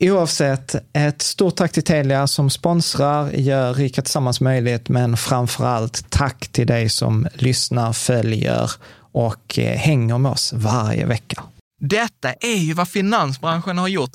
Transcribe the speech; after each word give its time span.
Oavsett, 0.00 0.74
ett 0.92 1.22
stort 1.22 1.56
tack 1.56 1.72
till 1.72 1.82
Telia 1.82 2.26
som 2.26 2.50
sponsrar, 2.50 3.30
gör 3.30 3.74
Rika 3.74 4.02
Tillsammans 4.02 4.40
möjligt, 4.40 4.88
men 4.88 5.16
framför 5.16 5.64
allt 5.64 6.10
tack 6.10 6.48
till 6.48 6.66
dig 6.66 6.88
som 6.88 7.28
lyssnar, 7.34 7.92
följer 7.92 8.70
och 9.12 9.58
eh, 9.58 9.76
hänger 9.76 10.18
med 10.18 10.32
oss 10.32 10.52
varje 10.52 11.06
vecka. 11.06 11.42
Detta 11.80 12.32
är 12.32 12.56
ju 12.56 12.72
vad 12.72 12.88
finansbranschen 12.88 13.78
har 13.78 13.88
gjort 13.88 14.10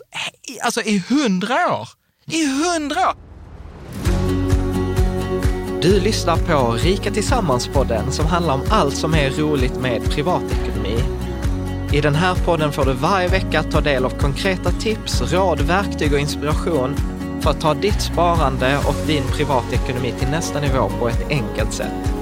alltså 0.64 0.82
i 0.82 1.04
hundra 1.10 1.56
år. 1.56 1.90
I 2.32 2.46
hundra 2.46 3.00
år! 3.10 3.16
Du 5.82 6.00
lyssnar 6.00 6.38
på 6.38 6.72
Rika 6.72 7.12
Tillsammans-podden 7.12 8.12
som 8.12 8.26
handlar 8.26 8.54
om 8.54 8.62
allt 8.70 8.96
som 8.96 9.14
är 9.14 9.30
roligt 9.30 9.76
med 9.80 10.04
privatekonomi. 10.04 10.81
I 11.94 12.02
den 12.02 12.16
här 12.16 12.36
podden 12.36 12.72
får 12.72 12.86
du 12.86 12.94
varje 12.94 13.28
vecka 13.28 13.64
ta 13.64 13.82
del 13.82 14.06
av 14.06 14.10
konkreta 14.10 14.72
tips, 14.72 15.22
råd, 15.22 15.62
verktyg 15.62 16.14
och 16.14 16.20
inspiration 16.20 16.96
för 17.42 17.50
att 17.50 17.62
ta 17.62 17.74
ditt 17.74 18.02
sparande 18.02 18.78
och 18.78 18.96
din 19.08 19.24
privatekonomi 19.24 20.14
till 20.20 20.28
nästa 20.28 20.60
nivå 20.60 20.90
på 21.00 21.10
ett 21.10 21.30
enkelt 21.30 21.74
sätt. 21.74 22.14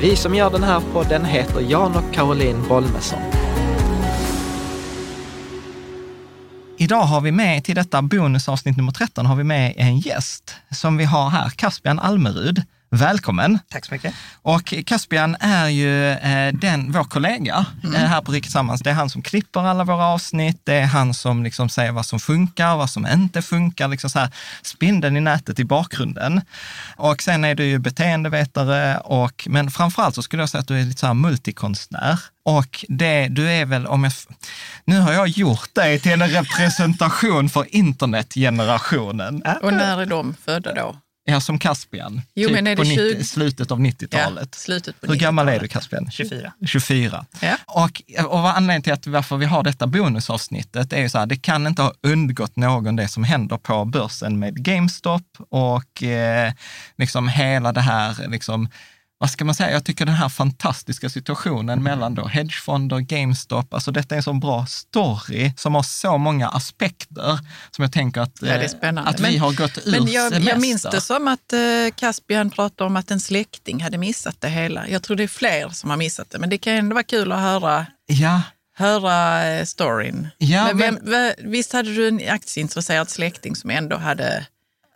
Vi 0.00 0.16
som 0.16 0.34
gör 0.34 0.50
den 0.50 0.62
här 0.62 0.82
podden 0.92 1.24
heter 1.24 1.60
Jan 1.60 1.96
och 1.96 2.14
Caroline 2.14 2.68
Bolmesson. 2.68 3.18
Idag 6.78 7.02
har 7.02 7.20
vi 7.20 7.32
med 7.32 7.64
till 7.64 7.74
detta 7.74 8.02
bonusavsnitt 8.02 8.76
nummer 8.76 8.92
13 8.92 9.26
har 9.26 9.36
vi 9.36 9.44
med 9.44 9.74
en 9.76 9.98
gäst 9.98 10.54
som 10.70 10.96
vi 10.96 11.04
har 11.04 11.30
här, 11.30 11.50
Caspian 11.50 11.98
Almerud. 11.98 12.62
Välkommen! 12.94 13.58
Tack 13.68 13.84
så 13.84 13.94
mycket. 13.94 14.14
Och 14.42 14.74
Caspian 14.86 15.36
är 15.40 15.68
ju 15.68 16.10
eh, 16.10 16.52
den, 16.52 16.92
vår 16.92 17.04
kollega 17.04 17.66
mm. 17.84 17.94
eh, 17.94 18.00
här 18.00 18.20
på 18.20 18.32
Riktigt 18.32 18.44
Tillsammans. 18.44 18.80
Det 18.80 18.90
är 18.90 18.94
han 18.94 19.10
som 19.10 19.22
klipper 19.22 19.60
alla 19.60 19.84
våra 19.84 20.06
avsnitt. 20.06 20.60
Det 20.64 20.74
är 20.74 20.86
han 20.86 21.14
som 21.14 21.42
liksom 21.42 21.68
säger 21.68 21.92
vad 21.92 22.06
som 22.06 22.20
funkar, 22.20 22.76
vad 22.76 22.90
som 22.90 23.06
inte 23.06 23.42
funkar. 23.42 23.88
Liksom 23.88 24.10
så 24.10 24.18
här, 24.18 24.30
spindeln 24.62 25.16
i 25.16 25.20
nätet 25.20 25.58
i 25.58 25.64
bakgrunden. 25.64 26.40
Och 26.96 27.22
sen 27.22 27.44
är 27.44 27.54
du 27.54 27.64
ju 27.64 27.78
beteendevetare, 27.78 28.98
och, 28.98 29.46
men 29.50 29.70
framförallt 29.70 30.14
så 30.14 30.22
skulle 30.22 30.42
jag 30.42 30.48
säga 30.48 30.60
att 30.60 30.68
du 30.68 30.80
är 30.80 30.84
lite 30.84 31.00
så 31.00 31.06
här 31.06 31.14
multikonstnär. 31.14 32.18
Och 32.44 32.84
det, 32.88 33.28
du 33.28 33.50
är 33.50 33.64
väl, 33.64 33.86
om 33.86 34.04
jag, 34.04 34.12
nu 34.84 35.00
har 35.00 35.12
jag 35.12 35.28
gjort 35.28 35.74
dig 35.74 35.98
till 35.98 36.22
en 36.22 36.28
representation 36.28 37.48
för 37.48 37.74
internetgenerationen. 37.74 39.42
Och 39.62 39.72
när 39.72 40.02
är 40.02 40.06
de 40.06 40.34
födda 40.44 40.74
då? 40.74 40.96
Ja, 41.26 41.40
som 41.40 41.58
Caspian. 41.58 42.22
Jo, 42.34 42.48
typ 42.48 42.54
men 42.54 42.66
är 42.66 42.70
det 42.70 42.76
på 42.76 42.84
20... 42.84 43.04
90, 43.04 43.24
slutet 43.24 43.70
av 43.70 43.80
90-talet. 43.80 44.48
Ja, 44.52 44.58
slutet 44.58 45.00
på 45.00 45.06
Hur 45.06 45.14
90 45.14 45.26
gammal 45.26 45.48
är 45.48 45.60
du 45.60 45.68
Caspian? 45.68 46.10
24. 46.10 46.52
24. 46.66 47.26
Ja. 47.40 47.56
Och, 47.66 48.02
och 48.30 48.42
vad 48.42 48.56
anledningen 48.56 48.82
till 48.82 48.92
att 48.92 49.06
varför 49.06 49.36
vi 49.36 49.46
har 49.46 49.62
detta 49.62 49.86
bonusavsnittet 49.86 50.92
är 50.92 51.00
ju 51.00 51.08
så 51.08 51.18
här, 51.18 51.26
det 51.26 51.36
kan 51.36 51.66
inte 51.66 51.82
ha 51.82 51.92
undgått 52.02 52.56
någon 52.56 52.96
det 52.96 53.08
som 53.08 53.24
händer 53.24 53.56
på 53.56 53.84
börsen 53.84 54.38
med 54.38 54.64
GameStop 54.64 55.26
och 55.48 56.02
eh, 56.02 56.52
liksom 56.96 57.28
hela 57.28 57.72
det 57.72 57.80
här 57.80 58.28
liksom, 58.28 58.68
vad 59.18 59.30
ska 59.30 59.44
man 59.44 59.54
säga, 59.54 59.70
jag 59.72 59.84
tycker 59.84 60.06
den 60.06 60.14
här 60.14 60.28
fantastiska 60.28 61.08
situationen 61.10 61.82
mellan 61.82 62.14
då 62.14 62.26
hedgefonder, 62.26 62.98
GameStop, 62.98 63.74
alltså 63.74 63.90
detta 63.90 64.14
är 64.14 64.16
en 64.16 64.22
så 64.22 64.32
bra 64.32 64.66
story 64.66 65.52
som 65.56 65.74
har 65.74 65.82
så 65.82 66.18
många 66.18 66.48
aspekter 66.48 67.38
som 67.70 67.82
jag 67.82 67.92
tänker 67.92 68.20
att, 68.20 68.38
Ja, 68.42 68.48
eh, 68.48 68.96
att 69.06 69.20
vi 69.20 69.22
Men- 69.22 69.40
har 69.40 69.52
gått 69.52 69.78
ur 69.86 69.90
Men 69.90 70.06
jag, 70.06 70.24
jag 70.24 70.32
semester. 70.32 70.58
minns 70.58 70.82
det 70.82 71.00
som 71.00 71.28
att 71.28 71.52
eh, 71.52 71.58
Caspian 71.96 72.50
pratade 72.50 72.86
om 72.86 72.96
att 72.96 73.10
en 73.10 73.20
släkting 73.20 73.82
hade 73.82 73.98
missat 73.98 74.36
det 74.40 74.48
hela. 74.48 74.88
Jag 74.88 75.02
tror 75.02 75.16
det 75.16 75.22
är 75.22 75.28
fler 75.28 75.68
som 75.68 75.90
har 75.90 75.96
missat 75.96 76.30
det, 76.30 76.38
men 76.38 76.50
det 76.50 76.58
kan 76.58 76.72
ändå 76.74 76.94
vara 76.94 77.04
kul 77.04 77.32
att 77.32 77.40
höra, 77.40 77.86
Ja, 78.06 78.42
höra 78.76 79.44
eh, 79.46 79.64
storyn. 79.64 80.28
Ja, 80.38 80.72
men 80.74 80.98
men- 81.02 81.32
visst 81.50 81.72
hade 81.72 81.94
du 81.94 82.08
en 82.08 82.20
aktieintresserad 82.28 83.10
släkting 83.10 83.56
som 83.56 83.70
ändå 83.70 83.96
hade 83.96 84.46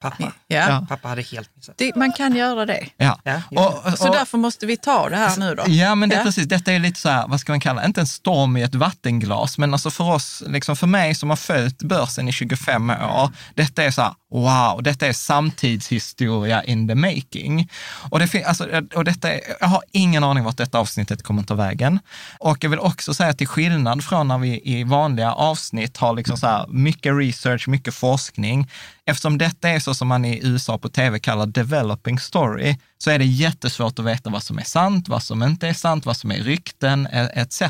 Pappa. 0.00 0.32
Ja. 0.46 0.86
Pappa 0.88 1.08
hade 1.08 1.22
helt 1.22 1.56
missat. 1.56 1.74
Det, 1.78 1.96
man 1.96 2.12
kan 2.12 2.36
göra 2.36 2.66
det. 2.66 2.86
Ja. 2.96 3.20
Ja, 3.24 3.42
det. 3.50 3.56
Och, 3.58 3.98
Så 3.98 4.08
och, 4.08 4.14
därför 4.14 4.38
måste 4.38 4.66
vi 4.66 4.76
ta 4.76 5.08
det 5.08 5.16
här 5.16 5.36
nu 5.36 5.54
då. 5.54 5.64
Ja, 5.66 5.94
men 5.94 6.08
det 6.08 6.14
är 6.14 6.18
Ja. 6.18 6.24
precis. 6.24 6.46
Detta 6.48 6.72
är 6.72 6.78
lite 6.78 7.00
så 7.00 7.08
här, 7.08 7.28
vad 7.28 7.40
ska 7.40 7.52
man 7.52 7.60
kalla 7.60 7.84
inte 7.84 8.00
en 8.00 8.06
storm 8.06 8.56
i 8.56 8.62
ett 8.62 8.74
vattenglas, 8.74 9.58
men 9.58 9.72
alltså 9.72 9.90
för 9.90 10.04
oss, 10.04 10.42
liksom 10.46 10.76
för 10.76 10.86
mig 10.86 11.14
som 11.14 11.28
har 11.30 11.36
följt 11.36 11.82
börsen 11.82 12.28
i 12.28 12.32
25 12.32 12.90
år, 12.90 13.30
detta 13.54 13.82
är 13.84 13.90
så 13.90 14.02
här, 14.02 14.14
wow, 14.30 14.82
detta 14.82 15.06
är 15.06 15.12
samtidshistoria 15.12 16.64
in 16.64 16.88
the 16.88 16.94
making. 16.94 17.70
Och, 18.10 18.18
det, 18.18 18.44
alltså, 18.44 18.70
eh, 18.70 18.82
och 18.94 19.04
detta 19.04 19.32
är, 19.32 19.40
jag 19.60 19.66
har 19.66 19.82
ingen 19.92 20.24
aning 20.24 20.44
vart 20.44 20.56
detta 20.56 20.78
avsnittet 20.78 21.22
kommer 21.22 21.42
att 21.42 21.48
ta 21.48 21.54
vägen. 21.54 21.98
Och 22.38 22.64
jag 22.64 22.70
vill 22.70 22.78
också 22.78 23.14
säga 23.14 23.32
till 23.32 23.48
skillnad 23.48 24.04
från 24.04 24.28
när 24.28 24.38
vi 24.38 24.60
i 24.64 24.84
vanliga 24.84 25.32
avsnitt 25.32 25.96
har 25.96 26.14
liksom 26.14 26.36
så 26.36 26.46
här, 26.46 26.66
mycket 26.68 27.16
research, 27.16 27.68
mycket 27.68 27.94
forskning, 27.94 28.70
eftersom 29.04 29.38
detta 29.38 29.68
är 29.68 29.78
så 29.78 29.94
som 29.94 30.08
man 30.08 30.24
i 30.24 30.40
USA 30.42 30.78
på 30.78 30.88
tv 30.88 31.18
kallar 31.18 31.46
developing 31.46 32.18
story, 32.18 32.76
så 32.98 33.10
är 33.10 33.18
det 33.18 33.24
jättesvårt 33.24 33.98
att 33.98 34.04
veta 34.04 34.30
vad 34.30 34.42
som 34.42 34.58
är 34.58 34.62
sant, 34.64 35.08
vad 35.08 35.22
som 35.22 35.42
inte 35.42 35.68
är 35.68 35.72
sant, 35.74 36.06
vad 36.06 36.16
som 36.16 36.30
är 36.32 36.36
rykten 36.38 37.06
e- 37.12 37.30
etc. 37.34 37.62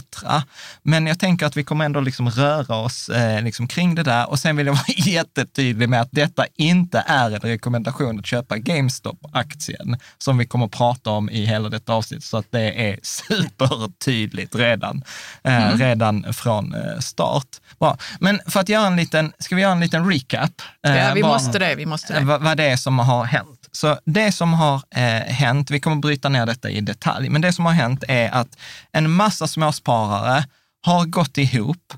Men 0.83 1.07
jag 1.07 1.19
tänker 1.19 1.47
att 1.47 1.57
vi 1.57 1.65
kommer 1.65 1.85
ändå 1.85 2.01
liksom 2.01 2.31
röra 2.31 2.77
oss 2.77 3.09
eh, 3.09 3.43
liksom 3.43 3.69
kring 3.69 3.95
det 3.95 4.03
där 4.03 4.31
och 4.31 4.39
sen 4.39 4.57
vill 4.57 4.67
jag 4.67 4.75
vara 4.75 4.85
jättetydlig 4.97 5.89
med 5.89 6.01
att 6.01 6.09
detta 6.13 6.47
inte 6.57 7.05
är 7.07 7.31
en 7.31 7.41
rekommendation 7.41 8.19
att 8.19 8.27
köpa 8.27 8.57
GameStop-aktien 8.57 9.97
som 10.19 10.39
vi 10.39 10.47
kommer 10.47 10.65
att 10.67 10.73
prata 10.73 11.11
om 11.11 11.31
i 11.31 11.45
hela 11.47 11.69
detta 11.69 11.93
avsnitt, 11.93 12.25
så 12.25 12.37
att 12.37 12.47
det 12.51 12.91
är 12.91 12.99
supertydligt 13.03 14.55
redan, 14.55 15.03
eh, 15.45 15.77
redan 15.77 16.33
från 16.35 16.75
eh, 16.75 16.99
start. 16.99 17.47
Bra. 17.79 17.99
Men 18.21 18.41
för 18.47 18.61
att 18.61 18.69
göra 18.69 18.87
en 18.87 18.97
liten, 18.97 19.33
ska 19.39 19.55
vi 19.57 19.63
göra 19.63 19.73
en 19.73 19.81
liten 19.81 20.11
recap? 20.11 20.51
eh, 20.87 20.97
Ja, 20.97 21.13
vi 21.15 21.23
vad- 21.23 21.31
måste 21.33 21.59
det. 21.59 21.75
Vi 21.75 21.87
måste 21.87 22.13
det. 22.19 22.25
vad, 22.25 22.43
vad 22.43 22.57
det 22.57 22.65
är 22.65 22.77
som 22.77 22.99
har 22.99 23.25
hänt. 23.25 23.58
Så 23.73 23.99
det 24.05 24.33
som 24.33 24.55
har 24.55 24.83
eh, 24.91 25.35
hänt, 25.35 25.71
vi 25.71 25.81
kommer 25.81 25.97
bryta 25.97 26.29
ner 26.29 26.47
detta 26.47 26.71
i 26.71 26.81
detalj, 26.81 27.29
men 27.29 27.41
det 27.41 27.53
som 27.53 27.67
har 27.67 27.73
hänt 27.73 28.05
är 28.09 28.31
att 28.31 28.59
en 28.93 29.11
massa 29.11 29.47
småsparare 29.47 30.45
har 30.83 31.05
gått 31.05 31.39
ihop 31.39 31.95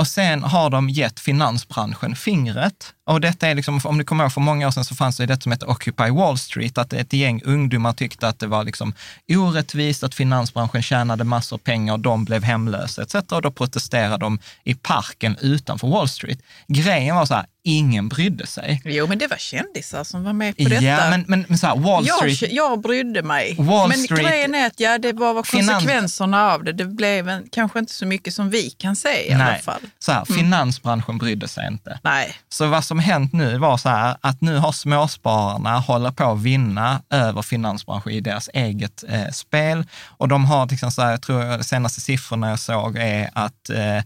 och 0.00 0.06
sen 0.06 0.42
har 0.42 0.70
de 0.70 0.88
gett 0.88 1.20
finansbranschen 1.20 2.16
fingret. 2.16 2.94
Och 3.06 3.20
detta 3.20 3.48
är 3.48 3.54
liksom, 3.54 3.80
om 3.84 3.98
du 3.98 4.04
kommer 4.04 4.24
ihåg 4.24 4.32
för 4.32 4.40
många 4.40 4.66
år 4.66 4.70
sedan 4.70 4.84
så 4.84 4.94
fanns 4.94 5.16
det 5.16 5.26
det 5.26 5.42
som 5.42 5.52
hette 5.52 5.66
Occupy 5.66 6.10
Wall 6.10 6.38
Street, 6.38 6.78
att 6.78 6.92
ett 6.92 7.12
gäng 7.12 7.42
ungdomar 7.44 7.92
tyckte 7.92 8.28
att 8.28 8.38
det 8.38 8.46
var 8.46 8.64
liksom 8.64 8.94
orättvist 9.28 10.04
att 10.04 10.14
finansbranschen 10.14 10.82
tjänade 10.82 11.24
massor 11.24 11.58
pengar 11.58 11.92
och 11.92 12.00
de 12.00 12.24
blev 12.24 12.42
hemlösa 12.42 13.02
etc. 13.02 13.14
Och 13.14 13.42
då 13.42 13.50
protesterade 13.50 14.18
de 14.18 14.38
i 14.64 14.74
parken 14.74 15.36
utanför 15.40 15.88
Wall 15.88 16.08
Street. 16.08 16.38
Grejen 16.68 17.16
var 17.16 17.26
så 17.26 17.34
här, 17.34 17.46
ingen 17.62 18.08
brydde 18.08 18.46
sig. 18.46 18.82
Jo, 18.84 19.06
men 19.06 19.18
det 19.18 19.26
var 19.26 19.36
kändisar 19.36 20.04
som 20.04 20.24
var 20.24 20.32
med 20.32 20.56
på 20.56 20.62
detta. 20.62 20.82
Ja, 20.84 21.10
men, 21.10 21.24
men, 21.28 21.44
men 21.48 21.58
så 21.58 21.66
här, 21.66 21.76
Wall 21.76 22.06
Street, 22.06 22.42
jag, 22.42 22.52
jag 22.52 22.80
brydde 22.80 23.22
mig. 23.22 23.54
Wall 23.58 23.88
men 23.88 23.98
Street- 23.98 24.20
grejen 24.20 24.54
är 24.54 24.66
att 24.66 24.80
ja, 24.80 24.98
det 24.98 25.12
var 25.12 25.34
var 25.34 25.42
Finans- 25.42 25.72
konsekvenserna 25.72 26.52
av 26.52 26.64
det. 26.64 26.72
Det 26.72 26.84
blev 26.84 27.28
en, 27.28 27.46
kanske 27.52 27.78
inte 27.78 27.92
så 27.92 28.06
mycket 28.06 28.34
som 28.34 28.50
vi 28.50 28.70
kan 28.70 28.96
se 28.96 29.28
i 29.30 29.32
alla 29.32 29.44
nej, 29.44 29.62
fall. 29.62 29.80
så 29.98 30.12
här, 30.12 30.24
finansbranschen 30.24 31.18
brydde 31.18 31.48
sig 31.48 31.66
inte. 31.66 31.98
Nej. 32.02 32.34
Så 32.48 32.66
vad 32.66 32.84
som 32.84 32.98
hänt 32.98 33.32
nu 33.32 33.58
var 33.58 33.76
så 33.76 33.88
här 33.88 34.16
att 34.20 34.40
nu 34.40 34.56
har 34.56 34.72
småspararna 34.72 35.78
håller 35.78 36.10
på 36.10 36.24
att 36.32 36.42
vinna 36.42 37.02
över 37.10 37.42
finansbranschen 37.42 38.12
i 38.12 38.20
deras 38.20 38.48
eget 38.54 39.04
eh, 39.08 39.28
spel. 39.32 39.84
Och 40.06 40.28
de 40.28 40.44
har, 40.44 40.66
liksom 40.66 40.90
så 40.90 41.02
här, 41.02 41.10
jag 41.10 41.22
tror 41.22 41.58
de 41.58 41.64
senaste 41.64 42.00
siffrorna 42.00 42.50
jag 42.50 42.58
såg 42.58 42.96
är 42.96 43.30
att 43.32 43.70
eh, 43.70 44.02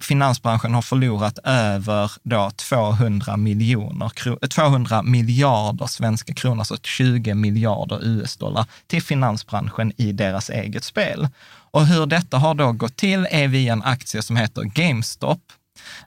finansbranschen 0.00 0.74
har 0.74 0.82
förlorat 0.82 1.38
över 1.44 2.12
då 2.22 2.50
200 2.50 3.36
miljoner, 3.36 4.08
kro- 4.08 4.48
200 4.48 5.02
miljarder 5.02 5.86
svenska 5.86 6.34
kronor, 6.34 6.58
alltså 6.58 6.76
20 6.82 7.34
miljarder 7.34 8.04
US-dollar 8.04 8.66
till 8.86 9.02
finansbranschen 9.02 9.92
i 9.96 10.12
deras 10.12 10.50
eget 10.50 10.84
spel. 10.84 11.28
Och 11.70 11.86
hur 11.86 12.06
detta 12.06 12.38
har 12.38 12.54
då 12.54 12.72
gått 12.72 12.96
till 12.96 13.26
är 13.30 13.48
via 13.48 13.72
en 13.72 13.82
aktie 13.82 14.22
som 14.22 14.36
heter 14.36 14.62
GameStop. 14.62 15.40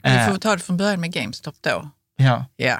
Vi 0.03 0.09
Eh, 0.09 0.27
får 0.29 0.37
ta 0.37 0.51
det 0.55 0.59
från 0.61 0.77
början 0.77 1.01
med 1.01 1.13
GameStop 1.13 1.55
då. 1.61 1.89
ja. 2.17 2.45
Ja. 2.55 2.79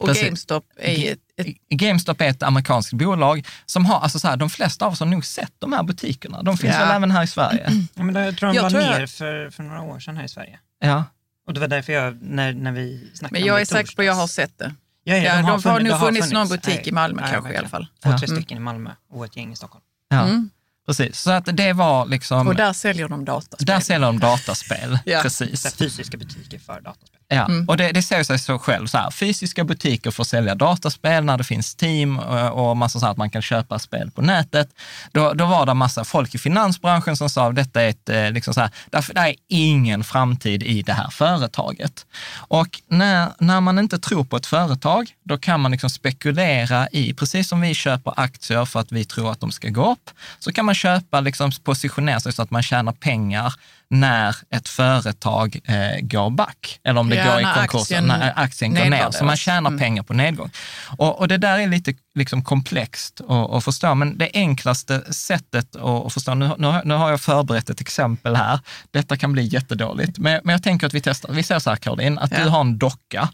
Och 0.00 0.06
Precis. 0.08 0.24
GameStop 0.24 0.64
är 0.76 1.12
ett, 1.12 1.46
GameStop 1.70 2.20
är 2.20 2.28
ett 2.28 2.42
amerikanskt 2.42 2.92
bolag 2.92 3.46
som 3.66 3.86
har, 3.86 4.00
alltså 4.00 4.18
så 4.18 4.28
här, 4.28 4.36
de 4.36 4.50
flesta 4.50 4.86
av 4.86 4.92
oss 4.92 5.00
har 5.00 5.06
nog 5.06 5.24
sett 5.24 5.52
de 5.58 5.72
här 5.72 5.82
butikerna. 5.82 6.42
De 6.42 6.56
finns 6.58 6.74
Ja. 6.74 6.80
väl 6.86 6.96
även 6.96 7.10
här 7.10 7.22
i 7.22 7.26
Sverige? 7.26 7.70
Ja, 7.94 8.02
men 8.02 8.14
det, 8.14 8.24
jag 8.24 8.36
tror 8.36 8.48
de 8.48 8.56
Jag 8.56 8.62
var 8.62 8.70
tror 8.70 8.82
jag- 8.82 8.98
ner 8.98 9.06
för, 9.06 9.50
för 9.50 9.62
några 9.62 9.82
år 9.82 10.00
sedan 10.00 10.16
här 10.16 10.24
i 10.24 10.28
Sverige. 10.28 10.58
Ja. 10.80 11.04
Och 11.46 11.54
det 11.54 11.60
var 11.60 11.68
därför 11.68 11.92
jag, 11.92 12.22
när, 12.22 12.52
när 12.52 12.72
vi 12.72 13.10
snackade 13.14 13.32
men 13.32 13.42
om 13.42 13.46
jag 13.48 13.56
det 13.56 13.60
är 13.60 13.62
i 13.62 13.66
säker 13.66 13.96
på 13.96 14.02
att 14.02 14.06
jag 14.06 14.14
har 14.14 14.26
sett 14.26 14.58
det. 14.58 14.74
Ja, 15.04 15.16
ja, 15.16 15.22
Ja, 15.22 15.36
de 15.36 15.42
har 15.44 15.58
funnits- 15.58 15.64
nog 15.78 15.84
det 15.84 15.94
har 15.94 16.06
funnits 16.06 16.32
någon 16.32 16.48
butik 16.48 16.74
Nej, 16.74 16.82
i 16.88 16.92
Malmö 16.92 17.20
kanske 17.22 17.36
i 17.36 17.40
verkligen. 17.40 17.60
alla 17.60 17.68
fall. 17.68 17.86
Två, 18.02 18.10
Ja. 18.10 18.18
tre 18.18 18.26
Mm. 18.26 18.36
stycken 18.40 18.56
i 18.56 18.60
Malmö 18.60 18.90
och 19.12 19.24
ett 19.24 19.36
gäng 19.36 19.52
i 19.52 19.56
Stockholm. 19.56 19.84
ja. 20.08 20.22
Mm. 20.22 20.50
Precis. 20.86 21.20
Så 21.20 21.30
att 21.30 21.48
det 21.56 21.72
var 21.72 22.06
liksom, 22.06 22.48
Och 22.48 22.54
där 22.54 22.72
säljer 22.72 23.08
de 23.08 23.24
dataspel. 23.24 23.66
där 23.66 23.80
säljer 23.80 24.06
de 24.06 24.18
dataspel. 24.18 24.98
Ja. 25.04 25.18
Så 25.18 25.22
Precis. 25.22 25.64
här 25.64 25.70
fysiska 25.70 26.16
butiker 26.16 26.58
för 26.58 26.80
dataspel. 26.80 27.20
Ja. 27.28 27.44
Mm. 27.44 27.68
Och 27.68 27.76
det, 27.76 27.92
det 27.92 28.02
säger 28.02 28.24
sig 28.24 28.38
så 28.38 28.58
själv, 28.58 28.86
så 28.86 28.98
här, 28.98 29.10
fysiska 29.10 29.64
butiker 29.64 30.10
får 30.10 30.24
sälja 30.24 30.54
dataspel 30.54 31.24
när 31.24 31.38
det 31.38 31.44
finns 31.44 31.74
team 31.74 32.18
och, 32.18 32.70
och 32.70 32.76
massa 32.76 33.00
så 33.00 33.06
här 33.06 33.12
att 33.12 33.18
man 33.18 33.30
kan 33.30 33.42
köpa 33.42 33.78
spel 33.78 34.10
på 34.10 34.22
nätet. 34.22 34.68
Då, 35.12 35.32
då 35.32 35.46
var 35.46 35.66
det 35.66 35.74
massa 35.74 36.04
folk 36.04 36.34
i 36.34 36.38
finansbranschen 36.38 37.16
som 37.16 37.30
sa 37.30 37.52
detta 37.52 37.82
är 37.82 37.88
ett, 37.88 38.08
eh, 38.08 38.30
liksom 38.30 38.54
så 38.54 38.60
här, 38.60 38.70
det 38.90 39.20
är 39.20 39.34
ingen 39.48 40.04
framtid 40.04 40.62
i 40.62 40.82
det 40.82 40.92
här 40.92 41.10
företaget. 41.10 42.06
Och 42.36 42.80
när, 42.88 43.32
när 43.38 43.60
man 43.60 43.78
inte 43.78 43.98
tror 43.98 44.24
på 44.24 44.36
ett 44.36 44.46
företag, 44.46 45.10
då 45.22 45.38
kan 45.38 45.60
man 45.60 45.70
liksom 45.70 45.90
spekulera 45.90 46.88
i, 46.92 47.14
precis 47.14 47.48
som 47.48 47.60
vi 47.60 47.74
köper 47.74 48.14
aktier 48.16 48.64
för 48.64 48.80
att 48.80 48.92
vi 48.92 49.04
tror 49.04 49.30
att 49.32 49.40
de 49.40 49.50
ska 49.50 49.68
gå 49.68 49.92
upp, 49.92 50.10
så 50.38 50.52
kan 50.52 50.64
man 50.64 50.74
köpa, 50.74 51.20
liksom 51.20 51.50
positionera 51.64 52.20
sig 52.20 52.32
så 52.32 52.42
att 52.42 52.50
man 52.50 52.62
tjänar 52.62 52.92
pengar 52.92 53.54
när 54.00 54.36
ett 54.50 54.68
företag 54.68 55.60
eh, 55.64 56.00
går 56.00 56.30
back, 56.30 56.80
eller 56.84 57.00
om 57.00 57.08
det 57.08 57.16
Ja, 57.16 57.32
går 57.32 57.40
i 57.40 57.44
konkurs, 57.44 57.80
aktien 57.80 58.04
när 58.06 58.32
aktien 58.38 58.74
går 58.74 58.84
ner. 58.84 59.10
Så 59.10 59.24
man 59.24 59.36
tjänar 59.36 59.70
Mm. 59.70 59.78
pengar 59.80 60.02
på 60.02 60.12
nedgång. 60.14 60.50
Och, 60.98 61.18
och 61.18 61.28
det 61.28 61.36
där 61.38 61.58
är 61.58 61.66
lite 61.66 61.94
liksom 62.14 62.44
komplext 62.44 63.20
att, 63.20 63.50
att 63.50 63.64
förstå, 63.64 63.94
men 63.94 64.18
det 64.18 64.30
enklaste 64.34 65.12
sättet 65.12 65.76
att, 65.76 66.12
förstå, 66.12 66.34
nu, 66.34 66.50
nu, 66.58 66.80
nu 66.84 66.94
har 66.94 67.10
jag 67.10 67.20
förberett 67.20 67.70
ett 67.70 67.80
exempel 67.80 68.36
här, 68.36 68.60
detta 68.90 69.16
kan 69.16 69.32
bli 69.32 69.42
jättedåligt, 69.44 70.18
men, 70.18 70.40
men 70.44 70.52
jag 70.52 70.62
tänker 70.62 70.86
att 70.86 70.94
vi 70.94 71.00
testar. 71.00 71.32
Vi 71.32 71.42
säger 71.42 71.58
så 71.58 71.70
här 71.70 71.76
Caroline, 71.76 72.18
att 72.18 72.30
Ja. 72.32 72.38
du 72.44 72.48
har 72.48 72.60
en 72.60 72.78
docka 72.78 73.28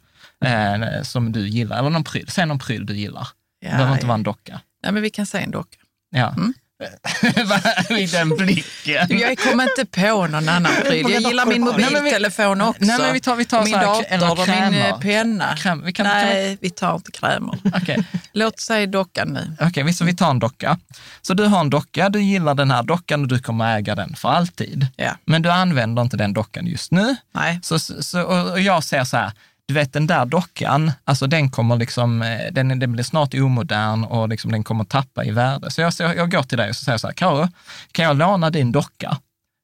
eh, 0.44 1.02
som 1.02 1.32
du 1.32 1.48
gillar, 1.48 1.78
eller 1.78 1.90
någon 1.90 2.04
pryl, 2.04 2.28
säg 2.28 2.46
någon 2.46 2.58
pryl 2.58 2.86
du 2.86 2.94
gillar. 2.96 3.28
det 3.60 3.66
Ja, 3.66 3.72
behöver 3.72 3.92
inte 3.94 4.06
vara 4.06 4.14
en 4.14 4.22
docka. 4.22 4.60
Nej, 4.82 4.92
men 4.92 5.02
vi 5.02 5.10
kan 5.10 5.26
säga 5.26 5.44
en 5.44 5.50
docka. 5.50 5.76
Ja. 6.10 6.28
Mm. 6.28 6.54
I 7.98 8.06
den 8.06 8.28
blicken. 8.28 9.18
Jag 9.18 9.38
kommer 9.38 9.64
inte 9.64 9.84
på 10.00 10.26
någon 10.26 10.48
annan 10.48 10.72
pryl. 10.86 11.10
Jag 11.10 11.20
gillar 11.20 11.46
min 11.46 11.60
Nej, 11.60 11.70
men 11.70 11.76
vi- 11.76 11.84
mobiltelefon 11.94 12.60
också. 12.60 12.84
Nej, 12.84 12.98
men 12.98 13.12
vi 13.12 13.20
tar, 13.20 13.36
vi 13.36 13.44
tar 13.44 13.64
min 13.64 13.72
dator 13.72 14.30
och 14.30 14.48
min 14.72 15.00
penna. 15.00 15.56
Kräm, 15.56 15.82
vi 15.84 15.92
kan, 15.92 16.06
Nej, 16.06 16.58
vi 16.60 16.70
tar 16.70 16.94
inte 16.94 17.10
krämer. 17.12 17.58
Kan, 17.62 17.72
okej. 17.82 18.04
Låt 18.32 18.60
säga 18.60 18.86
dockan 18.86 19.28
nu. 19.28 19.56
Okej, 19.60 19.92
så 19.92 20.04
vi 20.04 20.16
tar 20.16 20.30
en 20.30 20.38
docka. 20.38 20.78
Så 21.22 21.34
du 21.34 21.44
har 21.44 21.60
en 21.60 21.70
docka, 21.70 22.08
du 22.08 22.22
gillar 22.22 22.54
den 22.54 22.70
här 22.70 22.82
dockan 22.82 23.22
och 23.22 23.28
du 23.28 23.38
kommer 23.38 23.76
äga 23.78 23.94
den 23.94 24.14
för 24.16 24.28
alltid. 24.28 24.86
Ja. 24.96 25.16
Men 25.24 25.42
du 25.42 25.50
använder 25.50 26.02
inte 26.02 26.16
den 26.16 26.32
dockan 26.32 26.66
just 26.66 26.92
nu. 26.92 27.16
Nej. 27.34 27.60
Så, 27.62 27.78
så, 27.78 28.22
och 28.22 28.50
och 28.50 28.60
jag 28.60 28.84
säger 28.84 29.04
så 29.04 29.16
här, 29.16 29.32
du 29.70 29.74
vet 29.74 29.92
den 29.92 30.06
där 30.06 30.24
dockan, 30.24 30.92
alltså 31.04 31.26
den 31.26 31.50
kommer 31.50 31.76
liksom, 31.76 32.22
eh, 32.22 32.52
den, 32.52 32.78
den 32.78 32.92
blir 32.92 33.04
snart 33.04 33.34
omodern 33.34 34.04
och 34.04 34.28
liksom 34.28 34.52
den 34.52 34.64
kommer 34.64 34.84
tappa 34.84 35.24
i 35.24 35.30
värde. 35.30 35.70
Så 35.70 35.80
jag, 35.80 35.94
så 35.94 36.02
jag, 36.02 36.30
går 36.30 36.42
till 36.42 36.58
dig 36.58 36.70
och 36.70 36.76
så 36.76 36.84
säger 36.84 36.98
så 36.98 37.06
här, 37.06 37.14
Karo, 37.14 37.48
kan 37.92 38.04
jag 38.04 38.16
låna 38.16 38.50
din 38.50 38.72
docka? 38.72 39.18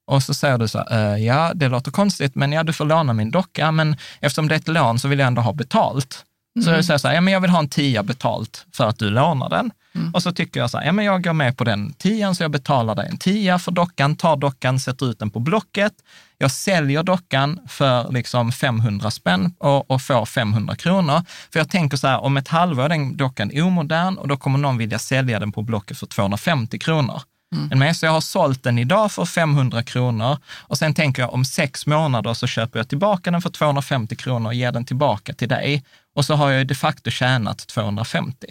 Och 0.06 0.22
så 0.22 0.34
säger 0.34 0.58
du 0.58 0.68
så 0.68 0.78
här, 0.78 1.14
"Eh, 1.14 1.24
ja 1.24 1.52
det 1.54 1.68
låter 1.68 1.90
konstigt, 1.90 2.34
men 2.34 2.52
ja 2.52 2.62
du 2.62 2.72
får 2.72 2.84
låna 2.84 3.12
min 3.12 3.30
docka, 3.30 3.72
men 3.72 3.96
eftersom 4.20 4.48
det 4.48 4.54
är 4.54 4.58
ett 4.58 4.68
lån 4.68 4.98
så 4.98 5.08
vill 5.08 5.18
jag 5.18 5.26
ändå 5.26 5.42
ha 5.42 5.52
betalt. 5.52 6.24
Så 6.64 6.70
jag 6.70 6.84
säger 6.84 6.98
så 6.98 7.08
här, 7.08 7.14
ja 7.14 7.20
men 7.20 7.32
jag 7.32 7.40
vill 7.40 7.50
ha 7.50 7.58
en 7.58 7.68
tia 7.68 8.02
betalt 8.02 8.66
för 8.72 8.86
att 8.86 8.98
du 8.98 9.10
lånar 9.10 9.48
den. 9.48 9.70
Och 10.14 10.22
så 10.22 10.32
tycker 10.32 10.60
jag 10.60 10.70
så 10.70 10.78
här, 10.78 10.86
ja 10.86 10.92
men 10.92 11.04
jag 11.04 11.24
går 11.24 11.32
med 11.32 11.56
på 11.56 11.64
den 11.64 11.92
tian 11.92 12.34
så 12.34 12.42
jag 12.44 12.50
betalar 12.50 12.94
dig 12.94 13.08
en 13.10 13.18
tia 13.18 13.58
för 13.58 13.72
dockan, 13.72 14.16
tar 14.16 14.36
dockan, 14.36 14.80
sätter 14.80 15.10
ut 15.10 15.18
den 15.18 15.30
på 15.30 15.40
Blocket. 15.40 15.92
Jag 16.38 16.50
säljer 16.50 17.02
dockan 17.02 17.60
för 17.68 18.12
liksom 18.12 18.52
500 18.52 19.10
spänn 19.10 19.54
och, 19.58 19.90
och 19.90 20.02
får 20.02 20.26
500 20.26 20.76
kronor. 20.76 21.22
För 21.52 21.60
jag 21.60 21.70
tänker 21.70 21.96
så 21.96 22.06
här, 22.06 22.20
om 22.20 22.36
ett 22.36 22.48
halvår 22.48 22.84
är 22.84 22.88
den 22.88 23.16
dockan 23.16 23.50
omodern 23.54 24.18
och 24.18 24.28
då 24.28 24.36
kommer 24.36 24.58
någon 24.58 24.78
vilja 24.78 24.98
sälja 24.98 25.38
den 25.38 25.52
på 25.52 25.62
Blocket 25.62 25.98
för 25.98 26.06
250 26.06 26.78
kronor. 26.78 27.22
Mm. 27.54 27.78
Men 27.78 27.94
så 27.94 28.06
jag 28.06 28.12
har 28.12 28.20
sålt 28.20 28.62
den 28.62 28.78
idag 28.78 29.12
för 29.12 29.24
500 29.24 29.82
kronor 29.82 30.38
och 30.46 30.78
sen 30.78 30.94
tänker 30.94 31.22
jag 31.22 31.34
om 31.34 31.44
sex 31.44 31.86
månader 31.86 32.34
så 32.34 32.46
köper 32.46 32.78
jag 32.78 32.88
tillbaka 32.88 33.30
den 33.30 33.42
för 33.42 33.50
250 33.50 34.16
kronor 34.16 34.46
och 34.46 34.54
ger 34.54 34.72
den 34.72 34.84
tillbaka 34.84 35.34
till 35.34 35.48
dig. 35.48 35.84
Och 36.14 36.24
så 36.24 36.34
har 36.34 36.50
jag 36.50 36.58
ju 36.58 36.64
de 36.64 36.74
facto 36.74 37.10
tjänat 37.10 37.66
250. 37.66 38.46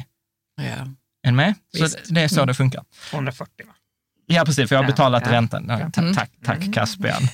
Ja. 0.55 0.87
Är 1.25 1.31
ni 1.31 1.35
med? 1.35 1.53
Så 1.77 1.97
det 2.13 2.21
är 2.21 2.27
så 2.27 2.45
det 2.45 2.53
funkar. 2.53 2.83
240 3.09 3.65
va? 3.67 3.73
Ja, 4.25 4.45
precis, 4.45 4.69
för 4.69 4.75
jag 4.75 4.83
har 4.83 4.87
betalat 4.87 5.23
ja. 5.25 5.31
räntan. 5.31 5.65
Ja, 5.67 6.01
Mm. 6.01 6.15
tack, 6.15 6.31
tack 6.45 6.73
Caspian. 6.73 7.27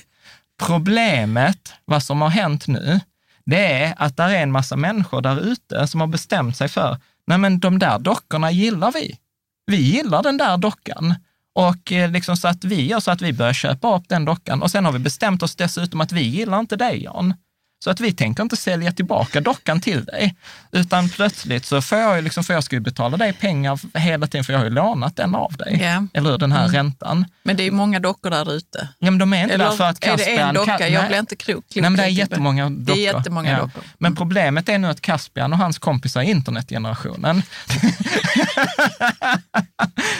Problemet, 0.66 1.72
vad 1.84 2.02
som 2.02 2.20
har 2.20 2.28
hänt 2.28 2.66
nu, 2.66 3.00
det 3.46 3.72
är 3.72 3.94
att 3.98 4.16
där 4.16 4.28
är 4.28 4.42
en 4.42 4.52
massa 4.52 4.76
människor 4.76 5.20
där 5.20 5.40
ute 5.40 5.86
som 5.86 6.00
har 6.00 6.06
bestämt 6.08 6.56
sig 6.56 6.68
för, 6.68 6.98
nej 7.26 7.38
men 7.38 7.58
de 7.60 7.78
där 7.78 7.98
dockorna 7.98 8.50
gillar 8.50 8.92
vi. 8.92 9.18
Vi 9.66 9.76
gillar 9.76 10.22
den 10.22 10.36
där 10.36 10.56
dockan. 10.56 11.14
Och 11.54 11.92
eh, 11.92 12.10
liksom 12.10 12.36
så 12.36 12.48
att 12.48 12.64
vi 12.64 12.86
gör 12.86 13.00
så 13.00 13.10
att 13.10 13.22
vi 13.22 13.32
börjar 13.32 13.52
köpa 13.52 13.96
upp 13.96 14.08
den 14.08 14.24
dockan 14.24 14.62
och 14.62 14.70
sen 14.70 14.84
har 14.84 14.92
vi 14.92 14.98
bestämt 14.98 15.42
oss 15.42 15.56
dessutom 15.56 16.00
att 16.00 16.12
vi 16.12 16.22
gillar 16.22 16.60
inte 16.60 16.76
dig 16.76 17.04
Jan. 17.04 17.34
Så 17.82 17.90
att 17.90 18.00
vi 18.00 18.12
tänker 18.12 18.42
inte 18.42 18.56
sälja 18.56 18.92
tillbaka 18.92 19.40
dockan 19.40 19.80
till 19.80 20.04
dig, 20.04 20.34
utan 20.72 21.08
plötsligt 21.08 21.64
så 21.66 21.82
får 21.82 21.98
jag 21.98 22.24
liksom, 22.24 22.44
för 22.44 22.54
jag 22.54 22.64
ska 22.64 22.76
ju 22.76 22.80
betala 22.80 23.16
dig 23.16 23.32
pengar 23.32 23.98
hela 23.98 24.26
tiden, 24.26 24.44
för 24.44 24.52
jag 24.52 24.60
har 24.60 24.64
ju 24.64 24.70
lånat 24.70 25.16
den 25.16 25.34
av 25.34 25.52
dig. 25.56 25.78
Ja. 25.82 26.06
Eller 26.14 26.30
hur, 26.30 26.38
den 26.38 26.52
här 26.52 26.68
räntan. 26.68 27.24
Men 27.42 27.56
det 27.56 27.62
är 27.66 27.70
många 27.70 28.00
dockor 28.00 28.30
där 28.30 28.52
ute. 28.52 28.88
Ja, 28.98 29.10
men 29.10 29.18
de 29.18 29.32
är 29.32 29.42
inte 29.42 29.54
Eller 29.54 29.64
där 29.64 29.72
för 29.76 29.84
att 29.84 30.04
är 30.04 30.10
det 30.10 30.16
Caspian... 30.16 30.48
en 30.48 30.54
docka? 30.54 30.78
Ka- 30.78 30.88
Jag 30.88 31.08
blir 31.08 31.18
inte 31.18 31.36
klok. 31.36 31.64
Nej, 31.74 31.82
men 31.82 31.96
det 31.96 32.02
är 32.02 32.06
klok. 32.06 32.18
jättemånga 32.18 32.70
dockor. 32.70 32.84
Det 32.84 32.92
är 32.92 33.14
jättemånga 33.14 33.50
Ja. 33.50 33.56
dockor. 33.56 33.78
Mm. 33.82 33.90
Men 33.98 34.16
problemet 34.16 34.68
är 34.68 34.78
nu 34.78 34.88
att 34.88 35.00
Caspian 35.00 35.52
och 35.52 35.58
hans 35.58 35.78
kompisar 35.78 36.22
i 36.22 36.30
internetgenerationen, 36.30 37.42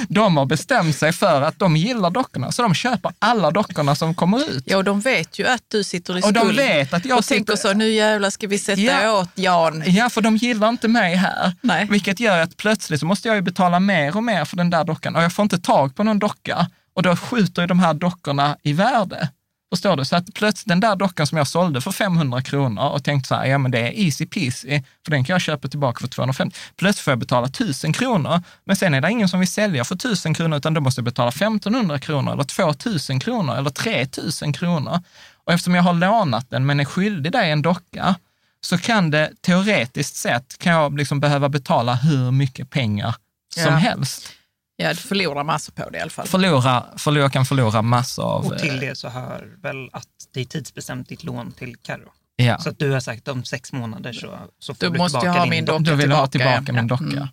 de 0.08 0.36
har 0.36 0.46
bestämt 0.46 0.96
sig 0.96 1.12
för 1.12 1.42
att 1.42 1.58
de 1.58 1.76
gillar 1.76 2.10
dockorna, 2.10 2.52
så 2.52 2.62
de 2.62 2.74
köper 2.74 3.12
alla 3.18 3.50
dockorna 3.50 3.94
som 3.94 4.14
kommer 4.14 4.50
ut. 4.50 4.64
Ja, 4.66 4.76
och 4.76 4.84
de 4.84 5.00
vet 5.00 5.38
ju 5.38 5.46
att 5.46 5.62
du 5.68 5.84
sitter 5.84 6.14
i 6.16 6.20
Och 6.20 6.22
skuld. 6.24 6.34
de 6.36 6.56
vet 6.56 6.92
att 6.94 7.04
jag 7.04 7.24
och 7.52 7.58
så, 7.58 7.72
nu 7.72 7.90
jävlar 7.90 8.30
ska 8.30 8.46
vi 8.46 8.58
sätta 8.58 8.80
Ja. 8.82 9.18
åt 9.20 9.30
Jan. 9.34 9.82
Ja, 9.86 10.10
för 10.10 10.20
de 10.20 10.36
gillar 10.36 10.68
inte 10.68 10.88
mig 10.88 11.14
här. 11.16 11.52
Nej. 11.60 11.86
Vilket 11.90 12.20
gör 12.20 12.38
att 12.40 12.56
plötsligt 12.56 13.00
så 13.00 13.06
måste 13.06 13.28
jag 13.28 13.34
ju 13.34 13.40
betala 13.42 13.80
mer 13.80 14.16
och 14.16 14.24
mer 14.24 14.44
för 14.44 14.56
den 14.56 14.70
där 14.70 14.84
dockan 14.84 15.16
och 15.16 15.22
jag 15.22 15.32
får 15.32 15.42
inte 15.42 15.58
tag 15.58 15.96
på 15.96 16.02
någon 16.04 16.18
docka. 16.18 16.66
Och 16.94 17.02
då 17.02 17.16
skjuter 17.16 17.62
ju 17.62 17.68
de 17.68 17.78
här 17.78 17.94
dockorna 17.94 18.56
i 18.62 18.72
värde. 18.72 19.28
Förstår 19.72 19.96
du? 19.96 20.04
Så 20.04 20.16
att 20.16 20.34
plötsligt 20.34 20.68
den 20.68 20.80
där 20.80 20.96
dockan 20.96 21.26
som 21.26 21.38
jag 21.38 21.46
sålde 21.48 21.80
för 21.80 21.92
500 21.92 22.42
kronor 22.42 22.88
och 22.88 23.04
tänkte 23.04 23.28
så 23.28 23.34
här, 23.34 23.46
ja 23.46 23.58
men 23.58 23.70
det 23.70 23.78
är 23.78 23.92
easy 24.04 24.26
peasy, 24.26 24.82
för 25.04 25.10
den 25.10 25.24
kan 25.24 25.34
jag 25.34 25.40
köpa 25.40 25.68
tillbaka 25.68 26.00
för 26.00 26.08
250. 26.08 26.56
Plötsligt 26.76 27.04
får 27.04 27.10
jag 27.12 27.18
betala 27.18 27.46
1000 27.46 27.92
kronor, 27.92 28.42
men 28.64 28.76
sen 28.76 28.94
är 28.94 29.00
det 29.00 29.10
ingen 29.10 29.28
som 29.28 29.40
vill 29.40 29.48
sälja 29.48 29.84
för 29.84 29.94
1000 29.94 30.34
kronor, 30.34 30.56
utan 30.58 30.74
då 30.74 30.80
måste 30.80 30.98
jag 30.98 31.04
betala 31.04 31.28
1500 31.28 31.98
kronor 31.98 32.32
eller 32.32 32.44
2000 32.44 33.20
kronor 33.20 33.56
eller 33.56 33.70
3000 33.70 34.52
kronor. 34.52 35.00
Och 35.46 35.52
eftersom 35.52 35.74
jag 35.74 35.82
har 35.82 35.94
lånat 35.94 36.50
den 36.50 36.66
men 36.66 36.80
är 36.80 36.84
skyldig 36.84 37.32
dig 37.32 37.50
en 37.50 37.62
docka, 37.62 38.14
så 38.60 38.78
kan 38.78 39.10
det 39.10 39.32
teoretiskt 39.40 40.16
sett, 40.16 40.58
kan 40.58 40.72
jag 40.72 40.98
liksom 40.98 41.20
behöva 41.20 41.48
betala 41.48 41.94
hur 41.94 42.30
mycket 42.30 42.70
pengar 42.70 43.14
som 43.54 43.62
Ja. 43.62 43.70
helst. 43.70 44.32
Ja, 44.76 44.88
du 44.88 44.94
förlorar 44.96 45.44
massor 45.44 45.72
på 45.72 45.90
det 45.90 45.98
i 45.98 46.00
alla 46.00 46.10
fall. 46.10 46.26
Förlora, 46.26 46.84
förlora, 46.96 47.22
jag 47.22 47.32
kan 47.32 47.44
förlora 47.44 47.82
massor 47.82 48.24
av... 48.24 48.46
Och 48.46 48.58
till 48.58 48.74
eh, 48.74 48.80
det 48.80 48.98
så 48.98 49.08
hör 49.08 49.56
väl 49.62 49.90
att 49.92 50.08
det 50.32 50.40
är 50.40 50.44
tidsbestämt 50.44 51.08
ditt 51.08 51.24
lån 51.24 51.52
till 51.52 51.76
Carro. 51.76 52.12
Ja. 52.36 52.58
Så 52.58 52.68
att 52.68 52.78
du 52.78 52.90
har 52.90 53.00
sagt 53.00 53.28
om 53.28 53.44
sex 53.44 53.72
månader 53.72 54.12
så, 54.12 54.38
så 54.58 54.74
får 54.74 54.86
Då 54.86 54.92
du 54.92 54.98
måste 54.98 55.20
tillbaka 55.20 55.40
ha 55.40 55.46
min 55.46 55.64
docka. 55.64 55.90
Då 55.90 55.94
vill 55.94 56.10
jag 56.10 56.16
ha 56.16 56.26
tillbaka, 56.26 56.62
tillbaka 56.62 56.72
ja. 56.72 56.82
min 56.82 56.86
docka. 56.86 57.04
Mm. 57.04 57.28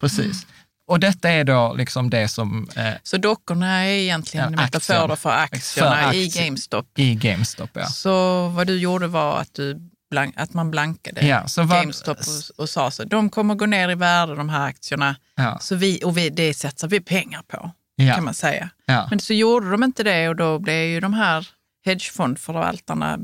Precis. 0.00 0.46
Och 0.88 1.00
detta 1.00 1.30
är 1.30 1.44
då 1.44 1.74
liksom 1.78 2.10
det 2.10 2.28
som 2.28 2.68
eh, 2.76 2.92
Så 3.02 3.16
dockorna 3.16 3.84
är 3.84 3.88
egentligen 3.88 4.52
Ja, 4.52 4.62
metaforer 4.62 5.16
för 5.16 5.30
aktierna 5.30 5.96
För 5.96 6.14
i 6.14 6.26
aktier. 6.26 6.44
GameStop. 6.44 6.86
i 6.98 7.14
GameStop. 7.14 7.70
Ja. 7.72 7.86
Så 7.86 8.48
vad 8.48 8.66
du 8.66 8.78
gjorde 8.78 9.06
var 9.06 9.38
att, 9.40 9.54
du 9.54 9.90
blank, 10.10 10.34
att 10.36 10.54
man 10.54 10.70
blankade 10.70 11.26
Ja, 11.26 11.46
vad- 11.56 11.68
GameStop 11.68 12.18
och, 12.18 12.60
och 12.62 12.68
sa 12.68 12.90
så, 12.90 13.04
de 13.04 13.30
kommer 13.30 13.54
gå 13.54 13.66
ner 13.66 13.88
i 13.88 13.94
värde 13.94 14.34
de 14.34 14.48
här 14.48 14.66
aktierna. 14.66 15.16
Ja. 15.36 15.58
Så 15.60 15.74
vi, 15.76 16.00
och 16.04 16.18
vi, 16.18 16.30
det 16.30 16.54
satsar 16.54 16.88
vi 16.88 17.00
pengar 17.00 17.42
på, 17.48 17.70
Ja. 17.96 18.14
kan 18.14 18.24
man 18.24 18.34
säga. 18.34 18.70
Men 18.86 19.20
så 19.20 19.34
gjorde 19.34 19.70
de 19.70 19.84
inte 19.84 20.02
det 20.02 20.28
och 20.28 20.36
då 20.36 20.58
blev 20.58 20.84
ju 20.88 21.00
de 21.00 21.14
här 21.14 21.48
hedgefondförvaltarna, 21.84 23.18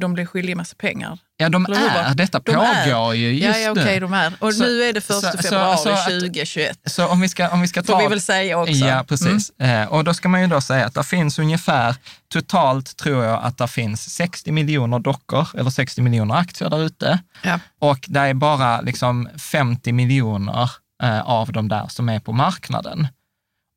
de 0.00 0.14
blev 0.14 0.26
skyldiga 0.26 0.56
massa 0.56 0.76
pengar. 0.78 1.18
ja, 1.36 1.48
de 1.48 1.66
Eller 1.66 1.76
hur, 1.76 1.86
va? 1.86 1.94
är. 1.94 2.14
Detta 2.14 2.38
De 2.38 2.52
pågår 2.52 2.64
är. 2.66 3.12
ju 3.14 3.32
just 3.32 3.58
Ja, 3.58 3.64
ja 3.64 3.70
okej, 3.70 3.94
nu. 3.94 4.00
de 4.00 4.12
är. 4.12 4.32
Och 4.38 4.54
Så- 4.54 4.62
nu 4.62 4.82
är 4.82 4.92
det 4.92 5.00
första 5.00 5.30
så- 5.32 5.36
så- 5.36 5.42
februari 5.42 5.76
så 5.78 5.90
att- 5.90 6.04
2021. 6.04 6.78
Så 6.86 7.06
om 7.08 7.20
vi 7.20 7.28
ska, 7.28 7.48
om 7.48 7.60
vi 7.60 7.68
ska 7.68 7.82
ta... 7.82 7.92
Får 7.92 8.02
vi 8.02 8.08
väl 8.08 8.20
säga 8.20 8.58
också. 8.58 8.72
Ja, 8.72 9.04
precis. 9.08 9.52
Mm. 9.58 9.82
Eh, 9.82 9.88
och 9.92 10.04
då 10.04 10.14
ska 10.14 10.28
man 10.28 10.40
ju 10.40 10.46
då 10.46 10.60
säga 10.60 10.86
att 10.86 10.94
det 10.94 11.04
finns 11.04 11.38
ungefär, 11.38 11.96
totalt 12.32 12.96
tror 12.96 13.24
jag 13.24 13.40
att 13.44 13.58
det 13.58 13.68
finns 13.68 14.10
60 14.14 14.52
miljoner 14.52 14.98
dockor, 14.98 15.48
eller 15.58 15.70
60 15.70 16.02
miljoner 16.02 16.34
aktier 16.34 16.70
där 16.70 16.82
ute. 16.84 17.18
Ja. 17.42 17.60
Och 17.78 17.98
det 18.08 18.20
är 18.20 18.34
bara 18.34 18.80
liksom 18.80 19.28
50 19.38 19.92
miljoner 19.92 20.70
eh, 21.02 21.20
av 21.20 21.52
de 21.52 21.68
där 21.68 21.86
som 21.88 22.08
är 22.08 22.20
på 22.20 22.32
marknaden. 22.32 23.08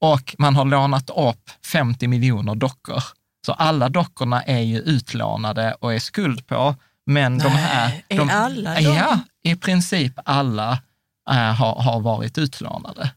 Och 0.02 0.36
man 0.38 0.56
har 0.56 0.66
lånat 0.66 1.10
upp 1.10 1.50
50 1.66 2.08
miljoner 2.08 2.56
dockor. 2.56 3.04
Så 3.46 3.54
alla 3.54 3.90
dockorna 3.90 4.44
är 4.44 4.60
ju 4.60 4.80
utlånade 4.80 5.76
och 5.80 5.94
är 5.94 6.00
skuld 6.00 6.48
på. 6.48 6.76
Men 7.06 7.38
de 7.38 7.48
Nej, 7.48 7.58
här... 7.58 8.02
är 8.08 8.18
de, 8.18 8.30
alla 8.30 8.76
då? 8.76 8.82
Ja, 8.82 9.20
i 9.44 9.56
princip 9.56 10.14
alla 10.26 10.72
eh, 11.30 11.36
har, 11.36 11.82
har 11.82 12.00
varit 12.00 12.38
utlånade. 12.38 13.12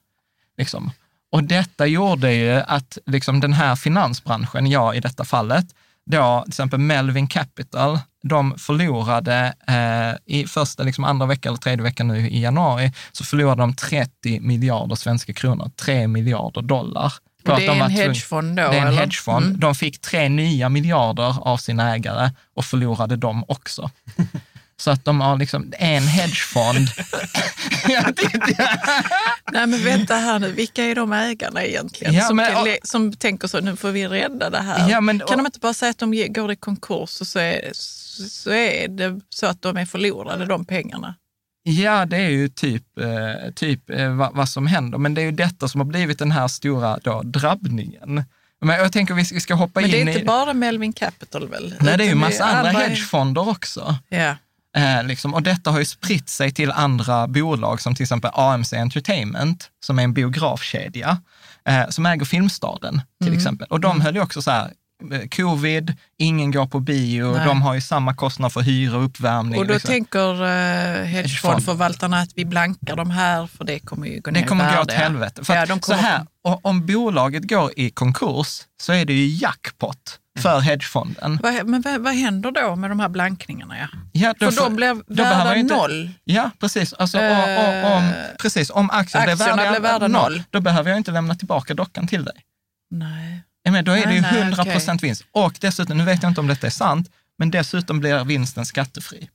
Liksom. 0.58 0.90
Och 1.32 1.44
detta 1.44 1.86
gjorde 1.86 2.32
ju 2.32 2.52
att 2.52 2.98
liksom, 3.06 3.40
den 3.40 3.52
här 3.52 3.76
finansbranschen, 3.76 4.66
jag 4.66 4.96
i 4.96 5.00
detta 5.00 5.24
fallet, 5.24 5.66
då 6.10 6.42
till 6.42 6.50
exempel 6.50 6.78
Melvin 6.78 7.26
Capital, 7.26 7.98
de 8.22 8.58
förlorade 8.58 9.54
eh, 9.66 10.36
i 10.36 10.46
första, 10.46 10.82
liksom 10.82 11.04
andra 11.04 11.26
veckan 11.26 11.50
eller 11.50 11.60
tredje 11.60 11.82
veckan 11.82 12.08
nu 12.08 12.28
i 12.28 12.40
januari, 12.40 12.92
så 13.12 13.24
förlorade 13.24 13.62
de 13.62 13.74
30 13.74 14.40
miljarder 14.40 14.94
svenska 14.94 15.32
kronor, 15.32 15.70
3 15.76 16.08
miljarder 16.08 16.62
dollar. 16.62 17.12
Och 17.52 17.54
att 17.54 17.60
det 17.60 17.66
de 17.66 17.80
är 17.80 17.84
en 17.84 17.90
hedgefond 17.90 18.56
då? 18.56 18.62
Det 18.62 18.62
är 18.62 18.80
en 18.80 18.86
eller? 18.86 18.98
hedgefond. 18.98 19.46
Mm. 19.46 19.60
De 19.60 19.74
fick 19.74 20.00
tre 20.00 20.28
nya 20.28 20.68
miljarder 20.68 21.48
av 21.48 21.56
sina 21.56 21.94
ägare 21.94 22.30
och 22.54 22.64
förlorade 22.64 23.16
dem 23.16 23.44
också. 23.48 23.90
Så 24.78 24.90
att 24.90 25.04
de 25.04 25.20
har 25.20 25.36
liksom 25.36 25.72
en 25.78 26.02
hedgefond. 26.06 26.88
Nej 29.52 29.66
men 29.66 29.84
vänta 29.84 30.14
här 30.14 30.38
nu, 30.38 30.52
vilka 30.52 30.84
är 30.84 30.94
de 30.94 31.12
ägarna 31.12 31.64
egentligen? 31.64 32.14
Ja, 32.14 32.24
som, 32.24 32.36
men- 32.36 32.64
le- 32.64 32.78
som 32.82 33.12
tänker 33.12 33.48
så, 33.48 33.60
nu 33.60 33.76
får 33.76 33.90
vi 33.90 34.08
rädda 34.08 34.50
det 34.50 34.60
här. 34.60 34.90
Ja, 34.90 35.00
men- 35.00 35.18
kan 35.20 35.36
de 35.38 35.46
inte 35.46 35.58
bara 35.60 35.74
säga 35.74 35.90
att 35.90 35.98
de 35.98 36.26
går 36.32 36.52
i 36.52 36.56
konkurs 36.56 37.20
och 37.20 37.26
så 37.26 37.38
är, 37.38 37.70
så 38.28 38.50
är 38.50 38.88
det 38.88 39.20
så 39.28 39.46
att 39.46 39.62
de 39.62 39.76
är 39.76 39.86
förlorade, 39.86 40.46
de 40.46 40.64
pengarna? 40.64 41.14
Ja, 41.68 42.04
det 42.06 42.16
är 42.16 42.28
ju 42.30 42.48
typ, 42.48 42.98
eh, 42.98 43.50
typ 43.54 43.90
eh, 43.90 44.08
vad, 44.34 44.48
som 44.48 44.66
händer. 44.66 44.98
Men 44.98 45.14
det 45.14 45.20
är 45.20 45.24
ju 45.24 45.32
detta 45.32 45.68
som 45.68 45.80
har 45.80 45.86
blivit 45.86 46.18
den 46.18 46.30
här 46.30 46.48
stora 46.48 46.98
då, 47.02 47.22
drabbningen. 47.22 48.24
Men 48.60 48.76
jag 48.78 48.92
tänker 48.92 49.14
vi 49.14 49.24
ska- 49.24 49.34
vi 49.34 49.40
ska 49.40 49.54
hoppa 49.54 49.80
Men 49.80 49.90
det 49.90 49.96
är 49.98 50.00
in 50.00 50.08
inte 50.08 50.20
i... 50.20 50.24
bara 50.24 50.52
Melvin 50.54 50.92
Capital 50.92 51.48
väl? 51.48 51.74
Nej, 51.80 51.98
det 51.98 52.04
är 52.04 52.08
ju 52.08 52.14
massa 52.14 52.44
andra 52.44 52.70
är- 52.70 52.88
hedgefonder 52.88 53.48
också. 53.48 53.96
Ja. 54.08 54.36
Eh, 54.76 55.04
liksom, 55.04 55.34
och 55.34 55.42
detta 55.42 55.70
har 55.70 55.78
ju 55.78 55.84
spritt 55.84 56.28
sig 56.28 56.52
till 56.52 56.70
andra 56.70 57.26
bolag 57.28 57.80
som 57.80 57.94
till 57.94 58.02
exempel 58.02 58.30
AMC 58.34 58.72
Entertainment, 58.76 59.70
som 59.80 59.98
är 59.98 60.02
en 60.04 60.12
biografkedja, 60.14 61.18
eh, 61.68 61.88
som 61.88 62.06
äger 62.06 62.24
Filmstaden 62.24 63.00
till 63.20 63.28
Mm. 63.28 63.38
exempel. 63.38 63.66
Och 63.70 63.80
de 63.80 64.00
höll 64.00 64.14
ju 64.14 64.22
också 64.22 64.42
så 64.42 64.50
här, 64.50 64.70
covid, 65.36 65.94
ingen 66.18 66.50
går 66.50 66.66
på 66.66 66.80
bio, 66.80 67.32
Nej. 67.36 67.46
de 67.46 67.62
har 67.62 67.74
ju 67.74 67.80
samma 67.80 68.14
kostnad 68.14 68.52
för 68.52 68.60
hyra 68.60 68.96
och 68.96 69.04
uppvärmning. 69.04 69.60
Och 69.60 69.66
då 69.66 69.72
liksom. 69.74 69.88
tänker 69.88 70.42
uh, 70.42 71.04
hedgefondförvaltarna 71.04 72.20
att 72.20 72.30
vi 72.34 72.44
blankar 72.44 72.96
de 72.96 73.10
här 73.10 73.46
för 73.46 73.64
det 73.64 73.78
kommer 73.78 74.06
ju 74.06 74.20
gå 74.20 74.30
ner 74.30 74.40
Det 74.40 74.46
kommer 74.48 74.76
gå 74.76 74.82
åt 74.82 74.92
helvete. 74.92 75.44
För 75.44 75.54
ja, 75.54 75.66
de 75.66 75.80
så 75.80 75.92
kommer, 75.92 76.02
här, 76.02 76.26
om 76.42 76.86
bolaget 76.86 77.48
går 77.48 77.70
i 77.76 77.90
konkurs 77.90 78.62
så 78.82 78.92
är 78.92 79.04
det 79.04 79.12
ju 79.12 79.26
jackpot 79.26 80.18
för 80.38 80.60
hedgefonden. 80.60 81.38
Men 81.42 81.82
vad, 81.82 82.00
vad 82.00 82.14
händer 82.14 82.50
då 82.50 82.76
med 82.76 82.90
de 82.90 83.00
här 83.00 83.08
blankningarna? 83.08 83.78
Ja? 83.78 83.88
Ja, 84.12 84.34
då 84.38 84.50
För 84.50 84.62
de 84.62 84.76
blir 84.76 85.14
värda 85.16 85.56
inte- 85.56 85.76
noll. 85.76 86.10
Ja, 86.24 86.50
precis. 86.60 86.92
Alltså, 86.92 87.18
och, 87.18 87.24
och, 87.24 87.96
om, 87.96 88.02
Eh, 88.06 88.36
precis. 88.38 88.70
Om 88.70 88.90
aktien 88.90 89.22
blir 89.24 89.32
aktierna 89.32 89.56
värda, 89.56 89.70
blir 89.70 89.80
värda 89.80 90.08
noll. 90.08 90.42
då 90.50 90.60
behöver 90.60 90.90
jag 90.90 90.96
inte 90.96 91.10
lämna 91.10 91.34
tillbaka 91.34 91.74
dockan 91.74 92.06
till 92.08 92.24
dig. 92.24 92.34
Nej. 92.90 93.42
Men 93.70 93.84
då 93.84 93.92
är 93.92 94.06
det 94.06 94.14
ju 94.14 94.20
Nej, 94.20 94.32
nej, 94.32 94.42
100 94.42 94.64
procent 94.64 95.02
vinst. 95.02 95.24
Och 95.32 95.54
dessutom, 95.60 95.98
nu 95.98 96.04
vet 96.04 96.22
jag 96.22 96.30
inte 96.30 96.40
om 96.40 96.46
detta 96.46 96.66
är 96.66 96.70
sant, 96.70 97.10
men 97.38 97.50
dessutom 97.50 98.00
blir 98.00 98.24
vinsten 98.24 98.66
skattefri. 98.66 99.28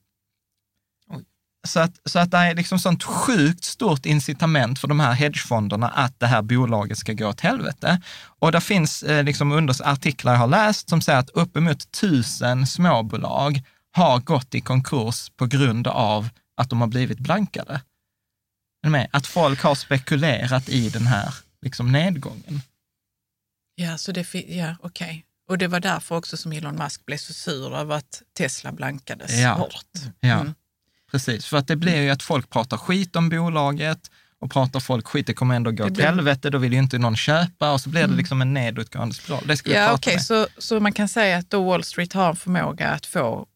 Så 1.67 1.79
att, 1.79 1.91
så 2.05 2.19
att 2.19 2.31
det 2.31 2.37
är 2.37 2.55
liksom 2.55 2.79
sånt 2.79 3.03
sjukt 3.03 3.63
stort 3.63 4.05
incitament 4.05 4.79
för 4.79 4.87
de 4.87 4.99
här 4.99 5.13
hedgefonderna 5.13 5.89
att 5.89 6.19
det 6.19 6.27
här 6.27 6.41
bolaget 6.41 6.97
ska 6.97 7.13
gå 7.13 7.27
åt 7.27 7.41
helvete. 7.41 8.01
Och 8.39 8.51
det 8.51 8.61
finns 8.61 9.03
eh, 9.03 9.23
liksom 9.23 9.51
under 9.51 9.87
artiklar 9.87 10.33
jag 10.33 10.39
har 10.39 10.47
läst 10.47 10.89
som 10.89 11.01
säger 11.01 11.19
att 11.19 11.29
uppemot 11.29 11.91
tusen 11.91 12.67
småbolag 12.67 13.61
har 13.91 14.19
gått 14.19 14.55
i 14.55 14.61
konkurs 14.61 15.31
på 15.35 15.45
grund 15.45 15.87
av 15.87 16.29
att 16.57 16.69
de 16.69 16.81
har 16.81 16.87
blivit 16.87 17.19
blankade. 17.19 17.81
Att 19.11 19.27
folk 19.27 19.61
har 19.61 19.75
spekulerat 19.75 20.69
i 20.69 20.89
den 20.89 21.07
här 21.07 21.33
liksom, 21.61 21.91
nedgången. 21.91 22.61
Ja, 23.81 23.97
så 23.97 24.11
det, 24.11 24.33
ja 24.33 24.75
okej. 24.81 25.25
Och 25.49 25.57
det 25.57 25.67
var 25.67 25.79
därför 25.79 26.15
också 26.17 26.37
som 26.37 26.51
Elon 26.51 26.75
Musk 26.75 27.05
blev 27.05 27.17
så 27.17 27.33
sur 27.33 27.75
över 27.75 27.95
att 27.95 28.21
Tesla 28.37 28.71
blankades 28.71 29.39
Ja. 29.39 29.69
Ja, 30.19 30.39
Mm. 30.39 30.53
precis. 31.11 31.45
För 31.45 31.57
att 31.57 31.67
det 31.67 31.75
blir 31.75 32.01
ju 32.01 32.09
att 32.09 32.23
folk 32.23 32.49
pratar 32.49 32.77
skit 32.77 33.15
om 33.15 33.29
bolaget 33.29 33.99
och 34.39 34.51
pratar 34.51 34.79
folk 34.79 35.07
skit, 35.07 35.27
det 35.27 35.33
kommer 35.33 35.55
ändå 35.55 35.71
gå 35.71 35.83
Det 35.85 35.91
blir- 35.91 36.05
Mm. 36.05 36.15
helvete, 36.17 36.49
då 36.49 36.57
vill 36.57 36.73
ju 36.73 36.79
inte 36.79 36.97
någon 36.97 37.15
köpa 37.15 37.71
och 37.71 37.81
så 37.81 37.89
blir 37.89 38.07
det 38.07 38.15
liksom 38.15 38.41
en 38.41 38.53
nedåtgående 38.53 39.15
spiral. 39.15 39.43
Det 39.47 39.65
vi 39.65 39.73
Ja, 39.73 39.79
prata 39.85 39.93
okej, 39.95 40.13
med. 40.15 40.23
så, 40.23 40.47
så 40.57 40.79
man 40.79 40.91
kan 40.93 41.07
säga 41.09 41.37
att 41.37 41.49
då 41.49 41.63
Wall 41.63 41.83
Street 41.83 42.13
har 42.13 42.29
en 42.29 42.35
förmåga 42.35 42.89
att 42.89 43.05
få 43.05 43.47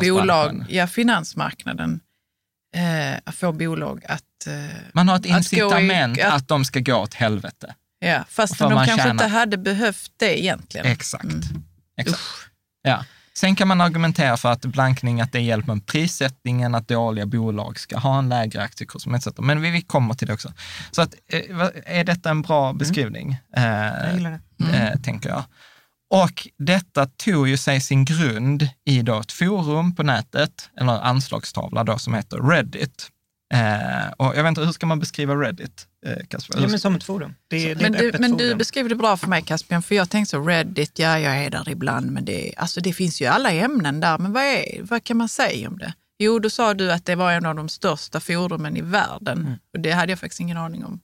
bolag, 0.00 0.64
ja, 0.68 0.86
finansmarknaden 0.86 2.00
eh, 2.74 3.18
att 3.24 3.34
få 3.34 3.52
bolag 3.52 4.04
att... 4.08 4.46
Eh, 4.46 4.54
Man 4.92 5.08
har 5.08 5.16
ett 5.16 5.20
att 5.20 5.26
gå 5.26 5.34
i- 5.34 5.36
incitament 5.36 6.20
att, 6.20 6.32
att- 6.34 6.48
de 6.48 6.64
ska 6.64 6.80
gå 6.80 6.94
åt 6.94 7.14
helvete. 7.14 7.74
Ja, 7.98 8.24
fast 8.28 8.58
de 8.58 8.70
kanske 8.72 8.96
tjänar- 8.96 9.10
inte 9.10 9.26
hade 9.26 9.58
behövt 9.58 10.12
det 10.16 10.40
egentligen. 10.40 10.86
Exakt. 10.86 11.24
Mm. 11.24 11.42
Exakt. 11.96 12.20
Ja. 12.82 13.04
Sen 13.36 13.56
kan 13.56 13.68
man 13.68 13.80
argumentera 13.80 14.36
för 14.36 14.52
att 14.52 14.60
blankning, 14.64 15.20
att 15.20 15.32
det 15.32 15.40
hjälper 15.40 15.74
med 15.74 15.86
prissättningen, 15.86 16.74
att 16.74 16.88
dåliga 16.88 17.26
bolag 17.26 17.78
ska 17.78 17.98
ha 17.98 18.18
en 18.18 18.28
lägre 18.28 18.62
aktiekurs, 18.62 19.06
etc. 19.06 19.28
Men 19.38 19.60
vi, 19.60 19.70
vi 19.70 19.82
kommer 19.82 20.14
till 20.14 20.26
det 20.26 20.34
också. 20.34 20.52
Så 20.90 21.02
att, 21.02 21.14
eh, 21.32 21.40
är 21.86 22.04
detta 22.04 22.30
en 22.30 22.42
bra 22.42 22.72
beskrivning? 22.72 23.36
Jag 23.52 23.64
Eh, 24.08 24.14
gillar 24.14 24.40
det. 24.56 24.76
eh, 24.76 25.00
tänker 25.00 25.28
jag. 25.28 25.44
Och 26.10 26.48
detta 26.58 27.06
tog 27.06 27.48
ju 27.48 27.56
sig 27.56 27.80
sin 27.80 28.04
grund 28.04 28.68
i 28.84 29.02
då 29.02 29.20
ett 29.20 29.32
forum 29.32 29.94
på 29.94 30.02
nätet, 30.02 30.70
eller 30.80 30.92
anslagstavla 31.02 31.84
då, 31.84 31.98
som 31.98 32.14
heter 32.14 32.36
Reddit. 32.50 33.08
Eh, 33.54 34.12
och 34.16 34.36
jag 34.36 34.42
vet 34.42 34.48
inte, 34.48 34.60
hur 34.60 34.72
ska 34.72 34.86
man 34.86 35.00
beskriva 35.00 35.34
Reddit, 35.34 35.86
eh, 36.06 36.26
Kasper? 36.28 36.60
Ja, 36.60 36.68
men 36.68 36.80
som 36.80 36.94
ett 36.94 37.04
forum. 37.04 37.34
Det, 37.48 37.74
det 37.74 37.84
är 37.84 37.90
Men, 37.90 37.92
du, 37.92 38.12
men 38.18 38.36
du 38.36 38.54
beskriver 38.54 38.88
det 38.88 38.94
bra 38.94 39.16
för 39.16 39.28
mig 39.28 39.42
Caspian, 39.42 39.82
för 39.82 39.94
jag 39.94 40.10
tänkte 40.10 40.30
så 40.30 40.40
Reddit, 40.40 40.98
ja 40.98 41.18
jag 41.18 41.44
är 41.44 41.50
där 41.50 41.68
ibland, 41.68 42.10
men 42.10 42.24
det, 42.24 42.54
alltså, 42.56 42.80
det 42.80 42.92
finns 42.92 43.20
ju 43.20 43.26
alla 43.26 43.50
ämnen 43.50 44.00
där. 44.00 44.18
Men 44.18 44.32
vad, 44.32 44.42
är, 44.42 44.82
vad 44.82 45.04
kan 45.04 45.16
man 45.16 45.28
säga 45.28 45.68
om 45.68 45.78
det? 45.78 45.92
Jo, 46.18 46.38
då 46.38 46.50
sa 46.50 46.74
du 46.74 46.92
att 46.92 47.04
det 47.04 47.14
var 47.14 47.32
en 47.32 47.46
av 47.46 47.54
de 47.54 47.68
största 47.68 48.20
forumen 48.20 48.76
i 48.76 48.80
världen. 48.80 49.58
Och 49.74 49.80
det 49.80 49.90
hade 49.90 50.12
jag 50.12 50.18
faktiskt 50.18 50.40
ingen 50.40 50.56
aning 50.56 50.84
om. 50.84 51.00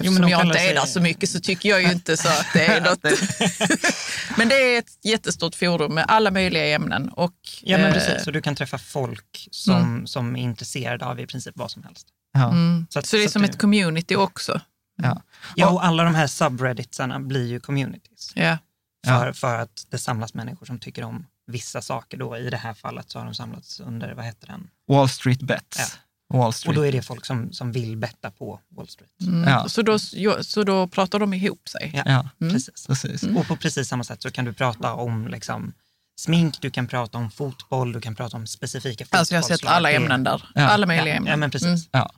Mm. 0.00 0.06
Jo, 0.06 0.12
men 0.12 0.22
Eftersom 0.22 0.22
de 0.22 0.30
jag 0.30 0.46
inte 0.46 0.58
är 0.70 0.74
där 0.74 0.86
så 0.86 1.00
mycket 1.00 1.30
så 1.30 1.40
tycker 1.40 1.68
jag 1.68 1.82
ju 1.82 1.92
inte 1.92 2.16
så 2.16 2.28
att 2.28 2.46
det 2.52 2.66
är 2.66 2.80
något. 2.90 3.04
men 4.38 4.48
det 4.48 4.54
är 4.54 4.78
ett 4.78 4.98
jättestort 5.04 5.54
forum 5.54 5.94
med 5.94 6.04
alla 6.08 6.30
möjliga 6.30 6.66
ämnen. 6.74 7.08
Och, 7.08 7.34
Ja, 7.62 7.78
men 7.78 7.86
eh, 7.86 7.92
precis. 7.92 8.24
Så 8.24 8.30
du 8.30 8.42
kan 8.42 8.54
träffa 8.56 8.78
folk 8.78 9.48
som, 9.50 10.06
som 10.06 10.36
är 10.36 10.40
intresserade 10.42 11.06
av 11.06 11.20
i 11.20 11.26
princip 11.26 11.56
vad 11.56 11.70
som 11.70 11.82
helst. 11.82 12.06
Ja. 12.32 12.48
mm. 12.48 12.86
Så 12.90 12.98
att- 12.98 13.06
Så 13.06 13.16
det 13.16 13.22
är 13.22 13.26
så 13.26 13.32
som 13.32 13.44
att 13.44 13.50
ett 13.50 13.58
community 13.60 14.16
också. 14.16 14.60
Ja. 15.02 15.22
Ja, 15.56 15.70
och 15.70 15.84
alla 15.84 16.04
de 16.04 16.14
här 16.14 16.26
subredditsarna 16.26 17.20
blir 17.20 17.46
ju 17.46 17.60
communities. 17.60 18.32
Ja. 18.34 18.58
För, 19.06 19.32
för 19.32 19.58
att 19.58 19.86
det 19.90 19.98
samlas 19.98 20.34
människor 20.34 20.66
som 20.66 20.78
tycker 20.78 21.04
om 21.04 21.26
vissa 21.46 21.82
saker. 21.82 22.16
Då. 22.18 22.36
I 22.36 22.50
det 22.50 22.56
här 22.56 22.74
fallet 22.74 23.10
så 23.10 23.18
har 23.18 23.24
de 23.26 23.34
samlats 23.34 23.80
under, 23.80 24.14
vad 24.14 24.24
heter 24.24 24.46
den? 24.46 24.68
Wall 24.88 25.08
Street 25.08 25.40
Bets. 25.42 25.98
Wall 26.32 26.46
Och 26.48 26.54
Street. 26.54 26.76
då 26.76 26.82
är 26.86 26.92
det 26.92 27.02
folk 27.02 27.26
som, 27.26 27.52
som 27.52 27.72
vill 27.72 27.96
betta 27.96 28.30
på 28.30 28.60
Wall 28.76 28.88
Street. 28.88 29.10
Mm. 29.20 29.48
Ja. 29.48 29.68
Så, 29.68 29.82
då, 29.82 29.98
så 30.42 30.62
då 30.64 30.86
pratar 30.88 31.18
de 31.18 31.34
ihop 31.34 31.68
sig. 31.68 31.90
Ja, 31.94 32.02
Ja, 32.06 32.28
precis. 32.50 32.86
precis. 32.86 33.22
Och 33.22 33.46
på 33.46 33.56
precis 33.56 33.88
samma 33.88 34.04
sätt 34.04 34.22
så 34.22 34.30
kan 34.30 34.44
du 34.44 34.52
prata 34.52 34.92
om 34.94 35.28
liksom, 35.28 35.72
smink, 36.20 36.60
du 36.60 36.70
kan 36.70 36.86
prata 36.86 37.18
om 37.18 37.30
fotboll, 37.30 37.92
du 37.92 38.00
kan 38.00 38.14
prata 38.14 38.36
om 38.36 38.46
specifika 38.46 39.04
Alltså 39.10 39.34
jag 39.34 39.38
har 39.42 39.42
sett 39.42 39.50
fotbollslag. 39.60 39.76
alla 39.76 39.90
ämnen 39.92 40.24
där. 40.24 40.48
Ja. 40.54 40.62
Alla 40.68 40.86
möjliga 40.86 41.08
Ja, 41.14 41.16
ämnen. 41.16 41.30
ja, 41.30 41.36
men 41.36 41.50
precis. 41.50 41.68
Mm. 41.68 41.80
Ja. 41.92 42.10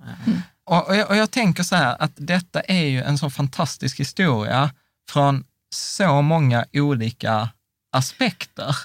Och, 0.66 0.88
och, 0.88 0.97
jag, 0.97 1.11
och 1.11 1.16
jag 1.16 1.30
tänker 1.30 1.62
så 1.62 1.76
här 1.76 1.97
att 2.02 2.12
detta 2.16 2.61
är 2.61 2.85
ju 2.85 3.02
en 3.02 3.18
så 3.18 3.30
fantastisk 3.30 4.00
historia 4.00 4.71
från 5.11 5.44
så 5.75 6.23
många 6.23 6.64
olika 6.73 7.49
aspekter. 7.92 8.76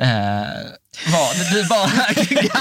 Eh, 0.00 0.72
vad, 1.12 1.36
du 1.52 1.68
bara 1.68 1.90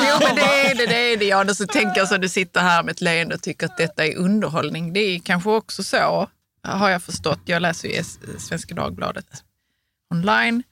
Jo, 0.09 0.17
men 0.27 0.35
det 0.35 0.41
är 0.41 0.75
det, 0.75 0.85
det 0.85 1.13
är 1.13 1.17
det. 1.17 1.25
Ja, 1.25 1.49
och 1.49 1.57
så 1.57 1.67
tänker 1.67 2.01
jag 2.01 2.07
så 2.07 2.17
du 2.17 2.29
sitter 2.29 2.61
här 2.61 2.83
med 2.83 2.91
ett 2.91 3.01
leende 3.01 3.35
och 3.35 3.41
tycker 3.41 3.65
att 3.65 3.77
detta 3.77 4.05
är 4.05 4.15
underhållning. 4.17 4.93
Det 4.93 4.99
är 4.99 5.19
kanske 5.19 5.49
också 5.49 5.83
så, 5.83 6.29
har 6.63 6.89
jag 6.89 7.03
förstått. 7.03 7.39
Jag 7.45 7.61
läser 7.61 7.89
ju 7.89 8.03
Svenska 8.39 8.75
Dagbladet 8.75 9.43
online 10.13 10.63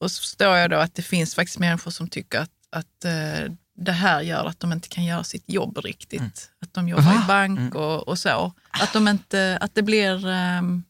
och 0.00 0.10
så 0.10 0.20
förstår 0.20 0.56
jag 0.56 0.70
då 0.70 0.76
att 0.76 0.94
det 0.94 1.02
finns 1.02 1.34
faktiskt 1.34 1.58
människor 1.58 1.90
som 1.90 2.08
tycker 2.08 2.38
att, 2.38 2.50
att 2.70 3.04
eh, 3.04 3.52
det 3.76 3.92
här 3.92 4.20
gör 4.20 4.44
att 4.44 4.60
de 4.60 4.72
inte 4.72 4.88
kan 4.88 5.04
göra 5.04 5.24
sitt 5.24 5.44
jobb 5.46 5.78
riktigt. 5.78 6.50
Att 6.60 6.74
de 6.74 6.88
jobbar 6.88 7.02
Va? 7.02 7.22
i 7.24 7.26
bank 7.26 7.74
och, 7.74 8.08
och 8.08 8.18
så. 8.18 8.52
Att, 8.70 8.92
de 8.92 9.08
inte, 9.08 9.58
att 9.60 9.74
det 9.74 9.82
blir 9.82 10.26
um, 10.26 10.84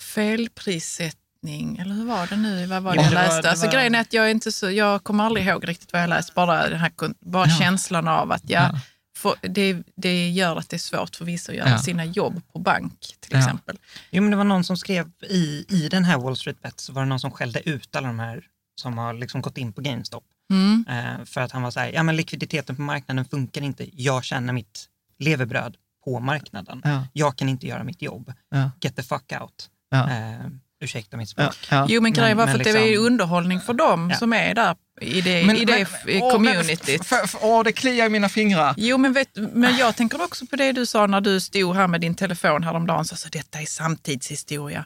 felprissättning, 0.00 1.27
eller 1.46 1.94
hur 1.94 2.04
var 2.04 2.26
det 2.26 2.36
nu? 2.36 2.66
Vad 2.66 2.82
var 2.82 2.94
det 2.94 2.96
Ja, 2.96 3.02
jag 3.02 3.12
det 3.12 3.16
var- 3.16 3.22
läste? 3.22 3.42
det 3.42 3.50
alltså, 3.50 3.66
var- 3.66 3.72
grejen 3.72 3.94
är 3.94 4.00
att 4.00 4.12
jag, 4.12 4.26
är 4.26 4.30
inte 4.30 4.52
så, 4.52 4.70
jag 4.70 5.04
kommer 5.04 5.24
aldrig 5.24 5.46
ihåg 5.46 5.68
riktigt 5.68 5.92
vad 5.92 6.02
jag 6.02 6.08
läst, 6.10 6.34
bara, 6.34 6.68
den 6.68 6.78
här, 6.80 6.92
bara 7.20 7.46
Ja. 7.48 7.56
känslan 7.58 8.08
av 8.08 8.32
att 8.32 8.42
ja, 8.50 8.70
Ja. 8.72 8.80
för, 9.16 9.34
det, 9.48 9.82
det 9.96 10.28
gör 10.30 10.56
att 10.56 10.68
det 10.68 10.76
är 10.76 10.78
svårt 10.78 11.16
för 11.16 11.24
vissa 11.24 11.52
att 11.52 11.58
göra 11.58 11.68
Ja. 11.70 11.78
sina 11.78 12.04
jobb 12.04 12.42
på 12.52 12.58
bank 12.58 13.00
till 13.20 13.32
Ja. 13.32 13.38
exempel. 13.38 13.78
Jo, 14.10 14.22
men 14.22 14.30
det 14.30 14.36
var 14.36 14.44
någon 14.44 14.64
som 14.64 14.76
skrev 14.76 15.10
i, 15.30 15.64
i 15.68 15.88
den 15.90 16.04
här 16.04 16.18
Wall 16.18 16.36
Street 16.36 16.62
Bet 16.62 16.80
så 16.80 16.92
var 16.92 17.02
det 17.02 17.08
någon 17.08 17.20
som 17.20 17.30
skällde 17.30 17.68
ut 17.68 17.96
alla 17.96 18.06
de 18.06 18.18
här 18.18 18.42
som 18.80 18.98
har 18.98 19.12
liksom 19.14 19.40
gått 19.42 19.58
in 19.58 19.72
på 19.72 19.80
GameStop. 19.80 20.24
Mm. 20.52 20.84
Eh, 20.88 21.24
för 21.24 21.40
att 21.40 21.52
han 21.52 21.62
var 21.62 21.70
så 21.70 21.80
här, 21.80 21.88
ja 21.92 22.02
men 22.02 22.16
likviditeten 22.16 22.76
på 22.76 22.82
marknaden 22.82 23.24
funkar 23.24 23.60
inte. 23.62 24.02
Jag 24.02 24.24
tjänar 24.24 24.52
mitt 24.52 24.88
levebröd 25.18 25.76
på 26.04 26.20
marknaden. 26.20 26.80
Ja. 26.84 27.06
Jag 27.12 27.36
kan 27.36 27.48
inte 27.48 27.66
göra 27.66 27.84
mitt 27.84 28.02
jobb. 28.02 28.32
Ja. 28.50 28.70
Get 28.80 28.96
the 28.96 29.02
fuck 29.02 29.32
out. 29.40 29.70
Ja. 29.90 30.10
Eh, 30.10 30.46
ursäkta 30.80 31.16
mitt 31.16 31.28
språk. 31.28 31.56
ja. 31.70 31.86
Jo, 31.88 32.00
men 32.00 32.12
grejen 32.12 32.36
var 32.36 32.44
men 32.46 32.52
för 32.54 32.58
att 32.60 32.64
det 32.64 32.80
är 32.80 32.86
liksom- 32.86 33.06
underhållning 33.06 33.60
för 33.60 33.74
dem 33.74 34.10
Ja. 34.10 34.16
som 34.18 34.32
är 34.32 34.54
där 34.54 34.76
i 35.00 35.20
det, 35.20 35.40
i 35.40 35.64
det 35.64 35.80
f- 35.80 35.90
åh, 36.20 36.32
communityt. 36.32 36.86
Men, 36.86 36.96
f- 37.00 37.20
f- 37.24 37.36
åh, 37.40 37.64
det 37.64 37.72
kliar 37.72 38.06
i 38.06 38.08
mina 38.08 38.28
fingrar. 38.28 38.74
Jo, 38.76 38.98
men, 38.98 39.12
vet, 39.12 39.28
men 39.36 39.76
jag 39.76 39.96
tänker 39.96 40.22
också 40.24 40.46
på 40.46 40.56
det 40.56 40.72
du 40.72 40.86
sa 40.86 41.06
när 41.06 41.20
du 41.20 41.40
stod 41.40 41.76
här 41.76 41.86
med 41.86 42.00
din 42.00 42.14
telefon 42.14 42.62
häromdagen. 42.64 43.04
Så, 43.04 43.16
så 43.16 43.28
detta 43.28 43.60
är 43.60 43.66
samtidshistoria. 43.66 44.84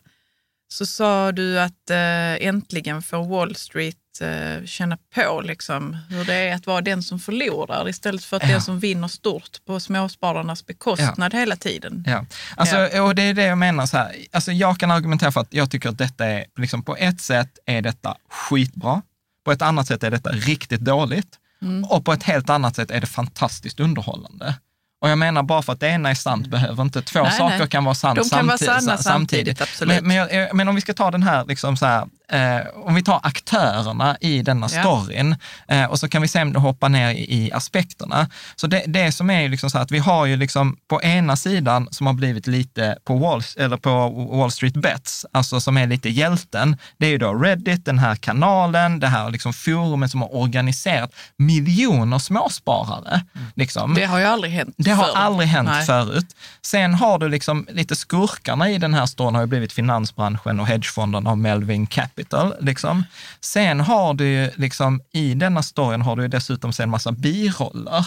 Så 0.73 0.87
sa 0.87 1.33
du 1.33 1.61
att 1.61 1.91
eh, 1.91 2.47
äntligen 2.47 3.03
får 3.03 3.25
Wall 3.25 3.57
Street 3.57 3.97
eh, 4.21 4.65
känna 4.65 4.99
på 5.15 5.41
liksom, 5.41 5.95
hur 6.11 6.25
det 6.25 6.35
är 6.35 6.55
att 6.55 6.67
vara 6.67 6.81
den 6.81 7.03
som 7.03 7.19
förlorar 7.19 7.89
istället 7.89 8.25
för 8.25 8.37
att 8.37 8.43
Ja. 8.43 8.49
den 8.49 8.61
som 8.61 8.79
vinner 8.79 9.09
stort 9.09 9.65
på 9.67 9.81
småspararnas 9.81 10.67
bekostnad 10.67 11.35
hela 11.35 11.57
tiden. 11.57 12.05
Ja, 12.07 12.25
alltså, 12.57 13.01
och 13.01 13.15
det 13.15 13.23
är 13.23 13.35
det 13.35 13.43
jag 13.43 13.59
menar 13.59 13.87
så 13.87 13.97
här. 13.97 14.17
Alltså, 14.33 14.53
jag 14.53 14.79
kan 14.79 14.91
argumentera 14.91 15.33
för 15.33 15.41
att 15.41 15.55
jag 15.55 15.71
tycker 15.71 15.89
att 15.89 15.99
detta 15.99 16.27
är, 16.27 16.45
liksom, 16.57 16.83
på 16.83 16.97
ett 16.97 17.21
sätt 17.21 17.59
är 17.67 17.83
detta 17.83 18.17
skitbra. 18.31 19.03
På 19.45 19.53
ett 19.53 19.63
annat 19.63 19.87
sätt 19.87 20.03
är 20.03 20.11
detta 20.11 20.31
riktigt 20.31 20.81
dåligt. 20.81 21.39
Mm. 21.63 21.85
Och 21.85 22.05
på 22.05 22.13
ett 22.13 22.23
helt 22.23 22.51
annat 22.51 22.77
sätt 22.77 22.91
är 22.91 23.01
det 23.01 23.07
fantastiskt 23.07 23.81
underhållande. 23.81 24.55
Och 25.03 25.09
jag 25.09 25.19
menar, 25.19 25.43
bara 25.43 25.63
för 25.63 25.73
att 25.73 25.81
det 25.81 25.89
ena 25.89 26.11
är 26.11 26.15
sant 26.15 26.47
behöver 26.47 26.83
inte 26.83 27.03
två 27.03 27.19
Mm. 27.19 27.29
Nej, 27.31 27.39
saker 27.39 27.59
nej. 27.59 27.69
kan 27.69 27.85
vara 27.85 27.95
sant 27.95 28.19
De 28.23 28.29
kan 28.31 28.47
vara 28.47 28.59
samtidigt. 28.59 28.85
sanna 28.85 28.97
samtidigt, 28.99 29.61
absolut. 29.61 29.95
Men, 30.03 30.09
men, 30.09 30.17
jag- 30.17 30.55
men 30.57 30.69
om 30.69 30.75
vi 30.75 30.81
ska 30.81 30.95
ta 30.95 31.11
den 31.11 31.23
här, 31.23 31.45
liksom 31.45 31.77
så 31.77 31.87
här 31.87 32.07
eh, 32.33 32.61
om 32.75 32.95
vi 32.95 33.03
tar 33.03 33.21
aktörerna 33.23 34.17
i 34.21 34.43
denna 34.43 34.69
Ja. 34.73 34.81
storyn 34.81 35.37
eh, 35.69 35.85
och 35.85 35.99
så 35.99 36.09
kan 36.09 36.23
vi 36.23 36.29
sen 36.29 36.57
hoppa 36.57 36.89
ner 36.89 37.11
i, 37.11 37.45
i 37.45 37.53
aspekterna. 37.53 38.29
Så 38.57 38.67
det, 38.67 38.83
det 38.87 39.13
som 39.13 39.31
är 39.31 39.41
ju 39.41 39.49
liksom 39.49 39.71
så 39.71 39.79
att 39.79 39.91
vi 39.91 39.99
har 39.99 40.27
ju 40.27 40.37
liksom 40.37 40.77
på 40.89 41.03
ena 41.03 41.37
sidan 41.37 41.89
som 41.91 42.07
har 42.07 42.15
blivit 42.15 42.47
lite 42.47 42.99
på 43.05 43.17
Wall, 43.17 43.43
eller 43.59 43.77
på 43.77 44.09
Wall 44.39 44.51
Street 44.51 44.75
Bets, 44.75 45.27
alltså 45.33 45.61
som 45.61 45.77
är 45.77 45.87
lite 45.87 46.09
hjälten, 46.09 46.77
det 46.99 47.07
är 47.07 47.11
ju 47.11 47.19
då 47.19 47.35
Reddit, 47.35 47.85
den 47.85 47.99
här 47.99 48.15
kanalen, 48.17 49.01
det 49.01 49.07
här 49.09 49.31
liksom 49.31 49.53
forumet 49.53 50.11
som 50.11 50.23
har 50.23 50.35
organiserat 50.37 51.11
miljoner 51.37 52.19
småsparare. 52.19 53.25
Liksom. 53.55 53.95
Det 53.95 54.05
har 54.05 54.19
ju 54.19 54.25
aldrig 54.25 54.53
hänt 54.53 54.75
Det 54.79 54.91
har 54.91 55.09
aldrig 55.15 55.49
hänt 55.49 55.69
Nej. 55.73 55.87
förut. 55.87 56.37
Sen 56.63 56.95
har 56.95 57.19
du 57.19 57.29
liksom 57.29 57.67
lite 57.71 57.97
skurkarna 57.97 58.71
i 58.71 58.79
den 58.79 58.95
här 58.95 59.07
storyn 59.07 59.35
har 59.35 59.43
ju 59.43 59.47
blivit 59.49 59.73
finansbranschen 59.73 60.61
och 60.61 60.67
hedgefonderna 60.67 61.31
och 61.31 61.39
Melvin 61.39 61.87
Capital. 61.87 62.22
Liksom. 62.61 63.05
Sen 63.41 63.81
har 63.81 64.15
du 64.15 64.29
ju 64.29 64.51
liksom 64.57 65.01
i 65.13 65.35
denna 65.35 65.63
storyn 65.63 66.03
har 66.03 66.17
du 66.17 66.23
ju 66.23 66.29
dessutom 66.29 66.73
en 66.79 66.91
massa 66.91 67.13
biroller. 67.13 68.07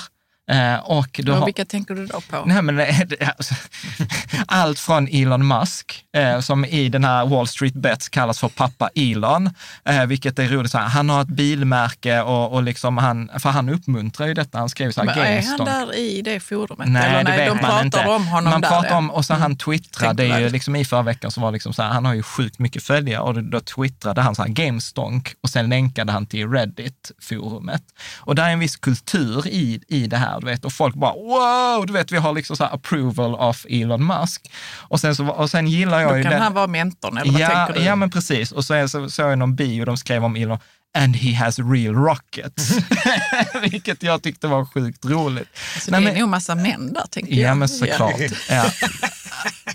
Eh, 0.52 0.76
och 0.76 1.20
du 1.24 1.32
har, 1.32 1.46
vilka 1.46 1.66
tänker 1.66 1.96
du 1.96 2.06
då 2.06 2.22
på? 2.22 2.44
Nej, 2.46 2.62
men 2.62 2.76
det 2.76 3.06
det 3.10 3.22
är 3.24 3.28
alltså, 3.38 3.56
allt 4.48 4.80
från 4.80 5.08
Elon 5.08 5.48
Musk, 5.48 6.06
eh, 6.18 6.40
som 6.40 6.66
i 6.66 6.90
den 6.90 7.04
här 7.04 7.26
Wall 7.26 7.48
Street 7.48 7.74
Bets 7.74 8.10
kallas 8.10 8.40
för 8.40 8.50
pappa 8.50 8.90
Elon, 8.96 9.50
eh, 9.86 10.06
vilket 10.06 10.40
är 10.40 10.48
roligt. 10.48 10.74
Han 10.74 11.10
har 11.10 11.22
ett 11.22 11.28
bilmärke 11.28 12.22
och, 12.22 12.54
och 12.54 12.64
liksom 12.64 12.98
han, 12.98 13.30
för 13.40 13.50
han 13.50 13.70
uppmuntrar 13.70 14.28
ju 14.28 14.34
detta. 14.34 14.58
Han 14.58 14.70
skrev 14.70 14.92
så 14.92 15.02
här, 15.02 15.06
Men 15.06 15.18
är 15.18 15.58
han 15.58 15.66
där 15.66 15.98
i 15.98 16.22
det 16.22 16.40
forumet? 16.40 16.88
Nej, 16.88 17.10
Eller 17.10 17.24
det 17.24 17.30
nej, 17.30 17.38
vet 17.38 17.48
de 17.48 17.54
man 17.62 17.72
pratar 17.72 17.86
inte. 17.86 18.00
om 18.06 18.28
honom 18.28 18.50
man 18.52 18.62
där. 18.62 18.70
pratar 18.70 18.96
om, 18.98 19.12
och 19.12 19.26
så 19.26 19.34
han 19.34 19.58
twittrade 19.58 20.24
ju 20.24 20.30
Tänkvärd. 20.32 20.52
liksom 20.52 20.76
i 20.76 20.86
förra 20.86 21.02
veckan 21.02 21.32
så 21.32 21.42
var 21.42 21.48
det 21.48 21.54
liksom 21.54 21.74
så 21.74 21.82
här, 21.82 21.90
han 21.90 22.06
har 22.06 22.14
ju 22.14 22.24
sjukt 22.24 22.60
mycket 22.60 22.84
följare 22.84 23.22
och 23.22 23.44
då 23.44 23.60
twittrade 23.60 24.22
han 24.22 24.36
så 24.36 24.42
här 24.42 24.50
GameStonk 24.50 25.34
och 25.44 25.50
sen 25.50 25.70
länkade 25.70 26.12
han 26.12 26.26
till 26.26 26.48
Reddit-forumet. 26.48 27.82
Och 28.20 28.36
där 28.36 28.44
är 28.46 28.50
en 28.50 28.60
viss 28.60 28.76
kultur 28.76 29.48
i, 29.48 29.82
i 29.88 30.08
det 30.08 30.18
här, 30.18 30.35
du 30.40 30.46
vet, 30.46 30.66
och 30.66 30.74
folk 30.74 30.96
bara 30.96 31.14
wow, 31.14 31.86
du 31.86 31.94
vet, 31.94 32.12
vi 32.12 32.18
har 32.18 32.34
liksom 32.34 32.56
så 32.58 32.64
här 32.64 32.74
approval 32.74 33.36
of 33.36 33.66
Elon 33.70 34.06
Musk. 34.08 34.52
Och 34.78 35.00
sen, 35.00 35.16
så, 35.16 35.28
och 35.28 35.50
sen 35.50 35.68
gillar 35.68 36.00
jag 36.02 36.12
Då 36.12 36.18
ju 36.18 36.24
kan 36.24 36.32
den, 36.32 36.42
han 36.42 36.54
vara 36.54 36.68
mentorn, 36.68 37.18
eller 37.18 37.32
vad 37.32 37.42
ja, 37.42 37.48
tänker 37.66 37.74
du? 37.82 37.86
ja, 37.86 37.96
men 37.96 38.10
precis. 38.12 38.52
Och 38.52 38.66
så 38.66 38.74
är- 38.74 38.88
så 38.88 39.10
såg 39.10 39.32
jag 39.32 39.40
någon 39.40 39.56
bio 39.56 39.86
de 39.86 39.98
skrev 39.98 40.26
om 40.26 40.36
Elon, 40.36 40.60
and 40.98 41.16
he 41.16 41.36
has 41.36 41.60
real 41.60 41.96
rockets. 41.96 42.72
Vilket 43.62 44.04
jag 44.04 44.24
tyckte 44.24 44.48
var 44.48 44.66
sjukt 44.66 45.06
roligt. 45.06 45.50
så 45.82 45.92
Nej, 45.92 46.00
det 46.02 46.06
men- 46.08 46.16
är 46.16 46.20
nog 46.20 46.30
massa 46.30 46.56
män 46.56 46.94
där, 46.94 47.04
tänker 47.12 47.34
jag. 47.34 47.50
Ja, 47.50 47.56
men 47.56 47.70
såklart. 47.70 48.14
Ja. 48.50 48.66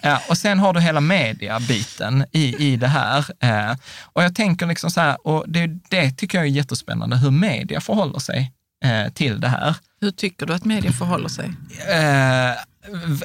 Ja, 0.03 0.23
och 0.29 0.39
sen 0.39 0.59
har 0.59 0.73
du 0.73 0.81
hela 0.81 1.01
mediabiten 1.01 2.25
i, 2.33 2.57
i 2.73 2.77
det 2.77 2.87
här. 2.87 3.25
Eh, 3.41 3.77
och 4.13 4.23
jag 4.25 4.35
tänker 4.35 4.67
liksom 4.67 4.91
så 4.91 5.01
här, 5.01 5.27
och 5.27 5.45
det, 5.49 5.67
det 5.91 6.11
tycker 6.13 6.39
jag 6.39 6.47
är 6.47 6.51
jättespännande, 6.51 7.17
hur 7.17 7.31
media 7.31 7.81
förhåller 7.81 8.19
sig 8.19 8.53
eh, 8.85 9.13
till 9.13 9.41
det 9.41 9.49
här. 9.49 9.77
Hur 10.01 10.11
tycker 10.11 10.47
du 10.47 10.53
att 10.55 10.65
media 10.65 10.93
förhåller 10.93 11.29
sig? 11.29 11.53
Eh, 11.89 12.57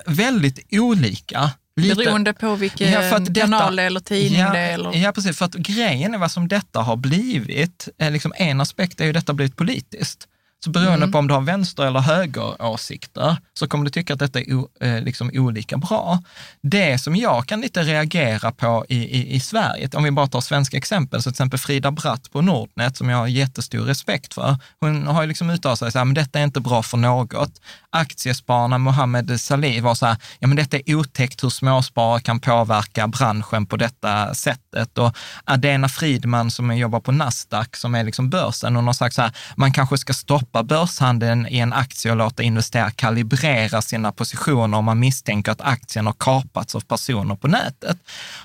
väldigt 0.06 0.60
olika. 0.72 1.52
Lite- 1.82 1.96
Beroende 1.96 2.34
på 2.34 2.56
vilken 2.56 2.92
Ja, 2.92 3.16
att 3.16 3.26
detta- 3.26 3.40
kanal 3.42 3.80
eller 3.80 4.00
tidning 4.00 4.40
ja, 4.40 4.52
det 4.52 4.60
är? 4.60 4.74
Eller? 4.74 4.96
Ja, 4.96 5.12
precis. 5.12 5.38
För 5.38 5.46
att 5.46 5.54
grejen 5.56 6.14
är 6.14 6.18
vad 6.18 6.32
som 6.32 6.48
detta 6.48 6.82
har 6.82 6.96
blivit, 6.96 7.90
eh, 8.00 8.12
liksom 8.12 8.34
en 8.38 8.62
aspekt 8.62 9.02
är 9.02 9.06
ju 9.06 9.14
detta 9.14 9.34
blivit 9.34 9.56
politiskt. 9.56 10.28
Så 10.64 10.70
beroende 10.72 10.96
Mm. 10.98 11.12
på 11.12 11.18
om 11.18 11.28
du 11.28 11.34
har 11.34 11.42
vänster 11.42 11.84
eller 11.86 12.00
högeråsikter 12.00 13.38
så 13.54 13.68
kommer 13.68 13.86
du 13.86 13.92
tycka 13.92 14.14
att 14.14 14.20
detta 14.20 14.40
är 14.40 14.54
o, 14.54 14.68
eh, 14.82 15.02
liksom 15.02 15.32
olika 15.34 15.78
bra. 15.78 16.24
Det 16.62 16.98
som 16.98 17.16
jag 17.16 17.48
kan 17.48 17.62
lite 17.62 17.84
reagera 17.84 18.52
på 18.52 18.86
i, 18.90 18.98
i, 18.98 19.36
i 19.36 19.40
Sverige, 19.40 19.90
om 19.94 20.04
vi 20.04 20.12
bara 20.12 20.28
tar 20.28 20.42
svenska 20.42 20.78
exempel, 20.78 21.20
så 21.22 21.24
till 21.24 21.34
exempel 21.34 21.60
Frida 21.60 21.92
Bratt 21.92 22.32
på 22.32 22.42
Nordnet, 22.42 22.98
som 22.98 23.10
jag 23.10 23.18
har 23.18 23.28
jättestor 23.28 23.80
respekt 23.80 24.34
för, 24.34 24.58
hon 24.80 25.08
har 25.08 25.22
ju 25.22 25.28
liksom 25.28 25.50
uttalat 25.50 25.80
sig 25.80 25.92
så 25.92 25.98
här, 25.98 26.06
men 26.06 26.14
detta 26.16 26.40
är 26.40 26.44
inte 26.44 26.60
bra 26.60 26.84
för 26.84 26.98
något. 26.98 27.62
Aktiespararna 27.90 28.78
Mohammed 28.78 29.42
Salih 29.42 29.84
var 29.84 29.96
så 29.96 30.06
här, 30.06 30.18
ja 30.40 30.48
men 30.48 30.58
detta 30.58 30.78
är 30.78 30.96
otäckt 30.96 31.44
hur 31.44 31.50
småsparare 31.50 32.22
kan 32.22 32.40
påverka 32.40 33.08
branschen 33.08 33.66
på 33.66 33.78
detta 33.78 34.34
sättet. 34.34 34.98
Och 34.98 35.18
Adena 35.44 35.90
Fridman 35.90 36.52
som 36.52 36.78
jobbar 36.78 37.00
på 37.00 37.12
Nasdaq, 37.12 37.76
som 37.76 37.96
är 37.96 38.04
liksom 38.04 38.30
börsen, 38.30 38.76
hon 38.76 38.86
har 38.86 38.94
sagt 38.94 39.16
så 39.16 39.22
här, 39.22 39.32
man 39.56 39.74
kanske 39.74 39.98
ska 39.98 40.14
stoppa 40.14 40.55
börshandeln 40.64 41.48
i 41.48 41.60
en 41.60 41.74
aktie 41.74 42.12
och 42.12 42.18
låta 42.18 42.44
investerare 42.44 42.92
kalibrera 42.92 43.82
sina 43.82 44.12
positioner 44.12 44.78
om 44.78 44.86
man 44.86 45.00
misstänker 45.00 45.52
att 45.52 45.62
aktien 45.62 46.06
har 46.06 46.14
kapats 46.14 46.76
av 46.76 46.80
personer 46.82 47.36
på 47.36 47.48
nätet. 47.48 47.98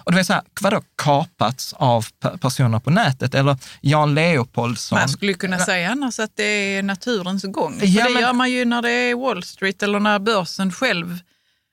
Och 0.05 0.12
det 0.12 0.25
så 0.25 0.33
här, 0.33 0.42
vadå 0.61 0.83
kapats 1.03 1.73
av 1.73 2.07
pe- 2.23 2.38
personer 2.38 2.79
på 2.79 2.90
nätet? 2.90 3.35
Eller 3.35 3.57
Jan 3.81 4.14
Leopoldsson. 4.14 4.99
Man 4.99 5.09
skulle 5.09 5.35
kunna 5.35 5.59
säga 5.59 5.90
annars 5.90 6.18
att 6.18 6.37
det 6.37 6.42
är 6.77 6.83
naturens 6.83 7.42
gång. 7.44 7.79
Ja, 7.83 8.05
det 8.05 8.12
men- 8.14 8.23
gör 8.23 8.33
man 8.33 8.51
ju 8.51 8.64
när 8.64 8.83
det 8.83 8.90
är 8.90 9.14
Wall 9.14 9.42
Street 9.42 9.83
eller 9.83 10.01
när 10.01 10.18
börsen 10.18 10.73
själv 10.73 11.18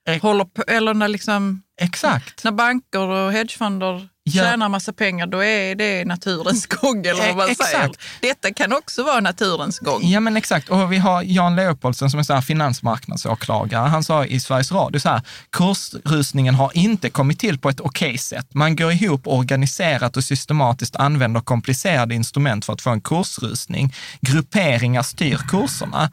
Ex- 0.08 0.22
håller 0.22 0.44
på, 0.44 0.62
eller 0.62 0.94
när, 0.94 1.08
liksom, 1.08 1.62
Exakt. 1.80 2.44
när 2.44 2.52
banker 2.52 3.00
och 3.00 3.32
hedgefonder 3.32 4.08
Ja. 4.28 4.42
tjänar 4.44 4.68
massa 4.68 4.92
pengar, 4.92 5.26
då 5.26 5.44
är 5.44 5.74
det 5.74 6.04
naturens 6.04 6.66
gång. 6.66 7.06
Eller 7.06 7.26
vad 7.28 7.36
man 7.36 7.50
E- 7.50 7.54
säger. 7.54 7.78
exakt. 7.84 8.00
Detta 8.20 8.52
kan 8.54 8.72
också 8.72 9.02
vara 9.02 9.20
naturens 9.20 9.78
gång. 9.78 10.00
Ja 10.08 10.20
men 10.20 10.36
exakt, 10.36 10.68
och 10.68 10.92
vi 10.92 10.96
har 10.98 11.22
Jan 11.22 11.56
Leopoldsen 11.56 12.10
som 12.10 12.20
är 12.20 12.24
så 12.24 12.34
här 12.34 12.40
finansmarknadsåklagare. 12.40 13.88
Han 13.88 14.04
sa 14.04 14.24
i 14.24 14.40
Sveriges 14.40 14.72
Radio 14.72 15.00
så 15.00 15.08
här, 15.08 15.22
kursrusningen 15.52 16.54
har 16.54 16.70
inte 16.74 17.10
kommit 17.10 17.38
till 17.38 17.58
på 17.58 17.68
ett 17.68 17.80
okej 17.80 18.18
sätt. 18.18 18.54
Man 18.54 18.76
går 18.76 18.92
ihop 18.92 19.20
organiserat 19.26 20.16
och 20.16 20.24
systematiskt 20.24 20.96
använder 20.96 21.40
komplicerade 21.40 22.14
instrument 22.14 22.64
för 22.64 22.72
att 22.72 22.80
få 22.82 22.90
en 22.90 23.00
kursrusning. 23.00 23.94
Grupperingar 24.20 25.02
styr 25.02 25.36
kurserna. 25.48 26.10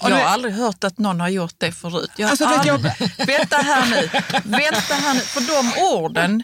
Jag 0.00 0.10
har 0.16 0.20
aldrig 0.24 0.54
hört 0.54 0.84
att 0.84 0.98
någon 0.98 1.20
har 1.20 1.28
gjort 1.28 1.54
det 1.58 1.72
förut. 1.72 2.10
Jag 2.16 2.30
Alltså, 2.30 2.48
vet 2.48 2.66
jag- 2.66 2.74
aldrig... 2.74 2.92
Vänta 3.26 3.56
här 3.56 3.86
nu, 3.90 4.08
vänta 4.44 4.94
här 4.94 5.14
nu. 5.14 5.20
För 5.20 5.40
de 5.40 5.82
orden, 5.96 6.42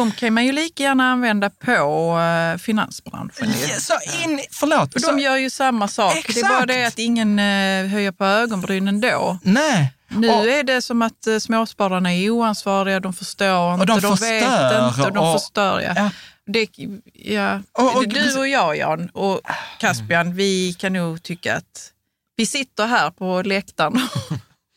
de 0.00 0.12
kan 0.12 0.34
man 0.34 0.44
ju 0.46 0.52
lika 0.52 0.82
gärna 0.82 1.12
använda 1.12 1.50
på 1.50 2.16
uh, 2.52 2.58
finansbranschen. 2.58 3.52
Ja, 3.68 3.80
Så 3.80 3.92
in, 4.24 4.40
förlåt. 4.50 4.92
För 4.92 5.00
så, 5.00 5.06
de 5.06 5.18
gör 5.18 5.36
ju 5.36 5.50
samma 5.50 5.88
sak. 5.88 6.12
Det 6.14 6.18
är 6.18 6.30
Exakt. 6.30 6.48
bara 6.48 6.66
det 6.66 6.84
att 6.86 6.98
ingen 6.98 7.38
uh, 7.38 7.86
höjer 7.88 8.12
på 8.12 8.24
ögonbrynen 8.24 9.00
då. 9.00 9.38
Nej. 9.42 9.92
Nu 10.08 10.30
Och- 10.30 10.46
är 10.48 10.62
det 10.62 10.82
som 10.82 11.02
att 11.02 11.26
uh, 11.28 11.38
småspararna 11.38 12.12
är 12.14 12.30
oansvariga, 12.30 13.00
de 13.00 13.12
förstår 13.12 13.74
inte, 13.74 13.86
de 13.86 14.00
de, 14.00 14.16
vet 14.16 14.42
inte 14.42 15.02
och 15.06 15.12
de 15.12 15.18
och- 15.18 15.40
förstör. 15.40 15.80
Ja. 15.80 15.92
Ja. 15.96 16.10
Det, 16.46 16.68
ja. 17.12 17.60
Och- 17.72 17.96
och- 17.96 18.08
du 18.08 18.38
och 18.38 18.48
jag 18.48 18.76
Jan 18.76 19.08
och 19.14 19.40
Caspian, 19.80 20.34
vi 20.34 20.72
kan 20.78 20.92
nog 20.92 21.22
tycka 21.22 21.56
att 21.56 21.92
vi 22.36 22.46
sitter 22.46 22.86
här 22.86 23.10
på 23.10 23.42
läktaren 23.42 24.00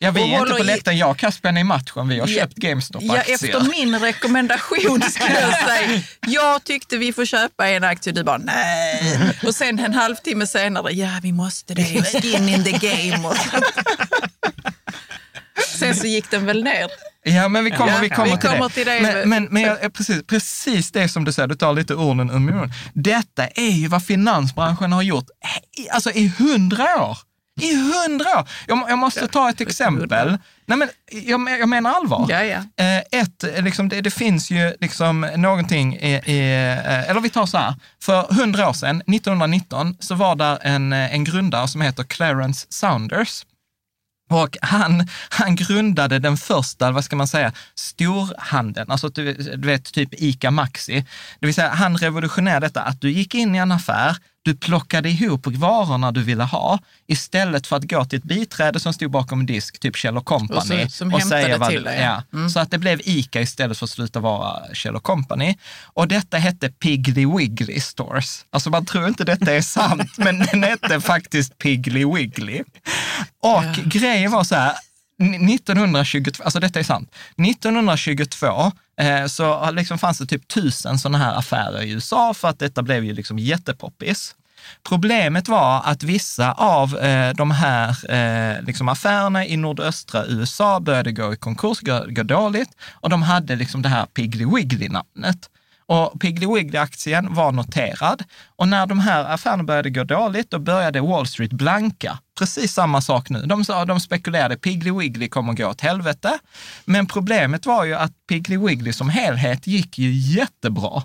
Ja, 0.02 0.10
vi 0.10 0.34
är 0.34 0.38
inte 0.40 0.54
på 0.54 0.62
läktaren, 0.62 0.98
jag 0.98 1.10
och 1.10 1.18
Caspian 1.18 1.56
är 1.56 1.60
i 1.60 1.64
matchen. 1.64 2.08
Vi 2.08 2.20
har 2.20 2.28
Ja. 2.28 2.34
köpt 2.40 2.52
Ja, 2.56 2.68
GameStop-aktier. 2.68 3.34
efter 3.34 3.70
min 3.70 3.98
rekommendation 3.98 5.02
skulle 5.10 5.40
jag 5.40 5.68
säga. 5.68 6.02
Jag 6.26 6.64
tyckte 6.64 6.96
vi 6.96 7.12
får 7.12 7.24
köpa 7.24 7.68
en 7.68 7.84
aktie, 7.84 8.12
du 8.12 8.24
bara 8.24 8.38
nej. 8.38 9.36
Och 9.46 9.54
sen 9.54 9.78
en 9.78 9.94
halvtimme 9.94 10.46
senare, 10.46 10.92
ja 10.92 11.08
vi 11.22 11.32
måste 11.32 11.74
det, 11.74 12.02
skin 12.04 12.48
in 12.48 12.64
the 12.64 12.70
game. 12.72 13.28
Och 13.28 13.36
sen 15.78 15.96
så 15.96 16.06
gick 16.06 16.30
den 16.30 16.46
väl 16.46 16.64
ner. 16.64 16.86
Ja, 17.22 17.48
men 17.48 17.64
vi 17.64 17.70
kommer, 17.70 17.92
Ja, 17.92 17.98
vi 18.00 18.08
kommer, 18.08 18.30
vi 18.30 18.38
till, 18.40 18.48
kommer 18.50 18.68
det. 18.68 18.74
till 18.74 18.86
det. 18.86 19.00
Men, 19.00 19.28
men, 19.28 19.48
men 19.50 19.62
jag, 19.62 19.92
precis, 19.92 20.22
precis 20.26 20.92
det 20.92 21.08
som 21.08 21.24
du 21.24 21.32
säger, 21.32 21.46
du 21.48 21.54
tar 21.54 21.72
lite 21.74 21.94
orden 21.94 22.30
ur 22.30 22.38
munnen. 22.38 22.72
Detta 22.94 23.46
är 23.46 23.70
ju 23.70 23.88
vad 23.88 24.04
finansbranschen 24.06 24.92
har 24.92 25.02
gjort 25.02 25.26
alltså 25.92 26.10
i 26.10 26.32
hundra 26.38 27.02
år. 27.02 27.18
I 27.62 27.76
hundra 27.76 28.38
år! 28.38 28.48
Jag, 28.66 28.84
jag 28.88 28.98
måste 28.98 29.28
ta 29.28 29.50
ett 29.50 29.60
exempel. 29.60 30.38
Nej, 30.66 30.78
men 30.78 30.88
jag, 31.10 31.60
jag 31.60 31.68
menar 31.68 31.90
allvar. 31.90 32.26
Ja, 32.28 32.44
ja. 32.44 32.84
Eh, 32.84 33.20
Ett, 33.20 33.44
eh, 33.44 33.62
liksom, 33.62 33.88
det, 33.88 34.00
det 34.00 34.10
finns 34.10 34.50
ju 34.50 34.74
liksom 34.80 35.20
någonting, 35.36 35.96
i, 35.96 36.12
i, 36.12 36.38
eh, 36.38 37.10
eller 37.10 37.20
vi 37.20 37.30
tar 37.30 37.46
så 37.46 37.58
här, 37.58 37.74
för 38.02 38.22
hundra 38.22 38.68
år 38.68 38.72
sedan, 38.72 38.96
1919, 39.00 39.96
så 40.00 40.14
var 40.14 40.36
där 40.36 40.58
en, 40.62 40.92
en 40.92 41.24
grundare 41.24 41.68
som 41.68 41.80
heter 41.80 42.04
Clarence 42.04 42.66
Saunders. 42.70 43.44
Och 44.30 44.56
han, 44.62 45.08
han 45.30 45.56
grundade 45.56 46.18
den 46.18 46.36
första, 46.36 46.90
vad 46.90 47.04
ska 47.04 47.16
man 47.16 47.28
säga, 47.28 47.52
storhandeln, 47.74 48.90
alltså 48.90 49.08
du, 49.08 49.32
du 49.34 49.68
vet 49.68 49.92
typ 49.92 50.08
ICA 50.12 50.50
Maxi. 50.50 51.04
Det 51.40 51.46
vill 51.46 51.54
säga 51.54 51.68
han 51.68 51.96
revolutionerade 51.96 52.66
detta 52.66 52.82
att 52.82 53.00
du 53.00 53.10
gick 53.10 53.34
in 53.34 53.54
i 53.54 53.58
en 53.58 53.72
affär, 53.72 54.16
du 54.42 54.54
plockade 54.56 55.10
ihop 55.10 55.46
varorna 55.46 56.12
du 56.12 56.22
ville 56.22 56.44
ha 56.44 56.78
istället 57.06 57.66
för 57.66 57.76
att 57.76 57.84
gå 57.90 58.04
till 58.04 58.18
ett 58.18 58.24
biträde 58.24 58.80
som 58.80 58.92
stod 58.92 59.10
bakom 59.10 59.40
en 59.40 59.46
disk, 59.46 59.80
typ 59.80 59.96
Kjell 59.96 60.20
Company. 60.20 60.58
Och 60.58 60.66
så- 60.66 60.88
som 60.88 61.10
hämtade 61.18 61.42
vad 61.58 61.68
till 61.70 61.82
dig, 61.84 62.00
ja. 62.00 62.22
Ja. 62.30 62.48
Så 62.48 62.60
att 62.60 62.70
det 62.70 62.78
blev 62.78 63.00
ICA 63.04 63.40
istället 63.40 63.78
för 63.78 63.86
att 63.86 63.90
sluta 63.90 64.20
vara 64.20 64.74
Kjell 64.74 65.00
Company. 65.00 65.56
Och 65.84 66.08
detta 66.08 66.36
hette 66.38 66.70
Piggly 66.70 67.26
Wiggly 67.26 67.80
Stores. 67.80 68.44
Alltså 68.50 68.70
man 68.70 68.84
tror 68.86 69.08
inte 69.08 69.24
detta 69.24 69.52
är 69.52 69.62
sant, 69.62 70.10
men 70.16 70.38
den 70.38 70.62
hette 70.62 71.00
faktiskt 71.00 71.58
Piggly 71.58 72.04
Wiggly. 72.14 72.62
Och 73.42 73.64
grejen 73.84 74.30
var 74.30 74.44
så 74.44 74.54
här, 74.54 74.74
1922, 75.22 76.42
alltså 76.44 76.60
detta 76.60 76.78
är 76.78 76.82
sant, 76.84 77.14
1922 77.36 78.46
eh, 78.46 78.70
Eh, 79.00 79.26
så 79.26 79.70
liksom 79.70 79.98
fanns 79.98 80.18
det 80.18 80.26
typ 80.26 80.48
tusen 80.48 80.98
sådana 80.98 81.18
här 81.18 81.34
affärer 81.38 81.82
i 81.82 81.90
USA 81.90 82.34
för 82.34 82.48
att 82.48 82.58
detta 82.58 82.82
blev 82.82 83.04
ju 83.04 83.14
liksom 83.14 83.38
jättepoppis. 83.38 84.34
Problemet 84.88 85.48
var 85.48 85.82
att 85.84 86.02
vissa 86.02 86.52
av 86.52 86.98
eh, 86.98 87.34
de 87.34 87.50
här 87.50 88.12
eh, 88.12 88.62
liksom 88.62 88.88
affärerna 88.88 89.46
i 89.46 89.56
nordöstra 89.56 90.26
USA 90.26 90.80
började 90.80 91.12
gå 91.12 91.32
i 91.32 91.36
konkurs, 91.36 91.80
gå, 91.80 92.04
gå 92.08 92.22
dåligt 92.22 92.70
och 92.92 93.10
de 93.10 93.22
hade 93.22 93.56
liksom 93.56 93.82
det 93.82 93.88
här 93.88 94.06
Piggly 94.06 94.44
Wiggly-namnet. 94.44 95.50
Och 95.90 96.20
Piggly 96.20 96.46
Wiggly-aktien 96.46 97.34
var 97.34 97.52
noterad 97.52 98.24
och 98.56 98.68
när 98.68 98.86
de 98.86 99.00
här 99.00 99.24
affärerna 99.24 99.64
började 99.64 99.90
gå 99.90 100.04
dåligt, 100.04 100.50
då 100.50 100.58
började 100.58 101.00
Wall 101.00 101.26
Street 101.26 101.52
blanka. 101.52 102.18
Precis 102.38 102.72
samma 102.72 103.00
sak 103.00 103.30
nu. 103.30 103.42
De, 103.42 103.64
sa, 103.64 103.84
de 103.84 104.00
spekulerade, 104.00 104.56
Piggly 104.56 104.90
Wiggly 104.90 105.28
kommer 105.28 105.52
gå 105.52 105.66
åt 105.66 105.80
helvete. 105.80 106.38
Men 106.84 107.06
problemet 107.06 107.66
var 107.66 107.84
ju 107.84 107.94
att 107.94 108.12
Piggly 108.28 108.56
Wiggly 108.56 108.92
som 108.92 109.08
helhet 109.08 109.66
gick 109.66 109.98
ju 109.98 110.12
jättebra. 110.12 111.02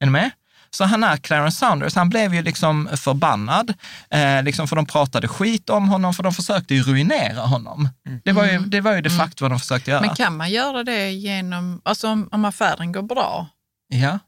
Är 0.00 0.06
ni 0.06 0.12
med? 0.12 0.30
Så 0.70 0.84
han 0.84 1.04
är 1.04 1.16
Clarence 1.16 1.58
Saunders, 1.58 1.94
han 1.94 2.08
blev 2.08 2.34
ju 2.34 2.42
liksom 2.42 2.88
förbannad, 2.96 3.74
eh, 4.10 4.42
liksom 4.42 4.68
för 4.68 4.76
de 4.76 4.86
pratade 4.86 5.28
skit 5.28 5.70
om 5.70 5.88
honom, 5.88 6.14
för 6.14 6.22
de 6.22 6.32
försökte 6.32 6.74
ju 6.74 6.82
ruinera 6.82 7.40
honom. 7.40 7.88
Det 8.24 8.32
var 8.32 8.44
ju, 8.44 8.58
det 8.58 8.80
var 8.80 8.94
ju 8.94 9.00
de 9.00 9.10
facto 9.10 9.44
vad 9.44 9.50
de 9.50 9.60
försökte 9.60 9.90
göra. 9.90 10.00
Men 10.00 10.16
kan 10.16 10.36
man 10.36 10.50
göra 10.50 10.84
det 10.84 11.10
genom, 11.10 11.80
alltså 11.84 12.08
om, 12.08 12.28
om 12.32 12.44
affären 12.44 12.92
går 12.92 13.02
bra 13.02 13.48
ja. 13.88 14.18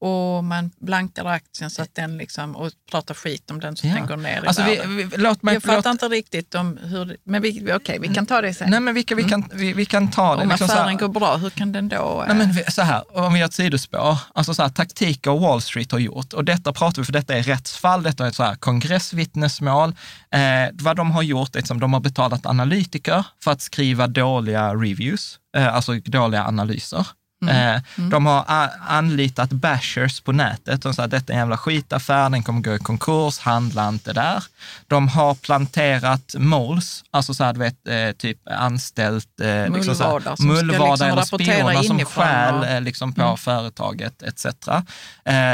Och 0.00 0.44
man 0.44 0.70
blankar 0.80 1.24
aktien 1.24 1.70
så 1.70 1.82
att 1.82 1.94
den 1.94 2.18
liksom, 2.18 2.56
och 2.56 2.70
pratar 2.90 3.14
skit 3.14 3.50
om 3.50 3.60
den 3.60 3.76
så 3.76 3.86
att 3.86 3.92
Ja. 3.92 3.98
den 3.98 4.06
går 4.06 4.16
ner 4.16 4.44
i 4.44 4.46
Alltså, 4.46 4.62
vi, 4.62 4.80
vi, 5.04 5.16
låt 5.16 5.42
mig, 5.42 5.54
Jag 5.54 5.62
fattar 5.62 5.76
låt, 5.76 5.86
inte 5.86 6.08
riktigt 6.08 6.54
om 6.54 6.78
hur, 6.82 7.16
men 7.24 7.42
vi, 7.42 7.72
okej, 7.74 7.98
vi 8.00 8.08
kan 8.14 8.26
ta 8.26 8.40
det 8.40 8.54
sen. 8.54 8.70
nej 8.70 8.80
men 8.80 8.94
vilka, 8.94 9.14
vi, 9.14 9.24
kan, 9.24 9.44
vi, 9.54 9.72
vi 9.72 9.84
kan 9.86 10.10
ta 10.10 10.36
det. 10.36 10.42
om 10.42 10.48
liksom 10.48 10.64
affären 10.64 10.88
här- 10.88 10.96
går 10.98 11.08
bra, 11.08 11.36
hur 11.36 11.50
kan 11.50 11.72
den 11.72 11.88
då... 11.88 12.24
Nej, 12.28 12.36
men 12.36 12.52
vi- 12.52 12.64
så 12.72 12.82
här, 12.82 13.18
om 13.18 13.32
vi 13.32 13.38
gör 13.38 13.46
ett 13.46 13.52
sidospår, 13.54 14.18
alltså 14.34 14.54
så 14.54 14.62
här, 14.62 14.68
taktiker 14.68 15.30
Wall 15.40 15.60
Street 15.62 15.92
har 15.92 15.98
gjort, 15.98 16.32
och 16.32 16.44
detta 16.44 16.72
pratar 16.72 17.02
vi 17.02 17.06
för 17.06 17.12
detta 17.12 17.34
är 17.36 17.42
rättsfall, 17.42 18.02
detta 18.02 18.24
är 18.24 18.28
ett 18.28 18.34
så 18.36 18.42
här 18.42 18.54
kongressvittnesmål. 18.54 19.94
Eh, 20.30 20.40
vad 20.72 20.96
de 20.96 21.10
har 21.10 21.22
gjort 21.22 21.56
är 21.56 21.60
att 21.60 21.80
de 21.80 21.92
har 21.92 22.00
betalat 22.00 22.46
analytiker 22.46 23.24
för 23.44 23.50
att 23.50 23.60
skriva 23.60 24.06
dåliga 24.06 24.74
reviews, 24.74 25.38
eh, 25.56 25.74
alltså 25.74 25.92
dåliga 25.94 26.44
analyser. 26.44 27.06
Eh, 27.44 27.80
De 27.96 28.26
har 28.26 28.70
anlitat 28.88 29.50
bashers 29.50 30.20
på 30.20 30.32
nätet. 30.32 30.82
De 30.82 30.94
sa 30.94 31.02
att 31.02 31.10
detta 31.10 31.32
är 31.32 31.34
en 31.34 31.40
jävla 31.40 31.56
skitaffär, 31.56 32.30
den 32.30 32.42
kommer 32.42 32.60
gå 32.60 32.74
i 32.74 32.78
konkurs, 32.78 33.38
handla 33.38 33.88
inte 33.88 34.12
där. 34.12 34.44
De 34.86 35.08
har 35.08 35.34
planterat 35.34 36.34
moles, 36.38 37.04
alltså 37.10 37.34
så 37.34 37.44
här, 37.44 37.52
du 37.52 37.58
vet, 37.58 37.88
eh, 37.88 38.16
typ 38.18 38.38
anställt 38.50 39.40
eh, 39.40 39.74
liksom 39.74 39.94
så 39.94 40.04
här, 40.04 40.12
Mullvadar 40.12 40.36
som 40.36 40.46
mullvadar 40.46 41.16
liksom 41.16 41.16
eller 41.16 41.22
spioner 41.22 41.82
som 41.82 42.04
stjäl 42.04 42.84
liksom 42.84 43.12
på 43.12 43.36
företaget 43.36 44.22
etc. 44.22 44.46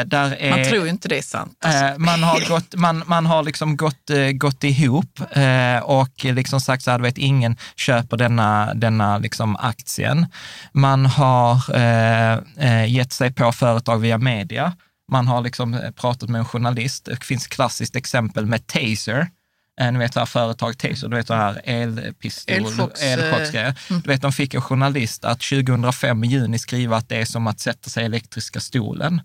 Där 0.07 0.37
är, 0.41 0.51
Man 0.51 0.65
tror 0.71 0.85
ju 0.85 0.91
inte 0.91 1.09
det 1.09 1.19
är 1.19 1.23
sant. 1.23 1.57
Alltså. 1.65 2.01
Man 2.01 2.23
har, 2.23 2.41
gått, 2.49 2.75
man, 2.75 3.03
man 3.07 3.27
har 3.27 3.43
liksom 3.43 3.77
gått, 3.77 4.11
gått 4.33 4.65
ihop 4.65 5.21
och 5.83 6.25
liksom 6.25 6.61
sagt 6.61 6.83
så 6.85 6.91
här, 6.91 6.99
du 6.99 7.03
vet, 7.03 7.19
ingen 7.19 7.57
köper 7.77 8.17
denna, 8.17 8.75
denna 8.75 9.19
liksom 9.19 9.57
aktien. 9.57 10.27
Man 10.73 11.07
har 11.07 11.72
eh, 11.75 12.33
eh, 12.59 12.93
gett 12.93 13.13
sig 13.13 13.33
på 13.33 13.53
företag 13.53 13.99
via 13.99 14.19
media. 14.19 14.73
Man 15.13 15.27
har 15.27 15.41
liksom 15.41 15.75
eh, 15.75 15.91
pratat 15.91 16.29
med 16.29 16.39
en 16.39 16.45
journalist. 16.45 17.05
Det 17.05 17.25
finns 17.25 17.47
klassiskt 17.47 17.97
exempel 17.97 18.47
med 18.47 18.67
Taser. 18.67 19.27
Eh, 19.81 19.93
Ni 19.93 19.99
vet 19.99 20.13
så 20.15 20.19
här 20.19 20.27
företag 20.27 20.79
Taser, 20.79 21.09
du 21.09 21.17
vet 21.17 21.27
så 21.27 21.35
här 21.35 21.61
elpistol, 21.65 22.57
Elchocks, 22.57 23.03
eh, 23.03 23.13
elchocksgrejer. 23.13 23.75
Du 23.89 24.09
vet, 24.11 24.23
de 24.23 24.33
fick 24.33 24.55
en 24.55 24.63
journalist 24.63 25.25
att 25.25 25.41
2005 25.41 26.25
i 26.25 26.27
juni 26.27 26.59
skriva 26.59 26.97
att 26.97 27.09
det 27.09 27.17
är 27.17 27.25
som 27.25 27.47
att 27.47 27.61
sätta 27.61 27.91
sig 27.91 28.03
i 28.03 28.07
elektriska 28.07 28.61
stolen 28.61 29.21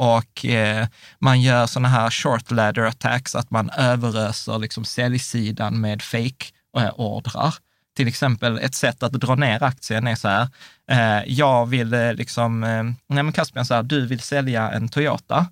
och 0.00 0.44
eh, 0.44 0.86
man 1.18 1.40
gör 1.40 1.66
sådana 1.66 1.88
här 1.88 2.10
short 2.10 2.50
ladder 2.50 2.82
attacks, 2.82 3.34
att 3.34 3.50
man 3.50 3.70
överöser 3.70 4.58
liksom 4.58 4.84
säljsidan 4.84 5.80
med 5.80 6.02
fake-ordrar. 6.02 7.54
Till 8.00 8.08
exempel 8.08 8.58
ett 8.58 8.74
sätt 8.74 9.02
att 9.02 9.12
dra 9.12 9.34
ner 9.34 9.62
aktien 9.62 10.06
är 10.06 10.14
så 10.14 10.28
här, 10.28 10.48
eh, 10.90 11.24
jag 11.26 11.66
vill 11.66 11.94
eh, 11.94 12.14
liksom, 12.14 12.64
eh, 12.64 12.82
nej 13.06 13.22
men 13.22 13.32
Caspian 13.32 13.66
så 13.66 13.74
här, 13.74 13.82
du 13.82 14.06
vill 14.06 14.20
sälja 14.20 14.70
en 14.70 14.88
Toyota 14.88 15.46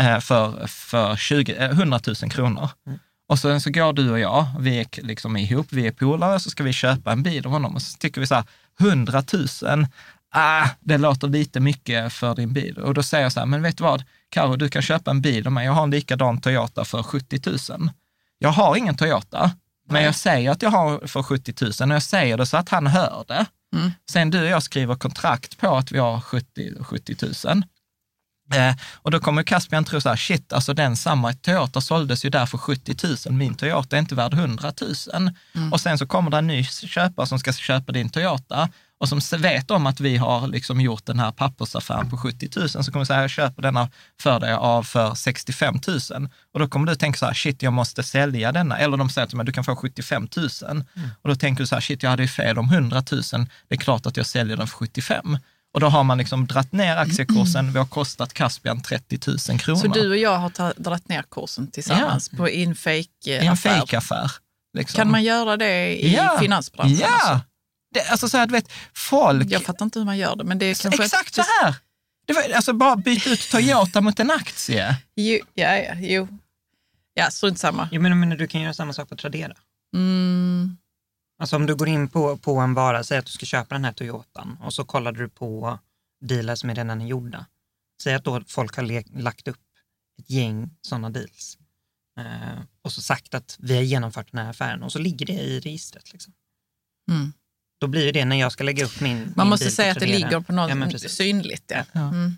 eh, 0.00 0.18
för, 0.20 0.66
för 0.66 1.16
20, 1.16 1.54
eh, 1.54 1.70
100 1.70 2.00
000 2.06 2.30
kronor. 2.30 2.70
Och 3.28 3.38
sen 3.38 3.60
så 3.60 3.70
går 3.70 3.92
du 3.92 4.10
och 4.10 4.18
jag, 4.18 4.46
vi 4.58 4.80
är 4.80 4.86
liksom 5.02 5.36
ihop, 5.36 5.66
vi 5.70 5.86
är 5.86 5.92
polare, 5.92 6.40
så 6.40 6.50
ska 6.50 6.62
vi 6.62 6.72
köpa 6.72 7.12
en 7.12 7.22
bil 7.22 7.46
av 7.46 7.52
honom 7.52 7.74
och 7.74 7.82
så 7.82 7.98
tycker 7.98 8.20
vi 8.20 8.26
så 8.26 8.34
här, 8.34 8.44
100 8.80 9.22
000, 9.62 9.86
ah, 10.30 10.68
det 10.80 10.98
låter 10.98 11.28
lite 11.28 11.60
mycket 11.60 12.12
för 12.12 12.34
din 12.34 12.52
bil. 12.52 12.78
Och 12.78 12.94
då 12.94 13.02
säger 13.02 13.22
jag 13.22 13.32
så 13.32 13.40
här, 13.40 13.46
men 13.46 13.62
vet 13.62 13.78
du 13.78 13.84
vad, 13.84 14.04
Karo, 14.28 14.56
du 14.56 14.68
kan 14.68 14.82
köpa 14.82 15.10
en 15.10 15.20
bil 15.20 15.46
av 15.46 15.52
mig, 15.52 15.66
jag 15.66 15.72
har 15.72 15.82
en 15.82 15.90
likadan 15.90 16.40
Toyota 16.40 16.84
för 16.84 17.02
70 17.02 17.40
000. 17.70 17.90
Jag 18.38 18.50
har 18.50 18.76
ingen 18.76 18.96
Toyota, 18.96 19.50
men 19.92 20.04
jag 20.04 20.14
säger 20.14 20.50
att 20.50 20.62
jag 20.62 20.70
har 20.70 21.06
för 21.06 21.22
70 21.22 21.54
000 21.80 21.90
och 21.90 21.94
jag 21.94 22.02
säger 22.02 22.36
det 22.36 22.46
så 22.46 22.56
att 22.56 22.68
han 22.68 22.86
hör 22.86 23.24
det. 23.28 23.46
Sen 24.10 24.30
du 24.30 24.40
och 24.40 24.48
jag 24.48 24.62
skriver 24.62 24.94
kontrakt 24.94 25.58
på 25.58 25.76
att 25.76 25.92
vi 25.92 25.98
har 25.98 26.20
70, 26.20 26.84
70 26.84 27.16
000. 27.46 27.62
Eh, 28.54 28.74
och 28.94 29.10
då 29.10 29.20
kommer 29.20 29.42
Caspian 29.42 29.84
tro 29.84 30.00
så 30.00 30.08
här, 30.08 30.16
shit, 30.16 30.52
alltså 30.52 30.74
den 30.74 30.96
samma 30.96 31.32
Toyota 31.32 31.80
såldes 31.80 32.24
ju 32.24 32.30
där 32.30 32.46
för 32.46 32.58
70 32.58 32.94
000, 33.28 33.38
min 33.38 33.54
Toyota 33.54 33.96
är 33.96 34.00
inte 34.00 34.14
värd 34.14 34.34
100 34.34 34.72
000. 35.14 35.30
Och 35.72 35.80
sen 35.80 35.98
så 35.98 36.06
kommer 36.06 36.30
det 36.30 36.38
en 36.38 36.46
ny 36.46 36.64
köpare 36.64 37.26
som 37.26 37.38
ska 37.38 37.52
köpa 37.52 37.92
din 37.92 38.10
Toyota 38.10 38.68
och 39.02 39.08
som 39.08 39.40
vet 39.40 39.70
om 39.70 39.86
att 39.86 40.00
vi 40.00 40.16
har 40.16 40.46
liksom 40.46 40.80
gjort 40.80 41.06
den 41.06 41.18
här 41.18 41.30
pappersaffären 41.32 42.10
på 42.10 42.16
70 42.16 42.48
000, 42.56 42.68
så 42.68 42.92
kommer 42.92 43.04
säga, 43.04 43.20
jag 43.20 43.30
köper 43.30 43.62
denna 43.62 43.88
för 44.20 44.40
dig 44.40 44.52
av 44.52 44.82
för 44.82 45.14
65 45.14 45.74
000. 46.10 46.28
Och 46.54 46.60
då 46.60 46.68
kommer 46.68 46.86
du 46.86 46.94
tänka 46.96 47.18
så 47.18 47.26
här, 47.26 47.34
shit, 47.34 47.62
jag 47.62 47.72
måste 47.72 48.02
sälja 48.02 48.52
denna. 48.52 48.78
Eller 48.78 48.96
de 48.96 49.10
säger 49.10 49.26
till 49.28 49.36
mig, 49.36 49.46
du 49.46 49.52
kan 49.52 49.64
få 49.64 49.76
75 49.76 50.28
000. 50.36 50.84
Och 51.22 51.28
då 51.28 51.34
tänker 51.34 51.62
du 51.62 51.66
så 51.66 51.74
här, 51.76 51.80
shit, 51.80 52.02
jag 52.02 52.10
hade 52.10 52.22
ju 52.22 52.28
fel 52.28 52.58
om 52.58 52.68
100 52.68 53.02
000. 53.12 53.22
Det 53.68 53.74
är 53.74 53.78
klart 53.78 54.06
att 54.06 54.16
jag 54.16 54.26
säljer 54.26 54.56
den 54.56 54.66
för 54.66 54.76
75. 54.76 55.38
Och 55.74 55.80
då 55.80 55.88
har 55.88 56.04
man 56.04 56.18
liksom 56.18 56.46
dratt 56.46 56.72
ner 56.72 56.96
aktiekursen. 56.96 57.72
Vi 57.72 57.78
har 57.78 57.86
kostat 57.86 58.32
Caspian 58.34 58.82
30 58.82 59.18
000 59.50 59.58
kronor. 59.58 59.78
Så 59.80 59.86
du 59.88 60.10
och 60.10 60.16
jag 60.16 60.38
har 60.38 60.82
dragit 60.82 61.08
ner 61.08 61.24
kursen 61.30 61.70
tillsammans 61.70 62.28
på 62.28 62.48
in 62.48 62.72
I 62.72 62.74
fake 62.74 63.06
en 63.38 63.48
affär. 63.52 63.70
fejkaffär. 63.78 64.32
Liksom. 64.78 64.96
Kan 64.98 65.10
man 65.10 65.22
göra 65.22 65.56
det 65.56 66.04
i 66.04 66.14
Ja. 66.16 66.36
finansbranschen? 66.40 66.96
Ja! 66.96 67.08
Alltså? 67.12 67.40
Det, 67.92 68.00
alltså 68.10 68.28
så 68.28 68.36
här, 68.36 68.46
du 68.46 68.52
vet, 68.52 68.72
folk... 68.94 69.50
Jag 69.50 69.62
fattar 69.62 69.84
inte 69.84 69.98
hur 69.98 70.06
man 70.06 70.18
gör 70.18 70.36
det, 70.36 70.44
men 70.44 70.58
det 70.58 70.66
är 70.66 70.74
kanske... 70.82 71.04
Exakt 71.04 71.34
så 71.34 71.42
här! 71.42 71.74
Det 72.26 72.32
var, 72.32 72.50
alltså 72.50 72.72
bara 72.72 72.96
byta 72.96 73.30
ut 73.30 73.50
Toyota 73.50 74.00
mot 74.00 74.20
en 74.20 74.30
aktie. 74.30 74.96
Jo, 75.16 75.38
ja, 75.54 75.76
ja, 75.78 75.94
jo. 75.98 76.28
Ja, 77.14 77.30
strunt 77.30 77.58
samma. 77.58 77.88
Jag 77.92 78.02
menar, 78.02 78.16
men 78.16 78.28
du 78.28 78.46
kan 78.46 78.60
göra 78.60 78.74
samma 78.74 78.92
sak 78.92 79.08
på 79.08 79.16
Tradera. 79.16 79.56
Mm. 79.94 80.76
Alltså 81.38 81.56
om 81.56 81.66
du 81.66 81.74
går 81.74 81.88
in 81.88 82.08
på, 82.08 82.36
på 82.36 82.56
en 82.56 82.74
vara, 82.74 83.04
säg 83.04 83.18
att 83.18 83.26
du 83.26 83.32
ska 83.32 83.46
köpa 83.46 83.74
den 83.74 83.84
här 83.84 83.92
Toyotan 83.92 84.58
och 84.60 84.74
så 84.74 84.84
kollar 84.84 85.12
du 85.12 85.28
på 85.28 85.78
dealar 86.24 86.54
som 86.54 86.70
är 86.70 86.74
redan 86.74 87.00
är 87.00 87.06
gjorda. 87.06 87.46
Säg 88.02 88.14
att 88.14 88.24
då 88.24 88.42
folk 88.46 88.76
har 88.76 88.82
le- 88.82 89.04
lagt 89.16 89.48
upp 89.48 89.60
ett 90.18 90.30
gäng 90.30 90.70
sådana 90.82 91.10
deals 91.10 91.58
eh, 92.18 92.62
och 92.82 92.92
så 92.92 93.02
sagt 93.02 93.34
att 93.34 93.56
vi 93.58 93.74
har 93.76 93.82
genomfört 93.82 94.32
den 94.32 94.40
här 94.44 94.50
affären 94.50 94.82
och 94.82 94.92
så 94.92 94.98
ligger 94.98 95.26
det 95.26 95.32
i 95.32 95.60
registret. 95.60 96.12
Liksom. 96.12 96.32
Mm. 97.10 97.32
Då 97.82 97.88
blir 97.88 98.04
det 98.06 98.12
det 98.12 98.24
när 98.24 98.36
jag 98.40 98.52
ska 98.52 98.64
lägga 98.64 98.84
upp 98.84 99.00
min 99.00 99.16
Man 99.18 99.32
min 99.36 99.48
måste 99.48 99.64
bil 99.64 99.70
på 99.72 99.74
säga 99.76 99.92
att 99.92 99.98
det 100.00 100.06
ligger 100.06 100.40
på 100.40 100.52
Ja, 100.54 100.74
något 100.74 100.90
precis. 100.92 101.12
synligt. 101.12 101.64
Ja. 101.74 101.82
Ja. 101.92 102.00
Mm. 102.00 102.36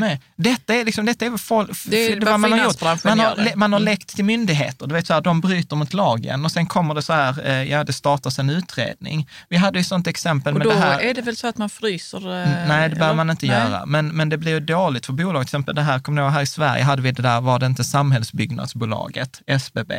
Med? 0.00 0.18
Detta 0.36 0.74
är, 0.74 0.84
liksom, 0.84 1.04
detta 1.06 1.26
är 1.26 1.36
folk, 1.36 1.70
Det 1.86 1.96
är 1.96 2.20
för 2.20 2.26
vad 2.30 2.40
man 2.40 2.52
har 2.52 2.58
gjort. 2.64 3.04
Man 3.04 3.18
har, 3.20 3.36
det. 3.36 3.56
man 3.56 3.72
har 3.72 3.80
Mm. 3.80 3.84
läckt 3.92 4.14
till 4.16 4.24
myndigheter. 4.24 4.86
Du 4.86 4.94
vet, 4.94 5.06
så 5.06 5.14
här, 5.14 5.20
de 5.20 5.40
bryter 5.40 5.76
mot 5.76 5.94
lagen 5.94 6.44
och 6.44 6.52
sen 6.52 6.66
kommer 6.66 6.94
det 6.94 7.02
så 7.02 7.12
här, 7.12 7.46
eh, 7.46 7.62
ja 7.62 7.84
det 7.84 7.92
startas 7.92 8.38
en 8.38 8.50
utredning. 8.50 9.28
Vi 9.48 9.56
hade 9.56 9.78
ju 9.78 9.84
sånt 9.84 10.06
exempel 10.06 10.52
Och 10.52 10.58
med 10.58 10.66
då 10.66 10.72
det 10.72 10.78
här. 10.80 11.00
är 11.00 11.14
det 11.14 11.22
väl 11.22 11.36
så 11.36 11.46
att 11.46 11.58
man 11.58 11.68
fryser? 11.70 12.18
eh, 12.42 12.48
Mm, 12.52 12.68
Nej, 12.68 12.88
det 12.88 12.96
behöver 12.96 13.16
man 13.16 13.30
inte 13.30 13.46
Nej. 13.46 13.56
göra. 13.56 13.86
Men, 13.86 14.08
men 14.08 14.28
det 14.28 14.38
blir 14.38 14.52
ju 14.52 14.60
dåligt 14.60 15.06
för 15.06 15.12
bolag. 15.12 15.42
Till 15.42 15.46
exempel 15.46 15.74
det 15.74 15.82
här, 15.82 15.98
kommer 15.98 16.20
ni 16.22 16.26
ihåg, 16.26 16.32
här 16.34 16.42
i 16.42 16.46
Sverige 16.46 16.82
hade 16.84 17.02
vi 17.02 17.12
det 17.12 17.22
där, 17.22 17.40
var 17.40 17.58
det 17.58 17.66
inte 17.66 17.84
Samhällsbyggnadsbolaget, 17.84 19.42
SBB, 19.46 19.92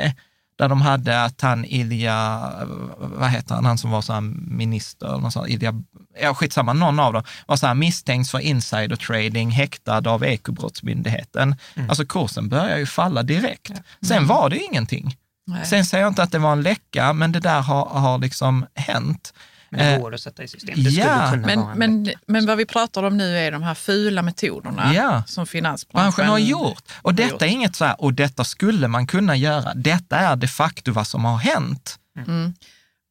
där 0.56 0.70
de 0.70 0.82
hade 0.82 1.24
att 1.24 1.42
han 1.42 1.66
Ilja, 1.66 2.52
vad 2.98 3.30
heter 3.30 3.56
han, 3.56 3.66
han 3.66 3.78
som 3.78 3.92
var 3.92 4.02
så 4.02 4.22
minister, 4.22 5.30
sånt, 5.30 5.50
Ilja, 5.50 5.74
ja 6.22 6.34
skitsamma, 6.34 6.74
någon 6.74 7.00
av 7.00 7.14
dem, 7.14 7.24
var 7.48 7.56
så 7.56 7.68
här 7.68 7.74
misstänks 7.74 8.32
för 8.32 8.40
insider 8.40 8.96
trading, 8.96 9.52
häktad 9.52 10.10
av 10.10 10.24
Ekobrottsmyndigheten. 10.24 11.56
Alltså 11.90 12.06
kursen 12.06 12.50
börjar 12.50 12.78
ju 12.78 12.86
falla 12.86 13.24
direkt. 13.24 13.72
Sen 14.02 14.28
var 14.28 14.50
det 14.50 14.56
ju 14.56 14.64
ingenting. 14.64 15.18
Nej. 15.48 15.66
Sen 15.66 15.86
säger 15.86 16.04
jag 16.04 16.12
inte 16.12 16.24
att 16.24 16.32
det 16.32 16.40
var 16.40 16.52
en 16.52 16.62
läcka, 16.62 17.14
men 17.14 17.32
det 17.32 17.40
där 17.40 17.62
har, 17.62 17.86
har 17.86 18.18
liksom 18.18 18.66
hänt. 18.76 19.34
Men 19.78 19.86
det 19.86 19.94
Eh, 19.96 20.02
går 20.02 20.14
att 20.14 20.22
sätta 20.22 20.44
i 20.44 20.48
system. 20.48 20.84
Det 20.84 20.92
skulle 20.92 21.06
ja, 21.08 21.30
kunna 21.32 21.48
Men, 21.48 21.78
men, 21.78 22.14
men 22.28 22.46
vad 22.46 22.58
vi 22.58 22.66
pratar 22.66 23.04
om 23.04 23.18
nu 23.18 23.38
är 23.38 23.52
de 23.52 23.64
här 23.64 23.74
fula 23.74 24.22
metoderna 24.22 24.94
Ja. 24.94 25.24
som 25.28 25.46
finansbranschen 25.48 26.12
branschen 26.16 26.32
har 26.32 26.40
gjort. 26.40 26.84
Och 27.02 27.12
har 27.12 27.18
detta 27.18 27.30
gjort. 27.32 27.42
är 27.42 27.46
inget 27.46 27.76
så 27.76 27.86
här, 27.86 28.02
och 28.02 28.14
detta 28.14 28.44
skulle 28.44 28.88
man 28.88 29.08
kunna 29.08 29.36
göra. 29.36 29.74
Detta 29.74 30.18
är 30.18 30.36
de 30.36 30.48
facto 30.48 30.92
vad 30.92 31.08
som 31.08 31.26
har 31.26 31.38
hänt. 31.38 32.00
Mm. 32.28 32.54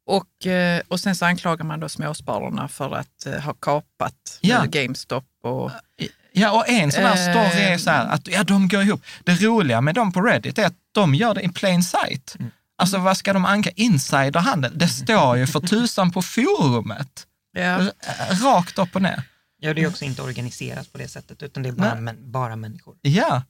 Och, 0.06 0.46
eh, 0.46 0.80
och 0.88 1.00
sen 1.00 1.16
så 1.16 1.24
anklagar 1.24 1.64
man 1.64 1.80
då 1.80 1.88
småspararna 1.88 2.68
för 2.68 2.94
att 2.96 3.26
eh, 3.26 3.40
ha 3.40 3.54
kapat 3.54 4.38
Ja. 4.40 4.64
GameStop. 4.64 5.24
Och, 5.44 5.70
Ja, 6.34 6.50
och 6.52 6.68
en 6.68 6.92
sån 6.92 7.04
här 7.04 7.30
story 7.30 7.62
är 7.64 7.78
så 7.78 7.90
här 7.90 8.06
att 8.06 8.28
ja, 8.28 8.44
de 8.44 8.68
går 8.68 8.82
ihop. 8.82 9.02
Det 9.24 9.34
roliga 9.42 9.80
med 9.80 9.94
dem 9.94 10.12
på 10.12 10.20
Reddit 10.20 10.58
är 10.58 10.66
att 10.66 10.74
de 10.92 11.14
gör 11.14 11.34
det 11.34 11.42
i 11.42 11.48
plain 11.48 11.82
sight. 11.82 12.36
Alltså 12.82 12.98
vad 12.98 13.16
ska 13.16 13.32
de 13.32 13.44
anka? 13.44 13.70
Insiderhandel. 13.76 14.72
Det 14.78 14.88
står 14.88 15.36
ju 15.36 15.46
för 15.46 15.60
tusan 15.60 16.10
på 16.10 16.22
forumet. 16.22 17.26
ja. 17.58 17.78
Rakt 18.44 18.78
upp 18.78 18.96
och 18.96 19.02
ner. 19.02 19.22
Ja, 19.60 19.74
det 19.74 19.82
är 19.82 19.88
också 19.88 20.04
inte 20.04 20.22
organiserat 20.22 20.92
på 20.92 20.98
det 20.98 21.08
sättet, 21.08 21.42
utan 21.42 21.62
det 21.62 21.68
är 21.68 21.72
bara, 21.72 21.94
män, 21.94 22.16
bara 22.32 22.56
människor. 22.56 22.94
Ja. 23.02 23.42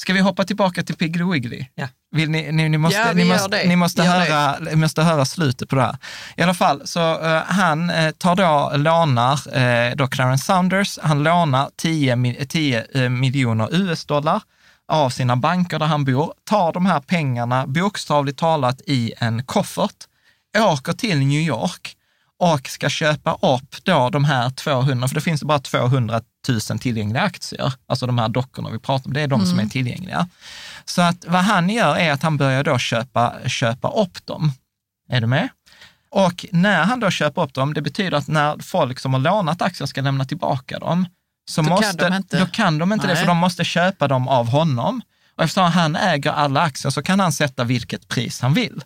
Ska 0.00 0.12
vi 0.12 0.20
hoppa 0.20 0.44
tillbaka 0.44 0.82
till 0.82 0.94
Piggly 0.94 1.24
Wiggly? 1.24 1.66
Ja. 1.74 1.88
Vill 2.10 2.30
ni, 2.30 2.52
ni, 2.52 2.68
ni, 2.68 2.78
måste, 2.78 2.98
Ja, 2.98 3.12
ni, 3.12 3.24
måste, 3.24 3.64
ni, 3.68 3.76
måste 3.76 4.02
höra, 4.02 4.56
måste 4.76 5.02
höra 5.02 5.24
slutet 5.24 5.68
på 5.68 5.76
det 5.76 5.82
här. 5.82 5.96
I 6.36 6.42
alla 6.42 6.54
fall, 6.54 6.86
så 6.86 7.20
eh, 7.24 7.42
han 7.46 7.90
eh, 7.90 8.10
tar 8.10 8.36
då, 8.36 8.72
lånar, 8.76 9.56
eh, 9.58 9.96
då 9.96 10.06
Clarence 10.08 10.44
Saunders, 10.44 10.98
han 11.02 11.22
lånar 11.22 11.70
10, 11.76 12.14
mi- 12.16 12.46
10 12.46 12.86
eh, 12.94 13.08
miljoner 13.08 13.74
US-dollar 13.74 14.42
av 14.88 15.10
sina 15.10 15.36
banker 15.36 15.78
där 15.78 15.86
han 15.86 16.04
bor, 16.04 16.32
tar 16.44 16.72
de 16.72 16.86
här 16.86 17.00
pengarna 17.00 17.66
bokstavligt 17.66 18.38
talat 18.38 18.80
i 18.86 19.12
en 19.18 19.44
koffert, 19.44 20.04
åker 20.58 20.92
till 20.92 21.18
New 21.18 21.40
York 21.40 21.96
och 22.38 22.68
ska 22.68 22.88
köpa 22.88 23.34
upp 23.34 23.84
då 23.84 24.10
de 24.10 24.24
här 24.24 24.50
200, 24.50 25.08
för 25.08 25.14
det 25.14 25.20
finns 25.20 25.42
bara 25.42 25.58
200 25.58 26.20
000 26.48 26.78
tillgängliga 26.78 27.22
aktier, 27.22 27.72
alltså 27.86 28.06
de 28.06 28.18
här 28.18 28.28
dockorna 28.28 28.70
vi 28.70 28.78
pratar 28.78 29.06
om, 29.06 29.12
det 29.12 29.20
är 29.20 29.28
de 29.28 29.46
som 29.46 29.58
är 29.58 29.66
tillgängliga. 29.66 30.28
Så 30.84 31.02
att 31.02 31.24
vad 31.26 31.44
han 31.44 31.68
gör 31.68 31.96
är 31.96 32.12
att 32.12 32.22
han 32.22 32.36
börjar 32.36 32.64
då 32.64 32.78
köpa, 32.78 33.34
köpa 33.46 33.90
upp 33.90 34.26
dem. 34.26 34.52
Är 35.08 35.20
du 35.20 35.26
med? 35.26 35.48
Och 36.10 36.46
när 36.52 36.84
han 36.84 37.00
då 37.00 37.10
köper 37.10 37.42
upp 37.42 37.54
dem, 37.54 37.74
det 37.74 37.82
betyder 37.82 38.16
att 38.16 38.28
när 38.28 38.58
folk 38.58 38.98
som 38.98 39.12
har 39.12 39.20
lånat 39.20 39.62
aktier 39.62 39.86
ska 39.86 40.00
lämna 40.00 40.24
tillbaka 40.24 40.78
dem, 40.78 41.06
så 41.48 41.62
Då 41.62 41.68
kan 41.68 41.76
måste, 41.76 42.08
de 42.08 42.16
inte. 42.16 42.38
då 42.38 42.46
kan 42.46 42.78
de 42.78 42.92
inte 42.92 43.06
det, 43.06 43.16
för 43.16 43.26
de 43.26 43.36
måste 43.36 43.64
köpa 43.64 44.08
dem 44.08 44.28
av 44.28 44.48
honom. 44.48 45.02
Och 45.36 45.44
eftersom 45.44 45.64
han 45.64 45.96
äger 45.96 46.30
alla 46.32 46.60
aktier 46.60 46.90
så 46.90 47.02
kan 47.02 47.20
han 47.20 47.32
sätta 47.32 47.64
vilket 47.64 48.08
pris 48.08 48.40
han 48.40 48.54
vill. 48.54 48.82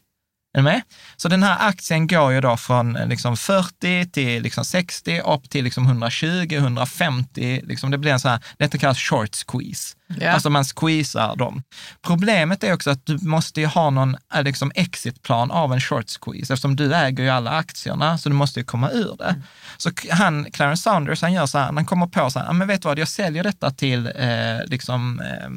Är 0.54 0.58
du 0.58 0.62
med? 0.62 0.82
Så 1.16 1.28
den 1.28 1.42
här 1.42 1.68
aktien 1.68 2.06
går 2.06 2.32
ju 2.32 2.40
då 2.40 2.56
från 2.56 2.96
eh, 2.96 3.06
liksom 3.06 3.36
40 3.36 4.10
till 4.10 4.42
liksom 4.42 4.64
60, 4.64 5.20
upp 5.20 5.50
till 5.50 5.64
liksom 5.64 5.86
120, 5.86 6.46
150. 6.52 7.62
Liksom 7.64 7.90
det 7.90 7.98
blir 7.98 8.12
en 8.12 8.20
så 8.20 8.28
här, 8.28 8.40
detta 8.58 8.78
kallas 8.78 8.98
short 8.98 9.34
squeeze. 9.34 9.96
Ja. 10.20 10.30
Alltså 10.30 10.50
man 10.50 10.64
squeezar 10.64 11.36
dem. 11.36 11.62
Problemet 12.02 12.64
är 12.64 12.72
också 12.72 12.90
att 12.90 13.06
du 13.06 13.18
måste 13.22 13.60
ju 13.60 13.66
ha 13.66 13.90
någon 13.90 14.16
eh, 14.34 14.42
liksom 14.42 14.72
exitplan 14.74 15.50
av 15.50 15.72
en 15.72 15.80
short 15.80 16.04
squeeze, 16.08 16.52
eftersom 16.54 16.76
du 16.76 16.94
äger 16.94 17.24
ju 17.24 17.30
alla 17.30 17.50
aktierna, 17.50 18.18
så 18.18 18.28
du 18.28 18.34
måste 18.34 18.60
ju 18.60 18.64
komma 18.66 18.90
ur 18.90 19.16
det. 19.18 19.34
Så 19.76 19.90
k- 19.94 20.08
han, 20.10 20.44
Clarence 20.52 20.82
Saunders, 20.82 21.22
han 21.22 21.32
gör 21.32 21.46
så 21.46 21.58
här, 21.58 21.72
han 21.72 21.86
kommer 21.86 22.06
på 22.06 22.30
så 22.30 22.38
här, 22.38 22.46
"Ja, 22.46 22.52
men 22.52 22.68
vet 22.68 22.82
du 22.82 22.88
vad, 22.88 22.98
jag 22.98 23.08
säljer 23.08 23.42
detta 23.42 23.70
till 23.70 24.06
eh, 24.06 24.64
liksom, 24.66 25.20
eh, 25.20 25.48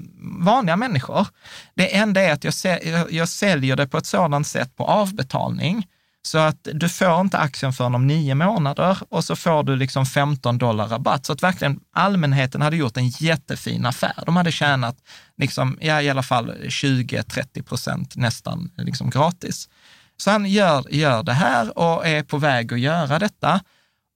vanliga 0.45 0.75
människor. 0.75 1.27
Det 1.75 1.95
enda 1.95 2.21
är 2.21 2.33
att 2.33 2.43
jag, 2.43 2.53
jag, 2.85 3.11
jag 3.13 3.29
säljer 3.29 3.75
det 3.75 3.87
på 3.87 3.97
ett 3.97 4.05
sådant 4.05 4.47
sätt 4.47 4.75
på 4.75 4.85
avbetalning, 4.85 5.87
så 6.25 6.37
att 6.37 6.67
du 6.73 6.89
får 6.89 7.21
inte 7.21 7.37
aktien 7.37 7.73
förrän 7.73 7.95
om 7.95 8.07
nio 8.07 8.35
månader 8.35 8.97
och 9.09 9.23
så 9.23 9.35
får 9.35 9.63
du 9.63 9.75
liksom 9.75 10.05
15 10.05 10.57
dollar 10.57 10.87
rabatt. 10.87 11.25
Så 11.25 11.33
att 11.33 11.43
verkligen 11.43 11.79
allmänheten 11.93 12.61
hade 12.61 12.77
gjort 12.77 12.97
en 12.97 13.09
jättefin 13.09 13.85
affär. 13.85 14.23
De 14.25 14.35
hade 14.35 14.51
tjänat 14.51 14.97
liksom, 15.37 15.77
ja, 15.81 16.01
i 16.01 16.09
alla 16.09 16.23
fall 16.23 16.51
20-30 16.51 17.63
procent 17.63 18.15
nästan 18.15 18.71
liksom 18.77 19.09
gratis. 19.09 19.69
Så 20.17 20.31
han 20.31 20.45
gör, 20.45 20.85
gör 20.89 21.23
det 21.23 21.33
här 21.33 21.77
och 21.77 22.07
är 22.07 22.23
på 22.23 22.37
väg 22.37 22.73
att 22.73 22.79
göra 22.79 23.19
detta. 23.19 23.59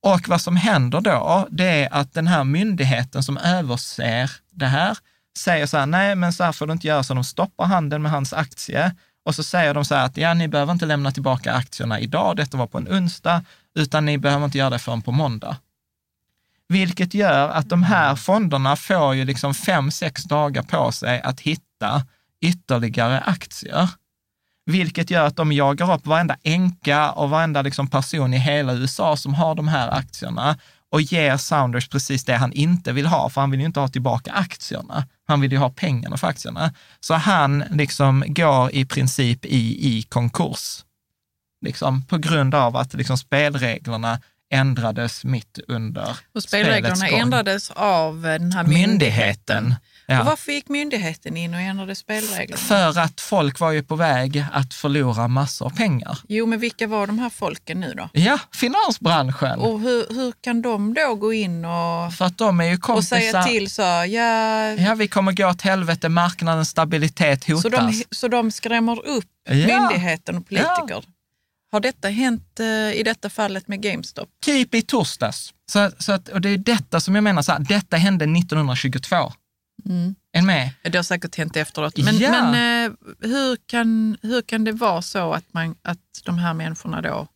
Och 0.02 0.28
vad 0.28 0.40
som 0.40 0.56
händer 0.56 1.00
då, 1.00 1.48
det 1.50 1.84
är 1.84 1.94
att 1.94 2.14
den 2.14 2.26
här 2.26 2.44
myndigheten 2.44 3.22
som 3.22 3.36
överser 3.36 4.30
det 4.50 4.66
här 4.66 4.98
säger 5.38 5.66
så 5.66 5.78
här, 5.78 5.86
nej 5.86 6.14
men 6.14 6.32
så 6.32 6.44
här 6.44 6.52
får 6.52 6.66
du 6.66 6.72
inte 6.72 6.86
göra, 6.86 7.02
så 7.02 7.14
de 7.14 7.24
stoppar 7.24 7.64
handeln 7.64 8.02
med 8.02 8.12
hans 8.12 8.32
aktie. 8.32 8.94
Och 9.24 9.34
så 9.34 9.42
säger 9.42 9.74
de 9.74 9.84
så 9.84 9.94
här 9.94 10.06
att, 10.06 10.16
ja 10.16 10.34
ni 10.34 10.48
behöver 10.48 10.72
inte 10.72 10.86
lämna 10.86 11.12
tillbaka 11.12 11.52
aktierna 11.52 12.00
idag, 12.00 12.36
detta 12.36 12.56
var 12.56 12.66
på 12.66 12.78
en 12.78 12.88
onsdag, 12.88 13.44
utan 13.74 14.04
ni 14.04 14.18
behöver 14.18 14.44
inte 14.44 14.58
göra 14.58 14.70
det 14.70 14.78
förrän 14.78 15.02
på 15.02 15.12
måndag. 15.12 15.56
Vilket 16.68 17.14
gör 17.14 17.48
att 17.48 17.68
de 17.68 17.82
här 17.82 18.16
fonderna 18.16 18.76
får 18.76 19.14
ju 19.14 19.24
liksom 19.24 19.54
fem, 19.54 19.90
sex 19.90 20.24
dagar 20.24 20.62
på 20.62 20.92
sig 20.92 21.20
att 21.20 21.40
hitta 21.40 22.02
ytterligare 22.40 23.20
aktier. 23.20 23.88
Vilket 24.66 25.10
gör 25.10 25.26
att 25.26 25.36
de 25.36 25.52
jagar 25.52 25.94
upp 25.94 26.06
varenda 26.06 26.36
änka 26.42 27.10
och 27.10 27.30
varenda 27.30 27.62
liksom 27.62 27.86
person 27.86 28.34
i 28.34 28.38
hela 28.38 28.72
USA 28.72 29.16
som 29.16 29.34
har 29.34 29.54
de 29.54 29.68
här 29.68 29.90
aktierna 29.90 30.58
och 30.90 31.00
ger 31.02 31.36
Sounders 31.36 31.88
precis 31.88 32.24
det 32.24 32.36
han 32.36 32.52
inte 32.52 32.92
vill 32.92 33.06
ha, 33.06 33.30
för 33.30 33.40
han 33.40 33.50
vill 33.50 33.60
ju 33.60 33.66
inte 33.66 33.80
ha 33.80 33.88
tillbaka 33.88 34.32
aktierna. 34.32 35.06
Han 35.26 35.40
vill 35.40 35.52
ju 35.52 35.58
ha 35.58 35.70
pengarna 35.70 36.16
för 36.16 36.26
aktierna. 36.26 36.74
Så 37.00 37.14
han 37.14 37.64
liksom 37.70 38.24
går 38.26 38.74
i 38.74 38.84
princip 38.84 39.44
i, 39.44 39.88
i 39.98 40.02
konkurs, 40.02 40.84
liksom, 41.60 42.02
på 42.02 42.18
grund 42.18 42.54
av 42.54 42.76
att 42.76 42.94
liksom 42.94 43.18
spelreglerna 43.18 44.20
ändrades 44.50 45.24
mitt 45.24 45.58
under 45.68 46.16
Och 46.34 46.42
spelreglerna 46.42 47.08
ändrades 47.08 47.70
av 47.70 48.26
eh, 48.26 48.32
den 48.32 48.52
här 48.52 48.64
myndigheten. 48.64 49.64
Myndigheten. 49.64 49.74
Ja. 50.06 50.20
Och 50.20 50.26
varför 50.26 50.52
gick 50.52 50.68
myndigheten 50.68 51.36
in 51.36 51.54
och 51.54 51.60
ändrade 51.60 51.94
spelreglerna? 51.94 52.56
För 52.56 52.98
att 52.98 53.20
folk 53.20 53.60
var 53.60 53.70
ju 53.70 53.82
på 53.82 53.96
väg 53.96 54.44
att 54.52 54.74
förlora 54.74 55.28
massor 55.28 55.66
av 55.66 55.70
pengar. 55.76 56.18
Jo, 56.28 56.46
men 56.46 56.58
vilka 56.58 56.86
var 56.86 57.06
de 57.06 57.18
här 57.18 57.30
folken 57.30 57.80
nu 57.80 57.94
då? 57.96 58.08
Ja, 58.12 58.38
finansbranschen. 58.54 59.58
Och 59.58 59.80
hur, 59.80 60.14
hur 60.14 60.32
kan 60.40 60.62
de 60.62 60.94
då 60.94 61.14
gå 61.14 61.32
in 61.32 61.64
och, 61.64 62.14
för 62.14 62.24
att 62.24 62.38
de 62.38 62.60
är 62.60 62.64
ju 62.64 62.78
och 62.88 63.04
säga 63.04 63.42
till 63.42 63.70
så, 63.70 63.82
ja, 63.82 64.72
Ja, 64.72 64.94
vi 64.94 65.08
kommer 65.08 65.32
gå 65.32 65.48
åt 65.48 65.62
helvete, 65.62 66.08
marknadens 66.08 66.68
stabilitet 66.68 67.44
hotas. 67.48 67.62
så, 67.62 67.68
de, 67.68 68.02
så 68.10 68.28
de 68.28 68.50
skrämmer 68.50 69.06
upp 69.06 69.24
Ja. 69.48 69.54
myndigheten 69.54 70.36
och 70.36 70.48
politiker? 70.48 71.04
Har 71.72 71.80
detta 71.80 72.08
hänt 72.08 72.60
eh, 72.60 72.66
i 72.92 73.02
detta 73.04 73.30
fallet 73.30 73.68
med 73.68 73.82
GameStop? 73.82 74.28
Typ 74.44 74.74
i 74.74 74.82
torsdags. 74.82 75.54
Så, 75.72 75.90
så 75.98 76.12
att, 76.12 76.28
och 76.28 76.40
det 76.40 76.48
är 76.48 76.58
detta 76.58 77.00
som 77.00 77.14
jag 77.14 77.24
menar, 77.24 77.42
så 77.42 77.52
här, 77.52 77.58
detta 77.68 77.96
hände 77.96 78.24
1922. 78.24 79.16
Mm. 79.84 80.14
Är 80.32 80.42
med? 80.42 80.70
Det 80.82 80.96
har 80.98 81.02
säkert 81.02 81.34
hänt 81.36 81.56
efteråt. 81.56 81.96
Men, 81.96 82.18
Ja. 82.18 82.30
men 82.30 82.86
eh, 82.86 82.96
hur, 83.20 83.56
kan, 83.66 84.16
hur 84.22 84.42
kan 84.42 84.64
det 84.64 84.72
vara 84.72 85.02
så 85.02 85.32
att, 85.32 85.52
man, 85.52 85.76
att 85.82 86.22
de 86.24 86.38
här 86.38 86.54
människorna 86.54 87.02
då 87.02 87.28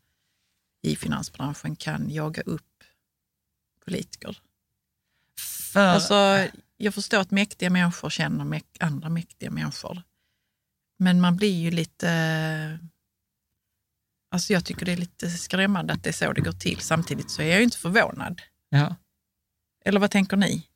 i 0.82 0.96
finansbranschen 0.96 1.76
kan 1.76 2.10
jaga 2.10 2.42
upp 2.42 2.62
politiker? 3.84 4.38
För, 5.72 5.86
Alltså, 5.86 6.46
jag 6.76 6.94
förstår 6.94 7.18
att 7.20 7.30
mäktiga 7.30 7.70
människor 7.70 8.10
känner 8.10 8.44
mäk- 8.44 8.76
andra 8.80 9.08
mäktiga 9.08 9.50
människor. 9.50 10.02
Men 10.98 11.20
man 11.20 11.36
blir 11.36 11.60
ju 11.62 11.70
lite... 11.70 12.78
Alltså 14.34 14.52
jag 14.52 14.64
tycker 14.64 14.86
det 14.86 14.92
är 14.92 14.96
lite 14.96 15.30
skrämmande 15.30 15.92
att 15.92 16.02
det 16.02 16.10
är 16.10 16.12
så 16.12 16.32
det 16.32 16.40
går 16.40 16.52
till. 16.52 16.80
Samtidigt 16.80 17.30
så 17.30 17.42
är 17.42 17.46
jag 17.46 17.58
ju 17.58 17.64
inte 17.64 17.78
förvånad. 17.78 18.42
ja. 18.70 18.96
Eller 19.84 20.00
vad 20.00 20.10
tänker 20.10 20.36
ni? 20.36 20.66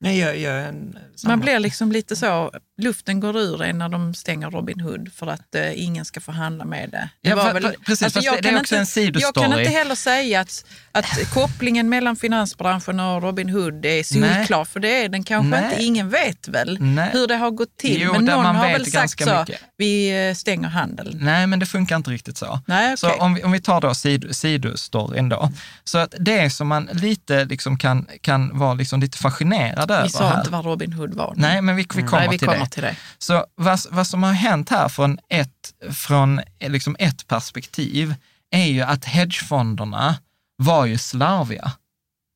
Nej, 0.00 0.18
jag, 0.18 0.38
jag, 0.38 0.54
är 0.54 0.68
en, 0.68 0.98
samma. 1.14 1.32
Man 1.32 1.40
blir 1.40 1.58
liksom 1.58 1.92
lite 1.92 2.16
så, 2.16 2.52
luften 2.78 3.20
går 3.20 3.36
ur 3.38 3.62
en 3.62 3.78
när 3.78 3.88
de 3.88 4.14
stänger 4.14 4.50
Robin 4.50 4.80
Hood 4.80 5.12
för 5.14 5.26
att 5.26 5.54
eh, 5.54 5.82
ingen 5.84 6.04
ska 6.04 6.20
få 6.20 6.32
handla 6.32 6.64
med 6.64 6.90
det. 6.90 7.08
det 7.22 7.28
Ja, 7.30 7.60
precis, 7.86 8.12
fast 8.14 8.26
jag 8.26 8.42
det- 8.42 8.48
är 8.48 8.60
också 8.60 8.74
inte, 8.74 8.78
en 8.78 8.86
sidostory. 8.86 9.22
Jag 9.44 9.50
kan 9.50 9.58
inte 9.60 9.70
heller 9.78 9.94
säga 9.94 10.40
att, 10.40 10.64
att 10.92 11.30
kopplingen 11.34 11.88
mellan 11.88 12.16
finansbranschen 12.16 13.00
och 13.00 13.22
Robin 13.22 13.48
Hood 13.48 13.84
är 13.86 14.02
solklar, 14.02 14.64
för 14.64 14.80
det 14.80 15.04
är 15.04 15.08
den 15.08 15.24
kanske 15.24 15.50
Nej. 15.60 15.64
inte. 15.70 15.82
Ingen 15.84 16.08
vet 16.10 16.48
väl 16.48 16.78
Nej. 16.80 17.10
hur 17.12 17.26
det 17.26 17.36
har 17.36 17.50
gått 17.50 17.76
till. 17.76 18.02
Jo, 18.02 18.12
men 18.12 18.24
någon 18.24 18.44
har 18.56 18.68
väl 18.72 18.86
sagt 18.86 19.24
så, 19.24 19.40
mycket. 19.40 19.60
vi 19.76 20.28
eh, 20.28 20.34
stänger 20.34 20.68
handeln. 20.68 21.18
Nej, 21.20 21.46
men 21.46 21.58
det 21.58 21.66
funkar 21.66 21.96
inte 21.96 22.10
riktigt 22.10 22.36
så. 22.36 22.60
Nej, 22.66 22.96
Så 22.96 23.06
okej. 23.06 23.18
om 23.20 23.34
vi, 23.34 23.42
om 23.42 23.52
vi 23.52 23.60
tar 23.60 23.80
då 23.80 23.94
sid, 23.94 24.36
sidostoryn 24.36 25.28
då. 25.28 25.52
Så 25.84 25.98
att 25.98 26.14
det 26.18 26.50
som 26.50 26.68
man 26.68 26.88
lite 26.92 27.44
liksom 27.44 27.78
kan, 27.78 28.06
kan 28.20 28.58
vara 28.58 28.74
liksom 28.74 29.00
lite 29.00 29.18
fascinerad 29.18 29.90
över 29.90 30.02
Vi 30.02 30.08
sa 30.10 30.28
här. 30.28 30.38
inte 30.38 30.50
vad 30.50 30.64
Robin 30.64 30.92
Hood 30.92 31.14
var. 31.14 31.32
Nej, 31.36 31.62
men 31.62 31.76
vi, 31.76 31.82
vi 31.82 31.86
kommer, 32.02 32.10
Nej, 32.18 32.28
vi 32.30 32.38
till, 32.38 32.48
kommer 32.48 32.58
det. 32.60 32.63
Till 32.66 32.82
det. 32.82 32.96
Så 33.18 33.46
vad, 33.54 33.80
vad 33.90 34.06
som 34.06 34.22
har 34.22 34.32
hänt 34.32 34.68
här 34.70 34.88
från 34.88 35.18
ett, 35.28 35.74
från 35.92 36.40
liksom 36.60 36.96
ett 36.98 37.26
perspektiv 37.28 38.14
är 38.50 38.66
ju 38.66 38.82
att 38.82 39.04
hedgefonderna 39.04 40.16
var 40.56 40.84
ju 40.86 40.98
slarviga. 40.98 41.72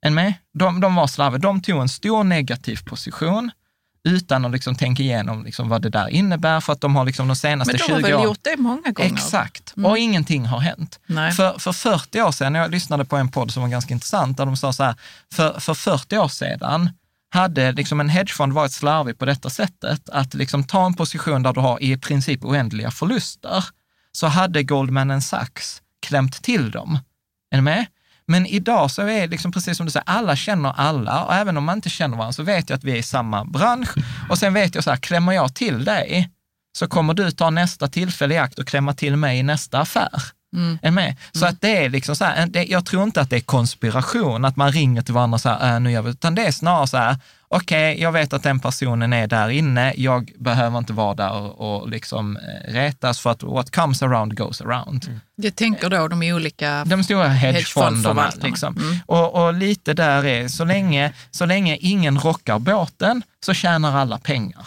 Är 0.07 0.11
med? 0.11 0.35
De, 0.55 0.81
de 0.81 0.95
var 0.95 1.07
slarviga. 1.07 1.39
De 1.39 1.63
tog 1.63 1.81
en 1.81 1.89
stor 1.89 2.25
negativ 2.25 2.81
position 2.85 3.51
utan 4.05 4.45
att 4.45 4.53
liksom 4.53 4.75
tänka 4.75 5.03
igenom 5.03 5.45
liksom 5.45 5.69
vad 5.69 5.83
det 5.83 5.89
där 5.91 6.09
innebär, 6.09 6.61
för 6.61 6.73
att 6.73 6.81
de 6.81 6.97
har 6.97 7.05
liksom 7.05 7.29
de 7.29 7.37
senaste 7.37 7.73
Men 7.73 7.79
de 7.79 7.85
20 7.87 7.93
har 7.93 8.01
väl 8.03 8.15
åren... 8.15 8.25
gjort 8.25 8.39
det 8.43 8.57
många 8.57 8.91
gånger? 8.91 9.13
Exakt, 9.13 9.77
Mm. 9.77 9.91
och 9.91 9.99
ingenting 9.99 10.47
har 10.47 10.59
hänt. 10.59 11.01
Nej. 11.07 11.33
För, 11.33 11.59
för 11.59 11.73
40 11.73 12.23
år 12.23 12.33
sedan, 12.33 12.55
jag 12.55 12.71
lyssnade 12.71 13.05
på 13.05 13.17
en 13.17 13.29
podd 13.29 13.53
som 13.53 13.63
var 13.63 13.71
ganska 13.71 13.95
intressant, 13.95 14.37
där 14.37 14.47
de 14.47 14.57
sa 14.57 14.73
så 14.73 14.85
här, 14.85 14.95
för, 15.33 15.61
för 15.61 15.75
40 15.75 16.19
år 16.19 16.29
sedan 16.29 16.91
hade 17.31 17.73
liksom 17.73 18.01
en 18.01 18.09
hedgefond 18.09 18.53
varit 18.53 18.73
slarvig 18.73 19.19
på 19.19 19.25
detta 19.25 19.51
sättet, 19.51 20.09
att 20.09 20.35
liksom 20.35 20.65
ta 20.65 20.87
en 20.87 20.95
position 20.95 21.43
där 21.43 21.53
du 21.53 21.61
har 21.61 21.83
i 21.83 21.97
princip 21.97 22.45
oändliga 22.45 22.91
förluster, 22.91 23.65
så 24.13 24.27
hade 24.27 24.63
Goldman 24.63 25.23
Sachs 25.23 25.83
klämt 26.07 26.43
till 26.43 26.71
dem. 26.71 26.99
Är 27.51 27.57
ni 27.57 27.63
med? 27.63 27.87
Men 28.27 28.47
idag 28.47 28.91
så 28.91 29.03
är 29.03 29.07
det 29.21 29.27
liksom 29.27 29.53
precis 29.53 29.77
som 29.77 29.87
du 29.87 29.93
säger, 29.93 30.09
alla 30.09 30.37
känner 30.37 30.73
alla 30.77 31.25
och 31.25 31.35
även 31.35 31.57
om 31.57 31.65
man 31.65 31.79
inte 31.79 31.91
känner 31.91 32.17
varandra 32.17 32.33
så 32.33 32.43
vet 32.43 32.71
jag 32.71 32.77
att 32.77 32.85
vi 32.85 32.93
är 32.93 32.97
i 32.97 33.03
samma 33.03 33.45
bransch. 33.45 33.89
Och 34.31 34.39
sen 34.39 34.55
vet 34.55 34.75
jag 34.75 34.85
så 34.85 34.91
här, 34.91 34.97
klämmer 34.97 35.33
jag 35.33 35.55
till 35.55 35.85
dig 35.85 36.31
så 36.79 36.89
kommer 36.89 37.15
du 37.15 37.31
ta 37.31 37.51
nästa 37.51 37.89
tillfälle 37.89 38.35
i 38.35 38.39
akt 38.39 38.59
och 38.59 38.67
klämma 38.67 38.95
till 38.95 39.17
mig 39.17 39.39
i 39.39 39.43
nästa 39.43 39.79
affär. 39.79 40.23
Mm. 40.57 40.79
Är 40.83 40.91
med? 40.91 41.17
Så 41.33 41.47
att 41.47 41.61
det 41.61 41.85
är 41.85 41.91
liksom 41.91 42.17
så 42.17 42.25
här, 42.25 42.47
det, 42.47 42.65
jag 42.65 42.87
tror 42.87 43.03
inte 43.03 43.21
att 43.21 43.31
det 43.31 43.37
är 43.37 43.41
konspiration, 43.41 44.45
att 44.45 44.57
man 44.57 44.73
ringer 44.73 45.03
till 45.03 45.15
varandra 45.15 45.39
så 45.39 45.49
här, 45.49 45.75
äh, 45.75 45.81
nu 45.81 45.91
gör 45.93 46.03
vi, 46.03 46.11
utan 46.11 46.35
det 46.35 46.47
är 46.47 46.53
snarare 46.53 46.87
så 46.87 46.97
här, 46.97 47.17
okej, 47.49 48.01
jag 48.01 48.13
vet 48.13 48.33
att 48.33 48.43
den 48.43 48.61
personen 48.61 49.13
är 49.13 49.27
där 49.27 49.49
inne, 49.49 49.95
jag 49.97 50.33
behöver 50.39 50.79
inte 50.79 50.93
vara 50.93 51.15
där 51.15 51.33
och, 51.33 51.81
och 51.81 51.89
liksom 51.89 52.37
eh, 52.37 52.73
retas 52.73 53.21
för 53.21 53.31
att 53.31 53.43
what 53.43 53.71
comes 53.71 54.03
around 54.03 54.37
goes 54.37 54.61
around. 54.61 55.21
Jag 55.37 55.57
tänker 55.57 55.91
då 55.91 56.09
de 56.09 56.33
olika... 56.33 56.85
De 56.85 57.05
stora 57.05 57.29
hedgefonderna. 57.29 58.31
Liksom. 58.43 58.77
Mm. 58.77 58.97
Och, 59.07 59.35
och 59.45 59.55
lite 59.55 59.95
där 59.95 60.27
är, 60.27 60.49
så 60.49 60.65
länge, 60.65 61.13
så 61.31 61.47
länge 61.47 61.77
ingen 61.77 62.19
rockar 62.19 62.59
båten 62.59 63.23
så 63.41 63.55
tjänar 63.55 63.97
alla 63.97 64.19
pengar. 64.19 64.67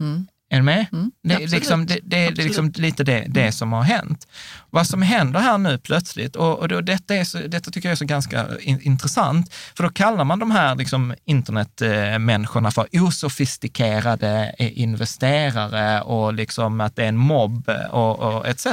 Mm. 0.00 0.26
Är 0.48 0.56
du 0.56 0.62
med? 0.62 0.86
Mm, 0.92 1.12
Det, 1.22 1.34
är 1.34 1.48
liksom, 1.48 1.86
det, 1.86 1.98
det 2.02 2.24
är 2.24 2.32
liksom 2.32 2.72
lite 2.76 3.04
det, 3.04 3.26
det 3.28 3.52
som 3.52 3.72
har 3.72 3.82
hänt. 3.82 4.26
Vad 4.70 4.86
som 4.86 5.02
händer 5.02 5.40
här 5.40 5.58
nu 5.58 5.78
plötsligt, 5.78 6.36
och, 6.36 6.58
och 6.58 6.68
då, 6.68 6.80
detta, 6.80 7.14
är 7.14 7.24
så, 7.24 7.38
detta 7.38 7.70
tycker 7.70 7.88
jag 7.88 7.92
är 7.92 7.96
så 7.96 8.04
ganska 8.04 8.46
in, 8.60 8.80
intressant, 8.80 9.52
för 9.52 9.84
då 9.84 9.90
kallar 9.90 10.24
man 10.24 10.38
de 10.38 10.50
här 10.50 10.74
liksom, 10.74 11.14
internetmänniskorna 11.24 12.70
för 12.70 12.88
osofistikerade 12.92 14.54
investerare 14.58 16.00
och 16.00 16.34
liksom 16.34 16.80
att 16.80 16.96
det 16.96 17.04
är 17.04 17.08
en 17.08 17.16
mobb 17.16 17.70
och, 17.90 18.18
och 18.18 18.46
etc. 18.48 18.66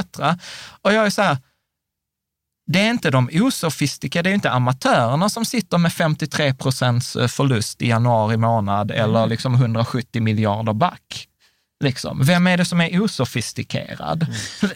Och 0.82 0.92
jag 0.92 1.06
är 1.06 1.10
så 1.10 1.22
här, 1.22 1.36
det 2.66 2.80
är 2.80 2.90
inte 2.90 3.10
de 3.10 3.30
osofistikerade, 3.32 4.28
det 4.28 4.32
är 4.32 4.34
inte 4.34 4.50
amatörerna 4.50 5.28
som 5.28 5.44
sitter 5.44 5.78
med 5.78 5.92
53 5.92 6.54
procents 6.54 7.12
förlust 7.12 7.82
i 7.82 7.88
januari 7.88 8.36
månad 8.36 8.90
eller 8.90 9.26
liksom 9.26 9.54
170 9.54 10.22
miljarder 10.22 10.72
back. 10.72 11.28
Liksom. 11.84 12.24
Vem 12.24 12.46
är 12.46 12.56
det 12.56 12.64
som 12.64 12.80
är 12.80 13.00
osofistikerad? 13.00 14.26
Ja, 14.62 14.68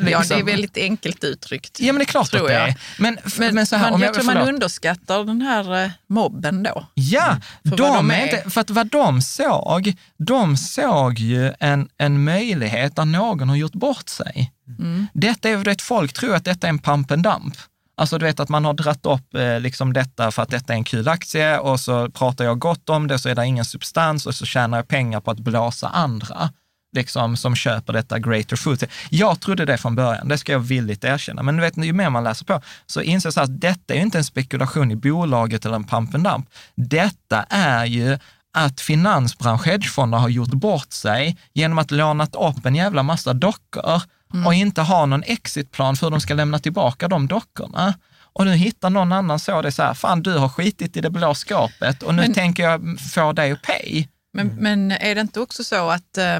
det 0.00 0.12
är 0.12 0.18
Liksom. 0.18 0.46
väldigt 0.46 0.76
enkelt 0.76 1.24
uttryckt. 1.24 1.80
Ja, 1.80 1.92
men 1.92 1.98
det 1.98 2.02
är 2.02 2.06
klart 2.06 2.34
att 2.34 2.46
det 2.46 2.54
är. 2.54 2.74
Men, 2.98 3.18
Men, 3.38 3.54
men 3.54 3.66
så 3.66 3.76
här, 3.76 3.84
man, 3.84 3.94
om 3.94 4.00
jag, 4.00 4.08
jag, 4.08 4.14
tror 4.14 4.24
man 4.24 4.34
förlåt. 4.34 4.48
underskattar 4.48 5.24
den 5.24 5.42
här 5.42 5.84
eh, 5.84 5.90
mobben 6.08 6.62
då. 6.62 6.86
Ja, 6.94 7.36
För 7.68 7.76
de 7.76 7.82
vad 7.82 7.94
de 7.94 8.10
är 8.10 8.50
för 8.50 8.60
att 8.60 8.70
vad 8.70 8.86
de 8.86 9.22
såg, 9.22 9.94
de 10.18 10.56
såg 10.56 11.18
ju 11.18 11.52
en, 11.60 11.88
en 11.98 12.24
möjlighet 12.24 12.96
där 12.96 13.04
någon 13.04 13.48
har 13.48 13.56
gjort 13.56 13.72
bort 13.72 14.08
sig. 14.08 14.52
Mm. 14.78 15.06
Detta 15.14 15.48
är, 15.48 15.56
vet, 15.56 15.82
folk 15.82 16.12
tror 16.12 16.34
att 16.34 16.44
detta 16.44 16.66
är 16.66 16.68
en 16.70 16.78
pump 16.78 17.10
and 17.10 17.22
dump. 17.22 17.54
Alltså 17.96 18.18
du 18.18 18.24
vet 18.26 18.40
att 18.40 18.48
man 18.48 18.64
har 18.64 18.74
dratt 18.74 19.06
upp 19.06 19.34
eh, 19.34 19.60
liksom 19.60 19.92
detta 19.92 20.30
för 20.30 20.42
att 20.42 20.50
detta 20.50 20.72
är 20.72 20.76
en 20.76 20.84
kul 20.84 21.08
aktie 21.08 21.58
och 21.58 21.80
så 21.80 22.10
pratar 22.10 22.44
jag 22.44 22.58
gott 22.58 22.88
om 22.88 23.06
det 23.06 23.18
så 23.18 23.28
är 23.28 23.34
det 23.34 23.46
ingen 23.46 23.64
substans 23.64 24.26
och 24.26 24.34
så 24.34 24.46
tjänar 24.46 24.78
jag 24.78 24.88
pengar 24.88 25.20
på 25.20 25.30
att 25.30 25.38
blåsa 25.38 25.88
andra 25.88 26.50
liksom, 26.96 27.36
som 27.36 27.56
köper 27.56 27.92
detta 27.92 28.18
greater 28.18 28.56
food. 28.56 28.84
Jag 29.10 29.40
trodde 29.40 29.64
det 29.64 29.78
från 29.78 29.94
början, 29.94 30.28
det 30.28 30.38
ska 30.38 30.52
jag 30.52 30.58
villigt 30.58 31.04
erkänna. 31.04 31.42
Men 31.42 31.56
du 31.56 31.60
vet, 31.60 31.76
ju 31.76 31.92
mer 31.92 32.10
man 32.10 32.24
läser 32.24 32.44
på 32.44 32.60
så 32.86 33.00
inser 33.00 33.32
jag 33.36 33.44
att 33.44 33.60
detta 33.60 33.94
är 33.94 33.96
ju 33.98 34.02
inte 34.02 34.18
en 34.18 34.24
spekulation 34.24 34.90
i 34.90 34.96
bolaget 34.96 35.66
eller 35.66 35.76
en 35.76 35.84
pump 35.84 36.14
and 36.14 36.24
dump. 36.24 36.48
Detta 36.74 37.42
är 37.48 37.84
ju 37.84 38.18
att 38.52 38.80
finansbransch, 38.80 39.66
hedgefonder 39.66 40.18
har 40.18 40.28
gjort 40.28 40.48
bort 40.48 40.92
sig 40.92 41.36
genom 41.54 41.78
att 41.78 41.90
lånat 41.90 42.34
upp 42.34 42.66
en 42.66 42.74
jävla 42.74 43.02
massa 43.02 43.32
dockor 43.32 44.02
och 44.46 44.54
inte 44.54 44.82
ha 44.82 45.06
någon 45.06 45.22
exitplan 45.22 45.96
för 45.96 46.06
hur 46.06 46.10
de 46.10 46.20
ska 46.20 46.34
lämna 46.34 46.58
tillbaka 46.58 47.08
de 47.08 47.26
dockorna. 47.26 47.94
Och 48.32 48.44
nu 48.46 48.52
hittar 48.52 48.90
någon 48.90 49.12
annan 49.12 49.38
så 49.38 49.62
det 49.62 49.68
är 49.68 49.70
så 49.70 49.82
här, 49.82 49.94
fan 49.94 50.22
du 50.22 50.38
har 50.38 50.48
skitit 50.48 50.96
i 50.96 51.00
det 51.00 51.10
blå 51.10 51.34
skåpet 51.34 52.02
och 52.02 52.14
nu 52.14 52.22
Men- 52.22 52.34
tänker 52.34 52.62
jag 52.62 53.00
få 53.14 53.32
dig 53.32 53.52
att 53.52 53.62
pay. 53.62 54.08
Men, 54.32 54.46
men 54.48 54.92
är 54.92 55.14
det 55.14 55.20
inte 55.20 55.40
också 55.40 55.64
så 55.64 55.90
att 55.90 56.18
eh, 56.18 56.36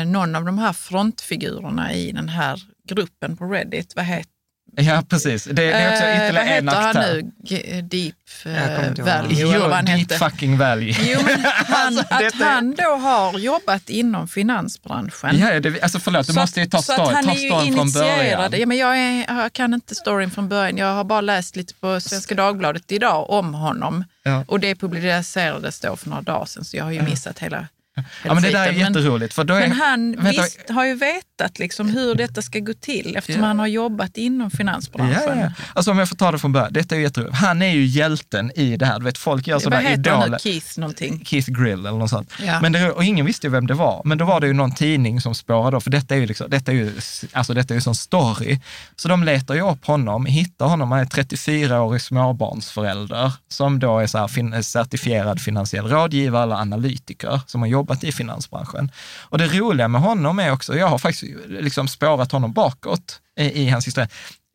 eh, 0.00 0.06
någon 0.06 0.34
av 0.36 0.44
de 0.44 0.58
här 0.58 0.72
frontfigurerna 0.72 1.92
i 1.94 2.12
den 2.12 2.28
här 2.28 2.62
gruppen 2.88 3.36
på 3.36 3.44
Reddit, 3.44 3.92
vad 3.96 4.04
heter, 4.04 4.30
Ja, 4.76 5.02
precis. 5.08 5.44
Det, 5.44 5.52
det 5.52 5.72
är 5.72 5.92
också 5.92 6.04
eh, 6.04 6.10
vad 6.10 6.24
ytterligare 6.24 6.48
en 6.48 6.68
heter 6.68 6.80
han 6.80 6.86
aktör. 6.96 7.14
nu? 7.14 7.30
G- 7.44 7.80
Deep 7.82 8.14
eh. 8.44 9.04
Value 9.04 9.54
eller 9.54 9.58
vad 9.68 9.72
han 9.72 9.84
deep 9.84 9.98
hette. 9.98 10.18
fucking 10.18 10.58
value. 10.58 10.94
Jo, 11.02 11.20
men 11.26 11.40
han, 11.66 11.86
Alltså, 11.86 12.04
att 12.14 12.20
detta- 12.20 12.44
han 12.44 12.74
då 12.74 12.96
har 12.96 13.38
jobbat 13.38 13.90
inom 13.90 14.28
finansbranschen. 14.28 15.38
Ja, 15.38 15.60
det, 15.60 15.82
alltså 15.82 15.98
förlåt, 16.00 16.26
du 16.26 16.32
Så 16.32 16.40
måste 16.40 16.60
ju 16.60 16.66
ta, 16.66 16.82
story, 16.82 16.98
ta 16.98 17.18
är 17.32 17.48
storyn 17.48 17.74
från 17.74 17.92
början. 17.92 18.52
Ja, 18.52 18.66
men 18.66 18.76
jag, 18.76 18.98
är, 18.98 19.24
jag 19.42 19.52
kan 19.52 19.74
inte 19.74 19.94
storyn 19.94 20.30
från 20.30 20.48
början. 20.48 20.76
Jag 20.76 20.94
har 20.94 21.04
bara 21.04 21.20
läst 21.20 21.56
lite 21.56 21.74
på 21.74 22.00
Svenska 22.00 22.34
Dagbladet 22.34 22.92
idag 22.92 23.30
om 23.30 23.54
honom. 23.54 24.04
Ja. 24.22 24.44
Och 24.48 24.60
det 24.60 24.74
publicerades 24.74 25.80
då 25.80 25.96
för 25.96 26.08
några 26.10 26.22
dagar 26.22 26.44
sedan, 26.46 26.64
så 26.64 26.76
jag 26.76 26.84
har 26.84 26.92
ju 26.92 27.02
missat 27.02 27.38
hela 27.38 27.68
Ja, 27.96 28.34
men 28.34 28.42
det 28.42 28.50
där 28.50 28.66
är 28.68 28.72
jätteroligt. 28.72 29.34
För 29.34 29.44
då 29.44 29.54
är, 29.54 29.60
Men 29.60 29.72
han 29.72 30.16
visst, 30.30 30.70
har 30.70 30.84
ju 30.86 30.94
vetat 30.94 31.58
liksom 31.58 31.88
hur 31.88 32.14
detta 32.14 32.42
ska 32.42 32.58
gå 32.58 32.74
till 32.74 33.16
eftersom 33.16 33.42
Ja. 33.42 33.46
han 33.48 33.58
har 33.58 33.66
jobbat 33.66 34.16
inom 34.16 34.50
finansbranschen. 34.50 35.20
Ja, 35.26 35.34
ja. 35.40 35.52
Alltså 35.74 35.90
om 35.90 35.98
jag 35.98 36.08
får 36.08 36.16
ta 36.16 36.32
det 36.32 36.38
från 36.38 36.52
början, 36.52 36.72
detta 36.72 36.94
är 36.94 36.98
ju 36.98 37.04
jätteroligt. 37.04 37.36
Han 37.36 37.62
är 37.62 37.68
ju 37.72 37.84
hjälten 37.84 38.52
i 38.56 38.76
det 38.76 38.86
här. 38.86 38.98
Du 38.98 39.04
vet, 39.04 39.18
folk 39.18 39.46
gör 39.46 39.54
Vad 39.54 39.62
sådana 39.62 39.80
heter 39.88 40.10
han 40.10 40.20
nu? 40.20 40.24
idoler. 40.26 40.38
Keith 40.38 40.78
någonting? 40.78 41.24
Keith 41.24 41.50
Grill 41.50 41.72
eller 41.86 41.92
något 41.98 42.10
sånt. 42.10 42.32
Ja. 42.42 42.60
Men 42.60 42.72
det, 42.72 42.90
och 42.90 43.04
ingen 43.04 43.26
visste 43.26 43.46
ju 43.46 43.50
vem 43.50 43.66
det 43.66 43.74
var. 43.74 44.02
Men 44.04 44.18
då 44.18 44.24
var 44.24 44.40
det 44.40 44.46
ju 44.46 44.52
någon 44.52 44.72
tidning 44.74 45.20
som 45.20 45.34
spårade, 45.34 45.80
för 45.80 45.90
detta 45.90 46.14
är 46.14 46.18
ju, 46.18 46.26
liksom, 46.26 46.50
detta 46.50 46.72
är 46.72 46.76
ju, 46.76 46.92
alltså 47.32 47.54
detta 47.54 47.74
är 47.74 47.76
ju 47.76 47.80
sån 47.80 47.94
story. 47.94 48.60
Så 48.96 49.08
de 49.08 49.24
letar 49.24 49.54
ju 49.54 49.70
upp 49.70 49.86
honom, 49.86 50.26
hittar 50.26 50.66
honom, 50.66 50.92
han 50.92 51.00
är 51.00 51.04
34-årig 51.04 52.00
småbarnsförälder 52.02 53.32
som 53.48 53.78
då 53.78 53.98
är 53.98 54.06
så 54.06 54.28
fin, 54.28 54.62
certifierad 54.64 55.40
finansiell 55.40 55.86
rådgivare 55.86 56.42
eller 56.42 56.54
analytiker 56.56 57.40
som 57.46 57.60
har 57.60 57.68
jobbat 57.68 57.83
i 58.04 58.12
finansbranschen. 58.12 58.90
Och 59.22 59.38
det 59.38 59.46
roliga 59.46 59.88
med 59.88 60.00
honom 60.00 60.38
är 60.38 60.50
också, 60.52 60.76
jag 60.76 60.88
har 60.88 60.98
faktiskt 60.98 61.32
liksom 61.48 61.88
spårat 61.88 62.32
honom 62.32 62.52
bakåt 62.52 63.20
i, 63.40 63.62
i 63.62 63.68
hans 63.68 63.86
historia. 63.86 64.08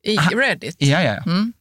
I 0.03 0.17
Reddit? 0.17 0.75
Ja, 0.80 1.01
ja, 1.01 1.13
ja. 1.15 1.23
Mm. 1.32 1.53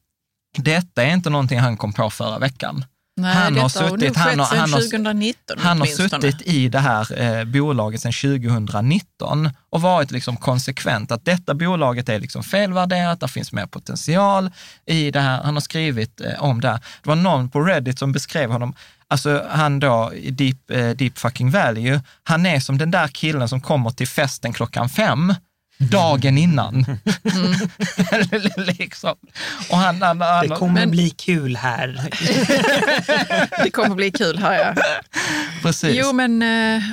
Detta 0.57 1.03
är 1.03 1.13
inte 1.13 1.29
någonting 1.29 1.59
han 1.59 1.77
kom 1.77 1.93
på 1.93 2.09
förra 2.09 2.39
veckan. 2.39 2.85
Nej, 3.17 3.33
Han 3.35 3.43
har 3.43 3.51
detta 3.69 3.83
har 3.83 3.89
suttit- 3.97 4.15
han 4.17 4.39
har- 4.39 4.45
han 4.45 4.73
har- 4.73 4.79
2019 4.81 5.57
Han 5.59 5.79
har 5.79 5.85
suttit 5.87 6.41
i 6.41 6.69
det 6.69 6.79
här 6.79 7.21
eh, 7.21 7.43
bolaget 7.45 8.01
sedan 8.01 8.11
2019 8.13 9.49
och 9.69 9.81
varit 9.81 10.11
liksom 10.11 10.37
konsekvent 10.37 11.11
att 11.11 11.25
detta 11.25 11.53
bolaget 11.53 12.09
är 12.09 12.19
liksom 12.19 12.43
felvärderat, 12.43 13.19
det 13.19 13.27
finns 13.27 13.51
mer 13.51 13.65
potential 13.65 14.51
i 14.85 15.11
det 15.11 15.19
här. 15.19 15.43
Han 15.43 15.53
har 15.53 15.61
skrivit 15.61 16.21
eh, 16.21 16.43
om 16.43 16.61
det. 16.61 16.67
här. 16.69 16.79
Det 17.03 17.09
var 17.09 17.15
någon 17.15 17.49
på 17.49 17.61
Reddit 17.61 17.99
som 17.99 18.11
beskrev 18.11 18.51
honom, 18.51 18.73
alltså 19.09 19.45
han 19.49 19.79
då, 19.79 20.11
i 20.15 20.31
deep, 20.31 20.71
eh, 20.71 20.89
deep 20.89 21.17
fucking 21.19 21.51
value, 21.51 22.01
han 22.23 22.45
är 22.45 22.59
som 22.59 22.77
den 22.77 22.91
där 22.91 23.07
killen 23.07 23.49
som 23.49 23.61
kommer 23.61 23.89
till 23.89 24.07
festen 24.07 24.53
klockan 24.53 24.89
fem 24.89 25.33
dagen 25.77 26.37
innan. 26.37 26.85
liksom. 28.57 29.15
Och 29.69 29.77
han, 29.77 30.01
han, 30.01 30.21
han, 30.21 30.47
Det 30.47 30.55
kommer 30.55 30.73
Men- 30.73 30.91
bli 30.91 31.09
kul 31.09 31.55
här. 31.55 32.09
Det 33.63 33.71
kommer 33.71 33.95
bli 33.95 34.11
kul, 34.11 34.39
hör 34.39 34.53
jag. 34.53 34.77
precis. 35.61 35.95
Jo, 35.95 36.13
men 36.13 36.41
eh, 36.41 36.83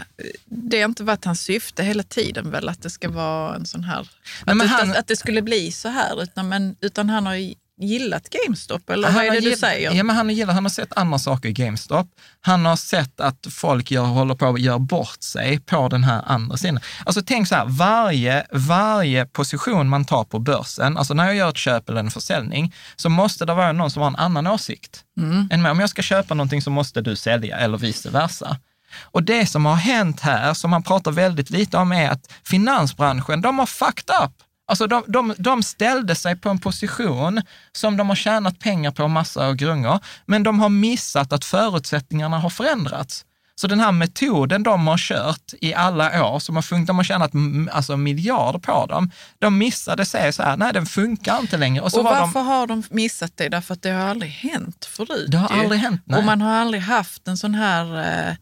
det 0.45 0.77
har 0.81 0.85
inte 0.89 1.05
varit 1.05 1.25
hans 1.25 1.41
syfte 1.41 1.83
hela 1.85 2.03
tiden 2.03 2.51
väl, 2.51 2.69
att 2.69 2.83
det 2.83 2.91
ska 2.91 3.09
vara 3.11 3.55
en 3.55 3.67
sån 3.67 3.85
här... 3.85 4.09
Nej, 4.47 4.61
att, 4.61 4.71
han- 4.71 4.91
att, 4.91 4.97
att 4.97 5.07
det 5.07 5.17
skulle 5.17 5.43
bli 5.43 5.73
så 5.73 5.89
här, 5.89 6.23
utan, 6.23 6.49
men, 6.49 6.77
utan 6.81 7.11
han 7.11 7.27
har 7.27 7.35
ju 7.35 7.55
gillat 7.81 8.29
GameStop, 8.31 8.91
eller 8.91 9.09
Han 9.09 9.14
vad 9.14 9.24
är 9.24 9.31
det 9.31 9.41
du 9.41 9.51
gill- 9.51 9.59
säger? 9.59 9.93
Ja, 9.95 10.03
men 10.03 10.16
han, 10.16 10.31
gillar, 10.31 10.55
han 10.55 10.64
har 10.64 10.70
sett 10.70 10.97
andra 10.97 11.18
saker 11.18 11.49
i 11.49 11.53
GameStop. 11.53 12.07
Han 12.41 12.64
har 12.64 12.77
sett 12.77 13.20
att 13.20 13.47
folk 13.51 13.91
gör, 13.91 14.05
håller 14.05 14.35
på 14.35 14.47
att 14.49 14.61
göra 14.61 14.79
bort 14.79 15.22
sig 15.22 15.61
på 15.61 15.89
den 15.89 16.05
här 16.05 16.22
andra 16.27 16.57
sidan. 16.57 16.81
Alltså 17.07 17.22
tänk 17.27 17.49
så 17.49 17.55
här, 17.55 17.64
varje, 17.68 18.47
varje 18.53 19.27
position 19.27 19.89
man 19.89 20.05
tar 20.05 20.24
på 20.24 20.39
börsen, 20.39 20.97
alltså 20.97 21.14
när 21.14 21.24
jag 21.27 21.35
gör 21.35 21.49
ett 21.49 21.57
köp 21.57 21.89
eller 21.89 22.01
en 22.01 22.11
försäljning, 22.11 22.74
så 22.97 23.09
måste 23.09 23.45
det 23.45 23.55
vara 23.55 23.72
någon 23.72 23.91
som 23.91 24.03
har 24.03 24.09
en 24.09 24.16
annan 24.16 24.47
åsikt. 24.47 25.03
Mm. 25.18 25.49
Än. 25.53 25.66
Om 25.66 25.81
jag 25.81 25.91
ska 25.91 26.03
köpa 26.03 26.35
någonting 26.35 26.62
så 26.62 26.70
måste 26.70 27.01
du 27.01 27.16
sälja 27.16 27.57
eller 27.59 27.79
vice 27.79 28.11
versa. 28.11 28.57
Och 29.03 29.22
det 29.22 29.47
som 29.47 29.66
har 29.66 29.74
hänt 29.74 30.20
här, 30.20 30.55
som 30.55 30.70
man 30.70 30.83
pratar 30.83 31.11
väldigt 31.11 31.51
lite 31.51 31.77
om, 31.77 31.93
är 31.93 32.11
att 32.11 32.33
finansbranschen, 32.45 33.41
de 33.41 33.59
har 33.59 33.66
fucked 33.66 34.14
up. 34.24 34.33
Alltså 34.69 34.87
de, 34.87 35.05
de, 35.07 35.35
de 35.39 35.62
ställde 35.62 36.14
sig 36.14 36.37
på 36.37 36.49
en 36.49 36.59
position 36.59 37.43
som 37.73 37.97
de 37.97 38.09
har 38.09 38.17
tjänat 38.17 38.59
pengar 38.59 38.91
på 38.91 39.09
massa 39.09 39.49
och 39.49 39.57
grungor, 39.57 39.99
men 40.27 40.43
de 40.43 40.61
har 40.61 40.69
missat 40.69 41.33
att 41.33 41.45
förutsättningarna 41.45 42.39
har 42.39 42.51
förändrats. 42.51 43.25
Så 43.61 43.67
den 43.67 43.81
här 43.81 43.93
metoden 43.93 44.62
de 44.62 44.87
har 44.87 44.99
kört 44.99 45.55
i 45.61 45.75
alla 45.75 46.27
år, 46.27 46.39
som 46.39 46.55
har 46.57 46.62
funkat, 46.62 46.87
de 46.87 46.97
har 46.97 47.05
tjänat 47.05 47.33
alltså, 47.73 47.97
miljarder 47.97 48.59
på 48.59 48.87
dem, 48.87 49.11
de 49.39 49.59
missade 49.59 50.05
sig 50.05 50.33
så 50.33 50.43
här, 50.43 50.57
nej 50.57 50.73
den 50.73 50.87
funkar 50.87 51.41
inte 51.41 51.57
längre. 51.57 51.83
Och 51.83 51.91
så 51.91 51.99
och 51.99 52.05
var 52.05 52.21
varför 52.21 52.41
de, 52.41 52.47
har 52.47 52.67
de 52.67 52.83
missat 52.91 53.33
det? 53.35 53.49
Därför 53.49 53.75
att 53.75 53.83
det 53.83 53.91
har 53.91 54.01
aldrig 54.09 54.31
hänt 54.31 54.85
förut. 54.85 55.31
det 55.31 55.37
har 55.39 55.57
ju. 55.57 55.62
aldrig 55.62 55.81
hänt. 55.81 56.03
Nej. 56.05 56.19
Och 56.19 56.25
man 56.25 56.41
har 56.41 56.51
aldrig 56.57 56.83
haft 56.83 57.29
en 57.29 57.37
sån 57.37 57.55
här, 57.55 57.99
eh, 57.99 58.35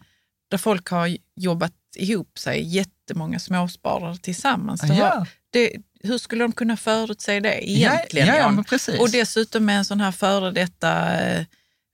där 0.51 0.59
folk 0.59 0.89
har 0.89 1.17
jobbat 1.37 1.73
ihop 1.97 2.39
sig, 2.39 2.63
jättemånga 2.77 3.39
småsparare 3.39 4.17
tillsammans. 4.17 4.81
Det 4.81 4.95
Ja. 4.95 5.05
har, 5.09 5.29
det, 5.53 5.71
hur 6.05 6.19
skulle 6.19 6.45
de 6.45 6.53
kunna 6.53 6.77
förutse 6.77 7.41
det 7.41 7.71
egentligen? 7.71 8.27
ja, 8.29 8.37
ja, 8.57 8.65
precis. 8.69 9.01
Och 9.01 9.11
dessutom 9.11 9.65
med 9.65 9.79
en 9.79 9.85
sån 9.85 10.01
här 10.01 10.13
före 10.13 10.51
detta 10.51 11.21
eh, 11.21 11.45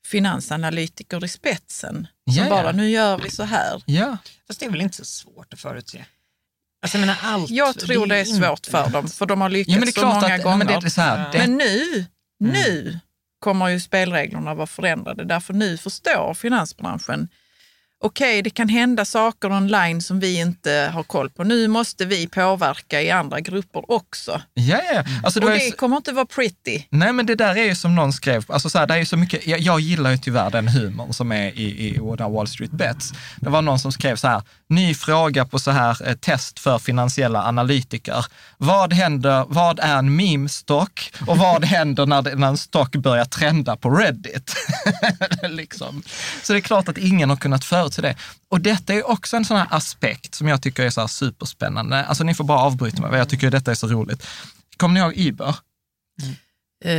finansanalytiker 0.07 1.25
i 1.25 1.27
spetsen. 1.27 1.95
Som 1.95 2.35
Ja, 2.35 2.43
ja. 2.43 2.49
bara, 2.49 2.71
nu 2.71 2.89
gör 2.89 3.17
vi 3.17 3.29
så 3.31 3.43
här. 3.43 3.83
ja. 3.85 4.17
Fast 4.47 4.59
det 4.59 4.65
är 4.65 4.69
väl 4.69 4.81
inte 4.81 4.97
så 4.97 5.05
svårt 5.05 5.53
att 5.53 5.59
förutse? 5.59 6.05
Alltså, 6.83 6.97
jag 6.97 6.99
menar, 6.99 7.17
allt, 7.23 7.49
Jag 7.49 7.79
tror 7.79 8.05
det 8.07 8.15
är 8.17 8.25
inte- 8.25 8.47
svårt 8.47 8.65
för 8.65 8.89
dem, 8.89 9.07
för 9.07 9.25
de 9.25 9.41
har 9.41 9.49
lyckats 9.49 9.73
Ja, 9.73 9.79
men 9.79 9.85
det 9.85 9.97
är 9.97 10.01
så 10.01 10.07
många 10.07 10.35
att, 10.35 10.43
gånger. 10.43 10.57
men 10.57 10.67
det 10.67 10.73
är 10.73 10.89
så 10.89 11.01
här, 11.01 11.31
det, 11.31 11.37
Men 11.37 11.57
nu, 11.57 12.05
nu 12.39 12.99
kommer 13.39 13.67
ju 13.67 13.79
spelreglerna 13.79 14.53
vara 14.53 14.67
förändrade. 14.67 15.23
Därför 15.25 15.53
nu 15.53 15.77
förstår 15.77 16.33
finansbranschen, 16.33 17.27
okej 18.01 18.41
det 18.41 18.49
kan 18.49 18.69
hända 18.69 19.05
saker 19.05 19.51
online 19.51 20.01
som 20.01 20.19
vi 20.19 20.39
inte 20.39 20.91
har 20.93 21.03
koll 21.03 21.29
på. 21.29 21.43
Nu 21.43 21.67
måste 21.67 22.05
vi 22.05 22.27
påverka 22.27 23.01
i 23.01 23.11
andra 23.11 23.39
grupper 23.39 23.91
också. 23.91 24.41
ja, 24.53 24.79
ja. 24.93 25.03
Alltså, 25.23 25.39
det 25.39 25.45
Och 25.45 25.51
ju 25.53 25.57
det 25.59 25.69
så- 25.71 25.77
kommer 25.77 25.97
inte 25.97 26.11
vara 26.11 26.25
pretty. 26.25 26.83
Nej, 26.89 27.13
men 27.13 27.25
det 27.25 27.35
där 27.35 27.55
är 27.57 27.63
ju 27.63 27.75
som 27.75 27.95
någon 27.95 28.13
skrev, 28.13 28.45
alltså 28.47 28.69
så 28.69 28.79
här, 28.79 28.87
det 28.87 28.93
är 28.93 28.97
ju 28.97 29.05
så 29.05 29.17
mycket, 29.17 29.47
jag, 29.47 29.59
jag 29.59 29.79
gillar 29.79 30.11
ju 30.11 30.17
tyvärr 30.17 30.49
den 30.49 30.67
humorn 30.67 31.13
som 31.13 31.31
är 31.31 31.47
i, 31.59 31.87
i 31.87 31.97
Wall 31.99 32.47
Street 32.47 32.71
Bets. 32.71 33.13
Det 33.37 33.49
var 33.49 33.61
någon 33.61 33.79
som 33.79 33.91
skrev 33.91 34.15
så 34.15 34.27
här, 34.27 34.41
ny 34.69 34.93
fråga 34.93 35.45
på 35.45 35.59
så 35.59 35.71
här 35.71 36.07
eh, 36.09 36.13
test 36.15 36.59
för 36.59 36.79
finansiella 36.79 37.43
analytiker. 37.43 38.25
Vad 38.57 38.93
händer, 38.93 39.45
vad 39.47 39.79
är 39.79 39.97
en 39.97 40.15
meme-stock 40.19 41.11
och 41.27 41.37
vad 41.37 41.65
händer 41.65 42.05
när, 42.05 42.21
det, 42.21 42.35
när 42.35 42.47
en 42.47 42.57
stock 42.57 42.95
börjar 42.95 43.25
trenda 43.25 43.75
på 43.75 43.89
Reddit? 43.89 44.53
liksom. 45.49 46.03
Så 46.43 46.53
det 46.53 46.59
är 46.59 46.61
klart 46.61 46.87
att 46.89 46.97
ingen 46.97 47.29
har 47.29 47.37
kunnat 47.37 47.65
förutse 47.65 47.90
det. 47.99 48.15
Och 48.49 48.61
detta 48.61 48.93
är 48.93 49.09
också 49.09 49.37
en 49.37 49.45
sån 49.45 49.57
här 49.57 49.67
aspekt 49.69 50.35
som 50.35 50.47
jag 50.47 50.61
tycker 50.61 50.83
är 50.83 50.89
så 50.89 51.01
här 51.01 51.07
superspännande. 51.07 52.05
Alltså 52.05 52.23
ni 52.23 52.33
får 52.33 52.43
bara 52.43 52.59
avbryta 52.59 53.01
mig, 53.01 53.17
jag 53.17 53.29
tycker 53.29 53.51
detta 53.51 53.71
är 53.71 53.75
så 53.75 53.87
roligt. 53.87 54.27
Kommer 54.77 54.93
ni 54.93 54.99
ihåg 54.99 55.17
Uber? 55.17 55.55
Mm. 56.21 56.35
Eh, 56.83 56.91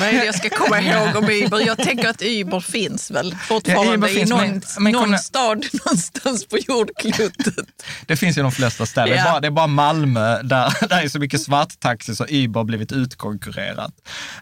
vad 0.00 0.08
är 0.08 0.12
det 0.12 0.24
jag 0.24 0.34
ska 0.34 0.48
komma 0.50 0.80
ihåg 0.82 1.16
om 1.16 1.24
Uber? 1.24 1.66
Jag 1.66 1.78
tänker 1.78 2.08
att 2.08 2.22
Uber 2.22 2.60
finns 2.60 3.10
väl 3.10 3.34
fortfarande 3.48 4.10
Ja, 4.12 4.18
i 4.20 4.24
någon, 4.24 4.40
men- 4.40 4.62
men 4.78 4.92
någon 4.92 5.04
kunna- 5.04 5.18
stad 5.18 5.64
någonstans 5.84 6.46
på 6.46 6.58
jordklotet. 6.58 7.66
Det 8.06 8.16
finns 8.16 8.36
ju 8.36 8.40
i 8.40 8.42
de 8.42 8.52
flesta 8.52 8.86
städer. 8.86 9.12
Är 9.12 9.16
Ja. 9.16 9.24
bara, 9.24 9.40
det 9.40 9.46
är 9.46 9.50
bara 9.50 9.66
Malmö 9.66 10.42
där, 10.42 10.72
där 10.88 11.02
är 11.04 11.08
så 11.08 11.18
mycket 11.18 11.40
svarttaxi 11.42 12.16
så 12.16 12.26
Uber 12.28 12.60
har 12.60 12.64
blivit 12.64 12.92
utkonkurrerat. 12.92 13.92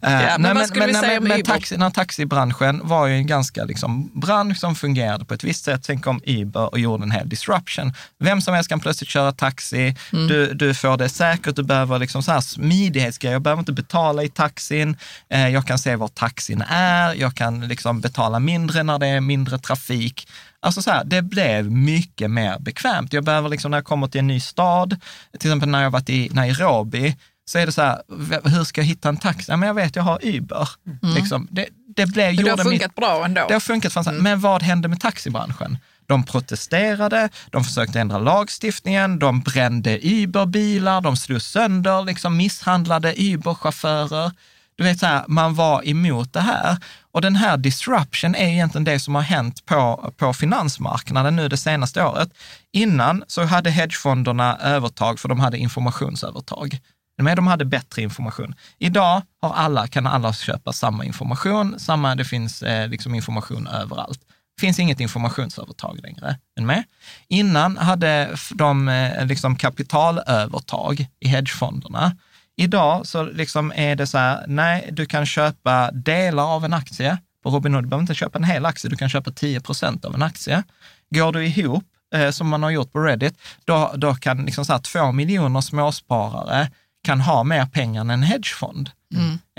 Eh, 0.03 0.11
men 0.39 0.57
vad 0.57 0.67
skulle 0.67 0.87
vi 0.87 0.95
säga 0.95 1.19
om 1.19 1.25
men 1.25 1.33
Uber? 1.41 1.53
taxi, 1.53 1.77
när 1.77 1.91
taxibranschen 1.91 2.81
var 2.85 3.07
ju 3.07 3.15
en 3.15 3.27
ganska 3.27 3.65
liksom, 3.65 4.21
bransch 4.21 4.59
som 4.59 4.75
fungerade 4.75 5.25
på 5.25 5.35
ett 5.35 5.45
visst 5.45 5.65
sätt. 5.65 5.85
Sen 5.85 6.01
kom 6.01 6.21
Uber 6.27 6.67
och 6.71 6.79
gjorde 6.79 7.03
en 7.03 7.11
hel 7.11 7.29
disruption. 7.29 7.93
Vem 8.19 8.41
som 8.41 8.55
helst 8.55 8.69
kan 8.69 8.81
plötsligt 8.81 9.11
köra 9.11 9.33
taxi. 9.33 9.97
Mm. 10.13 10.27
Du, 10.29 10.55
du 10.55 10.75
får 10.75 10.97
det 10.97 11.09
säkert, 11.09 11.57
du 11.57 11.63
behöver 11.63 11.99
liksom 11.99 12.23
så 12.23 12.33
här 12.33 12.41
smidighetsgrejer. 12.41 13.39
Behöver 13.63 13.73
inte 13.73 13.83
betala 13.83 14.23
i 14.23 14.29
taxin. 14.29 14.97
Eh, 15.31 15.49
jag 15.49 15.67
kan 15.67 15.79
se 15.79 15.97
var 15.97 16.09
taxin 16.09 16.63
är. 16.69 17.15
Jag 17.15 17.35
kan 17.35 17.69
liksom 17.69 18.01
betala 18.01 18.39
mindre 18.39 18.83
när 18.83 18.99
det 18.99 19.07
är 19.07 19.21
mindre 19.21 19.59
trafik. 19.59 20.29
Alltså 20.61 20.83
så 20.83 20.91
här, 20.91 21.05
det 21.05 21.23
blev 21.23 21.71
mycket 21.71 22.31
mer 22.31 22.59
bekvämt. 22.59 23.13
Jag 23.13 23.25
behöver 23.25 23.49
liksom 23.49 23.71
när 23.71 23.79
jag 23.79 23.85
kommer 23.85 24.09
till 24.09 24.19
en 24.19 24.27
ny 24.27 24.41
stad, 24.41 25.01
till 25.39 25.51
exempel 25.51 25.69
när 25.69 25.83
jag 25.83 25.91
varit 25.91 26.11
i 26.11 26.29
Nairobi, 26.33 27.17
så 27.45 27.59
är 27.59 27.67
det 27.67 27.73
så 27.73 27.83
här, 27.83 28.03
hur 28.49 28.65
ska 28.65 28.81
jag 28.81 28.87
hitta 28.87 29.09
en 29.09 29.17
taxi? 29.17 29.45
Ja, 29.53 29.57
men 29.57 29.67
jag 29.67 29.75
vet, 29.75 29.97
jag 29.97 30.03
har 30.03 30.19
Uber. 30.23 30.69
Liksom, 31.15 31.49
det, 31.51 31.67
det, 31.97 32.07
blev, 32.07 32.37
det 32.37 32.43
har 32.43 32.49
gjorde 32.51 32.65
mitt- 32.65 32.71
funkat 32.71 32.95
bra 32.95 33.25
ändå. 33.25 33.45
det 33.49 33.53
har 33.53 33.61
funkat 33.61 33.93
fantastiskt. 33.93 34.23
Men 34.23 34.41
vad 34.41 34.63
hände 34.63 34.89
med 34.89 35.01
taxibranschen? 35.01 35.79
De 36.07 36.23
protesterade, 36.25 37.29
de 37.51 37.65
försökte 37.65 38.01
ändra 38.01 38.19
lagstiftningen, 38.19 39.19
de 39.19 39.41
brände 39.41 39.99
Uber-bilar, 40.03 41.01
de 41.01 41.17
slog 41.17 41.43
sönder, 41.43 42.03
liksom 42.05 42.37
misshandlade 42.37 43.15
Uber-chaufförer. 43.15 44.33
Du 44.77 44.85
vet, 44.85 44.99
så 44.99 45.07
här, 45.07 45.25
man 45.29 45.55
var 45.55 45.89
emot 45.89 46.33
det 46.33 46.41
här. 46.41 46.77
Och 47.13 47.21
den 47.21 47.37
här 47.37 47.57
disruption 47.57 48.35
är 48.35 48.49
egentligen 48.49 48.85
det 48.85 49.01
som 49.01 49.15
har 49.15 49.23
hänt 49.23 49.67
på, 49.67 50.13
på 50.17 50.33
finansmarknaden 50.33 51.37
nu 51.37 51.49
det 51.49 51.57
senaste 51.57 52.05
året. 52.05 52.31
Innan 52.73 53.25
så 53.27 53.43
hade 53.45 53.71
hedgefonderna 53.71 54.59
övertag 54.59 55.19
för 55.21 55.29
de 55.29 55.41
hade 55.41 55.59
informationsövertag. 55.59 56.79
Men 57.19 57.37
de 57.37 57.47
hade 57.47 57.65
bättre 57.65 58.03
information. 58.03 58.55
Idag 58.79 59.23
har 59.43 59.55
alla, 59.55 59.87
kan 59.87 60.07
alla 60.07 60.33
köpa 60.33 60.73
samma 60.73 61.05
information, 61.05 61.81
samma, 61.81 62.15
det 62.15 62.25
finns 62.25 62.63
eh, 62.63 62.89
liksom 62.89 63.15
information 63.15 63.67
överallt. 63.67 64.21
Det 64.57 64.61
finns 64.61 64.79
inget 64.79 65.01
informationsövertag 65.01 66.01
längre. 66.03 66.39
Med? 66.61 66.85
Innan 67.29 67.77
hade 67.77 68.37
de 68.51 68.89
eh, 68.89 69.27
liksom 69.27 69.57
kapitalövertag 69.57 71.07
i 71.21 71.29
hedgefonderna. 71.29 72.17
Idag 72.57 73.07
så 73.07 73.23
liksom 73.23 73.73
är 73.77 73.97
det 73.97 74.07
så 74.07 74.19
här, 74.19 74.45
nej, 74.49 74.89
du 74.93 75.07
kan 75.07 75.27
köpa 75.27 75.91
delar 75.91 76.45
av 76.45 76.65
en 76.65 76.73
aktie 76.73 77.19
på 77.43 77.51
Robinhood. 77.51 77.85
Du 77.85 77.89
behöver 77.89 78.03
inte 78.03 78.15
köpa 78.15 78.39
en 78.39 78.45
hel 78.45 78.67
aktie, 78.67 78.91
du 78.91 78.97
kan 78.97 79.09
köpa 79.09 79.31
10 79.31 79.61
procent 79.61 80.05
av 80.05 80.15
en 80.15 80.23
aktie. 80.23 80.63
Går 81.11 81.33
du 81.33 81.47
ihop, 81.47 81.85
eh, 82.15 82.31
som 82.31 82.49
man 82.49 82.63
har 82.63 82.71
gjort 82.71 82.93
på 82.93 82.99
Reddit, 82.99 83.35
då, 83.65 83.93
då 83.97 84.15
kan 84.15 84.45
liksom 84.45 84.65
så 84.65 84.73
här, 84.73 84.81
två 84.81 85.13
miljoner 85.13 85.61
småsparare 85.61 86.71
kan 87.05 87.21
ha 87.21 87.45
mer 87.45 87.67
pengar 87.67 88.01
än 88.01 88.11
en 88.11 88.23
hedgefond. 88.23 88.91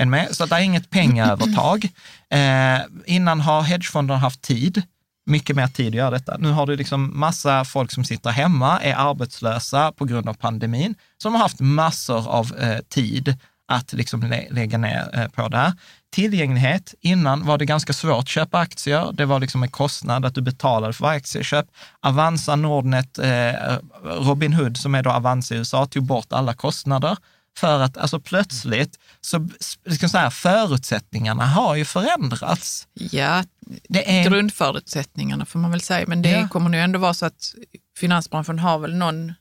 Med. 0.10 0.36
Så 0.36 0.44
att 0.44 0.50
det 0.50 0.56
är 0.56 0.60
inget 0.60 0.89
pengaövertag. 0.89 1.89
Eh, 2.34 2.80
innan 3.06 3.41
har 3.41 3.62
hedgefonderna 3.62 4.20
haft 4.20 4.41
tid, 4.41 4.82
mycket 5.26 5.56
mer 5.56 5.68
tid 5.68 5.88
att 5.88 5.94
göra 5.94 6.10
detta. 6.12 6.38
Nu 6.38 6.52
har 6.52 6.66
du 6.68 6.76
liksom 6.76 7.20
massa 7.20 7.66
folk 7.66 7.91
som 7.91 8.04
sitter 8.06 8.30
hemma, 8.30 8.80
är 8.82 8.96
arbetslösa 8.96 9.91
på 9.91 10.06
grund 10.06 10.30
av 10.30 10.34
pandemin, 10.34 10.96
som 11.18 11.34
har 11.34 11.41
haft 11.41 11.60
massor 11.60 12.28
av 12.30 12.56
eh, 12.60 12.78
tid 12.89 13.36
att 13.68 13.94
liksom 13.94 14.24
lä- 14.24 14.48
lägga 14.52 14.78
ner 14.78 15.10
eh, 15.14 15.28
på 15.28 15.48
det 15.48 15.58
här. 15.58 15.74
Tillgänglighet. 16.14 16.93
Innan 17.01 17.45
var 17.45 17.57
det 17.57 17.66
ganska 17.66 17.93
svårt 17.93 18.20
att 18.20 18.28
köpa 18.30 18.57
aktier. 18.59 19.11
Det 19.14 19.26
var 19.26 19.39
liksom 19.39 19.64
en 19.64 19.72
kostnad 19.72 20.26
att 20.26 20.36
du 20.36 20.41
betalade 20.41 20.93
för 20.93 21.03
varje 21.03 21.18
aktieköp. 21.18 21.66
Avanza, 21.99 22.55
Nordnet, 22.55 23.20
eh, 23.20 23.78
Robinhood 24.03 24.78
som 24.78 24.95
är 24.95 25.03
då 25.03 25.09
Avanza 25.11 25.55
i 25.55 25.57
USA 25.57 25.86
tog 25.86 26.03
bort 26.03 26.34
alla 26.34 26.53
kostnader. 26.53 27.18
För 27.57 27.80
att 27.80 27.97
alltså 27.97 28.20
plötsligt, 28.20 28.99
så, 29.22 29.47
jag 29.84 30.09
säga, 30.11 30.32
förutsättningarna 30.32 31.45
har 31.45 31.76
ju 31.76 31.86
förändrats. 31.86 32.88
Ja, 32.93 33.43
Det 33.89 34.20
är, 34.20 34.30
grundförutsättningarna 34.30 35.45
får 35.45 35.59
man 35.59 35.72
väl 35.72 35.82
säga. 35.82 36.05
Men 36.07 36.22
det 36.22 36.30
Ja. 36.30 36.47
kommer 36.47 36.70
nu 36.70 36.80
ändå 36.80 36.99
vara 36.99 37.14
så 37.14 37.26
att 37.26 37.53
finansbranschen 37.97 38.59
har 38.59 38.80
väl 38.80 38.95
någon, 38.95 39.34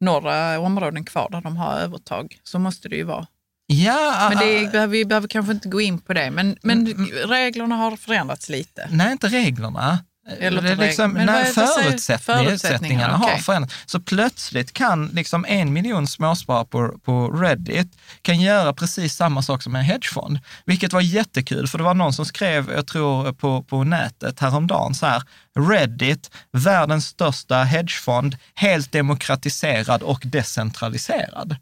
några 0.00 0.58
områden 0.60 1.04
kvar 1.04 1.28
där 1.30 1.40
de 1.40 1.56
har 1.56 1.72
övertag. 1.72 2.38
Så 2.44 2.58
måste 2.58 2.88
det 2.88 2.96
ju 2.96 3.04
vara. 3.04 3.26
Ja, 3.66 4.26
Men 4.28 4.38
det 4.38 4.72
behöver, 4.72 4.92
vi 4.92 5.04
behöver 5.04 5.28
kanske 5.28 5.52
inte 5.52 5.68
gå 5.68 5.80
in 5.80 5.98
på 5.98 6.12
det. 6.12 6.30
Men, 6.30 6.56
men 6.62 6.86
reglerna 7.28 7.74
har 7.74 7.96
förändrats 7.96 8.48
lite. 8.48 8.88
Nej, 8.90 9.12
inte 9.12 9.28
reglerna. 9.28 9.98
Eller 10.38 10.62
det 10.62 10.70
är 10.70 10.76
liksom, 10.76 11.12
men 11.12 11.26
nej, 11.26 11.54
säger? 11.54 11.66
förutsättningarna, 11.66 12.44
Förutsättningarna, 12.44 13.16
har 13.16 13.36
förändrats. 13.36 13.74
Så 13.86 14.00
plötsligt 14.00 14.72
kan 14.72 15.06
liksom 15.06 15.44
en 15.48 15.72
miljon 15.72 16.06
småsparare 16.06 16.64
på, 16.64 16.98
på 17.04 17.30
Reddit 17.30 17.98
kan 18.22 18.40
göra 18.40 18.72
precis 18.72 19.14
samma 19.14 19.42
sak 19.42 19.62
som 19.62 19.76
en 19.76 19.84
hedgefond. 19.84 20.38
Vilket 20.66 20.92
var 20.92 21.00
jättekul, 21.00 21.66
för 21.66 21.78
det 21.78 21.84
var 21.84 21.94
någon 21.94 22.12
som 22.12 22.26
skrev, 22.26 22.70
jag 22.70 22.86
tror 22.86 23.32
på, 23.32 23.62
på 23.62 23.84
nätet 23.84 24.40
häromdagen, 24.40 24.94
så 24.94 25.06
här, 25.06 25.22
Reddit, 25.70 26.30
världens 26.52 27.06
största 27.06 27.62
hedgefond, 27.62 28.36
helt 28.54 28.92
demokratiserad 28.92 30.02
och 30.02 30.22
decentraliserad. 30.24 31.56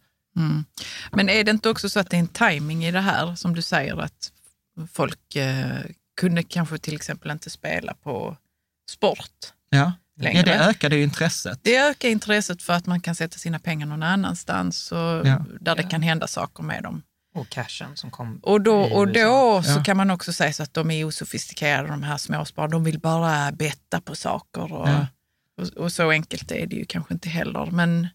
Men 1.13 1.29
är 1.29 1.45
det 1.45 1.51
inte 1.51 1.69
också 1.69 1.89
så 1.89 2.01
att 2.01 2.11
det 2.11 2.17
är 2.17 2.21
en 2.21 2.29
timing 2.29 2.85
i 2.85 2.91
det 2.91 3.01
här, 3.01 3.35
som 3.35 3.55
du 3.55 3.63
säger, 3.63 3.97
att 4.01 4.33
folk 4.93 5.37
eh, 5.37 5.67
kunde 6.17 6.43
kanske 6.43 6.79
till 6.79 6.95
exempel 6.97 7.31
inte 7.31 7.51
spela 7.51 7.95
på 7.95 8.37
sport 8.91 9.31
Ja. 9.71 9.93
längre? 10.21 10.39
ja, 10.39 10.45
det 10.45 10.65
ökade 10.65 10.97
ju 10.97 11.03
intresset. 11.03 11.59
Det 11.63 11.77
ökar 11.77 12.09
intresset 12.09 12.63
för 12.63 12.73
att 12.73 12.87
man 12.87 13.01
kan 13.01 13.15
sätta 13.15 13.39
sina 13.39 13.59
pengar 13.59 13.87
någon 13.87 14.03
annanstans 14.03 14.93
och 14.93 14.99
Ja. 15.27 15.45
där 15.61 15.77
det 15.77 15.83
kan 15.83 16.03
hända 16.03 16.27
saker 16.27 16.63
med 16.63 16.83
dem. 16.83 17.03
Och 17.35 17.49
cashen 17.49 17.97
som 17.97 18.11
kom 18.11 18.39
Och 18.43 18.61
då, 18.61 18.81
och 18.83 19.09
då 19.13 19.63
så 19.63 19.71
Ja. 19.71 19.85
kan 19.85 19.97
man 19.97 20.11
också 20.11 20.33
säga 20.33 20.53
så 20.53 20.63
att 20.63 20.75
de 20.75 20.91
är 20.91 21.05
osofistikerade, 21.05 21.89
de 21.89 22.03
här 22.03 22.17
småspararna. 22.17 22.71
De 22.73 22.85
vill 22.85 22.99
bara 23.01 23.53
betta 23.53 24.01
på 24.01 24.15
saker. 24.17 24.73
Och, 24.73 24.89
Ja. 24.89 25.07
och, 25.61 25.69
och 25.69 25.93
så 25.93 26.11
enkelt 26.11 26.51
är 26.53 26.67
det 26.67 26.77
ju 26.77 26.85
kanske 26.85 27.15
inte 27.15 27.29
heller. 27.29 27.67
Men 27.71 28.09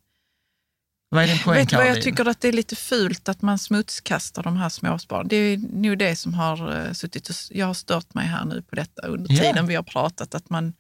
Vad 1.10 1.24
är 1.24 1.28
din 1.28 1.40
poäng, 1.40 1.58
vet 1.58 1.74
vad 1.74 1.88
jag 1.88 2.02
tycker 2.02 2.26
att 2.28 2.42
det 2.42 2.48
är 2.48 2.52
lite 2.52 2.76
fult 2.76 3.30
att 3.30 3.42
man 3.42 3.58
smutskastar 3.60 4.44
de 4.44 4.58
här 4.58 4.70
småspararna. 4.70 5.28
Det 5.30 5.36
är 5.36 5.58
nog 5.58 5.98
det 5.98 6.16
som 6.16 6.34
har 6.34 6.78
uh, 6.88 6.94
suttit 6.94 7.30
och, 7.30 7.36
jag 7.50 7.66
har 7.68 7.74
stört 7.74 8.14
mig 8.14 8.28
här 8.28 8.46
nu 8.46 8.62
på 8.62 8.76
detta 8.76 9.08
under 9.08 9.34
Ja. 9.34 9.42
tiden 9.44 9.68
vi 9.68 9.76
har 9.76 9.84
pratat, 9.84 10.36
att 10.36 10.50
man 10.50 10.74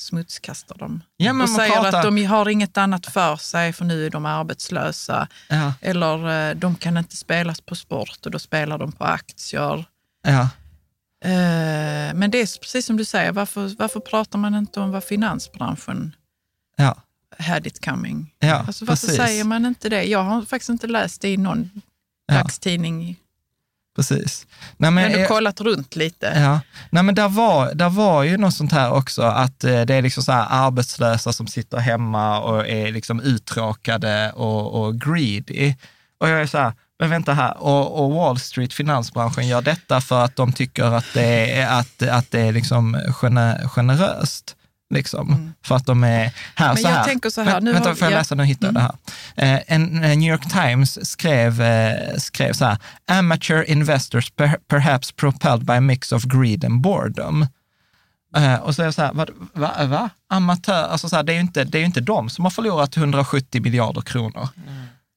smutskastar 0.00 0.74
dem. 0.78 1.02
Ja, 1.16 1.42
och 1.42 1.48
säger 1.48 1.74
pratar- 1.74 1.98
att 1.98 2.04
de 2.04 2.24
har 2.24 2.48
inget 2.48 2.76
annat 2.76 3.06
för 3.06 3.36
sig 3.36 3.72
för 3.72 3.84
nu 3.84 4.06
är 4.06 4.10
de 4.10 4.26
arbetslösa. 4.26 5.28
Ja, 5.48 5.74
Eller 5.80 6.50
eh, 6.50 6.54
de 6.56 6.74
kan 6.76 6.96
inte 6.96 7.16
spelas 7.16 7.60
på 7.60 7.74
sport 7.74 8.18
och 8.26 8.30
då 8.30 8.38
spelar 8.38 8.78
de 8.78 8.92
på 8.92 9.04
aktier. 9.04 9.84
ja. 10.22 10.48
Eh, 11.24 12.14
Men 12.14 12.30
det 12.30 12.38
är 12.38 12.58
precis 12.60 12.86
som 12.86 12.96
du 12.96 13.04
säger, 13.04 13.32
varför, 13.32 13.74
varför 13.78 14.00
pratar 14.00 14.38
man 14.38 14.54
inte 14.54 14.80
om 14.80 14.90
vad 14.90 15.04
finansbranschen 15.04 16.16
ja. 16.76 16.96
Had 17.38 17.66
it 17.66 17.84
coming? 17.84 18.30
Ja, 18.38 18.54
alltså, 18.66 18.84
varför 18.84 19.06
precis. 19.06 19.22
säger 19.22 19.44
man 19.44 19.66
inte 19.66 19.88
det? 19.88 20.04
Jag 20.04 20.22
har 20.22 20.42
faktiskt 20.42 20.68
inte 20.68 20.86
läst 20.86 21.20
det 21.20 21.28
i 21.28 21.36
någon 21.36 21.70
Ja. 22.26 22.34
dagstidning. 22.34 23.16
Precis. 23.96 24.46
Nej, 24.76 24.90
men, 24.90 25.12
Men 25.12 25.20
du 25.20 25.26
kollat 25.26 25.60
runt 25.60 25.96
lite. 25.96 26.32
Ja, 26.36 26.60
Nej, 26.90 27.02
men 27.02 27.14
där 27.14 27.28
var, 27.28 27.74
där 27.74 27.88
var 27.88 28.22
ju 28.22 28.36
något 28.36 28.54
sånt 28.54 28.72
här 28.72 28.92
också, 28.92 29.22
att 29.22 29.64
eh, 29.64 29.80
det 29.82 29.94
är 29.94 30.02
liksom 30.02 30.22
så 30.22 30.32
här 30.32 30.46
arbetslösa 30.50 31.32
som 31.32 31.46
sitter 31.46 31.78
hemma 31.78 32.40
och 32.40 32.68
är 32.68 32.92
liksom 32.92 33.20
uttråkade 33.20 34.32
och, 34.32 34.82
och 34.84 35.00
greedy. 35.00 35.74
Och 36.20 36.28
jag 36.28 36.40
är 36.40 36.46
så 36.46 36.58
här, 36.58 36.72
men 36.98 37.10
vänta 37.10 37.34
här, 37.34 37.62
och, 37.62 38.04
och 38.04 38.14
Wall 38.14 38.38
Street, 38.38 38.72
finansbranschen, 38.72 39.48
gör 39.48 39.62
detta 39.62 40.00
för 40.00 40.24
att 40.24 40.36
de 40.36 40.52
tycker 40.52 40.84
att 40.84 41.06
det 41.14 41.60
är, 41.60 41.78
att, 41.80 42.02
att 42.02 42.30
det 42.30 42.40
är 42.40 42.52
liksom 42.52 43.00
gener, 43.20 43.68
generöst. 43.68 44.56
Liksom, 44.92 45.52
För 45.64 45.76
att 45.76 45.86
de 45.86 46.04
är 46.04 46.08
här 46.08 46.66
Mm. 46.70 46.74
Men 46.74 46.76
så 46.76 46.82
jag 46.88 46.94
här. 46.94 47.04
tänker 47.04 47.30
så 47.30 47.42
här, 47.42 47.60
Vä- 47.60 47.64
nu 47.64 47.72
vänta, 47.72 47.94
får 47.94 48.04
jag 48.06 48.12
ja. 48.12 48.18
läsa? 48.18 48.34
Nu 48.34 48.44
hittar 48.44 48.66
jag 48.66 48.74
det 48.74 48.80
här. 48.80 48.94
Eh, 49.36 49.60
en, 49.66 50.04
en 50.04 50.18
New 50.18 50.30
York 50.30 50.52
Times 50.52 51.10
skrev, 51.10 51.62
eh, 51.62 52.16
skrev 52.18 52.52
så 52.52 52.64
här, 52.64 52.78
amateur 53.06 53.70
investors 53.70 54.30
per, 54.30 54.56
perhaps 54.68 55.12
propelled 55.12 55.64
by 55.66 55.72
a 55.72 55.80
mix 55.80 56.12
of 56.12 56.22
greed 56.24 56.64
and 56.64 56.80
boredom. 56.80 57.46
Eh, 58.36 58.54
och 58.54 58.74
så 58.74 58.82
är 58.82 58.86
jag 58.86 58.94
så 58.94 59.02
här, 59.02 59.12
vad, 59.12 59.30
va, 59.54 59.86
va? 59.86 60.10
Amatör, 60.30 60.82
alltså 60.82 61.08
så 61.08 61.16
här, 61.16 61.22
det 61.22 61.32
är 61.32 61.34
ju 61.34 61.40
inte, 61.40 61.64
det 61.64 61.78
är 61.78 61.84
inte 61.84 62.00
de 62.00 62.30
som 62.30 62.44
har 62.44 62.50
förlorat 62.50 62.96
170 62.96 63.62
miljarder 63.62 64.00
kronor. 64.00 64.48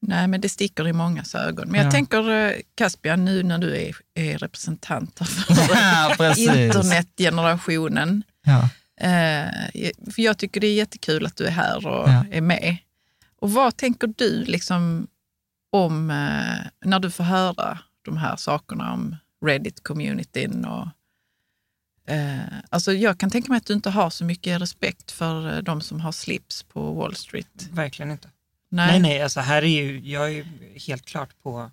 Nej, 0.02 0.26
men 0.28 0.40
det 0.40 0.48
sticker 0.48 0.88
i 0.88 0.92
mångas 0.92 1.34
ögon. 1.34 1.68
Men 1.68 1.78
jag 1.80 1.86
Ja. 1.86 1.90
tänker, 1.90 2.30
eh, 2.46 2.52
Caspian, 2.76 3.24
nu 3.24 3.42
när 3.42 3.58
du 3.58 3.76
är, 3.76 3.96
är 4.14 4.38
representant 4.38 5.18
för 5.28 5.74
Ja, 6.24 6.34
internetgenerationen. 6.36 8.22
Ja. 8.44 8.68
Eh, 9.00 9.50
för 10.12 10.22
jag 10.22 10.38
tycker 10.38 10.60
det 10.60 10.66
är 10.66 10.74
jättekul 10.74 11.26
att 11.26 11.36
du 11.36 11.46
är 11.46 11.50
här 11.50 11.86
och 11.86 12.08
Ja. 12.08 12.24
är 12.30 12.40
med. 12.40 12.76
Och 13.40 13.52
vad 13.52 13.76
tänker 13.76 14.06
du 14.16 14.44
liksom 14.44 15.06
om 15.72 16.10
eh, 16.10 16.66
när 16.88 16.98
du 17.00 17.10
får 17.10 17.24
höra 17.24 17.78
de 18.04 18.16
här 18.16 18.36
sakerna 18.36 18.92
om 18.92 19.16
Reddit-communityn 19.44 20.64
och 20.64 20.88
eh, 22.12 22.38
alltså 22.70 22.92
jag 22.92 23.18
kan 23.20 23.30
tänka 23.30 23.48
mig 23.52 23.56
att 23.56 23.66
du 23.66 23.72
inte 23.74 23.90
har 23.90 24.10
så 24.10 24.24
mycket 24.24 24.60
respekt 24.60 25.10
för 25.12 25.56
eh, 25.56 25.62
de 25.62 25.80
som 25.80 26.00
har 26.00 26.12
slips 26.12 26.62
på 26.62 26.92
Wall 26.92 27.14
Street. 27.14 27.68
Verkligen 27.70 28.10
inte. 28.10 28.30
Nej, 28.68 29.00
nej, 29.00 29.22
alltså 29.22 29.40
här 29.40 29.62
är 29.62 29.66
ju, 29.82 30.00
jag 30.10 30.24
är 30.24 30.28
ju 30.30 30.44
helt 30.86 31.04
klart 31.06 31.42
på, 31.42 31.70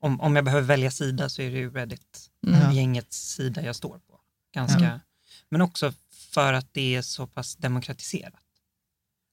om, 0.00 0.20
om 0.20 0.36
jag 0.36 0.44
behöver 0.44 0.66
välja 0.66 0.90
sida 0.90 1.28
så 1.28 1.42
är 1.42 1.50
det 1.50 1.58
ju 1.58 1.70
Reddit-gängets 1.70 3.34
sida 3.34 3.62
jag 3.62 3.76
står 3.76 3.98
på. 3.98 4.20
Ganska, 4.54 5.00
men 5.48 5.60
också 5.60 5.92
för 6.34 6.52
att 6.52 6.68
det 6.72 6.94
är 6.94 7.02
så 7.02 7.26
pass 7.26 7.56
demokratiserat. 7.56 8.34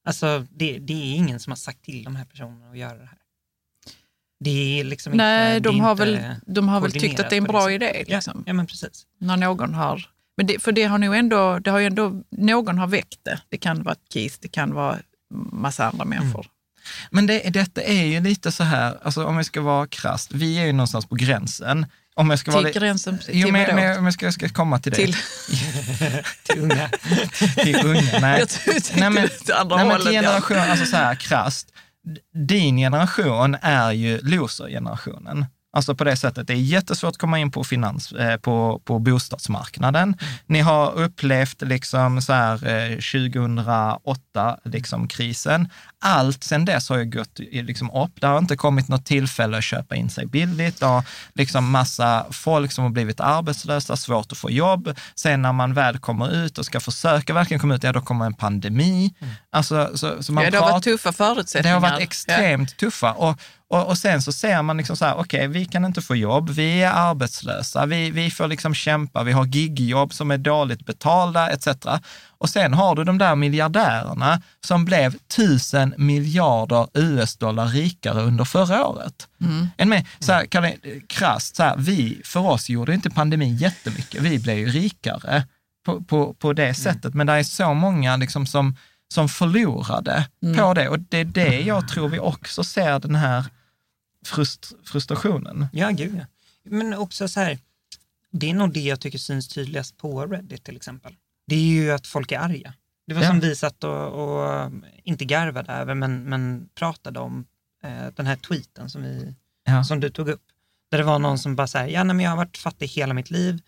Alltså 0.07 0.45
det, 0.49 0.77
det 0.79 0.93
är 0.93 1.15
ingen 1.15 1.39
som 1.39 1.51
har 1.51 1.55
sagt 1.57 1.81
till 1.83 2.03
de 2.03 2.15
här 2.15 2.25
personerna 2.25 2.71
att 2.71 2.77
göra 2.77 2.97
det 2.97 3.05
här. 3.05 3.17
Det 4.39 4.79
är 4.79 4.83
liksom 4.83 5.13
Nej, 5.13 5.57
inte, 5.57 5.69
det 5.69 5.75
de 5.75 5.79
är 5.79 5.83
har, 5.83 5.91
inte 5.91 6.05
väl, 6.05 6.35
de 6.45 6.67
har 6.67 6.81
väl 6.81 6.91
tyckt 6.91 7.19
att 7.19 7.29
det 7.29 7.35
är 7.35 7.41
en 7.41 7.43
bra 7.43 7.71
idé. 7.71 8.05
Liksom. 8.07 8.33
Ja, 8.37 8.43
ja, 8.45 8.53
men 8.53 8.67
precis. 8.67 9.07
När 9.17 9.37
någon 9.37 9.73
har... 9.73 10.09
Men 10.37 10.47
det, 10.47 10.59
för 10.63 10.71
det 10.71 10.83
har 10.83 10.97
nog 10.97 11.15
ändå, 11.15 11.59
det 11.59 11.71
har 11.71 11.79
ju 11.79 11.85
ändå, 11.85 12.23
någon 12.29 12.77
har 12.77 12.87
väckt 12.87 13.19
det. 13.23 13.41
Det 13.49 13.57
kan 13.57 13.83
vara 13.83 13.95
Keith, 14.13 14.35
det 14.41 14.47
kan 14.47 14.73
vara 14.73 14.97
massa 15.51 15.89
andra 15.89 16.03
Mm. 16.05 16.19
människor. 16.19 16.47
Men 17.11 17.27
det, 17.27 17.39
detta 17.39 17.81
är 17.81 18.03
ju 18.05 18.19
lite 18.19 18.51
så 18.51 18.63
här, 18.63 18.97
alltså 19.03 19.25
om 19.25 19.35
jag 19.35 19.45
ska 19.45 19.61
vara 19.61 19.87
krasst, 19.87 20.31
vi 20.31 20.59
är 20.59 20.65
ju 20.65 20.71
någonstans 20.73 21.05
på 21.05 21.15
gränsen. 21.15 21.85
Om 22.19 22.29
jag 22.29 22.39
ska 22.39 22.51
vara 22.51 22.63
Till 22.63 22.73
li- 22.73 22.79
gränsen, 22.79 23.17
till 23.19 23.29
Jo, 23.39 23.51
men, 23.51 23.75
men, 23.75 23.97
om 23.97 24.05
jag 24.05 24.13
ska, 24.13 24.25
jag 24.25 24.33
ska 24.33 24.49
komma 24.49 24.79
till 24.79 24.91
det. 24.91 24.95
Till, 24.95 25.13
Till 26.43 26.59
unga. 26.59 26.89
till 27.63 27.85
unga. 27.85 28.19
Nej. 28.21 28.39
jag 28.39 28.49
tänkte 28.49 28.99
Nej, 28.99 29.09
men- 29.09 29.29
till 29.29 29.53
andra 29.53 29.75
Nej, 29.75 29.85
men 29.85 29.91
hållet. 29.91 30.07
till 30.07 30.21
generation, 30.21 30.57
alltså 30.57 30.85
så 30.85 30.95
här 30.95 31.15
krasst, 31.15 31.67
din 32.47 32.77
generation 32.77 33.57
är 33.61 33.91
ju 33.91 34.19
loser-generationen. 34.21 35.45
Alltså 35.71 35.95
på 35.95 36.03
det 36.03 36.15
sättet, 36.15 36.47
det 36.47 36.53
är 36.53 36.57
jättesvårt 36.57 37.09
att 37.09 37.17
komma 37.17 37.39
in 37.39 37.51
på, 37.51 37.63
finans, 37.63 38.11
eh, 38.11 38.37
på, 38.37 38.81
på 38.85 38.99
bostadsmarknaden. 38.99 40.17
Ni 40.45 40.59
har 40.59 40.91
upplevt 40.91 41.61
liksom 41.61 42.21
så 42.21 42.33
här, 42.33 42.67
eh, 42.67 42.95
2008, 42.95 44.57
liksom 44.63 45.07
krisen. 45.07 45.69
Allt 46.01 46.43
sen 46.43 46.65
dess 46.65 46.89
har 46.89 46.97
ju 46.97 47.05
gått 47.05 47.39
liksom 47.51 47.91
upp. 47.91 48.21
Det 48.21 48.27
har 48.27 48.37
inte 48.37 48.55
kommit 48.55 48.87
något 48.87 49.05
tillfälle 49.05 49.57
att 49.57 49.63
köpa 49.63 49.95
in 49.95 50.09
sig 50.09 50.25
billigt. 50.25 50.79
Det 50.79 50.85
har 50.85 51.03
liksom 51.33 51.71
massa 51.71 52.25
folk 52.31 52.71
som 52.71 52.83
har 52.83 52.91
blivit 52.91 53.19
arbetslösa, 53.19 53.97
svårt 53.97 54.31
att 54.31 54.37
få 54.37 54.51
jobb. 54.51 54.97
Sen 55.15 55.41
när 55.41 55.53
man 55.53 55.73
väl 55.73 55.97
kommer 55.97 56.35
ut 56.45 56.57
och 56.57 56.65
ska 56.65 56.79
försöka 56.79 57.33
verkligen 57.33 57.59
komma 57.59 57.75
ut, 57.75 57.83
ja 57.83 57.91
då 57.91 58.01
kommer 58.01 58.25
en 58.25 58.33
pandemi. 58.33 59.13
Alltså, 59.51 59.97
så, 59.97 60.23
så 60.23 60.33
man 60.33 60.43
Ja, 60.43 60.51
det 60.51 60.57
har 60.57 60.71
varit 60.71 60.83
tuffa 60.83 61.09
det 61.09 61.17
förutsättningar. 61.17 61.79
har 61.79 61.89
varit 61.89 62.01
extremt 62.01 62.77
tuffa. 62.77 63.11
Och, 63.13 63.39
och, 63.69 63.87
och 63.87 63.97
sen 63.97 64.21
så 64.21 64.31
ser 64.31 64.61
man 64.61 64.77
liksom 64.77 64.95
så 64.97 65.05
här, 65.05 65.17
okej, 65.17 65.47
vi 65.47 65.65
kan 65.65 65.85
inte 65.85 66.01
få 66.01 66.15
jobb, 66.15 66.49
vi 66.49 66.83
är 66.83 66.91
arbetslösa, 66.91 67.85
vi, 67.85 68.11
vi 68.11 68.31
får 68.31 68.47
liksom 68.47 68.73
kämpa, 68.73 69.23
vi 69.23 69.31
har 69.31 69.45
gigjobb 69.45 70.13
som 70.13 70.31
är 70.31 70.37
dåligt 70.37 70.85
betalda 70.85 71.49
etc. 71.49 71.67
Och 72.27 72.49
sen 72.49 72.73
har 72.73 72.95
du 72.95 73.03
de 73.03 73.17
där 73.17 73.35
miljardärerna 73.35 74.41
som 74.65 74.85
blev 74.85 75.17
tusen 75.17 75.93
miljarder 75.97 76.87
US-dollar 76.93 77.65
rikare 77.65 78.21
under 78.21 78.45
förra 78.45 78.87
året. 78.87 79.27
En 79.77 79.89
med, 79.89 80.05
så 80.19 80.33
här, 80.33 80.45
kan 80.45 80.71
krasst, 81.07 81.55
så 81.55 81.63
här, 81.63 81.75
vi, 81.77 82.21
för 82.25 82.39
oss 82.39 82.69
gjorde 82.69 82.93
inte 82.93 83.09
pandemin 83.09 83.57
jättemycket, 83.57 84.21
vi 84.21 84.39
blev 84.39 84.57
ju 84.57 84.69
rikare 84.69 85.43
på, 85.85 86.03
på, 86.03 86.33
på 86.33 86.53
det 86.53 86.73
sättet. 86.73 87.13
Men 87.13 87.27
det 87.27 87.33
är 87.33 87.43
så 87.43 87.73
många 87.73 88.17
liksom 88.17 88.45
som, 88.47 88.75
som 89.13 89.29
förlorade 89.29 90.27
på 90.57 90.73
det. 90.73 90.89
Och 90.89 90.99
det 90.99 91.17
är 91.17 91.25
det 91.25 91.61
jag 91.61 91.87
tror 91.87 92.09
vi 92.09 92.19
också 92.19 92.63
ser 92.63 92.99
den 92.99 93.15
här 93.15 93.45
frust, 94.29 94.73
frustrationen. 94.85 95.67
Ja, 95.73 95.89
gud 95.89 96.15
ja. 96.19 96.25
Men 96.63 96.93
också 96.93 97.27
så 97.27 97.39
här, 97.39 97.59
det 98.31 98.49
är 98.49 98.53
nog 98.53 98.73
det 98.73 98.79
jag 98.81 98.99
tycker 98.99 99.17
syns 99.17 99.47
tydligast 99.47 99.97
på 99.97 100.25
Reddit 100.25 100.63
till 100.63 100.75
exempel. 100.75 101.15
Det 101.47 101.55
är 101.55 101.59
ju 101.59 101.91
att 101.91 102.07
folk 102.07 102.31
är 102.31 102.39
arga. 102.39 102.73
Det 103.07 103.13
var 103.13 103.21
Ja. 103.21 103.27
som 103.29 103.39
vi 103.39 103.55
satt 103.55 103.83
och, 103.83 104.07
och 104.07 104.71
inte 105.03 105.25
garvade 105.25 105.71
över, 105.73 105.95
men, 105.95 106.23
men 106.23 106.69
pratade 106.75 107.19
om 107.19 107.45
eh, 107.83 108.07
den 108.15 108.25
här 108.25 108.35
tweeten 108.35 108.89
som, 108.89 109.01
vi, 109.03 109.35
Ja. 109.63 109.83
som 109.83 109.99
du 109.99 110.09
tog 110.09 110.29
upp. 110.29 110.43
Där 110.91 110.97
det 110.97 111.03
var 111.03 111.19
någon 111.19 111.39
som 111.39 111.55
bara 111.55 111.67
säger, 111.67 111.87
ja 111.87 112.03
nej, 112.03 112.15
men 112.15 112.23
jag 112.23 112.29
har 112.31 112.37
varit 112.37 112.57
fattig 112.57 112.87
hela 112.87 113.13
mitt 113.13 113.31
liv. 113.31 113.61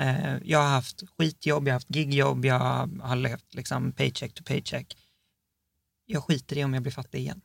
Eh, 0.00 0.36
jag 0.44 0.58
har 0.58 0.68
haft 0.68 1.02
skitjobb, 1.18 1.68
jag 1.68 1.72
har 1.72 1.76
haft 1.76 1.94
gigjobb, 1.96 2.44
jag 2.44 2.58
har 3.02 3.16
levt 3.16 3.54
liksom 3.54 3.92
paycheck 3.92 4.34
to 4.34 4.42
paycheck. 4.44 4.96
Jag 6.06 6.24
skiter 6.24 6.58
i 6.58 6.64
om 6.64 6.74
jag 6.74 6.82
blir 6.82 6.92
fattig 6.92 7.18
igen. 7.18 7.40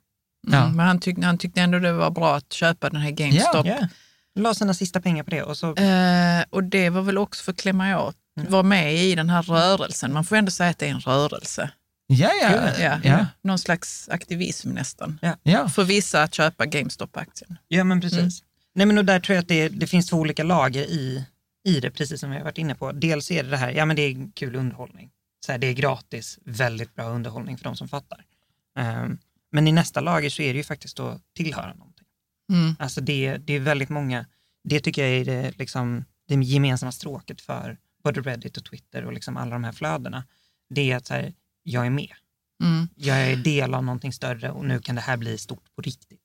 Mm, 0.48 0.60
Ja. 0.60 0.68
Men 0.70 0.88
han, 0.88 1.00
tyck, 1.00 1.24
han 1.24 1.38
tyckte 1.38 1.62
ändå 1.62 1.80
det 1.80 1.94
var 1.94 2.12
bra 2.12 2.36
att 2.36 2.54
köpa 2.54 2.90
den 2.90 3.02
här 3.02 3.12
GameStop. 3.12 3.66
Ja, 3.66 3.88
la 4.36 4.54
sina 4.54 4.74
sista 4.74 5.02
pengar 5.02 5.24
på 5.24 5.30
det 5.30 5.44
och 5.44 5.58
så 5.58 5.76
Eh, 5.76 6.44
och 6.50 6.64
det 6.64 6.90
var 6.90 7.02
väl 7.02 7.18
också 7.18 7.44
för 7.44 7.52
att 7.52 7.58
klämma 7.58 8.00
åt, 8.04 8.16
Mm. 8.40 8.52
vara 8.52 8.64
med 8.64 8.96
i 8.96 9.16
den 9.16 9.30
här 9.30 9.42
rörelsen. 9.44 10.14
Man 10.14 10.24
får 10.26 10.36
ändå 10.36 10.52
säga 10.52 10.70
att 10.70 10.78
det 10.80 10.86
är 10.86 10.92
en 10.92 11.00
rörelse. 11.00 11.70
Ja, 12.08 12.30
ja. 12.42 12.70
Ja, 12.80 13.00
ja. 13.04 13.26
Någon 13.44 13.60
slags 13.60 14.10
aktivism 14.10 14.70
nästan. 14.70 15.20
ja. 15.44 15.70
För 15.70 15.84
vissa 15.84 16.24
att 16.24 16.34
köpa 16.34 16.66
GameStop-aktien. 16.66 17.58
Ja, 17.68 17.84
men 17.84 18.02
precis. 18.02 18.20
Mm. 18.20 18.32
Nej, 18.76 18.86
men 18.86 18.98
och 18.98 19.06
där 19.06 19.20
tror 19.20 19.36
jag 19.36 19.42
att 19.42 19.48
det, 19.48 19.70
det 19.70 19.88
finns 19.88 20.08
två 20.08 20.18
olika 20.18 20.44
lager 20.44 20.82
i, 20.84 21.26
i 21.68 21.80
det, 21.80 21.92
precis 21.92 22.20
som 22.20 22.30
vi 22.32 22.38
har 22.38 22.44
varit 22.44 22.58
inne 22.58 22.76
på. 22.76 22.92
Dels 22.92 23.32
är 23.32 23.44
det 23.44 23.50
det 23.50 23.58
här, 23.58 23.72
ja 23.72 23.86
men 23.86 23.96
det 23.96 24.02
är 24.02 24.32
kul 24.34 24.56
underhållning. 24.56 25.10
Så 25.46 25.52
här, 25.52 25.60
det 25.60 25.68
är 25.68 25.74
gratis, 25.74 26.40
väldigt 26.46 26.96
bra 26.96 27.06
underhållning 27.06 27.58
för 27.58 27.64
de 27.64 27.76
som 27.76 27.88
fattar. 27.88 28.20
Ehm, 28.78 29.18
men 29.52 29.68
i 29.68 29.72
nästa 29.72 30.00
lager 30.00 30.30
så 30.30 30.42
är 30.42 30.54
det 30.54 30.58
ju 30.58 30.64
faktiskt 30.64 31.00
att 31.00 31.22
tillhöra 31.36 31.74
någonting. 31.74 32.08
Mm. 32.52 32.76
Alltså 32.80 33.02
det, 33.02 33.38
det 33.38 33.54
är 33.54 33.60
väldigt 33.60 33.90
många, 33.90 34.26
det 34.64 34.80
tycker 34.80 35.02
jag 35.08 35.12
är 35.12 35.26
det, 35.26 35.58
liksom, 35.58 36.06
det 36.28 36.36
gemensamma 36.36 36.92
stråket 36.92 37.42
för 37.42 37.78
både 38.04 38.22
Reddit 38.22 38.58
och 38.58 38.66
Twitter 38.66 39.06
och 39.06 39.14
liksom 39.14 39.38
alla 39.38 39.52
de 39.52 39.64
här 39.64 39.72
flödena. 39.72 40.24
Det 40.70 40.92
är 40.92 40.98
att 40.98 41.06
så 41.08 41.14
här, 41.14 41.34
jag 41.64 41.86
är 41.86 41.90
med. 41.90 42.14
Mm. 42.64 42.88
Jag 42.96 43.18
är 43.18 43.36
del 43.36 43.74
av 43.74 43.84
någonting 43.84 44.14
större 44.14 44.52
och 44.52 44.66
nu 44.66 44.80
kan 44.80 44.96
det 44.96 45.02
här 45.02 45.18
bli 45.18 45.38
stort 45.38 45.76
på 45.76 45.82
riktigt. 45.82 46.20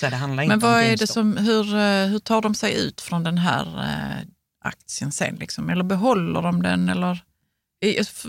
Så 0.00 0.10
det 0.10 0.16
handlar 0.16 0.42
inte 0.42 0.52
Men 0.52 0.58
vad 0.58 0.74
om 0.74 0.90
är 0.90 0.96
det 0.96 1.06
som, 1.06 1.36
hur, 1.36 1.74
eh, 1.74 2.06
hur 2.06 2.18
tar 2.18 2.42
de 2.42 2.54
sig 2.54 2.86
ut 2.86 3.00
från 3.00 3.24
den 3.24 3.38
här 3.38 3.66
eh, 3.82 4.26
aktien 4.60 5.12
sen? 5.12 5.36
Liksom? 5.36 5.70
Eller 5.70 5.84
behåller 5.84 6.42
de 6.42 6.62
den? 6.62 6.88
Eller? 6.88 7.24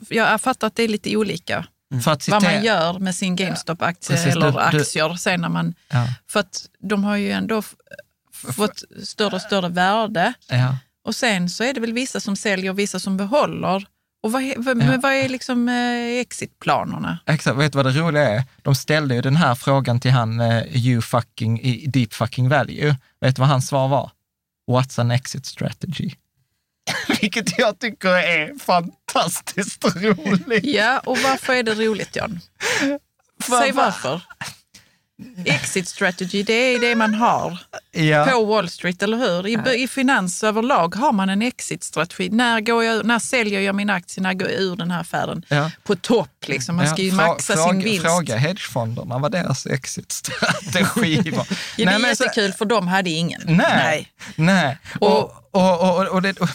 Jag- 0.09 0.41
fattat 0.41 0.63
att 0.63 0.75
det 0.75 0.83
är 0.83 0.87
lite 0.87 1.17
olika 1.17 1.67
För 2.03 2.11
att 2.11 2.27
vad 2.27 2.43
man 2.43 2.63
gör 2.63 2.99
med 2.99 3.15
sin 3.15 3.35
GameStop-aktie 3.35 4.09
Precis, 4.15 4.27
eller 4.33 4.45
du- 4.45 4.51
du- 4.51 4.59
aktier 4.59 5.15
sen 5.15 5.41
när 5.41 5.49
man... 5.49 5.73
Ja. 5.89 6.07
För 6.27 6.39
att 6.39 6.65
de 6.79 7.03
har 7.03 7.15
ju 7.15 7.31
ändå 7.31 7.61
fått 8.33 8.83
större 9.03 9.35
och 9.35 9.41
större 9.41 9.69
värde. 9.69 10.33
Ja. 10.49 10.77
Och 11.03 11.15
sen 11.15 11.49
så 11.49 11.63
är 11.63 11.73
det 11.73 11.79
väl 11.79 11.93
vissa 11.93 12.19
som 12.19 12.35
säljer 12.35 12.71
och 12.71 12.79
vissa 12.79 12.99
som 12.99 13.17
behåller. 13.17 13.87
Och 14.23 14.31
vad, 14.31 14.41
är- 14.43 14.55
vad, 14.57 14.83
Ja. 14.83 14.97
vad 15.03 15.11
är 15.13 15.29
liksom 15.29 15.69
eh, 15.69 16.19
exitplanerna? 16.21 17.19
Exakt, 17.25 17.57
vet 17.57 17.71
du 17.71 17.75
vad 17.75 17.85
det 17.85 17.91
roliga 18.01 18.29
är? 18.29 18.43
De 18.61 18.75
ställde 18.75 19.15
ju 19.15 19.21
den 19.21 19.35
här 19.35 19.55
frågan 19.55 19.99
till 19.99 20.11
han, 20.11 20.39
eh, 20.39 20.63
you 20.77 21.01
fucking, 21.01 21.61
i 21.61 21.87
deep 21.87 22.13
fucking 22.13 22.49
value. 22.49 22.95
Vet 23.21 23.35
du 23.35 23.39
vad 23.39 23.49
hans 23.49 23.67
svar 23.67 23.87
var? 23.87 24.11
What's 24.71 25.01
an 25.01 25.11
exit 25.11 25.45
strategy? 25.45 26.11
Vilket 27.21 27.59
jag 27.59 27.79
tycker 27.79 28.09
är 28.09 28.59
fantastiskt 28.59 29.85
roligt. 29.95 30.63
Ja, 30.65 30.99
och 30.99 31.17
varför 31.17 31.53
är 31.53 31.63
det 31.63 31.73
roligt 31.73 32.15
John? 32.15 32.39
Säg 33.49 33.71
varför. 33.71 34.21
Exit 35.45 35.87
strategy, 35.87 36.43
det 36.43 36.53
är 36.53 36.79
det 36.79 36.95
man 36.95 37.13
har 37.13 37.57
Ja. 37.91 38.25
på 38.31 38.45
Wall 38.45 38.69
Street, 38.69 39.03
eller 39.03 39.17
hur? 39.17 39.47
I, 39.47 39.83
I 39.83 39.87
finans 39.87 40.43
överlag 40.43 40.95
har 40.95 41.11
man 41.11 41.29
en 41.29 41.41
exit-strategi. 41.41 42.29
När, 42.29 42.61
går 42.61 42.83
jag, 42.83 43.05
när 43.05 43.19
säljer 43.19 43.61
jag 43.61 43.75
min 43.75 43.89
aktie? 43.89 44.23
När 44.23 44.33
går 44.33 44.49
jag 44.49 44.61
ur 44.61 44.75
den 44.75 44.91
här 44.91 45.01
affären? 45.01 45.45
Ja. 45.47 45.71
På 45.83 45.95
topp, 45.95 46.29
liksom. 46.47 46.75
Man 46.75 46.87
ska 46.87 47.01
ju 47.01 47.09
Ja, 47.09 47.15
maxa 47.15 47.53
frå- 47.53 47.57
sin 47.57 47.63
fråga, 47.73 47.83
vinst. 47.83 48.01
Fråga 48.05 48.37
hedgefonderna 48.37 49.17
vad 49.17 49.31
deras 49.31 49.65
exit-strategi 49.65 51.31
var. 51.35 51.45
Ja, 51.49 51.55
det 51.75 51.81
är 51.81 51.85
Nej, 51.85 51.99
men 51.99 52.15
så- 52.15 52.23
jättekul, 52.23 52.53
för 52.53 52.65
de 52.65 52.87
hade 52.87 53.09
ingen. 53.09 53.41
Nej, 53.45 54.11
nej. 54.35 54.77
Och, 54.99 55.11
Och- 55.11 55.23
och, 55.23 55.46
och, 55.57 55.99
och, 55.99 56.05
och, 56.07 56.21
det, 56.21 56.39
och, 56.39 56.49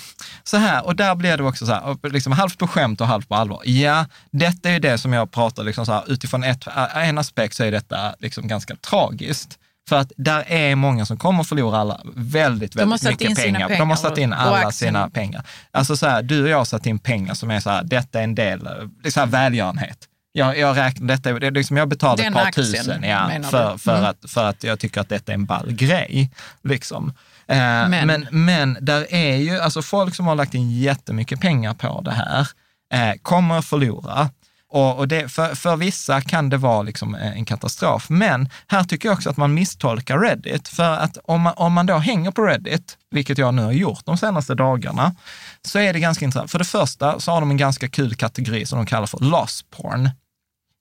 så 0.45 0.57
här, 0.57 0.87
och 0.87 0.97
där 0.97 1.15
blir 1.15 1.37
det 1.37 1.45
också 1.45 1.67
så 1.67 1.73
här, 1.73 2.09
liksom 2.09 2.33
halvt 2.33 2.59
på 2.59 2.67
skämt 2.67 3.01
och 3.01 3.07
halvt 3.07 3.29
på 3.29 3.35
allvar. 3.35 3.61
Ja, 3.65 4.07
detta 4.31 4.69
är 4.69 4.73
ju 4.73 4.79
det 4.79 4.99
som 4.99 5.13
jag 5.13 5.31
pratar 5.31 5.65
liksom 5.65 5.87
så 5.87 5.93
här, 5.93 6.13
utifrån 6.13 6.45
ett, 6.45 6.67
en 6.95 7.19
aspekt 7.19 7.55
så 7.55 7.65
är 7.65 7.71
detta 7.71 8.15
liksom 8.19 8.49
ganska 8.49 8.77
tragiskt. 8.77 9.59
För 9.89 9.97
att 9.97 10.13
där 10.17 10.45
är 10.47 10.75
många 10.75 11.07
som 11.07 11.17
kommer 11.17 11.41
att 11.41 11.49
förlora 11.49 11.79
alla, 11.79 12.01
väldigt, 12.15 12.77
väldigt 12.77 13.03
mycket 13.03 13.39
sina 13.39 13.59
pengar. 13.59 13.69
De 13.69 13.77
pengar 13.77 13.87
har 13.87 13.97
satt 13.97 14.19
in 14.19 14.33
alla 14.33 14.73
sina 14.73 15.11
pengar. 15.11 15.47
Alltså 15.71 15.97
så 15.97 16.07
här, 16.07 16.23
du 16.23 16.43
och 16.43 16.49
jag 16.49 16.59
har 16.59 16.65
satt 16.65 16.87
in 16.87 16.99
pengar 16.99 17.35
som 17.35 17.51
är 17.51 17.61
så 17.61 17.71
här, 17.71 17.85
detta 17.85 18.21
är 18.21 18.25
en 18.25 18.35
del, 18.35 18.69
det 19.03 19.09
är 19.09 19.11
så 19.11 19.21
här 19.21 19.27
välgörenhet. 19.27 20.09
Jag, 20.35 20.59
jag 20.59 20.77
räknar, 20.77 21.07
detta, 21.09 21.33
det 21.39 21.47
är 21.47 21.51
liksom, 21.51 21.77
jag 21.77 21.89
betalar 21.89 22.25
ett 22.25 22.33
par 22.33 22.43
aktien, 22.43 22.67
tusen 22.67 23.03
ja, 23.03 23.31
för, 23.51 23.79
för, 23.79 23.97
Mm. 23.99 24.11
att, 24.11 24.31
för 24.31 24.45
att 24.45 24.65
jag 24.65 24.79
tycker 24.79 25.01
att 25.01 25.09
detta 25.09 25.33
är 25.33 25.35
en 25.35 25.45
ball 25.45 25.73
grej. 25.73 26.31
Liksom. 26.65 27.13
Eh, 27.47 27.57
Men- 27.57 28.07
men, 28.07 28.27
men 28.31 28.79
där 28.81 29.07
är 29.15 29.37
ju, 29.37 29.59
alltså 29.61 29.83
folk 29.83 30.15
som 30.15 30.27
har 30.27 30.35
lagt 30.35 30.55
in 30.55 30.71
jättemycket 30.81 31.41
pengar 31.41 31.75
på 31.75 32.01
det 32.01 32.11
här, 32.13 32.49
eh, 32.95 33.15
kommer 33.23 33.59
att 33.59 33.65
förlora. 33.65 34.31
och, 34.75 34.99
och 34.99 35.09
det, 35.09 35.29
för, 35.29 35.55
för 35.55 35.77
vissa 35.77 36.21
kan 36.21 36.49
det 36.51 36.57
vara 36.57 36.83
liksom 36.83 37.15
en 37.15 37.45
katastrof. 37.45 38.07
Men 38.09 38.49
här 38.67 38.85
tycker 38.85 39.09
jag 39.09 39.15
också 39.17 39.31
att 39.31 39.37
man 39.37 39.55
misstolkar 39.55 40.19
Reddit. 40.19 40.69
För 40.69 40.93
att 40.97 41.19
om 41.25 41.41
man, 41.41 41.53
om 41.57 41.73
man 41.73 41.87
då 41.87 41.97
hänger 41.99 42.31
på 42.31 42.43
Reddit, 42.43 42.97
vilket 43.11 43.39
jag 43.39 43.55
nu 43.55 43.63
har 43.63 43.73
gjort 43.73 44.05
de 44.05 44.17
senaste 44.19 44.55
dagarna, 44.55 45.15
så 45.63 45.79
är 45.79 45.93
det 45.93 46.01
ganska 46.01 46.25
intressant. 46.25 46.51
För 46.51 46.59
det 46.59 46.65
första 46.65 47.21
så 47.21 47.33
har 47.33 47.41
de 47.41 47.51
en 47.51 47.57
ganska 47.57 47.89
kul 47.89 48.15
kategori 48.15 48.67
som 48.67 48.79
de 48.79 48.87
kallar 48.87 49.07
för 49.07 49.19
loss 49.19 49.65
porn. 49.71 50.11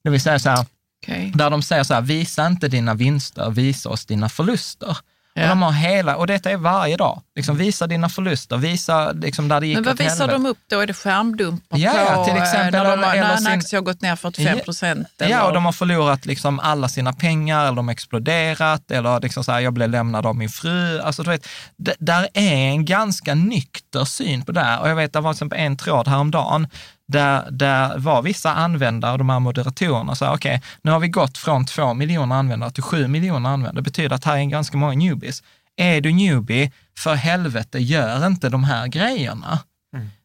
Det 0.04 0.10
vill 0.10 0.22
säga 0.22 0.40
så 0.40 0.50
här, 0.50 0.66
Okej. 1.04 1.32
där 1.36 1.50
de 1.50 1.62
säger 1.62 1.84
så 1.84 1.94
här, 1.94 2.02
visa 2.02 2.48
inte 2.48 2.68
dina 2.68 2.94
vinster, 2.94 3.50
visa 3.50 3.90
oss 3.90 4.06
dina 4.06 4.30
förluster. 4.30 4.98
Ja. 5.34 5.44
Och, 5.44 5.50
de 5.50 5.62
har 5.62 5.72
hela, 5.72 6.16
och 6.16 6.28
detta 6.28 6.52
är 6.52 6.58
varje 6.58 6.98
dag. 6.98 7.22
Liksom, 7.36 7.58
visa 7.58 7.88
dina 7.88 8.10
förluster, 8.10 8.58
visa 8.58 9.12
liksom, 9.12 9.48
där 9.48 9.60
det 9.62 9.68
gick 9.68 9.76
Men 9.78 9.84
vad 9.84 9.98
visar 9.98 10.10
helvete. 10.10 10.34
de 10.34 10.46
upp 10.46 10.58
då? 10.70 10.80
Är 10.80 10.88
det 10.88 10.94
skärmdumpar 10.94 11.78
Ja, 11.78 12.12
på 12.16 12.26
till 12.26 12.38
exempel, 12.38 12.76
eh, 12.76 12.84
när, 12.84 12.98
de, 12.98 13.04
eller- 13.04 13.12
eller 13.14 13.22
när 13.24 13.32
en 13.32 13.38
sin- 13.38 13.48
aktie 13.48 13.78
har 13.80 13.84
gått 13.84 14.02
ner 14.02 14.16
45 14.16 14.60
procent? 14.60 15.08
Ja, 15.18 15.44
och 15.44 15.54
de 15.54 15.66
har 15.66 15.72
förlorat 15.72 16.26
liksom 16.26 16.60
alla 16.60 16.90
sina 16.90 17.14
pengar, 17.14 17.62
eller 17.66 17.76
de 17.76 17.88
har 17.88 17.92
exploderat, 17.94 18.92
eller 18.92 19.20
liksom 19.20 19.44
så 19.44 19.52
här, 19.52 19.60
jag 19.60 19.74
blev 19.74 19.90
lämnad 19.90 20.26
av 20.26 20.36
min 20.36 20.50
fru. 20.50 21.00
Alltså, 21.00 21.24
du 21.24 21.30
vet, 21.30 21.48
där 22.00 22.28
är 22.34 22.54
en 22.56 22.86
ganska 22.86 23.36
nykter 23.36 24.06
syn 24.06 24.42
på 24.46 24.52
det 24.52 24.62
här. 24.62 24.80
Och 24.82 24.90
jag 24.90 24.96
vet, 24.96 25.14
det 25.14 25.20
var 25.20 25.34
till 25.34 25.38
exempel 25.38 25.60
en 25.60 25.78
tråd 25.78 26.08
häromdagen, 26.08 26.68
där, 27.12 27.52
där 27.52 27.98
var 27.98 28.22
vissa 28.22 28.54
användare, 28.54 29.18
de 29.18 29.30
här 29.30 29.40
moderatorerna, 29.40 30.16
sa 30.16 30.34
okej, 30.34 30.62
nu 30.82 30.92
har 30.92 31.00
vi 31.00 31.08
gått 31.08 31.38
från 31.38 31.66
två 31.66 31.94
miljoner 31.94 32.36
användare 32.36 32.72
till 32.72 32.84
sju 32.84 33.08
miljoner 33.08 33.50
användare. 33.50 33.76
Det 33.76 33.82
betyder 33.82 34.16
att 34.16 34.26
här 34.26 34.38
är 34.38 34.46
ganska 34.46 34.78
många 34.78 34.94
newbies. 34.94 35.44
Är 35.76 36.02
du 36.02 36.12
newbie, 36.14 36.72
för 36.98 37.16
helvete, 37.16 37.80
gör 37.80 38.28
inte 38.28 38.50
de 38.50 38.64
här 38.64 38.88
grejerna. 38.88 39.60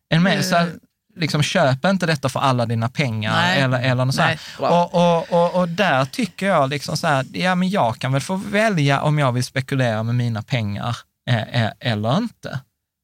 En 0.09 0.23
med, 0.23 0.45
så 0.45 0.57
här, 0.57 0.71
liksom, 1.17 1.43
köp 1.43 1.85
inte 1.85 2.07
detta 2.07 2.29
för 2.29 2.41
alla 2.41 2.67
dina 2.67 2.89
pengar 2.89 3.33
Nej. 3.33 3.61
eller, 3.61 3.79
eller 3.79 4.05
något 4.05 4.15
så 4.15 4.23
här. 4.23 4.41
Bra. 4.59 4.85
Och, 4.85 4.95
och, 4.95 5.33
och, 5.33 5.61
och 5.61 5.69
där 5.69 6.05
tycker 6.05 6.47
jag 6.47 6.71
liksom 6.71 6.97
så 6.97 7.07
här, 7.07 7.27
ja 7.33 7.55
men 7.55 7.71
jag 7.71 7.99
kan 7.99 8.13
väl 8.13 8.21
få 8.23 8.37
välja 8.37 9.03
om 9.03 9.19
jag 9.19 9.33
vill 9.33 9.45
spekulera 9.45 10.03
med 10.03 10.15
mina 10.15 10.43
pengar 10.43 10.97
eh, 11.31 11.63
eh, 11.65 11.71
eller 11.81 12.17
inte. 12.17 12.61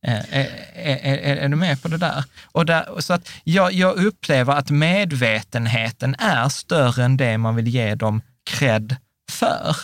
Eh, 0.06 0.20
är, 0.30 0.48
är, 0.74 1.36
är 1.36 1.48
du 1.48 1.56
med 1.56 1.82
på 1.82 1.88
det 1.88 1.96
där? 1.96 2.24
Och 2.44 2.66
där 2.66 3.00
så 3.00 3.12
att 3.12 3.30
jag, 3.44 3.72
jag 3.72 3.96
upplever 3.96 4.52
att 4.52 4.70
medvetenheten 4.70 6.16
är 6.18 6.48
större 6.48 7.04
än 7.04 7.16
det 7.16 7.38
man 7.38 7.56
vill 7.56 7.68
ge 7.68 7.94
dem 7.94 8.22
cred 8.50 8.96
för. 9.30 9.76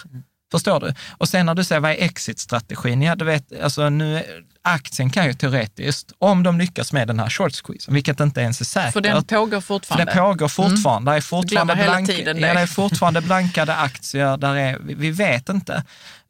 Förstår 0.50 0.80
du? 0.80 0.94
Och 1.10 1.28
sen 1.28 1.46
när 1.46 1.54
du 1.54 1.64
säger 1.64 1.80
vad 1.80 1.90
är 1.90 1.96
exit-strategin? 1.96 3.02
Ja, 3.02 3.14
du 3.14 3.24
vet, 3.24 3.60
alltså 3.62 3.90
nu, 3.90 4.22
aktien 4.62 5.10
kan 5.10 5.26
ju 5.26 5.34
teoretiskt, 5.34 6.12
om 6.18 6.42
de 6.42 6.58
lyckas 6.58 6.92
med 6.92 7.08
den 7.08 7.18
här 7.18 7.30
short 7.30 7.52
squeezen, 7.54 7.94
vilket 7.94 8.20
inte 8.20 8.40
ens 8.40 8.60
är 8.60 8.64
säkert, 8.64 8.92
För 8.92 9.00
den 9.00 9.24
pågår 9.24 9.60
för 9.60 9.66
fortfarande. 9.66 10.12
det 10.12 10.18
pågår 10.20 10.48
fortfarande. 10.48 11.10
Det 11.10 11.16
är 11.16 11.20
fortfarande, 11.20 11.74
blank, 11.74 12.08
ja, 12.08 12.34
det. 12.34 12.46
är 12.46 12.66
fortfarande 12.66 13.20
blankade 13.20 13.74
aktier. 13.74 14.36
Där 14.36 14.54
är, 14.54 14.78
vi 14.80 15.10
vet 15.10 15.48
inte. 15.48 15.84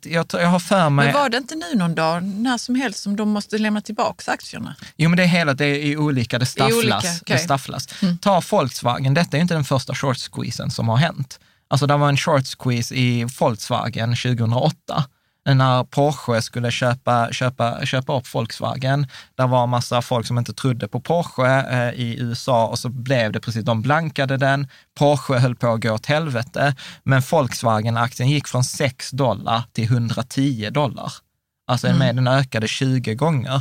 Jag, 0.04 0.26
jag 0.32 0.48
har 0.48 0.58
för 0.58 0.90
mig... 0.90 1.06
Men 1.06 1.14
var 1.14 1.28
det 1.28 1.36
inte 1.36 1.54
nu 1.54 1.74
någon 1.74 1.94
dag, 1.94 2.22
när 2.22 2.58
som 2.58 2.74
helst, 2.74 3.02
som 3.02 3.16
de 3.16 3.28
måste 3.28 3.58
lämna 3.58 3.80
tillbaka 3.80 4.32
aktierna? 4.32 4.76
Jo, 4.96 5.08
men 5.10 5.16
det 5.16 5.22
är 5.22 5.26
hela, 5.26 5.54
det 5.54 5.66
är 5.66 5.96
olika, 5.96 6.38
det 6.38 6.46
stafflas. 6.46 6.78
olika. 6.78 7.08
Mm. 7.08 7.20
det 7.26 7.38
stafflas. 7.38 7.88
Ta 8.20 8.42
Volkswagen, 8.50 9.14
detta 9.14 9.36
är 9.36 9.40
inte 9.40 9.54
den 9.54 9.64
första 9.64 9.94
short 9.94 10.18
squeezen 10.18 10.70
som 10.70 10.88
har 10.88 10.96
hänt. 10.96 11.40
Alltså 11.68 11.86
det 11.86 11.96
var 11.96 12.08
en 12.08 12.16
short 12.16 12.46
squeeze 12.46 12.94
i 12.94 13.24
Volkswagen 13.40 14.16
2008 14.16 15.04
när 15.54 15.84
Porsche 15.84 16.42
skulle 16.42 16.70
köpa, 16.70 17.28
köpa, 17.32 17.86
köpa 17.86 18.18
upp 18.18 18.34
Volkswagen. 18.34 19.06
Där 19.36 19.46
var 19.46 19.64
en 19.64 19.70
massa 19.70 20.02
folk 20.02 20.26
som 20.26 20.38
inte 20.38 20.52
trodde 20.52 20.88
på 20.88 21.00
Porsche 21.00 21.60
eh, 21.70 22.00
i 22.00 22.16
USA 22.18 22.66
och 22.66 22.78
så 22.78 22.88
blev 22.88 23.32
det 23.32 23.40
precis, 23.40 23.64
de 23.64 23.82
blankade 23.82 24.36
den. 24.36 24.66
Porsche 24.98 25.38
höll 25.38 25.56
på 25.56 25.66
att 25.66 25.80
gå 25.80 25.92
åt 25.92 26.06
helvete, 26.06 26.74
men 27.02 27.22
Volkswagen-aktien 27.30 28.28
gick 28.28 28.48
från 28.48 28.64
6 28.64 29.10
dollar 29.10 29.62
till 29.72 29.84
110 29.84 30.70
dollar. 30.70 31.12
Alltså 31.68 31.86
Mm. 31.86 31.98
med 31.98 32.16
den 32.16 32.28
ökade 32.28 32.68
20 32.68 33.14
gånger. 33.14 33.60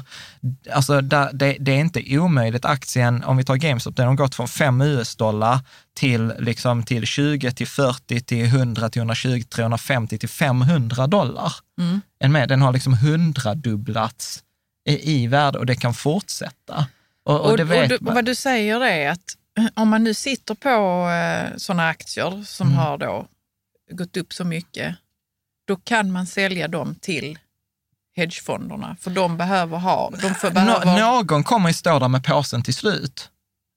Alltså 0.74 1.01
det, 1.01 1.58
det 1.60 1.72
är 1.72 1.80
inte 1.80 2.18
omöjligt. 2.20 2.66
Aktien, 2.66 3.24
om 3.24 3.38
vi 3.38 3.43
tar 3.43 3.55
GameStop, 3.55 3.95
den 3.95 4.08
har 4.08 4.16
gått 4.16 4.36
från 4.36 4.47
5 4.47 4.82
US-dollar 4.82 5.60
till, 5.93 6.34
liksom, 6.39 6.84
till 6.84 7.05
20, 7.05 7.51
till 7.51 7.68
40, 7.68 8.20
till 8.22 8.45
100, 8.45 8.89
till 8.89 8.99
120, 8.99 9.41
350, 9.49 10.18
till 10.18 10.30
500 10.30 11.08
dollar. 11.08 11.53
Mm. 11.80 12.32
Med, 12.34 12.49
den 12.49 12.62
har 12.62 12.74
liksom 12.74 12.93
hundradubblats 12.93 14.43
i, 14.89 15.14
i 15.14 15.28
värde 15.28 15.60
och 15.60 15.66
det 15.66 15.76
kan 15.76 15.93
fortsätta. 15.93 16.88
Och, 17.26 17.36
och, 17.36 17.45
Och, 17.45 17.51
och, 17.51 17.58
du, 17.58 17.97
vad 18.01 18.26
du 18.26 18.36
säger 18.36 18.82
är 18.86 19.10
att 19.12 19.36
eh, 19.60 19.66
om 19.74 19.89
man 19.89 20.03
nu 20.03 20.14
sitter 20.14 20.53
på 20.55 21.10
eh, 21.10 21.58
sådana 21.58 21.88
aktier 21.89 22.43
som 22.45 22.68
Mm. 22.68 22.80
har 22.80 22.97
då 22.97 23.28
gått 23.91 24.18
upp 24.18 24.34
så 24.34 24.43
mycket, 24.43 24.95
då 25.68 25.76
kan 25.76 26.12
man 26.12 26.26
sälja 26.28 26.68
dem 26.68 26.95
till 27.01 27.39
hedgefonderna. 28.18 28.97
För 29.01 29.11
de 29.11 29.38
behöver 29.38 29.78
ha, 29.78 30.11
de 30.22 30.36
får, 30.36 30.51
behöver, 30.51 30.86
Nå, 30.86 30.97
någon 30.97 31.43
kommer 31.43 31.70
ju 31.70 31.74
stå 31.74 31.99
där 31.99 32.07
med 32.07 32.24
påsen 32.24 32.63
till 32.63 32.74
slut. 32.74 33.30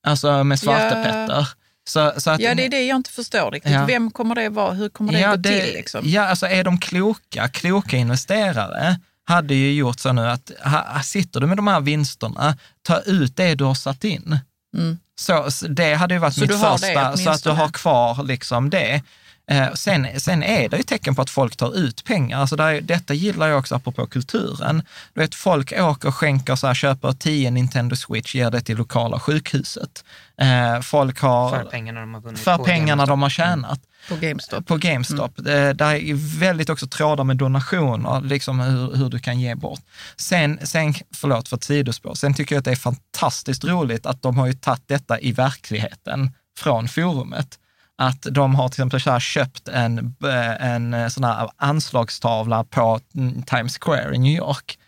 Alltså 0.07 0.45
med 0.45 0.61
svartepetter. 0.61 1.49
Så, 1.88 2.12
så 2.16 2.30
att, 2.30 2.41
Ja, 2.41 2.55
det 2.55 2.64
är 2.64 2.68
det 2.68 2.86
jag 2.86 2.97
inte 2.97 3.11
förstår 3.11 3.51
riktigt. 3.51 3.72
Ja. 3.72 3.84
Vem 3.84 4.11
kommer 4.11 4.34
det 4.34 4.49
vara? 4.49 4.72
Hur 4.72 4.88
kommer 4.88 5.12
det 5.12 5.20
ja, 5.20 5.36
gå 5.36 5.43
till? 5.43 5.72
Liksom? 5.74 6.01
Ja, 6.05 6.22
alltså 6.22 6.47
är 6.47 6.64
de 6.64 6.78
kloka, 6.78 7.49
kloka 7.49 7.97
investerare 7.97 9.01
hade 9.24 9.55
ju 9.55 9.72
gjort 9.72 10.01
så 10.01 10.12
nu 10.12 10.28
att 10.28 10.51
ha, 10.64 11.03
sitter 11.03 11.41
du 11.41 11.47
med 11.47 11.57
de 11.59 11.66
här 11.66 11.80
vinsterna, 11.80 12.57
ta 12.82 13.01
ut 13.01 13.36
det 13.36 13.55
du 13.55 13.64
har 13.64 13.74
satt 13.74 14.05
in. 14.05 14.38
Mm. 14.76 14.99
Så, 15.20 15.49
det 15.68 15.95
hade 15.95 16.14
ju 16.14 16.20
varit 16.20 16.34
Så 16.34 16.41
mitt 16.41 16.51
det 16.51 16.59
första, 16.59 17.16
så 17.16 17.30
att 17.30 17.43
du 17.43 17.51
har 17.51 17.68
kvar 17.68 18.22
liksom 18.22 18.70
det. 18.70 19.03
Eh, 19.51 19.73
sen, 19.75 20.07
sen 20.21 20.43
är 20.43 20.69
det 20.69 20.77
ju 20.77 20.83
tecken 20.83 21.15
på 21.15 21.23
att 21.23 21.31
folk 21.31 21.57
tar 21.57 21.77
ut 21.77 22.05
pengar. 22.05 22.39
Alltså 22.41 22.57
där, 22.57 22.69
är- 22.75 22.81
detta 22.81 23.15
gillar 23.15 23.49
jag 23.49 23.59
också 23.59 23.75
apropå 23.75 24.07
kulturen. 24.07 24.83
Du 25.15 25.21
vet, 25.21 25.35
folk 25.35 25.73
åker 25.73 26.09
och 26.09 26.15
skänker, 26.15 26.57
så 26.57 26.67
här, 26.67 26.75
köper 26.75 27.13
10 27.13 27.51
Nintendo 27.51 27.97
Switch, 27.97 28.35
ger 28.35 28.51
det 28.51 28.61
till 28.61 28.77
lokala 28.77 29.21
sjukhuset. 29.21 30.05
Eh, 30.41 30.81
folk 30.81 31.21
har, 31.21 31.51
För 31.51 31.65
pengarna 31.65 32.01
de 32.01 32.15
har 32.15 32.21
vunnit. 32.21 32.41
för 32.41 32.59
pengarna 32.59 32.87
GameStop. 33.07 33.09
de 33.09 33.23
har 33.23 33.31
tjänat 33.31 33.81
På 34.09 34.17
GameStop. 34.17 34.67
på 34.67 34.77
GameStop. 34.77 35.39
Mm. 35.39 35.77
Där 35.77 35.95
är 35.95 36.39
väldigt 36.39 36.71
också 36.71 36.87
trådar 36.87 37.25
med 37.25 37.37
donationer, 37.37 38.21
liksom 38.21 38.61
hur, 38.61 38.97
hur 38.97 39.09
du 39.09 39.19
kan 39.19 39.41
ge 39.41 39.55
bort. 39.55 39.81
Sen, 40.17 40.59
sen, 40.63 40.95
förlåt 41.15 41.49
för 41.49 41.57
ett 41.57 41.65
sidospår, 41.65 42.15
sen 42.15 42.35
tycker 42.35 42.55
jag 42.55 42.59
att 42.59 42.65
det 42.65 42.71
är 42.71 42.77
fantastiskt 42.77 43.65
roligt 43.65 44.07
att 44.07 44.23
de 44.23 44.39
har 44.39 44.47
ju 44.47 44.53
tagit 44.53 44.89
detta 44.89 45.21
i 45.21 45.33
verkligheten 45.33 46.31
från 46.59 46.89
forumet. 46.89 47.59
Att 48.03 48.27
de 48.31 48.55
har 48.55 48.69
till 48.69 48.75
exempel 48.75 49.13
här 49.13 49.21
köpt 49.21 49.69
en, 49.69 50.15
en 50.61 51.11
sån 51.11 51.25
här 51.25 51.49
anslagstavla 51.57 52.65
på 52.65 53.01
mm, 53.15 53.43
Times 53.43 53.79
Square 53.81 54.15
i 54.15 54.19
New 54.19 54.37
York. 54.37 54.79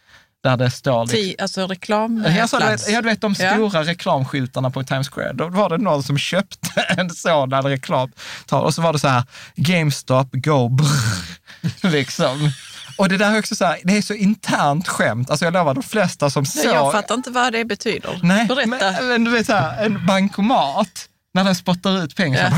Där 0.43 0.57
det 0.57 0.71
står... 0.71 1.07
liksom- 1.07 1.43
alltså 1.45 1.67
reklam. 1.67 2.25
Ja, 2.37 2.49
så 2.49 2.59
du 2.59 2.67
vet, 2.67 2.89
ja, 2.89 3.03
du 3.03 3.09
vet 3.09 3.21
de 3.21 3.35
Ja. 3.39 3.53
stora 3.55 3.85
reklamskyltarna 3.85 4.71
på 4.71 4.83
Times 4.85 5.09
Square. 5.09 5.33
Då 5.33 5.49
var 5.49 5.69
det 5.69 5.79
någon 5.79 6.03
som 6.03 6.19
köpte 6.19 6.81
en 6.97 7.11
sådan 7.11 7.63
reklam. 7.63 8.11
Och 8.51 8.75
så 8.75 8.83
var 8.83 8.93
det 8.93 8.99
så 8.99 9.09
här, 9.09 9.23
GameStop, 9.57 10.29
go 10.33 10.69
brr, 10.69 11.89
liksom. 11.91 12.51
Och 12.99 13.09
det 13.09 13.17
där 13.17 13.35
är 13.35 13.39
också 13.39 13.55
så 13.57 13.65
här, 13.65 13.79
det 13.85 13.97
är 13.97 14.03
så 14.03 14.15
internt 14.15 14.89
skämt. 14.89 15.31
Alltså 15.31 15.45
jag 15.45 15.55
lovar, 15.55 15.75
de 15.75 15.83
flesta 15.83 16.31
som 16.31 16.43
Nej, 16.43 16.65
såg... 16.65 16.75
Jag 16.75 16.93
fattar 16.93 17.15
inte 17.15 17.31
vad 17.31 17.53
det 17.53 17.65
betyder. 17.65 18.21
Nej, 18.23 18.47
Berätta. 18.47 18.67
men, 18.69 19.09
men 19.09 19.25
du 19.25 19.31
vet 19.31 19.47
så 19.47 19.53
här, 19.53 19.85
en 19.85 20.07
bankomat, 20.07 21.09
när 21.35 21.45
den 21.45 21.55
spottar 21.55 22.05
ut 22.05 22.17
pengar. 22.17 22.53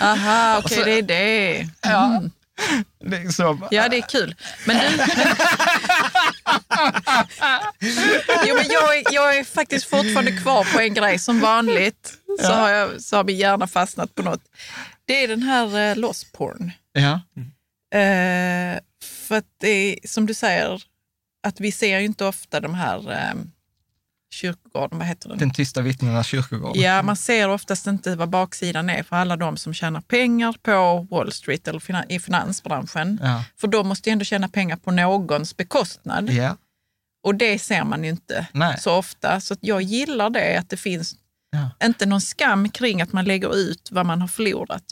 Ja. 0.00 0.06
Aha, 0.06 0.58
okej, 0.58 0.78
så- 0.78 0.84
det 0.84 0.92
är 0.98 1.02
det. 1.02 1.68
ja, 1.82 2.22
liksom. 3.04 3.66
Ja, 3.70 3.88
det 3.88 3.96
är 3.96 4.08
kul. 4.08 4.34
Men 4.66 4.76
du... 4.76 5.04
jo, 8.46 8.54
men 8.54 8.66
jag, 8.70 8.96
är, 8.98 9.02
jag 9.14 9.36
är 9.38 9.44
faktiskt 9.44 9.84
fortfarande 9.86 10.32
kvar 10.32 10.66
på 10.74 10.80
en 10.80 10.94
grej. 10.94 11.18
Som 11.18 11.40
vanligt 11.40 12.12
så, 12.40 12.52
har, 12.52 12.68
jag, 12.68 13.00
så 13.02 13.16
har 13.16 13.24
min 13.24 13.36
hjärna 13.36 13.66
fastnat 13.66 14.14
på 14.14 14.22
något. 14.22 14.42
Det 15.04 15.24
är 15.24 15.28
den 15.28 15.42
här 15.42 15.90
uh, 15.90 15.96
lost 15.96 16.32
porn. 16.32 16.72
Ja. 16.92 17.20
Eh, 17.98 18.78
för 19.28 19.36
att 19.36 19.46
det 19.60 19.68
är, 19.68 20.08
som 20.08 20.26
du 20.26 20.34
säger, 20.34 20.82
att 21.46 21.60
vi 21.60 21.72
ser 21.72 21.98
ju 21.98 22.04
inte 22.04 22.24
ofta 22.24 22.60
de 22.60 22.74
här 22.74 23.30
um, 23.32 23.52
kyrkogården, 24.30 24.98
vad 24.98 25.06
heter 25.08 25.28
den? 25.28 25.38
Den 25.38 25.50
tysta 25.50 25.80
vittnenas 25.82 26.26
kyrkogård. 26.26 26.76
Ja, 26.76 27.02
man 27.02 27.16
ser 27.16 27.48
oftast 27.48 27.86
inte 27.86 28.16
vad 28.16 28.28
baksidan 28.30 28.90
är 28.90 29.02
för 29.02 29.16
alla 29.16 29.36
de 29.36 29.56
som 29.56 29.74
tjänar 29.74 30.00
pengar 30.00 30.54
på 30.62 31.06
Wall 31.10 31.32
Street 31.32 31.68
eller 31.68 31.80
fina- 31.80 32.04
i 32.08 32.18
finansbranschen. 32.20 33.18
Ja. 33.22 33.44
För 33.60 33.68
de 33.68 33.88
måste 33.88 34.08
ju 34.08 34.12
ändå 34.12 34.24
tjäna 34.24 34.48
pengar 34.48 34.76
på 34.76 34.90
någons 34.90 35.56
bekostnad. 35.56 36.30
ja. 36.30 36.56
Och 37.22 37.34
det 37.34 37.58
ser 37.58 37.84
man 37.84 38.04
ju 38.04 38.10
inte 38.10 38.46
Nej. 38.52 38.78
så 38.80 38.94
ofta. 38.96 39.40
Så 39.40 39.56
jag 39.60 39.82
gillar 39.82 40.30
det, 40.30 40.56
att 40.58 40.68
det 40.70 40.76
finns 40.76 41.14
Ja. 41.52 41.86
inte 41.86 42.06
någon 42.06 42.20
skam 42.20 42.68
kring 42.68 43.02
att 43.02 43.12
man 43.12 43.24
lägger 43.24 43.56
ut 43.56 43.88
vad 43.92 44.06
man 44.06 44.20
har 44.20 44.28
förlorat. 44.28 44.82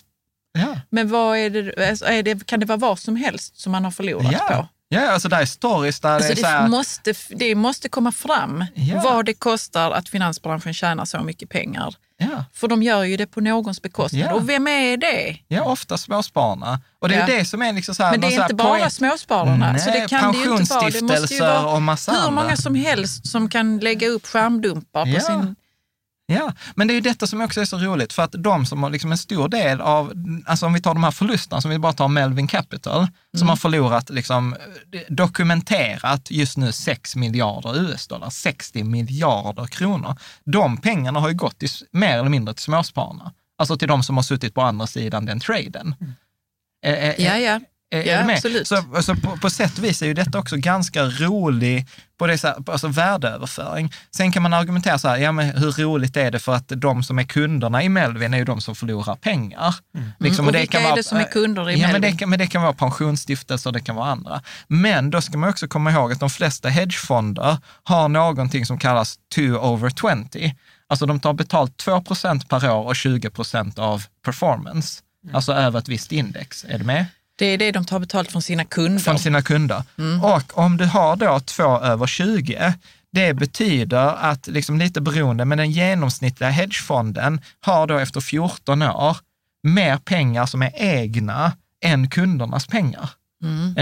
Ja. 0.52 0.80
Men 0.90 1.08
vad 1.10 1.38
är 1.38 1.50
det, 1.50 1.88
alltså 1.90 2.04
är 2.04 2.22
det, 2.22 2.46
kan 2.46 2.60
det 2.60 2.66
vara 2.66 2.78
vad 2.78 2.98
som 2.98 3.16
helst 3.16 3.60
som 3.60 3.72
man 3.72 3.84
har 3.84 3.90
förlorat 3.90 4.32
Ja. 4.32 4.38
på? 4.48 4.68
Ja, 4.90 5.10
alltså 5.10 5.28
där 5.28 5.40
är 5.40 5.44
stories 5.46 6.00
där 6.00 6.08
Alltså 6.14 6.34
det 6.34 6.40
är 6.40 6.42
så 6.42 6.46
här, 6.46 6.68
måste, 6.68 7.14
det 7.30 7.54
måste 7.54 7.88
komma 7.88 8.12
fram 8.12 8.64
Ja. 8.74 9.00
vad 9.04 9.26
det 9.26 9.34
kostar 9.34 9.90
att 9.90 10.08
finansbranschen 10.08 10.74
tjänar 10.74 11.04
så 11.04 11.20
mycket 11.22 11.48
pengar. 11.50 11.94
ja, 12.18 12.44
För 12.54 12.68
de 12.68 12.82
gör 12.82 13.04
ju 13.04 13.16
det 13.16 13.26
på 13.26 13.40
någons 13.40 13.82
bekostnad. 13.82 14.22
Ja. 14.22 14.32
Och 14.34 14.48
vem 14.48 14.66
är 14.68 14.96
det? 14.96 15.36
ja, 15.48 15.62
ofta 15.64 15.98
småspararna. 15.98 16.80
Och 16.98 17.08
det 17.08 17.14
är 17.14 17.26
det 17.26 17.44
som 17.44 17.62
är 17.62 17.72
liksom 17.72 17.94
så 17.94 18.02
här, 18.02 18.10
Men 18.10 18.20
det 18.20 18.26
är 18.36 18.42
inte 18.42 18.54
bara 18.54 18.78
poäng- 18.78 18.90
småspararna. 18.90 19.72
Nej, 19.72 19.80
så 19.80 19.90
det 19.90 20.08
kan 20.08 20.32
det 20.32 20.38
ju 20.38 20.56
inte 20.56 20.74
vara. 20.74 20.90
Det 20.90 21.02
måste 21.02 21.34
ju 21.34 21.40
vara 21.40 21.66
och 21.66 21.82
massa 21.82 22.12
hur 22.12 22.30
många 22.30 22.56
som 22.56 22.74
helst 22.74 23.26
som 23.26 23.48
kan 23.48 23.78
lägga 23.78 24.08
upp 24.08 24.26
skärmdumpar 24.26 25.14
på 25.14 25.20
sin... 25.20 25.56
Ja, 26.30 26.52
men 26.74 26.86
det 26.88 26.92
är 26.92 26.94
ju 26.94 27.00
detta 27.00 27.26
som 27.26 27.40
också 27.40 27.60
är 27.60 27.64
så 27.64 27.78
roligt, 27.78 28.12
för 28.12 28.22
att 28.22 28.32
de 28.38 28.66
som 28.66 28.82
har 28.82 28.90
liksom 28.90 29.12
en 29.12 29.18
stor 29.18 29.48
del 29.48 29.80
av, 29.80 30.12
alltså 30.46 30.66
om 30.66 30.72
vi 30.72 30.80
tar 30.80 30.94
de 30.94 31.04
här 31.04 31.10
förlusterna, 31.10 31.60
som 31.60 31.70
vi 31.70 31.78
bara 31.78 31.92
tar 31.92 32.08
Melvin 32.08 32.46
Capital, 32.48 33.06
som 33.32 33.38
Mm. 33.42 33.48
har 33.48 33.56
förlorat, 33.56 34.10
liksom, 34.10 34.56
dokumenterat 35.08 36.30
just 36.30 36.56
nu 36.56 36.72
6 36.72 37.16
miljarder 37.16 37.76
US-dollar, 37.82 38.30
60 38.30 38.84
miljarder 38.84 39.66
kronor. 39.66 40.16
De 40.44 40.76
pengarna 40.76 41.20
har 41.20 41.28
ju 41.28 41.34
gått 41.34 41.58
till, 41.58 41.68
mer 41.92 42.18
eller 42.18 42.28
mindre 42.30 42.54
till 42.54 42.62
småspararna, 42.64 43.32
alltså 43.58 43.76
till 43.76 43.88
de 43.88 44.02
som 44.02 44.16
har 44.16 44.22
suttit 44.22 44.54
på 44.54 44.62
andra 44.62 44.86
sidan 44.86 45.26
den 45.26 45.40
traden. 45.40 45.94
Är- 46.82 46.94
är- 46.96 47.14
Ja, 47.20 47.36
ja. 47.38 47.60
Är, 47.90 48.02
Ja, 48.02 48.12
är 48.12 48.24
med? 48.24 48.34
absolut. 48.36 48.68
Så, 48.68 48.76
alltså, 48.94 49.14
på, 49.14 49.36
på 49.36 49.50
sätt 49.50 49.78
och 49.78 49.84
vis 49.84 50.02
är 50.02 50.06
ju 50.06 50.14
detta 50.14 50.38
också 50.38 50.56
ganska 50.56 51.04
rolig 51.04 51.86
på 52.18 52.26
det, 52.26 52.38
så 52.38 52.46
här, 52.46 52.56
alltså 52.66 52.88
värdeöverföring. 52.88 53.92
Sen 54.16 54.32
kan 54.32 54.42
man 54.42 54.52
argumentera 54.54 54.98
så 54.98 55.08
här, 55.08 55.16
ja 55.16 55.32
men 55.32 55.58
hur 55.58 55.72
roligt 55.72 56.16
är 56.16 56.30
det 56.30 56.38
för 56.38 56.54
att 56.54 56.68
de 56.68 57.02
som 57.02 57.18
är 57.18 57.24
kunderna 57.24 57.82
i 57.82 57.88
Melvin 57.88 58.34
är 58.34 58.38
ju 58.38 58.44
de 58.44 58.60
som 58.60 58.74
förlorar 58.74 59.14
pengar. 59.14 59.74
Liksom, 60.18 60.44
Mm. 60.44 60.54
Och 60.54 60.60
vilka 60.60 60.80
är 60.80 60.96
det 60.96 61.02
som 61.02 61.18
är 61.18 61.24
kunder 61.24 61.70
i 61.70 61.72
ja, 61.80 61.86
men 61.86 61.92
det, 61.94 62.00
Melvin? 62.00 62.16
kan, 62.18 62.30
men 62.30 62.38
det 62.38 62.46
kan 62.46 62.62
vara 62.62 62.72
pensionsstiftelser, 62.72 63.72
det 63.72 63.80
kan 63.80 63.96
vara 63.96 64.10
andra. 64.10 64.42
Men 64.68 65.10
då 65.10 65.20
ska 65.20 65.38
man 65.38 65.50
också 65.50 65.68
komma 65.68 65.90
ihåg 65.92 66.12
att 66.12 66.20
de 66.20 66.30
flesta 66.30 66.68
hedgefonder 66.68 67.58
har 67.84 68.08
någonting 68.08 68.66
som 68.66 68.78
kallas 68.78 69.16
2 69.34 69.42
over 69.42 69.90
20. 70.30 70.54
Alltså 70.88 71.06
de 71.06 71.20
tar 71.20 71.32
betalt 71.32 71.84
2% 71.86 72.48
per 72.48 72.70
år 72.70 72.84
och 72.84 72.94
20% 72.94 73.78
av 73.78 74.04
performance. 74.24 75.02
Mm. 75.24 75.36
Alltså 75.36 75.52
över 75.52 75.78
ett 75.78 75.88
visst 75.88 76.12
index. 76.12 76.64
Är 76.68 76.78
du 76.78 76.84
med? 76.84 77.06
Det 77.38 77.46
är 77.46 77.58
det 77.58 77.72
de 77.72 77.84
tar 77.84 77.98
betalt 77.98 78.32
från 78.32 78.42
sina 78.42 78.64
kunder. 78.64 79.02
från 79.02 79.18
sina 79.18 79.42
kunder. 79.42 79.82
Och 80.22 80.58
om 80.58 80.76
du 80.76 80.84
har 80.84 81.16
då 81.16 81.40
två 81.40 81.78
över 81.80 82.06
20, 82.06 82.74
det 83.12 83.34
betyder 83.34 84.14
att, 84.30 84.46
liksom 84.46 84.78
lite 84.78 85.00
beroende, 85.00 85.44
men 85.44 85.58
den 85.58 85.70
genomsnittliga 85.70 86.50
hedgefonden 86.50 87.40
har 87.60 87.86
då 87.86 87.98
efter 87.98 88.20
14 88.20 88.82
år 88.82 89.16
mer 89.62 89.96
pengar 89.96 90.46
som 90.46 90.62
är 90.62 90.72
egna 90.74 91.52
än 91.84 92.10
kundernas 92.10 92.66
pengar. 92.66 93.10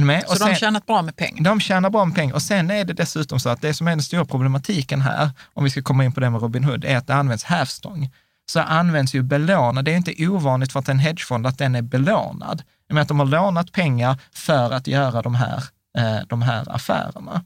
Med? 0.02 0.24
Så 0.28 0.34
de 0.34 0.44
har 0.44 0.54
tjänat 0.54 0.86
bra 0.86 1.02
med 1.02 1.16
pengar. 1.16 1.44
de 1.44 1.61
tjänar 1.61 1.90
bra 1.90 2.04
med 2.04 2.16
pengar. 2.16 2.34
Och 2.34 2.42
sen 2.42 2.70
är 2.70 2.84
det 2.84 2.92
dessutom 2.92 3.40
så 3.40 3.48
att 3.48 3.62
det 3.62 3.74
som 3.74 3.86
är 3.86 3.90
den 3.90 4.02
stora 4.02 4.24
problematiken 4.24 5.00
här, 5.00 5.30
om 5.54 5.64
vi 5.64 5.70
ska 5.70 5.82
komma 5.82 6.04
in 6.04 6.12
på 6.12 6.20
det 6.20 6.30
med 6.30 6.42
Robinhood, 6.42 6.84
är 6.84 6.96
att 6.96 7.07
det 7.07 7.14
används 7.14 7.44
hävstång. 7.44 8.11
Så 8.47 8.61
används 8.61 9.14
ju 9.14 9.22
belånad. 9.22 9.84
Det 9.84 9.92
är 9.92 9.97
inte 9.97 10.28
ovanligt 10.28 10.72
för 10.72 10.80
att 10.80 10.88
en 10.88 10.99
hedgefond 10.99 11.47
att 11.47 11.59
den 11.59 11.74
är 11.74 11.82
belånad. 11.82 12.62
Med 12.88 13.03
att 13.03 13.09
de 13.09 13.18
har 13.18 13.26
lånat 13.26 13.72
pengar 13.72 14.18
för 14.32 14.70
att 14.70 14.86
göra 14.86 15.22
de 15.22 15.34
här, 15.34 15.64
eh, 15.99 16.18
de 16.28 16.42
här 16.42 16.74
affärerna. 16.74 17.44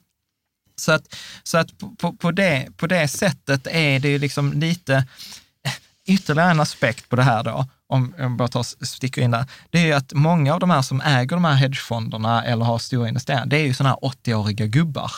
Så 0.76 0.92
att, 0.92 1.16
så 1.42 1.58
att 1.58 1.78
på, 1.78 1.94
på, 1.96 2.12
på, 2.12 2.30
det, 2.30 2.68
på 2.76 2.86
det 2.86 3.08
sättet 3.08 3.66
är 3.66 4.00
det 4.00 4.08
ju 4.08 4.18
liksom 4.18 4.52
lite, 4.52 4.94
eh, 5.64 5.72
ytterligare 6.08 6.50
en 6.50 6.60
aspekt 6.60 7.08
på 7.08 7.16
det 7.16 7.22
här 7.22 7.44
då, 7.44 7.66
om 7.86 8.14
jag 8.18 8.30
bara 8.36 8.48
tar, 8.48 8.84
sticker 8.84 9.22
in 9.22 9.30
där, 9.30 9.46
det 9.70 9.78
är 9.78 9.86
ju 9.86 9.92
att 9.92 10.12
många 10.12 10.54
av 10.54 10.60
de 10.60 10.70
här 10.70 10.82
som 10.82 11.00
äger 11.00 11.36
de 11.36 11.44
här 11.44 11.54
hedgefonderna 11.54 12.44
eller 12.44 12.64
har 12.64 12.78
stora 12.78 13.08
investeringar, 13.08 13.46
det 13.46 13.56
är 13.56 13.66
ju 13.66 13.74
sådana 13.74 13.90
här 14.02 14.10
80-åriga 14.10 14.66
gubbar. 14.66 15.12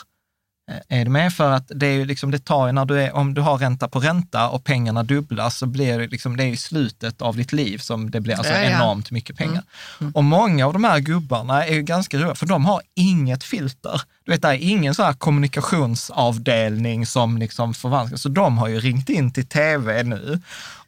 Eh, 0.71 1.01
Är 1.01 1.05
du 1.05 1.11
med? 1.11 1.33
För 1.33 1.51
att 1.51 1.71
det 1.75 1.87
är 1.87 2.05
liksom, 2.05 2.31
det 2.31 2.39
tar 2.39 2.73
när 2.73 2.85
du 2.85 3.01
är, 3.03 3.13
om 3.15 3.35
du 3.35 3.41
har 3.41 3.59
ränta 3.59 3.89
på 3.89 4.01
ränta 4.01 4.49
och 4.49 4.65
pengarna 4.65 5.03
dubblas 5.03 5.57
så 5.59 5.67
blir 5.67 5.99
det 5.99 6.07
liksom, 6.07 6.37
det 6.37 6.43
är 6.45 6.49
ju 6.49 6.57
slutet 6.57 7.23
av 7.23 7.37
ditt 7.37 7.53
liv 7.53 7.79
som 7.79 8.11
det 8.11 8.21
blir 8.21 8.35
alltså 8.35 8.53
Ja, 8.53 8.61
ja. 8.61 8.71
enormt 8.71 9.11
mycket 9.11 9.37
pengar. 9.37 9.63
Och 10.15 10.25
många 10.25 10.67
av 10.67 10.73
de 10.73 10.85
här 10.85 10.99
gubbarna 10.99 11.67
är 11.67 11.75
ju 11.75 11.83
ganska 11.83 12.17
roliga, 12.19 12.35
för 12.35 12.47
de 12.47 12.65
har 12.65 12.83
inget 12.95 13.45
filter. 13.45 14.01
Du 14.25 14.33
vet, 14.33 14.43
det 14.43 14.49
är 14.49 14.59
ingen 14.71 14.95
så 14.95 15.03
här 15.03 15.13
kommunikationsavdelning 15.13 17.07
som 17.07 17.39
liksom 17.39 17.75
förvanskas, 17.75 18.23
så 18.23 18.29
de 18.29 18.59
har 18.59 18.69
ju 18.69 18.81
ringt 18.81 19.09
in 19.09 19.33
till 19.33 19.47
tv 19.47 20.03
nu 20.03 20.41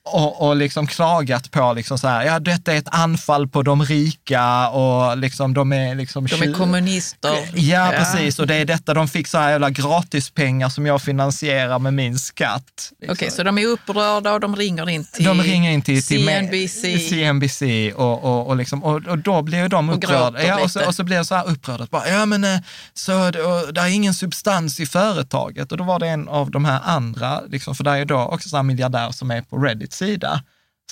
och, 0.07 0.49
och 0.49 0.57
liksom 0.57 0.87
klagat 0.87 1.51
på 1.51 1.73
liksom 1.73 1.99
så 1.99 2.09
här, 2.09 2.25
ja 2.25 2.39
detta 2.39 2.73
är 2.73 2.79
ett 2.79 2.89
anfall 2.95 3.49
på 3.49 3.63
de 3.63 3.83
rika 3.85 4.69
och 4.69 5.19
liksom 5.19 5.55
de 5.55 5.73
är 5.73 5.95
liksom... 5.95 6.27
De 6.27 6.43
är 6.43 6.53
kommunister. 6.53 7.49
Ja, 7.55 7.93
precis. 7.97 8.39
Och 8.39 8.47
det 8.47 8.55
är 8.55 8.65
detta, 8.65 8.95
de 8.95 9.09
fick 9.09 9.29
så 9.29 9.39
här 9.39 9.51
jävla 9.51 9.71
gratispengar 9.71 10.69
som 10.69 10.87
jag 10.87 11.03
finansierar 11.03 11.79
med 11.79 11.95
min 11.95 12.19
skatt. 12.19 12.93
Okej, 13.09 13.31
så 13.31 13.43
de 13.43 13.59
är 13.59 13.67
upprörda 13.67 14.33
och 14.33 14.41
de 14.41 14.57
ringer 14.57 14.89
in 14.89 15.05
till 15.05 15.25
de 15.25 15.43
ringer 15.43 15.71
in 15.71 15.83
till, 15.83 16.03
till 16.03 16.27
CNBC. 16.27 17.09
CNBC 17.09 17.93
och, 17.95 18.25
och, 18.25 18.47
och, 18.47 18.57
liksom, 18.57 18.85
och, 18.85 19.07
och 19.07 19.19
då 19.19 19.43
blir 19.43 19.69
de 19.69 19.89
Och 19.89 19.97
upprörda. 19.97 20.31
gråter 20.31 20.49
Ja, 20.49 20.63
och, 20.65 20.71
så, 20.71 20.87
och 20.87 20.95
så 20.95 21.05
blir 21.05 21.17
jag 21.17 21.27
så 21.27 21.35
här 21.35 21.49
upprörd 21.49 21.81
att 21.81 21.91
bara, 21.91 22.09
ja 22.09 22.27
men 22.27 22.45
eh, 22.45 22.59
så 22.95 23.31
det, 23.31 23.43
och, 23.43 23.75
det 23.75 23.81
är 23.81 23.89
ingen 23.89 24.15
substans 24.15 24.81
i 24.81 24.87
företaget. 24.87 25.73
Och 25.73 25.79
då 25.79 25.85
var 25.85 25.99
det 25.99 26.09
en 26.09 26.29
av 26.29 26.51
de 26.51 26.65
här 26.65 26.81
andra, 26.85 27.41
liksom, 27.49 27.75
för 27.75 27.85
det 27.85 27.91
är 27.91 28.05
då 28.05 28.19
också 28.19 28.49
så 28.49 28.57
här 28.57 28.63
miljardär 28.63 29.11
som 29.11 29.31
är 29.31 29.43
på 29.43 29.57
Reddits 29.59 29.94
sida. 29.95 30.43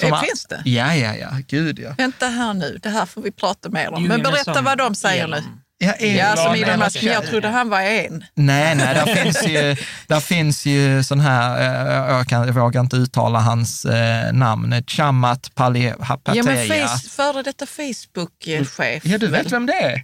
Som 0.01 0.09
Eh, 0.09 0.15
har- 0.15 0.23
finns 0.25 0.45
det? 0.45 0.63
Ja, 0.65 0.95
ja, 0.95 1.15
ja, 1.15 1.29
gud 1.49 1.79
ja. 1.79 1.95
Vänta 1.99 2.27
här 2.27 2.55
nu, 2.55 2.79
det 2.83 2.89
här 2.89 3.07
får 3.07 3.23
vi 3.23 3.33
prata 3.33 3.69
mer 3.69 3.93
om. 3.95 4.03
Men 4.03 4.23
berätta 4.23 4.55
som 4.55 4.65
vad 4.65 4.79
de 4.79 4.95
säger 4.95 5.27
nu. 5.29 5.43
Ja, 5.79 5.97
Ja, 6.07 6.37
som 6.37 6.55
Elon 6.55 6.79
Musk, 6.79 7.03
men 7.03 7.13
jag 7.13 7.27
trodde 7.27 7.49
han 7.49 7.69
var 7.69 7.81
en. 7.81 8.25
Nej, 8.35 8.75
nej, 8.75 8.95
där 8.95 9.15
finns 9.15 9.47
ju, 9.47 9.77
där 10.07 10.21
finns 10.21 10.67
ju 10.67 11.03
sån 11.05 11.21
här, 11.21 11.61
eh, 11.61 12.15
jag, 12.17 12.27
kan, 12.27 12.47
jag 12.47 12.55
vågar 12.55 12.81
inte 12.81 12.97
uttala 12.97 13.39
hans 13.41 13.85
eh, 13.85 14.33
namn, 14.33 14.83
Chamat 14.87 15.55
Palihapiteya. 15.55 16.35
Ja, 16.37 16.43
men 16.45 16.89
face, 16.89 17.09
före 17.09 17.43
detta 17.43 17.67
Facebook-chef. 17.67 19.03
Ja, 19.05 19.19
du 19.19 19.27
väl? 19.27 19.43
vet 19.43 19.53
vem 19.53 19.67
det 19.67 19.73
är? 19.83 20.03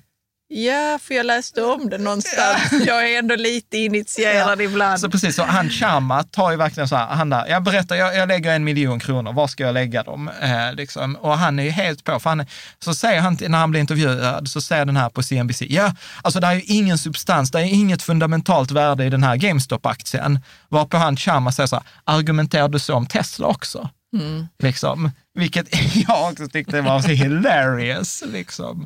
Ja, 0.51 0.99
för 1.03 1.15
jag 1.15 1.27
läste 1.27 1.63
om 1.63 1.91
det 1.91 1.99
någonstans. 1.99 2.73
Jag 2.87 3.11
är 3.11 3.19
ändå 3.19 3.35
lite 3.37 3.79
initierad 3.79 4.61
ibland. 4.61 5.01
Så 5.01 5.11
precis, 5.11 5.37
så 5.37 5.43
han 5.43 5.71
Chamat 5.71 6.37
har 6.37 6.51
ju 6.51 6.57
verkligen 6.57 6.89
så 6.89 6.97
här, 6.97 7.07
han 7.07 7.31
där, 7.31 7.47
jag 7.47 7.63
berättar, 7.63 7.97
jag, 7.97 8.17
jag 8.17 8.29
lägger 8.29 8.55
en 8.55 8.65
miljon 8.65 9.01
kronor, 9.01 9.33
var 9.33 9.47
ska 9.47 9.63
jag 9.63 9.75
lägga 9.75 10.03
dem? 10.03 10.31
Eh, 10.41 10.75
liksom. 10.75 11.17
Och 11.17 11.39
han 11.39 11.59
är 11.59 11.63
ju 11.63 11.71
helt 11.71 12.05
på, 12.05 12.21
för 12.21 12.31
han, 12.31 12.47
så 12.85 12.95
säger 12.95 13.21
han, 13.21 13.39
när 13.49 13.59
han 13.59 13.71
blir 13.71 13.81
intervjuad, 13.81 14.49
så 14.49 14.61
säger 14.61 14.85
den 14.85 14.97
här 14.97 15.09
på 15.09 15.23
CNBC, 15.23 15.63
ja, 15.69 15.95
alltså 16.23 16.41
det 16.41 16.47
är 16.47 16.55
ju 16.55 16.63
ingen 16.63 16.99
substans, 16.99 17.51
det 17.51 17.59
är 17.61 17.65
inget 17.65 18.03
fundamentalt 18.03 18.71
värde 18.71 19.05
i 19.05 19.11
den 19.11 19.23
här 19.23 19.37
GameStop-aktien. 19.37 20.41
Varpå 20.69 20.97
han 20.97 21.17
Chama 21.17 21.53
säger 21.53 21.67
så 21.67 21.77
här, 21.77 21.85
argumenterar 22.05 22.69
du 22.69 22.79
så 22.79 22.95
om 22.95 23.07
Tesla 23.07 23.47
också? 23.47 23.91
Liksom. 24.63 25.11
Vilket 25.35 25.69
jag 26.09 26.31
också 26.31 26.49
tyckte 26.49 26.81
var 26.81 27.01
så 27.01 27.09
hilarious. 27.09 28.23
Liksom. 28.27 28.83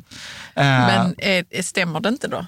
Eh, 0.55 0.63
Men 0.65 1.15
eh, 1.17 1.45
stämmer 1.61 1.99
det 1.99 2.09
inte 2.09 2.27
då? 2.27 2.45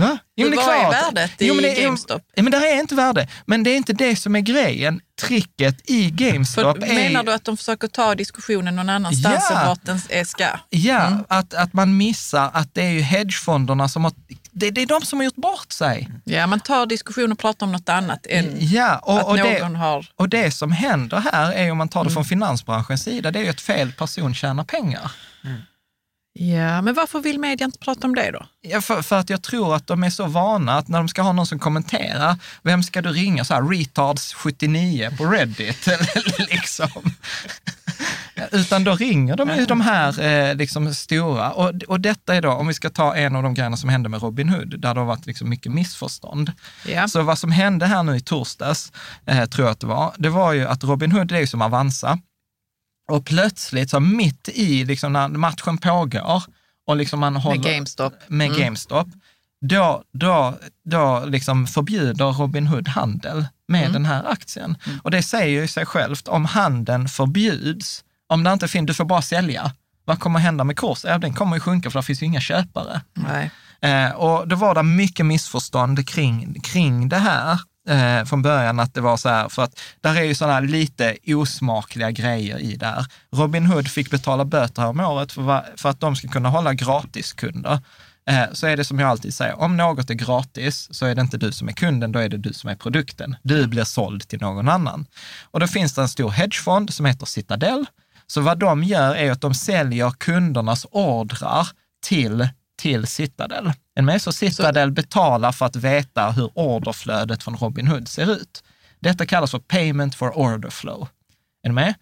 Va? 0.00 0.18
Jo, 0.36 0.48
men 0.48 0.50
det 0.58 0.64
Vad 0.64 0.74
är 0.74 0.80
klart. 0.80 0.94
värdet 0.94 1.42
i 1.42 1.46
Jo, 1.46 1.54
men 1.54 1.62
det, 1.64 1.74
GameStop? 1.82 2.22
Jo, 2.36 2.42
men 2.42 2.52
det 2.52 2.58
är 2.68 2.80
inte 2.80 2.94
värde. 2.94 3.28
Men 3.46 3.62
det 3.62 3.70
är 3.70 3.76
inte 3.76 3.92
det 3.92 4.16
som 4.16 4.36
är 4.36 4.40
grejen. 4.40 5.00
Tricket 5.22 5.90
i 5.90 6.08
För, 6.08 6.16
GameStop 6.16 6.76
är... 6.82 6.94
menar 6.94 7.22
du 7.24 7.32
att 7.32 7.44
de 7.44 7.56
försöker 7.56 7.88
ta 7.88 8.14
diskussionen 8.14 8.76
någon 8.76 8.88
annanstans 8.88 9.46
Ja. 9.50 9.60
än 9.60 9.66
vart 9.66 9.84
den 9.84 10.00
är 10.08 10.24
ska? 10.24 10.48
Ja, 10.70 11.18
att, 11.28 11.54
att 11.54 11.72
man 11.72 11.96
missar 11.96 12.50
att 12.54 12.74
det 12.74 12.82
är 12.82 12.90
ju 12.90 13.00
hedgefonderna 13.00 13.88
som 13.88 14.04
har... 14.04 14.12
Det, 14.54 14.70
det 14.70 14.82
är 14.82 14.86
de 14.86 15.02
som 15.02 15.18
har 15.18 15.24
gjort 15.24 15.36
bort 15.36 15.72
sig. 15.72 16.08
Ja, 16.24 16.46
man 16.46 16.60
tar 16.60 16.86
diskussion 16.86 17.32
och 17.32 17.38
pratar 17.38 17.66
om 17.66 17.72
något 17.72 17.88
annat 17.88 18.26
än 18.26 18.56
Ja, 18.58 18.90
att 18.90 19.02
och, 19.02 19.30
och, 19.30 19.38
någon 19.38 19.72
det, 19.72 19.78
har... 19.78 20.06
och 20.16 20.28
det 20.28 20.50
som 20.50 20.72
händer 20.72 21.20
här 21.32 21.52
är, 21.52 21.70
om 21.70 21.78
man 21.78 21.88
tar 21.88 22.04
det 22.04 22.10
från 22.10 22.24
finansbranschens 22.24 23.02
sida, 23.02 23.30
det 23.30 23.38
är 23.38 23.42
ju 23.42 23.50
att 23.50 23.60
fel 23.60 23.92
person 23.92 24.34
tjänar 24.34 24.64
pengar. 24.64 25.12
Ja, 26.34 26.82
men 26.82 26.94
varför 26.94 27.20
vill 27.20 27.38
media 27.38 27.64
inte 27.64 27.78
prata 27.78 28.06
om 28.06 28.14
det 28.14 28.30
då? 28.30 28.46
Ja, 28.60 28.80
för, 28.80 29.02
för 29.02 29.18
att 29.18 29.30
jag 29.30 29.42
tror 29.42 29.74
att 29.74 29.86
de 29.86 30.04
är 30.04 30.10
så 30.10 30.26
vana 30.26 30.78
att 30.78 30.88
när 30.88 30.98
de 30.98 31.08
ska 31.08 31.22
ha 31.22 31.32
någon 31.32 31.46
som 31.46 31.58
kommenterar, 31.58 32.36
vem 32.62 32.82
ska 32.82 33.02
du 33.02 33.10
ringa? 33.10 33.44
Så 33.44 33.54
här, 33.54 33.62
retards 33.62 34.34
79 34.34 35.10
på 35.18 35.24
Reddit, 35.24 35.86
eller 35.88 36.46
liksom. 36.50 37.14
Utan 38.52 38.84
då 38.84 38.94
ringer 38.94 39.36
de 39.36 39.56
ju 39.56 39.64
de 39.66 39.80
här 39.80 40.20
eh, 40.20 40.54
liksom 40.54 40.94
stora. 40.94 41.50
Och, 41.52 41.70
och 41.88 42.00
detta 42.00 42.34
är 42.34 42.42
då, 42.42 42.50
om 42.52 42.66
vi 42.66 42.74
ska 42.74 42.90
ta 42.90 43.16
en 43.16 43.36
av 43.36 43.42
de 43.42 43.54
grejerna 43.54 43.76
som 43.76 43.88
hände 43.88 44.08
med 44.08 44.22
Robin 44.22 44.48
Hood, 44.48 44.80
där 44.80 44.94
det 44.94 45.00
har 45.00 45.06
varit 45.06 45.26
liksom 45.26 45.48
mycket 45.48 45.72
missförstånd. 45.72 46.52
Ja. 46.86 47.08
Så 47.08 47.22
vad 47.22 47.38
som 47.38 47.52
hände 47.52 47.86
här 47.86 48.02
nu 48.02 48.16
i 48.16 48.20
torsdags, 48.20 48.92
eh, 49.26 49.44
tror 49.44 49.66
jag 49.66 49.72
att 49.72 49.80
det 49.80 49.86
var, 49.86 50.12
det 50.18 50.28
var 50.30 50.52
ju 50.52 50.66
att 50.66 50.84
Robin 50.84 51.12
Hood 51.12 51.28
det 51.28 51.36
är 51.36 51.40
ju 51.40 51.46
som 51.46 51.62
Avanza. 51.62 52.18
Och 53.10 53.24
plötsligt, 53.24 53.90
så 53.90 54.00
mitt 54.00 54.48
i 54.48 54.84
liksom 54.84 55.12
när 55.12 55.28
matchen 55.28 55.78
pågår, 55.78 56.42
och 56.86 56.96
liksom 56.96 57.20
man 57.20 57.36
håller, 57.36 57.74
GameStop. 57.74 58.12
med 58.28 58.46
Mm. 58.48 58.60
GameStop, 58.60 59.08
då, 59.60 60.02
då, 60.12 60.54
då 60.84 61.24
liksom 61.26 61.66
förbjuder 61.66 62.24
Robin 62.32 62.66
Hood 62.66 62.88
handel 62.88 63.46
med 63.68 63.80
Mm. 63.80 63.92
den 63.92 64.04
här 64.04 64.24
aktien. 64.30 64.76
Och 65.02 65.10
det 65.10 65.22
säger 65.22 65.60
ju 65.60 65.68
sig 65.68 65.86
självt, 65.86 66.28
om 66.28 66.44
handeln 66.44 67.08
förbjuds, 67.08 68.04
om 68.32 68.44
det 68.44 68.52
inte 68.52 68.68
finns, 68.68 68.86
du 68.86 68.94
får 68.94 69.04
bara 69.04 69.22
sälja, 69.22 69.72
vad 70.04 70.20
kommer 70.20 70.38
hända 70.40 70.64
med 70.64 70.76
kursen? 70.78 71.10
Ja, 71.10 71.18
den 71.18 71.34
kommer 71.34 71.56
ju 71.56 71.60
sjunka 71.60 71.90
för 71.90 71.98
det 71.98 72.02
finns 72.02 72.22
ju 72.22 72.26
inga 72.26 72.40
köpare. 72.40 73.00
Eh, 73.80 74.10
och 74.10 74.48
då 74.48 74.56
var 74.56 74.74
det 74.74 74.82
mycket 74.82 75.26
missförstånd 75.26 76.08
kring, 76.08 76.60
kring 76.60 77.08
det 77.08 77.18
här 77.18 77.58
eh, 77.88 78.24
från 78.24 78.42
början, 78.42 78.80
att 78.80 78.94
det 78.94 79.00
var 79.00 79.16
så 79.16 79.28
här, 79.28 79.48
för 79.48 79.62
att 79.62 79.80
där 80.00 80.16
är 80.16 80.22
ju 80.22 80.34
sådana 80.34 80.54
här 80.54 80.62
lite 80.62 81.16
osmakliga 81.26 82.10
grejer 82.10 82.58
i 82.58 82.76
där. 82.76 83.06
Robin 83.32 83.66
Hood 83.66 83.88
fick 83.88 84.10
betala 84.10 84.44
böter 84.44 84.86
om 84.86 85.00
året 85.00 85.32
för, 85.32 85.42
va- 85.42 85.64
för 85.76 85.88
att 85.88 86.00
de 86.00 86.16
ska 86.16 86.28
kunna 86.28 86.48
hålla 86.48 86.74
gratiskunder. 86.74 87.80
Eh, 88.30 88.44
så 88.52 88.66
är 88.66 88.76
det 88.76 88.84
som 88.84 88.98
jag 88.98 89.08
alltid 89.10 89.34
säger, 89.34 89.60
om 89.60 89.76
något 89.76 90.10
är 90.10 90.14
gratis 90.14 90.88
så 90.90 91.06
är 91.06 91.14
det 91.14 91.20
inte 91.20 91.36
du 91.36 91.52
som 91.52 91.68
är 91.68 91.72
kunden, 91.72 92.12
då 92.12 92.18
är 92.18 92.28
det 92.28 92.36
du 92.38 92.52
som 92.52 92.70
är 92.70 92.74
produkten. 92.76 93.36
Du 93.42 93.66
blir 93.66 93.84
såld 93.84 94.28
till 94.28 94.40
någon 94.40 94.68
annan. 94.68 95.06
Och 95.50 95.60
då 95.60 95.66
finns 95.66 95.94
det 95.94 96.02
en 96.02 96.08
stor 96.08 96.30
hedgefond 96.30 96.94
som 96.94 97.06
heter 97.06 97.26
Citadel. 97.26 97.86
Så 98.26 98.40
vad 98.40 98.58
de 98.58 98.84
gör 98.84 99.14
är 99.14 99.30
att 99.30 99.40
de 99.40 99.54
säljer 99.54 100.10
kundernas 100.10 100.86
ordrar 100.90 101.68
till, 102.06 102.48
till 102.78 103.06
Citadel. 103.06 103.72
Ni 103.96 104.02
med? 104.02 104.22
Så 104.22 104.32
Citadel 104.32 104.90
betalar 104.90 105.52
för 105.52 105.66
att 105.66 105.76
veta 105.76 106.30
hur 106.30 106.50
orderflödet 106.54 107.42
från 107.42 107.56
Robinhood 107.56 108.08
ser 108.08 108.32
ut. 108.32 108.64
Detta 109.00 109.26
kallas 109.26 109.50
för 109.50 109.58
payment 109.58 110.14
for 110.14 110.38
order 110.38 110.70
flow. 110.70 111.08
Är 111.62 111.70
med? 111.70 111.94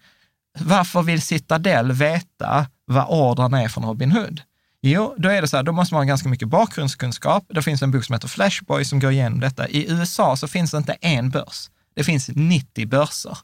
Varför 0.59 1.01
vill 1.01 1.21
Citadel 1.21 1.91
veta 1.91 2.67
vad 2.85 3.05
ordern 3.09 3.53
är 3.53 3.67
från 3.67 3.85
Robinhood? 3.85 4.41
Jo, 4.81 5.15
då 5.17 5.29
är 5.29 5.41
det 5.41 5.47
så 5.47 5.57
här, 5.57 5.63
då 5.63 5.71
måste 5.71 5.93
man 5.93 5.99
ha 5.99 6.07
ganska 6.07 6.29
mycket 6.29 6.47
bakgrundskunskap. 6.47 7.45
Det 7.49 7.61
finns 7.61 7.81
en 7.81 7.91
bok 7.91 8.05
som 8.05 8.13
heter 8.13 8.27
Flashboy 8.27 8.85
som 8.85 8.99
går 8.99 9.11
igenom 9.11 9.39
detta. 9.39 9.67
I 9.67 9.91
USA 9.91 10.35
så 10.35 10.47
finns 10.47 10.71
det 10.71 10.77
inte 10.77 10.93
en 10.93 11.29
börs. 11.29 11.69
Det 11.95 12.03
finns 12.03 12.29
90 12.35 12.87
börser. 12.87 13.37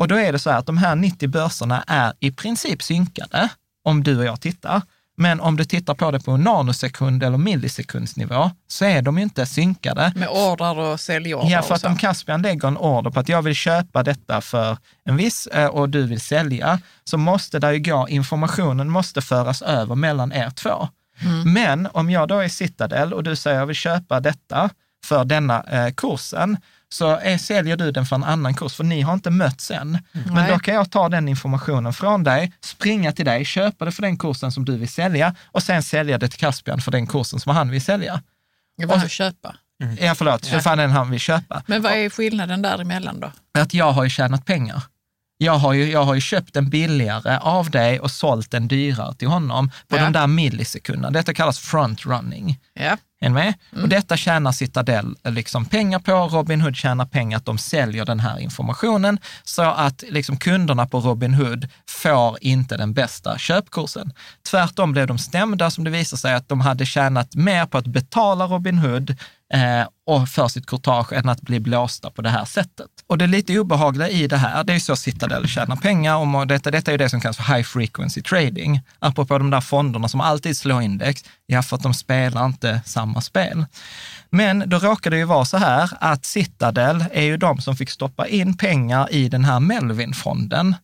Och 0.00 0.08
då 0.08 0.14
är 0.14 0.32
det 0.32 0.38
så 0.38 0.50
här 0.50 0.58
att 0.58 0.66
de 0.66 0.78
här 0.78 0.96
90 0.96 1.28
börserna 1.28 1.84
är 1.86 2.12
i 2.20 2.30
princip 2.30 2.82
synkade 2.82 3.48
om 3.84 4.02
du 4.02 4.18
och 4.18 4.24
jag 4.24 4.40
tittar. 4.40 4.82
Men 5.16 5.40
om 5.40 5.56
du 5.56 5.64
tittar 5.64 5.94
på 5.94 6.10
det 6.10 6.20
på 6.20 6.36
nanosekund 6.36 7.22
eller 7.22 7.38
millisekundsnivå 7.38 8.50
så 8.68 8.84
är 8.84 9.02
de 9.02 9.16
ju 9.18 9.22
inte 9.22 9.46
synkade. 9.46 10.12
Med 10.16 10.28
ordrar 10.28 10.78
och 10.78 11.00
säljordrar 11.00 11.50
Ja, 11.50 11.62
för 11.62 11.74
att 11.74 11.84
om 11.84 11.96
Caspian 11.96 12.42
lägger 12.42 12.68
en 12.68 12.76
order 12.76 13.10
på 13.10 13.20
att 13.20 13.28
jag 13.28 13.42
vill 13.42 13.54
köpa 13.54 14.02
detta 14.02 14.40
för 14.40 14.78
en 15.04 15.16
viss 15.16 15.46
eh, 15.46 15.66
och 15.66 15.88
du 15.88 16.06
vill 16.06 16.20
sälja, 16.20 16.80
så 17.04 17.18
måste 17.18 17.58
det 17.58 17.74
ju 17.74 17.78
gå, 17.78 18.08
informationen 18.08 18.90
måste 18.90 19.22
föras 19.22 19.62
över 19.62 19.94
mellan 19.94 20.32
er 20.32 20.50
två. 20.50 20.88
Mm. 21.20 21.52
Men 21.52 21.88
om 21.92 22.10
jag 22.10 22.28
då 22.28 22.38
är 22.38 22.48
Citadel 22.48 23.12
och 23.12 23.22
du 23.22 23.36
säger 23.36 23.58
jag 23.58 23.66
vill 23.66 23.76
köpa 23.76 24.20
detta 24.20 24.70
för 25.04 25.24
denna 25.24 25.62
eh, 25.62 25.92
kursen, 25.94 26.56
så 26.92 27.16
är, 27.16 27.38
säljer 27.38 27.76
du 27.76 27.90
den 27.92 28.06
för 28.06 28.16
en 28.16 28.24
annan 28.24 28.54
kurs, 28.54 28.74
för 28.74 28.84
ni 28.84 29.00
har 29.00 29.12
inte 29.14 29.30
mötts 29.30 29.70
än. 29.70 29.98
Men 30.12 30.34
Nej. 30.34 30.50
då 30.52 30.58
kan 30.58 30.74
jag 30.74 30.90
ta 30.90 31.08
den 31.08 31.28
informationen 31.28 31.92
från 31.92 32.24
dig, 32.24 32.52
springa 32.60 33.12
till 33.12 33.24
dig, 33.24 33.44
köpa 33.44 33.84
det 33.84 33.92
för 33.92 34.02
den 34.02 34.18
kursen 34.18 34.52
som 34.52 34.64
du 34.64 34.76
vill 34.76 34.88
sälja 34.88 35.34
och 35.46 35.62
sen 35.62 35.82
sälja 35.82 36.18
det 36.18 36.28
till 36.28 36.38
Caspian 36.40 36.80
för 36.80 36.90
den 36.90 37.06
kursen 37.06 37.40
som 37.40 37.56
han 37.56 37.70
vill 37.70 37.82
sälja. 37.82 38.22
Jag 38.76 39.00
vill 39.00 39.08
köpa. 39.10 39.56
Ja, 40.00 40.14
förlåt, 40.14 40.46
för 40.46 40.60
fan 40.60 40.78
den 40.78 40.90
han 40.90 41.10
vill 41.10 41.20
köpa. 41.20 41.62
Men 41.66 41.82
vad 41.82 41.92
är 41.92 42.10
skillnaden 42.10 42.62
däremellan 42.62 43.20
då? 43.20 43.32
att 43.60 43.74
jag 43.74 43.92
har 43.92 44.04
ju 44.04 44.10
tjänat 44.10 44.46
pengar. 44.46 44.82
Jag 45.42 45.52
har, 45.52 45.72
ju, 45.72 45.90
jag 45.90 46.04
har 46.04 46.14
ju 46.14 46.20
köpt 46.20 46.54
den 46.54 46.70
billigare 46.70 47.38
av 47.42 47.70
dig 47.70 48.00
och 48.00 48.10
sålt 48.10 48.50
den 48.50 48.68
dyrare 48.68 49.14
till 49.14 49.28
honom 49.28 49.70
på 49.88 49.96
Ja. 49.96 50.02
de 50.02 50.12
där 50.12 50.26
millisekunderna. 50.26 51.10
Detta 51.10 51.34
kallas 51.34 51.58
front 51.58 52.06
running. 52.06 52.58
Ja. 52.74 52.96
Är 53.22 53.30
med? 53.30 53.54
Mm. 53.72 53.82
Och 53.82 53.88
detta 53.88 54.16
tjänar 54.16 54.52
Citadel 54.52 55.16
liksom 55.24 55.64
pengar 55.64 55.98
på. 55.98 56.12
Robinhood 56.12 56.76
tjänar 56.76 57.06
pengar 57.06 57.38
att 57.38 57.44
de 57.44 57.58
säljer 57.58 58.04
den 58.04 58.20
här 58.20 58.38
informationen 58.38 59.18
så 59.44 59.62
att 59.62 60.04
liksom 60.08 60.36
kunderna 60.36 60.86
på 60.86 61.00
Robinhood 61.00 61.68
får 61.88 62.38
inte 62.40 62.76
den 62.76 62.92
bästa 62.92 63.38
köpkursen. 63.38 64.12
Tvärtom 64.50 64.92
blev 64.92 65.06
de 65.06 65.18
stämda 65.18 65.70
som 65.70 65.84
det 65.84 65.90
visade 65.90 66.20
sig 66.20 66.34
att 66.34 66.48
de 66.48 66.60
hade 66.60 66.86
tjänat 66.86 67.34
mer 67.34 67.66
på 67.66 67.78
att 67.78 67.86
betala 67.86 68.46
Robinhood 68.46 69.16
eh, 69.52 69.88
och 70.06 70.28
för 70.28 70.48
sitt 70.48 70.66
courtage 70.66 71.12
än 71.12 71.28
att 71.28 71.40
bli 71.40 71.60
blåsta 71.60 72.10
på 72.10 72.22
det 72.22 72.30
här 72.30 72.44
sättet. 72.44 72.86
Och 73.06 73.18
det 73.18 73.26
lite 73.26 73.58
obehagliga 73.58 74.08
i 74.08 74.26
det 74.26 74.36
här, 74.36 74.64
det 74.64 74.72
är 74.72 74.74
ju 74.74 74.80
så 74.80 74.96
Citadel 74.96 75.48
tjänar 75.48 75.76
pengar. 75.76 76.16
Och 76.16 76.46
detta, 76.46 76.70
detta 76.70 76.90
är 76.90 76.92
ju 76.92 76.98
det 76.98 77.08
som 77.08 77.20
kallas 77.20 77.36
för 77.36 77.54
high 77.54 77.62
frequency 77.62 78.22
trading. 78.22 78.80
Apropå 78.98 79.38
de 79.38 79.50
där 79.50 79.60
fonderna 79.60 80.08
som 80.08 80.20
alltid 80.20 80.56
slår 80.56 80.82
index, 80.82 81.24
ja 81.46 81.62
för 81.62 81.76
att 81.76 81.82
de 81.82 81.94
spelar 81.94 82.46
inte 82.46 82.80
samma 82.84 83.20
spel. 83.20 83.64
Men 84.30 84.62
då 84.66 84.78
råkar 84.78 85.10
det 85.10 85.18
ju 85.18 85.24
vara 85.24 85.44
så 85.44 85.56
här 85.56 85.90
att 86.00 86.24
Citadel 86.24 87.04
är 87.12 87.24
ju 87.24 87.36
de 87.36 87.60
som 87.60 87.76
fick 87.76 87.90
stoppa 87.90 88.26
in 88.26 88.56
pengar 88.56 89.12
i 89.12 89.28
den 89.28 89.44
här 89.44 89.60
Melvin-fonden. 89.60 90.74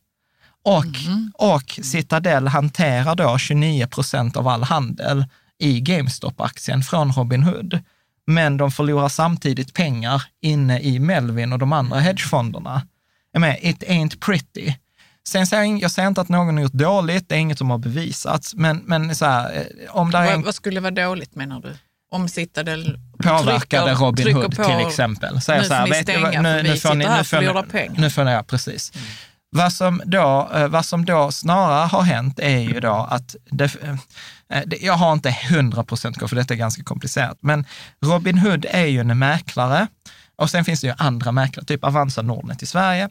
Och, 0.64 0.94
och 1.34 1.80
Citadel 1.82 2.48
hanterar 2.48 3.14
då 3.14 3.38
29 3.38 3.86
procent 3.86 4.36
av 4.36 4.48
all 4.48 4.62
handel 4.62 5.24
i 5.58 5.80
GameStop-aktien 5.80 6.82
från 6.82 7.12
Robinhood. 7.12 7.80
Men 8.26 8.56
de 8.56 8.70
förlorar 8.72 9.08
samtidigt 9.08 9.74
pengar 9.74 10.22
inne 10.42 10.80
i 10.80 10.98
Melvin 10.98 11.52
och 11.52 11.58
de 11.58 11.72
andra 11.72 12.00
hedgefonderna. 12.00 12.82
Jag 13.32 13.40
menar, 13.40 13.56
it 13.62 13.82
ain't 13.88 14.20
pretty. 14.20 14.72
Sen 15.28 15.46
säger 15.46 15.64
jag, 15.64 15.82
jag 15.82 15.90
säger 15.90 16.08
inte 16.08 16.20
att 16.20 16.28
någon 16.28 16.54
har 16.56 16.62
gjort 16.62 16.72
dåligt, 16.72 17.28
det 17.28 17.34
är 17.34 17.38
inget 17.38 17.58
som 17.58 17.70
har 17.70 17.78
bevisats, 17.78 18.54
men, 18.54 18.76
men 18.86 19.14
så 19.16 19.24
här, 19.24 19.54
eh, 19.56 19.96
om 19.96 20.10
det 20.10 20.18
är 20.18 20.24
Vad, 20.24 20.34
en 20.34 20.42
vad 20.42 20.54
skulle 20.54 20.80
vara 20.80 20.90
dåligt 20.90 21.34
menar 21.34 21.60
du? 21.60 21.76
Om 22.10 22.28
Citadel 22.28 22.98
påverkade 23.18 23.58
trycker- 23.86 23.94
Robin 24.04 24.24
trycker 24.24 24.40
Hood 24.42 24.56
på- 24.56 24.64
till 24.64 24.86
exempel. 24.86 25.40
Säger 25.40 25.60
Nu 25.62 25.68
så 25.68 25.74
här, 25.74 25.86
får 25.86 25.94
ni 25.94 26.02
stänga, 26.02 26.42
nu, 26.42 26.62
nu 26.62 26.76
får 26.76 26.94
ni, 26.94 27.04
nu 27.18 27.24
får 27.24 27.40
ni, 27.62 27.70
pengar. 27.70 28.00
nu 28.00 28.10
får 28.10 28.24
ni, 28.24 28.30
ja, 28.32 28.42
precis. 28.42 28.92
Vad 29.50 29.72
som, 29.72 30.02
då, 30.04 30.50
eh, 30.54 30.68
vad 30.68 30.84
som 30.86 31.04
då 31.04 31.30
snarare 31.30 31.86
har 31.86 32.02
hänt 32.02 32.38
är 32.38 32.58
ju 32.58 32.80
då 32.80 33.06
att, 33.10 33.36
det, 33.50 33.70
Eh, 34.52 34.62
jag 34.80 34.94
har 34.94 35.12
inte 35.12 35.36
100 35.50 35.84
procent 35.84 36.18
koll, 36.18 36.28
för 36.28 36.36
detta 36.36 36.54
är 36.54 36.58
ganska 36.58 36.82
komplicerat, 36.82 37.38
men 37.40 37.66
Robin 38.04 38.38
Hood 38.38 38.66
är 38.70 38.86
ju 38.86 39.00
en 39.00 39.18
mäklare 39.18 39.86
och 40.36 40.50
sen 40.50 40.64
finns 40.64 40.80
det 40.80 40.86
ju 40.86 40.94
andra 40.98 41.32
mäklare, 41.32 41.66
typ 41.66 41.84
Avanza 41.84 42.22
Nordnet 42.22 42.62
i 42.62 42.66
Sverige. 42.66 43.08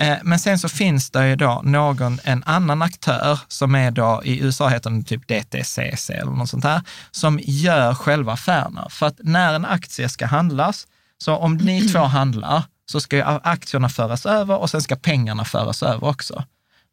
Eh, 0.00 0.16
men 0.22 0.38
sen 0.38 0.58
så 0.58 0.68
finns 0.68 1.10
det 1.10 1.28
ju 1.28 1.36
då 1.36 1.62
någon, 1.64 2.20
en 2.24 2.42
annan 2.46 2.82
aktör 2.82 3.40
som 3.48 3.74
är 3.74 3.90
då, 3.90 4.22
i 4.24 4.40
USA 4.40 4.68
heter 4.68 4.90
den 4.90 5.04
typ 5.04 5.28
DTCC 5.28 6.10
eller 6.10 6.32
något 6.32 6.50
sånt 6.50 6.64
här, 6.64 6.82
som 7.10 7.40
gör 7.42 7.94
själva 7.94 8.32
affärerna. 8.32 8.88
För 8.90 9.06
att 9.06 9.16
när 9.18 9.54
en 9.54 9.64
aktie 9.64 10.08
ska 10.08 10.26
handlas, 10.26 10.86
så 11.18 11.36
om 11.36 11.56
ni 11.56 11.88
två 11.88 11.98
handlar, 11.98 12.62
så 12.90 13.00
ska 13.00 13.16
ju 13.16 13.22
aktierna 13.22 13.88
föras 13.88 14.26
över 14.26 14.56
och 14.56 14.70
sen 14.70 14.82
ska 14.82 14.96
pengarna 14.96 15.44
föras 15.44 15.82
över 15.82 16.04
också. 16.04 16.44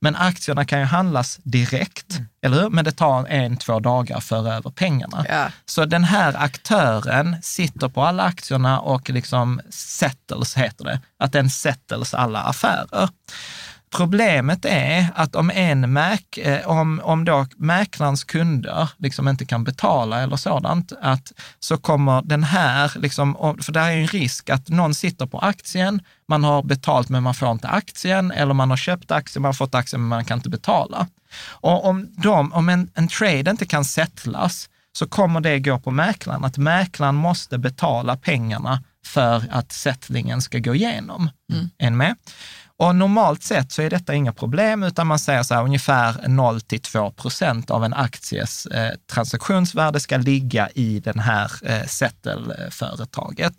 Men 0.02 0.16
aktierna 0.16 0.66
kan 0.66 0.80
ju 0.80 0.86
handlas 0.86 1.40
direkt, 1.44 2.20
eller 2.42 2.62
hur? 2.62 2.70
Men 2.70 2.86
det 2.86 2.92
tar 2.92 3.26
en, 3.26 3.58
två 3.58 3.80
dagar 3.80 4.18
att 4.18 4.24
föra 4.24 4.56
över 4.56 4.70
pengarna. 4.70 5.26
Ja. 5.30 5.48
Så 5.66 5.86
den 5.86 6.04
här 6.04 6.36
aktören 6.38 7.36
sitter 7.42 7.90
på 7.90 8.04
alla 8.04 8.24
aktierna 8.24 8.80
och 8.80 9.10
liksom 9.10 9.62
settles, 9.70 10.58
heter 10.58 10.86
det. 10.86 11.00
Att 11.20 11.32
den 11.32 11.50
settles 11.50 12.14
alla 12.14 12.42
affärer. 12.42 13.10
Problemet 13.98 14.66
är 14.66 15.08
att 15.16 15.36
om 15.36 15.52
en 15.52 15.94
mäk, 15.94 16.38
eh, 16.38 16.68
om, 16.68 17.02
om 17.04 17.26
då 17.26 17.46
mäklarens 17.58 18.24
kunder 18.24 18.90
liksom 18.98 19.28
inte 19.28 19.46
kan 19.46 19.64
betala 19.64 20.22
eller 20.22 20.36
sådant, 20.36 20.92
att 21.02 21.32
så 21.60 21.78
kommer 21.78 22.22
den 22.22 22.44
här, 22.44 22.92
liksom, 22.96 23.36
om- 23.38 23.58
för 23.58 23.72
det 23.72 23.80
här 23.80 23.92
är 23.92 23.98
en 23.98 24.08
risk 24.08 24.50
att 24.50 24.70
någon 24.70 24.94
sitter 24.94 25.26
på 25.26 25.40
aktien, 25.40 26.02
man 26.28 26.44
har 26.44 26.64
betalt 26.64 27.10
men 27.10 27.24
man 27.24 27.34
får 27.34 27.52
inte 27.52 27.68
aktien, 27.68 28.32
eller 28.32 28.54
man 28.54 28.70
har 28.70 28.78
köpt 28.78 29.12
aktien, 29.12 29.42
man 29.42 29.50
har 29.50 29.54
fått 29.54 29.76
aktien 29.76 30.02
men 30.02 30.10
man 30.10 30.26
kan 30.26 30.38
inte 30.38 30.50
betala. 30.50 31.08
Och 31.48 31.86
om, 31.86 32.08
de, 32.18 32.54
om 32.54 32.70
en, 32.70 32.90
en 32.96 33.08
trade 33.08 33.52
inte 33.52 33.66
kan 33.66 33.86
settlas, 33.86 34.70
så 34.98 35.08
kommer 35.08 35.42
det 35.42 35.60
gå 35.60 35.80
på 35.80 35.92
mäklaren, 35.92 36.46
att 36.46 36.58
mäklaren 36.58 37.16
måste 37.16 37.58
betala 37.58 38.18
pengarna 38.18 38.84
för 39.06 39.44
att 39.52 39.72
settlingen 39.72 40.42
ska 40.42 40.60
gå 40.60 40.76
igenom. 40.76 41.30
Är 41.78 41.90
ni 41.90 41.96
med? 41.98 42.16
Och 42.78 42.96
normalt 42.96 43.44
sett 43.44 43.72
så 43.72 43.82
är 43.82 43.90
detta 43.90 44.14
inga 44.14 44.34
problem, 44.34 44.84
utan 44.84 45.08
man 45.08 45.20
säger 45.20 45.44
så 45.44 45.54
här 45.54 45.64
ungefär 45.64 46.28
0 46.28 46.62
till 46.62 46.82
2 46.82 47.12
procent 47.12 47.72
av 47.72 47.86
en 47.86 47.94
akties 47.94 48.66
eh, 48.66 48.92
transaktionsvärde 49.12 50.00
ska 50.00 50.18
ligga 50.18 50.70
i 50.70 51.00
den 51.00 51.20
här 51.20 51.52
eh, 51.64 51.86
settelföretaget. 51.86 53.54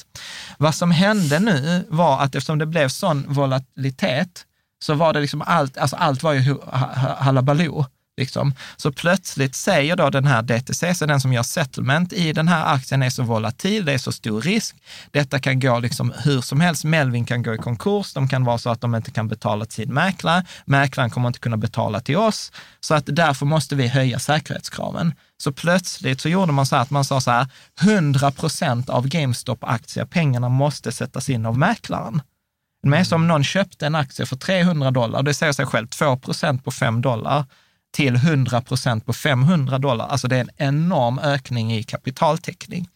Vad 0.59 0.75
som 0.75 0.91
hände 0.91 1.39
nu 1.39 1.87
var 1.89 2.21
att 2.21 2.35
eftersom 2.35 2.59
det 2.59 2.67
blev 2.67 2.89
sån 2.89 3.25
volatilitet 3.29 4.45
så 4.83 4.95
var 4.95 5.13
det 5.13 5.21
liksom 5.21 5.43
allt, 5.43 5.79
alltså 5.79 5.97
allt 5.97 6.23
var 6.23 6.33
ju 6.33 6.59
halabaloo. 7.19 7.87
Liksom. 8.17 8.55
Så 8.77 8.93
plötsligt 8.93 9.55
säger 9.55 9.97
då 9.97 10.11
den 10.11 10.27
här 10.27 10.43
DTCC, 10.43 10.99
den 10.99 11.21
som 11.21 11.33
gör 11.33 11.43
settlement 11.43 12.13
i 12.13 12.33
den 12.33 12.49
här 12.49 12.75
aktien 12.75 13.03
är 13.03 13.11
så 13.11 13.23
volatil, 13.23 13.85
det 13.85 13.93
är 13.93 13.99
så 13.99 14.13
stor 14.13 14.41
risk. 14.41 14.77
Detta 15.11 15.39
kan 15.39 15.61
gå 15.61 15.79
liksom 15.79 16.13
hur 16.25 16.41
som 16.41 16.61
helst. 16.61 16.85
Melvin 16.85 17.25
kan 17.25 17.43
gå 17.43 17.55
i 17.55 17.59
konkurs, 17.59 18.13
de 18.13 18.29
kan 18.29 18.45
vara 18.45 18.59
så 18.59 18.71
att 18.71 18.81
de 18.81 18.95
inte 18.95 19.11
kan 19.11 19.29
betala 19.29 19.65
till 19.65 19.75
sin 19.75 19.95
mäklare. 19.95 20.45
Mäklaren 20.65 21.11
kommer 21.11 21.29
inte 21.29 21.39
kunna 21.39 21.57
betala 21.57 22.01
till 22.01 22.17
oss. 22.17 22.53
Så 22.81 22.95
att 22.95 23.05
därför 23.07 23.47
måste 23.47 23.75
vi 23.75 23.87
höja 23.89 24.19
säkerhetskraven. 24.19 25.15
Så 25.39 25.53
plötsligt 25.53 26.21
så 26.21 26.29
gjorde 26.29 26.53
man 26.53 26.67
så 26.67 26.77
här 26.77 26.83
att 26.83 26.91
man 26.91 27.05
sa 27.05 27.21
så 27.21 27.31
här, 27.31 27.47
100 27.81 28.31
procent 28.31 28.91
av 28.91 29.07
GameStop-aktier, 29.07 30.05
pengarna 30.05 30.49
måste 30.49 30.93
sättas 30.93 31.31
in 31.31 31.47
av 31.47 31.59
mäklaren. 31.59 32.23
Men 32.83 33.05
som 33.05 33.29
någon 33.29 33.45
köpte 33.45 33.87
en 33.87 33.95
aktie 33.95 34.27
för 34.27 34.37
300 34.37 34.91
dollar, 34.91 35.23
det 35.23 35.35
säger 35.35 35.53
sig 35.53 35.67
själv, 35.67 35.87
2 35.87 36.17
procent 36.17 36.65
på 36.65 36.71
5 36.71 37.03
dollar, 37.03 37.45
till 37.97 38.15
100 38.15 38.61
procent 38.61 39.07
på 39.07 39.13
500 39.13 39.79
dollar. 39.79 40.07
Alltså 40.07 40.29
det 40.29 40.37
är 40.37 40.41
en 40.41 40.51
enorm 40.57 41.19
ökning 41.19 41.73
i 41.73 41.83
kapitaltäckning. 41.83 42.89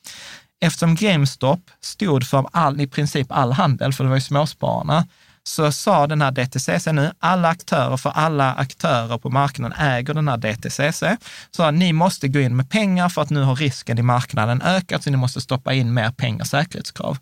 Eftersom 0.60 0.94
GameStop 0.94 1.60
stod 1.80 2.26
för 2.26 2.46
all, 2.52 2.80
i 2.80 2.86
princip 2.86 3.26
all 3.32 3.52
handel, 3.52 3.92
för 3.92 4.04
det 4.04 4.10
var 4.10 4.16
ju 4.16 4.20
småspararna, 4.20 5.06
så 5.42 5.72
sa 5.72 6.06
den 6.06 6.22
här 6.22 6.30
DTCC 6.30 6.86
nu, 6.92 7.12
alla 7.18 7.48
aktörer, 7.48 7.96
för 7.96 8.10
alla 8.10 8.54
aktörer 8.54 9.18
på 9.18 9.30
marknaden 9.30 9.78
äger 9.78 10.14
den 10.14 10.28
här 10.28 10.36
DTCC, 10.36 11.02
så 11.50 11.70
ni 11.70 11.92
måste 11.92 12.28
gå 12.28 12.40
in 12.40 12.56
med 12.56 12.70
pengar 12.70 13.08
för 13.08 13.22
att 13.22 13.30
nu 13.30 13.42
har 13.42 13.56
risken 13.56 13.98
i 13.98 14.02
marknaden 14.02 14.62
ökat, 14.62 15.02
så 15.02 15.10
ni 15.10 15.16
måste 15.16 15.40
stoppa 15.40 15.74
in 15.74 15.94
mer 15.94 16.10
pengar, 16.10 16.44
säkerhetskrav. 16.44 17.18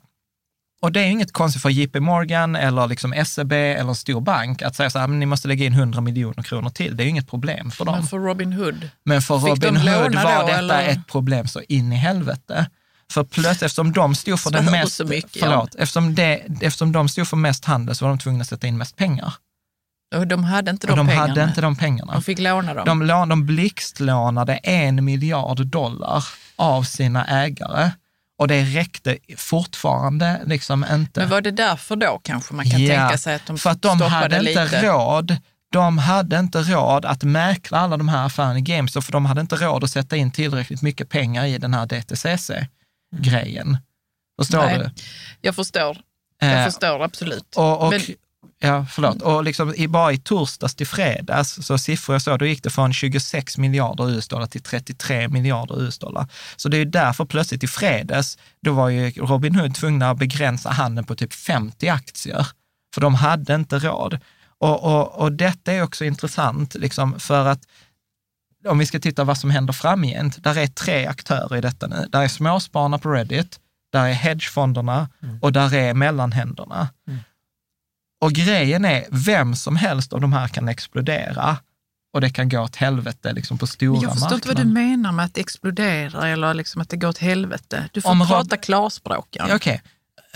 Och 0.80 0.92
det 0.92 1.00
är 1.00 1.06
inget 1.06 1.32
konstigt 1.32 1.62
för 1.62 1.70
JP 1.70 2.00
Morgan 2.00 2.56
eller 2.56 2.86
liksom 2.86 3.24
SEB 3.26 3.52
eller 3.52 3.88
en 3.88 3.94
stor 3.94 4.20
bank 4.20 4.62
att 4.62 4.76
säga 4.76 4.90
så 4.90 4.98
här, 4.98 5.06
men 5.06 5.18
ni 5.18 5.26
måste 5.26 5.48
lägga 5.48 5.66
in 5.66 5.72
100 5.72 6.00
miljoner 6.00 6.42
kronor 6.42 6.70
till. 6.70 6.96
Det 6.96 7.04
är 7.04 7.06
inget 7.06 7.28
problem 7.28 7.70
för 7.70 7.84
dem. 7.84 7.94
Men 7.94 8.06
för 8.06 8.18
Robin 8.18 8.52
Hood? 8.52 8.90
Men 9.04 9.22
för 9.22 9.38
Fick 9.38 9.48
Robin 9.48 9.74
de 9.74 9.80
Hood 9.80 10.14
var 10.14 10.40
då, 10.40 10.46
detta 10.46 10.58
eller? 10.58 10.88
ett 10.88 11.06
problem 11.06 11.48
så 11.48 11.60
in 11.68 11.92
i 11.92 11.96
helvete. 11.96 12.70
För 13.12 13.24
plötsligt, 13.24 13.62
eftersom 13.62 13.92
de 13.92 14.14
stod 14.14 14.40
för 14.40 14.50
den 14.50 14.64
mest, 14.64 15.04
mycket, 15.04 15.40
förlåt, 15.40 15.74
eftersom, 15.74 16.14
det, 16.14 16.42
eftersom 16.60 16.92
de 16.92 17.08
stod 17.08 17.28
för 17.28 17.36
mest 17.36 17.64
handel 17.64 17.94
så 17.94 18.04
var 18.04 18.10
de 18.10 18.18
tvungna 18.18 18.42
att 18.42 18.48
sätta 18.48 18.66
in 18.66 18.78
mest 18.78 18.96
pengar. 18.96 19.34
Och 20.16 20.26
de 20.26 20.44
hade 20.44 20.70
inte 20.70 20.86
de, 20.86 20.96
de 20.96 21.06
pengarna. 21.06 21.28
hade 21.28 21.44
inte 21.44 21.60
de 21.60 21.76
pengarna. 21.76 22.12
De 22.12 22.22
fick 22.22 22.38
låna 22.38 22.74
dem. 22.74 22.84
De, 22.86 23.02
lån, 23.02 23.28
de 23.28 23.46
blixtlånade 23.46 24.56
en 24.56 25.04
miljard 25.04 25.66
dollar 25.66 26.24
av 26.56 26.82
sina 26.82 27.24
ägare 27.24 27.90
och 28.38 28.48
det 28.48 28.62
räckte 28.64 29.18
fortfarande 29.36 30.40
liksom 30.46 30.86
inte. 30.92 31.20
Men 31.20 31.28
var 31.30 31.40
det 31.40 31.50
därför 31.50 31.96
då 31.96 32.20
kanske 32.24 32.54
man 32.54 32.70
kan 32.70 32.82
Ja, 32.84 32.98
tänka 32.98 33.18
sig 33.18 33.34
att 33.34 33.46
de 33.46 33.58
för 33.58 33.70
att 33.70 33.82
de 33.82 34.00
hade 34.00 34.40
lite? 34.42 34.62
inte 34.62 34.82
råd. 34.82 35.36
De 35.72 35.98
hade 35.98 36.38
inte 36.38 36.62
råd 36.62 37.04
att 37.04 37.22
mäkla 37.22 37.78
alla 37.78 37.96
de 37.96 38.08
här 38.08 38.26
affärerna 38.26 38.58
i 38.58 38.60
GameStop, 38.62 39.04
för 39.04 39.12
de 39.12 39.26
hade 39.26 39.40
inte 39.40 39.56
råd 39.56 39.84
att 39.84 39.90
sätta 39.90 40.16
in 40.16 40.30
tillräckligt 40.30 40.82
mycket 40.82 41.08
pengar 41.08 41.44
i 41.44 41.58
den 41.58 41.74
här 41.74 41.86
DTCC-grejen. 41.86 43.78
Förstår 44.40 44.58
Nej, 44.66 44.78
du? 44.78 44.90
Jag 45.40 45.54
förstår. 45.54 45.96
Jag 46.40 46.58
Eh, 46.58 46.64
förstår 46.64 47.02
absolut. 47.04 47.56
Och, 47.56 47.82
och, 47.86 47.90
Men- 47.90 48.00
ja, 48.58 48.86
förlåt. 48.90 49.22
Och 49.22 49.44
liksom 49.44 49.74
i, 49.74 49.88
bara 49.88 50.12
i 50.12 50.18
torsdags 50.18 50.74
till 50.74 50.86
fredags, 50.86 51.66
så 51.66 51.78
siffror 51.78 52.14
jag 52.14 52.22
såg, 52.22 52.38
då 52.38 52.46
gick 52.46 52.62
det 52.62 52.70
från 52.70 52.92
26 52.92 53.58
miljarder 53.58 54.10
US-dollar 54.10 54.46
till 54.46 54.62
33 54.62 55.28
miljarder 55.28 55.82
US-dollar. 55.82 56.26
Så 56.56 56.68
det 56.68 56.76
är 56.76 56.78
ju 56.78 56.84
därför 56.84 57.24
plötsligt 57.24 57.64
i 57.64 57.68
fredags, 57.68 58.38
då 58.62 58.72
var 58.72 58.88
ju 58.88 59.10
Robin 59.10 59.54
Hood 59.54 59.74
tvungna 59.74 60.10
att 60.10 60.18
begränsa 60.18 60.70
handeln 60.70 61.06
på 61.06 61.14
typ 61.14 61.32
50 61.32 61.88
aktier, 61.88 62.46
för 62.94 63.00
de 63.00 63.14
hade 63.14 63.54
inte 63.54 63.78
råd. 63.78 64.18
Och, 64.60 64.84
och, 64.84 65.20
och 65.20 65.32
detta 65.32 65.72
är 65.72 65.82
också 65.82 66.04
intressant, 66.04 66.74
liksom, 66.74 67.20
för 67.20 67.46
att 67.46 67.60
om 68.66 68.78
vi 68.78 68.86
ska 68.86 68.98
titta 68.98 69.24
vad 69.24 69.38
som 69.38 69.50
händer 69.50 69.72
framgent, 69.72 70.44
där 70.44 70.58
är 70.58 70.66
tre 70.66 71.06
aktörer 71.06 71.56
i 71.56 71.60
detta 71.60 71.86
nu. 71.86 72.06
Där 72.12 72.22
är 72.22 72.28
småspararna 72.28 72.98
på 72.98 73.10
Reddit, 73.10 73.60
där 73.92 74.06
är 74.06 74.12
hedgefonderna 74.12 75.08
och 75.40 75.52
där 75.52 75.74
är 75.74 75.94
mellanhänderna. 75.94 76.88
Och 78.20 78.32
grejen 78.32 78.84
är, 78.84 79.04
vem 79.10 79.54
som 79.56 79.76
helst 79.76 80.12
av 80.12 80.20
de 80.20 80.32
här 80.32 80.48
kan 80.48 80.68
explodera 80.68 81.56
och 82.14 82.20
det 82.20 82.30
kan 82.30 82.48
gå 82.48 82.60
åt 82.60 82.76
helvete 82.76 83.32
liksom 83.32 83.58
på 83.58 83.66
stora 83.66 83.92
Men 83.92 84.02
jag 84.02 84.12
förstår 84.12 84.34
inte 84.34 84.48
vad 84.48 84.56
du 84.56 84.64
marknader. 84.64 84.86
menar 84.88 85.12
med 85.12 85.24
att 85.24 85.38
explodera 85.38 86.28
eller 86.28 86.54
liksom 86.54 86.82
att 86.82 86.88
det 86.88 86.96
går 86.96 87.08
åt 87.08 87.18
helvete. 87.18 87.88
Du 87.92 88.00
får 88.00 88.10
Om 88.10 88.22
Rob- 88.22 88.26
prata 88.28 88.56
klarspråk. 88.56 89.26
Jan. 89.30 89.48
Ja, 89.48 89.56
Okej, 89.56 89.82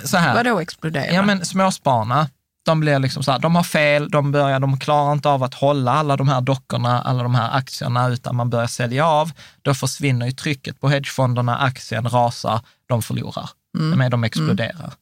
så 0.04 0.16
här. 0.16 0.34
Vadå 0.34 0.60
explodera? 0.60 1.12
Ja, 1.12 1.22
men 1.22 1.44
småspararna, 1.44 2.28
de 2.64 2.80
blir 2.80 2.98
liksom 2.98 3.22
så 3.22 3.32
här, 3.32 3.38
de 3.38 3.54
har 3.56 3.62
fel, 3.62 4.10
de, 4.10 4.32
börjar, 4.32 4.60
de 4.60 4.78
klarar 4.78 5.12
inte 5.12 5.28
av 5.28 5.42
att 5.42 5.54
hålla 5.54 5.92
alla 5.92 6.16
de 6.16 6.28
här 6.28 6.40
dockorna, 6.40 7.02
alla 7.02 7.22
de 7.22 7.34
här 7.34 7.56
aktierna, 7.56 8.08
utan 8.08 8.36
man 8.36 8.50
börjar 8.50 8.66
sälja 8.66 9.06
av. 9.06 9.32
Då 9.62 9.74
försvinner 9.74 10.26
ju 10.26 10.32
trycket 10.32 10.80
på 10.80 10.88
hedgefonderna, 10.88 11.56
aktien 11.58 12.08
rasar, 12.08 12.60
de 12.86 13.02
förlorar. 13.02 13.50
Mm. 13.78 13.98
De, 13.98 14.08
de 14.10 14.24
exploderar. 14.24 14.92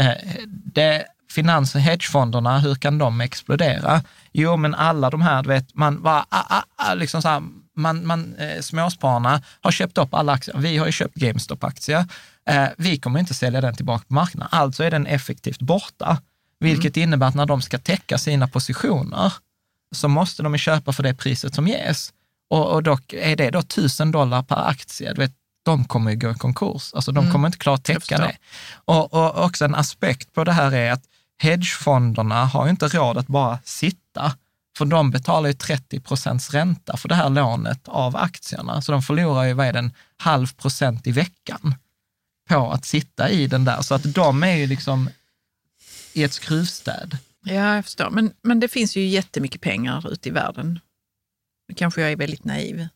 Eh, 0.00 0.12
det, 0.46 1.04
finans 1.36 1.74
och 1.74 1.80
hedgefonderna, 1.80 2.58
hur 2.58 2.74
kan 2.74 2.98
de 2.98 3.20
explodera? 3.20 4.02
Jo, 4.32 4.56
men 4.56 4.74
alla 4.74 5.10
de 5.10 5.22
här, 5.22 5.42
du 5.42 5.48
vet, 5.48 5.74
man 5.74 6.02
var, 6.02 6.24
ah, 6.28 6.44
ah, 6.48 6.62
ah, 6.76 6.94
liksom 6.94 7.22
så 7.22 7.28
här, 7.28 7.42
man, 7.76 8.06
man, 8.06 8.36
eh, 8.36 8.60
småspararna 8.60 9.42
har 9.60 9.70
köpt 9.70 9.98
upp 9.98 10.14
alla 10.14 10.32
aktier. 10.32 10.56
Vi 10.58 10.76
har 10.76 10.86
ju 10.86 10.92
köpt 10.92 11.14
GameStop-aktier. 11.14 12.04
Eh, 12.48 12.68
vi 12.78 12.98
kommer 12.98 13.20
inte 13.20 13.34
sälja 13.34 13.60
den 13.60 13.74
tillbaka 13.74 14.04
på 14.08 14.14
marknaden. 14.14 14.48
Alltså 14.52 14.84
är 14.84 14.90
den 14.90 15.06
effektivt 15.06 15.60
borta. 15.60 16.18
Vilket 16.60 16.96
innebär 16.96 17.26
att 17.26 17.34
när 17.34 17.46
de 17.46 17.62
ska 17.62 17.78
täcka 17.78 18.18
sina 18.18 18.48
positioner 18.48 19.32
så 19.94 20.08
måste 20.08 20.42
de 20.42 20.58
köpa 20.58 20.92
för 20.92 21.02
det 21.02 21.14
priset 21.14 21.54
som 21.54 21.68
ges. 21.68 22.12
Och, 22.50 22.72
och 22.72 22.82
dock 22.82 23.12
är 23.12 23.36
det 23.36 23.50
då 23.50 23.58
1000 23.58 24.10
dollar 24.10 24.42
per 24.42 24.68
aktie. 24.68 25.12
Du 25.12 25.20
vet, 25.20 25.32
de 25.64 25.84
kommer 25.84 26.10
ju 26.10 26.16
gå 26.16 26.30
i 26.30 26.34
konkurs. 26.34 26.94
Alltså 26.94 27.12
de 27.12 27.32
kommer 27.32 27.48
inte 27.48 27.58
klara 27.58 27.74
att 27.74 27.84
täcka 27.84 28.18
det. 28.18 28.36
Och, 28.84 29.14
och 29.14 29.44
också 29.44 29.64
en 29.64 29.74
aspekt 29.74 30.32
på 30.32 30.44
det 30.44 30.52
här 30.52 30.74
är 30.74 30.92
att 30.92 31.02
hedgefonderna 31.38 32.44
har 32.44 32.64
ju 32.64 32.70
inte 32.70 32.88
råd 32.88 33.18
att 33.18 33.26
bara 33.26 33.58
sitta, 33.64 34.36
för 34.78 34.84
de 34.84 35.10
betalar 35.10 35.48
ju 35.48 35.54
30 35.54 36.00
procents 36.00 36.50
ränta 36.50 36.96
för 36.96 37.08
det 37.08 37.14
här 37.14 37.30
lånet 37.30 37.88
av 37.88 38.16
aktierna. 38.16 38.82
Så 38.82 38.92
de 38.92 39.02
förlorar 39.02 39.44
ju, 39.44 39.52
vad 39.52 39.66
är 39.66 39.72
det, 39.72 39.78
en 39.78 39.92
halv 40.16 40.54
procent 40.54 41.06
i 41.06 41.12
veckan 41.12 41.74
på 42.48 42.70
att 42.72 42.84
sitta 42.84 43.30
i 43.30 43.46
den 43.46 43.64
där. 43.64 43.82
Så 43.82 43.94
att 43.94 44.14
de 44.14 44.42
är 44.42 44.56
ju 44.56 44.66
liksom 44.66 45.10
i 46.12 46.22
ett 46.22 46.32
skruvstäd. 46.32 47.18
Ja, 47.44 47.74
jag 47.74 47.84
förstår. 47.84 48.10
Men, 48.10 48.32
men 48.42 48.60
det 48.60 48.68
finns 48.68 48.96
ju 48.96 49.06
jättemycket 49.06 49.60
pengar 49.60 50.12
ute 50.12 50.28
i 50.28 50.32
världen. 50.32 50.80
Nu 51.68 51.74
kanske 51.74 52.00
jag 52.00 52.12
är 52.12 52.16
väldigt 52.16 52.44
naiv. 52.44 52.88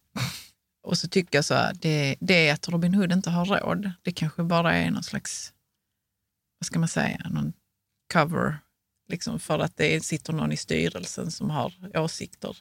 Och 0.82 0.98
så 0.98 1.08
tycker 1.08 1.38
jag 1.38 1.44
så 1.44 1.54
här, 1.54 1.74
det, 1.74 2.16
det 2.20 2.50
att 2.50 2.68
Robin 2.68 2.94
Hood 2.94 3.12
inte 3.12 3.30
har 3.30 3.46
råd. 3.46 3.92
Det 4.02 4.12
kanske 4.12 4.42
bara 4.42 4.74
är 4.76 4.90
någon 4.90 5.02
slags, 5.02 5.52
vad 6.58 6.66
ska 6.66 6.78
man 6.78 6.88
säga, 6.88 7.26
någon 7.30 7.52
cover. 8.12 8.58
Liksom 9.08 9.40
för 9.40 9.58
att 9.58 9.76
det 9.76 10.04
sitter 10.04 10.32
någon 10.32 10.52
i 10.52 10.56
styrelsen 10.56 11.30
som 11.30 11.50
har 11.50 11.72
åsikter. 11.94 12.56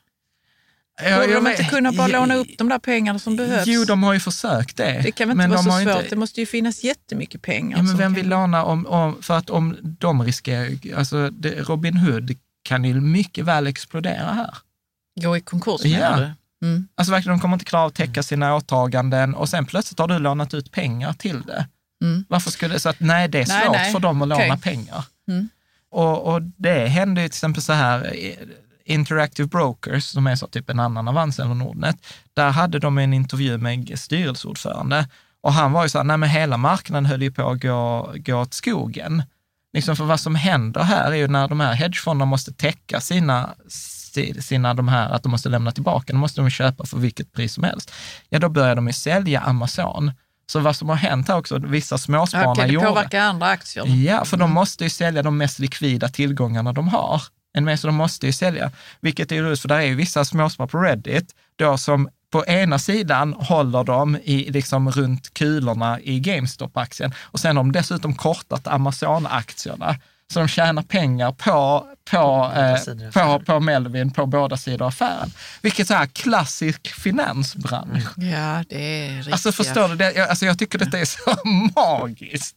Borde 1.03 1.33
de 1.33 1.47
inte 1.47 1.63
kunna 1.63 1.91
bara 1.91 2.07
låna 2.07 2.35
upp 2.35 2.47
de 2.57 2.69
där 2.69 2.79
pengarna 2.79 3.19
som 3.19 3.35
behövs? 3.35 3.67
Jo, 3.67 3.83
de 3.85 4.03
har 4.03 4.13
ju 4.13 4.19
försökt 4.19 4.77
det. 4.77 5.01
det 5.03 5.11
kan 5.11 5.27
väl 5.27 5.35
inte 5.35 5.47
men 5.47 5.49
vara 5.49 5.63
så 5.63 5.71
svårt? 5.71 6.01
inte- 6.03 6.09
Det 6.09 6.15
måste 6.15 6.39
ju 6.39 6.45
finnas 6.45 6.83
jättemycket 6.83 7.41
pengar. 7.41 7.77
Ja, 7.77 7.83
men 7.83 7.97
vem 7.97 8.05
kan- 8.05 8.13
vill 8.13 8.29
låna 8.29 8.63
om, 8.65 8.85
om, 8.87 9.21
för 9.21 9.37
att 9.37 9.49
om 9.49 9.77
de 9.81 10.23
riskerar, 10.23 10.95
alltså 10.97 11.29
det, 11.29 11.49
Robin 11.69 11.97
Hood 11.97 12.37
kan 12.63 12.85
ju 12.85 13.01
mycket 13.01 13.45
väl 13.45 13.67
explodera 13.67 14.31
här. 14.33 14.57
Gå 15.21 15.37
i 15.37 15.41
konkurs 15.41 15.81
Ja. 15.83 15.99
menar 15.99 16.17
du? 16.61 16.67
Mm. 16.67 16.87
Alltså 16.95 17.11
verkligen, 17.11 17.37
de 17.37 17.41
kommer 17.41 17.55
inte 17.55 17.65
klara 17.65 17.87
att 17.87 17.95
täcka 17.95 18.23
sina 18.23 18.55
åtaganden 18.55 19.35
och 19.35 19.49
sen 19.49 19.65
plötsligt 19.65 19.99
har 19.99 20.07
du 20.07 20.19
lånat 20.19 20.53
ut 20.53 20.71
pengar 20.71 21.13
till 21.13 21.41
det. 21.41 21.67
Mm. 22.03 22.25
Varför 22.29 22.51
skulle 22.51 22.79
så 22.79 22.89
att 22.89 22.99
nej, 22.99 23.27
det 23.27 23.39
är 23.41 23.47
Nej, 23.47 23.63
svårt 23.65 23.75
nej. 23.75 23.91
för 23.91 23.99
dem 23.99 24.21
att 24.21 24.27
låna 24.27 24.43
Okej. 24.45 24.59
pengar. 24.61 25.05
Mm. 25.29 25.49
Och, 25.91 26.33
och 26.33 26.41
det 26.41 26.87
händer 26.87 27.21
ju 27.21 27.27
till 27.27 27.35
exempel 27.35 27.63
så 27.63 27.73
här, 27.73 28.13
eh, 28.15 28.47
Interactive 28.85 29.47
Brokers, 29.47 30.03
som 30.03 30.27
är 30.27 30.35
så 30.35 30.47
typ 30.47 30.69
en 30.69 30.79
annan 30.79 31.07
Avanza 31.07 31.43
eller 31.43 31.55
Nordnet, 31.55 31.95
där 32.33 32.49
hade 32.49 32.79
de 32.79 32.97
en 32.97 33.13
intervju 33.13 33.57
med 33.57 33.99
styrelseordförande 33.99 35.07
och 35.41 35.53
han 35.53 35.71
var 35.71 35.83
ju 35.83 35.89
så 35.89 35.97
här, 35.97 36.05
nej 36.05 36.17
men 36.17 36.29
hela 36.29 36.57
marknaden 36.57 37.05
höll 37.05 37.21
ju 37.21 37.31
på 37.31 37.49
att 37.49 37.61
gå, 37.61 38.13
gå 38.15 38.35
åt 38.35 38.53
skogen. 38.53 39.23
Liksom 39.73 39.95
för 39.95 40.03
vad 40.03 40.19
som 40.19 40.35
händer 40.35 40.81
här 40.81 41.11
är 41.11 41.15
ju 41.15 41.27
när 41.27 41.47
de 41.47 41.59
här 41.59 41.73
hedgefonderna 41.73 42.25
måste 42.25 42.53
täcka 42.53 43.01
sina, 43.01 43.49
sina 44.39 44.73
de 44.73 44.87
här, 44.87 45.09
att 45.09 45.23
de 45.23 45.29
måste 45.29 45.49
lämna 45.49 45.71
tillbaka, 45.71 46.13
då 46.13 46.19
måste 46.19 46.41
de 46.41 46.49
köpa 46.49 46.85
för 46.85 46.97
vilket 46.97 47.33
pris 47.33 47.53
som 47.53 47.63
helst. 47.63 47.91
Ja, 48.29 48.39
då 48.39 48.49
börjar 48.49 48.75
de 48.75 48.87
ju 48.87 48.93
sälja 48.93 49.41
Amazon. 49.41 50.11
Så 50.49 50.59
vad 50.59 50.75
som 50.75 50.89
har 50.89 50.95
hänt 50.95 51.27
här 51.27 51.37
också, 51.37 51.59
vissa 51.59 51.97
småsparare 51.97 52.47
Okej, 52.47 52.67
det 52.67 52.73
gjorde... 52.73 52.87
påverkar 52.87 53.21
andra 53.21 53.47
aktier. 53.47 53.85
Ja, 53.87 54.25
för 54.25 54.37
de 54.37 54.51
måste 54.51 54.83
ju 54.83 54.89
sälja 54.89 55.23
de 55.23 55.37
mest 55.37 55.59
likvida 55.59 56.09
tillgångarna 56.09 56.73
de 56.73 56.87
har. 56.87 57.21
En 57.53 57.65
med, 57.65 57.79
så 57.79 57.87
de 57.87 57.95
måste 57.95 58.25
ju 58.25 58.31
sälja, 58.31 58.71
vilket 59.01 59.31
är 59.31 59.41
roligt, 59.41 59.59
för 59.59 59.67
där 59.67 59.77
är 59.77 59.85
ju 59.85 59.95
vissa 59.95 60.25
småsparare 60.25 60.69
på 60.69 60.77
Reddit 60.77 61.35
då 61.55 61.77
som 61.77 62.09
på 62.31 62.45
ena 62.45 62.79
sidan 62.79 63.33
håller 63.33 63.83
de 63.83 64.15
i, 64.15 64.51
liksom 64.51 64.91
runt 64.91 65.33
kulorna 65.33 65.99
i 65.99 66.19
GameStop-aktien 66.19 67.13
och 67.19 67.39
sen 67.39 67.57
har 67.57 67.63
de 67.63 67.71
dessutom 67.71 68.15
kortat 68.15 68.67
Amazon-aktierna. 68.67 69.95
Så 70.33 70.39
de 70.39 70.47
tjänar 70.47 70.83
pengar 70.83 71.31
på, 71.31 71.87
på, 72.11 72.51
eh, 72.55 73.11
på, 73.11 73.45
på 73.45 73.59
Melvin 73.59 74.11
på 74.11 74.25
båda 74.25 74.57
sidor 74.57 74.81
av 74.81 74.87
affären. 74.87 75.31
Vilket 75.61 75.87
så 75.87 75.93
här 75.93 76.05
klassisk 76.05 76.87
finansbransch. 76.87 78.17
Ja, 78.17 78.63
det 78.69 79.05
är 79.07 79.15
riktiga... 79.15 79.33
Alltså 79.33 79.51
förstår 79.51 79.87
du, 79.87 79.95
det, 79.95 80.11
jag, 80.11 80.29
alltså, 80.29 80.45
jag 80.45 80.59
tycker 80.59 80.79
detta 80.79 80.99
är 80.99 81.05
så 81.05 81.35
magiskt. 81.75 82.55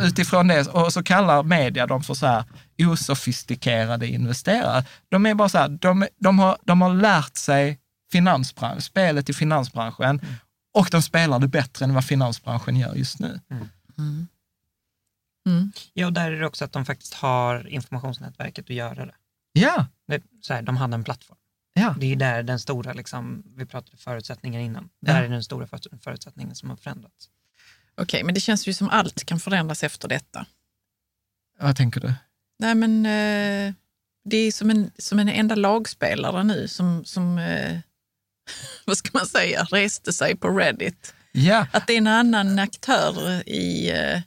Utifrån 0.00 0.48
det, 0.48 0.66
och 0.66 0.92
så 0.92 1.02
kallar 1.02 1.42
media 1.42 1.86
dem 1.86 2.02
för 2.02 2.14
så 2.14 2.26
här 2.26 2.44
osofistikerade 2.78 4.06
investerare. 4.06 4.84
De 5.08 5.26
är 5.26 5.34
bara 5.34 5.48
så 5.48 5.58
här, 5.58 5.68
de, 5.68 6.06
de, 6.20 6.38
har, 6.38 6.56
de 6.64 6.82
har 6.82 6.94
lärt 6.94 7.36
sig 7.36 7.78
finansbransch, 8.12 8.82
spelet 8.82 9.28
i 9.28 9.32
finansbranschen 9.32 10.20
och 10.74 10.88
de 10.90 11.02
spelar 11.02 11.38
det 11.38 11.48
bättre 11.48 11.84
än 11.84 11.94
vad 11.94 12.04
finansbranschen 12.04 12.76
gör 12.76 12.94
just 12.94 13.18
nu. 13.20 13.40
Mm. 13.98 14.28
Ja, 15.92 16.06
och 16.06 16.12
där 16.12 16.32
är 16.32 16.40
det 16.40 16.46
också 16.46 16.64
att 16.64 16.72
de 16.72 16.84
faktiskt 16.84 17.14
har 17.14 17.66
informationsnätverket 17.68 18.64
att 18.64 18.76
göra 18.76 19.06
det. 19.06 19.14
Ja, 19.52 19.86
det 20.08 20.22
så 20.40 20.54
här, 20.54 20.62
de 20.62 20.76
hade 20.76 20.94
en 20.94 21.04
plattform. 21.04 21.38
Ja. 21.74 21.94
Det 22.00 22.12
är 22.12 22.16
där 22.16 22.42
den 22.42 22.58
stora, 22.60 22.92
liksom, 22.92 23.42
vi 23.56 23.66
pratade 23.66 23.96
förutsättningar 23.96 24.60
innan, 24.60 24.88
där 25.00 25.18
Ja. 25.20 25.24
är 25.24 25.28
den 25.28 25.44
stora 25.44 25.66
för- 25.66 25.98
förutsättningen 26.02 26.54
som 26.54 26.70
har 26.70 26.76
förändrats. 26.76 27.28
Okej, 27.96 28.24
men 28.24 28.34
det 28.34 28.40
känns 28.40 28.66
ju 28.68 28.72
som 28.74 28.88
allt 28.90 29.24
kan 29.24 29.40
förändras 29.40 29.82
efter 29.84 30.08
detta. 30.08 30.46
Vad 31.60 31.76
tänker 31.76 32.00
du? 32.00 32.12
Nej, 32.58 32.74
men 32.74 33.06
eh, 33.06 33.74
det 34.24 34.36
är 34.36 34.52
som 34.52 34.70
en, 34.70 34.90
som 34.98 35.18
en 35.18 35.28
enda 35.28 35.54
lagspelare 35.54 36.42
nu 36.44 36.68
som, 36.68 37.04
som 37.04 37.38
eh, 37.38 37.78
vad 38.86 38.96
ska 38.98 39.10
man 39.18 39.26
säga, 39.26 39.64
reste 39.70 40.12
sig 40.12 40.36
på 40.36 40.48
Reddit. 40.58 41.14
Ja, 41.32 41.66
Att 41.72 41.86
det 41.86 41.92
är 41.92 41.98
en 41.98 42.06
annan 42.06 42.58
aktör 42.58 43.48
i 43.48 43.90
eh, 43.90 44.20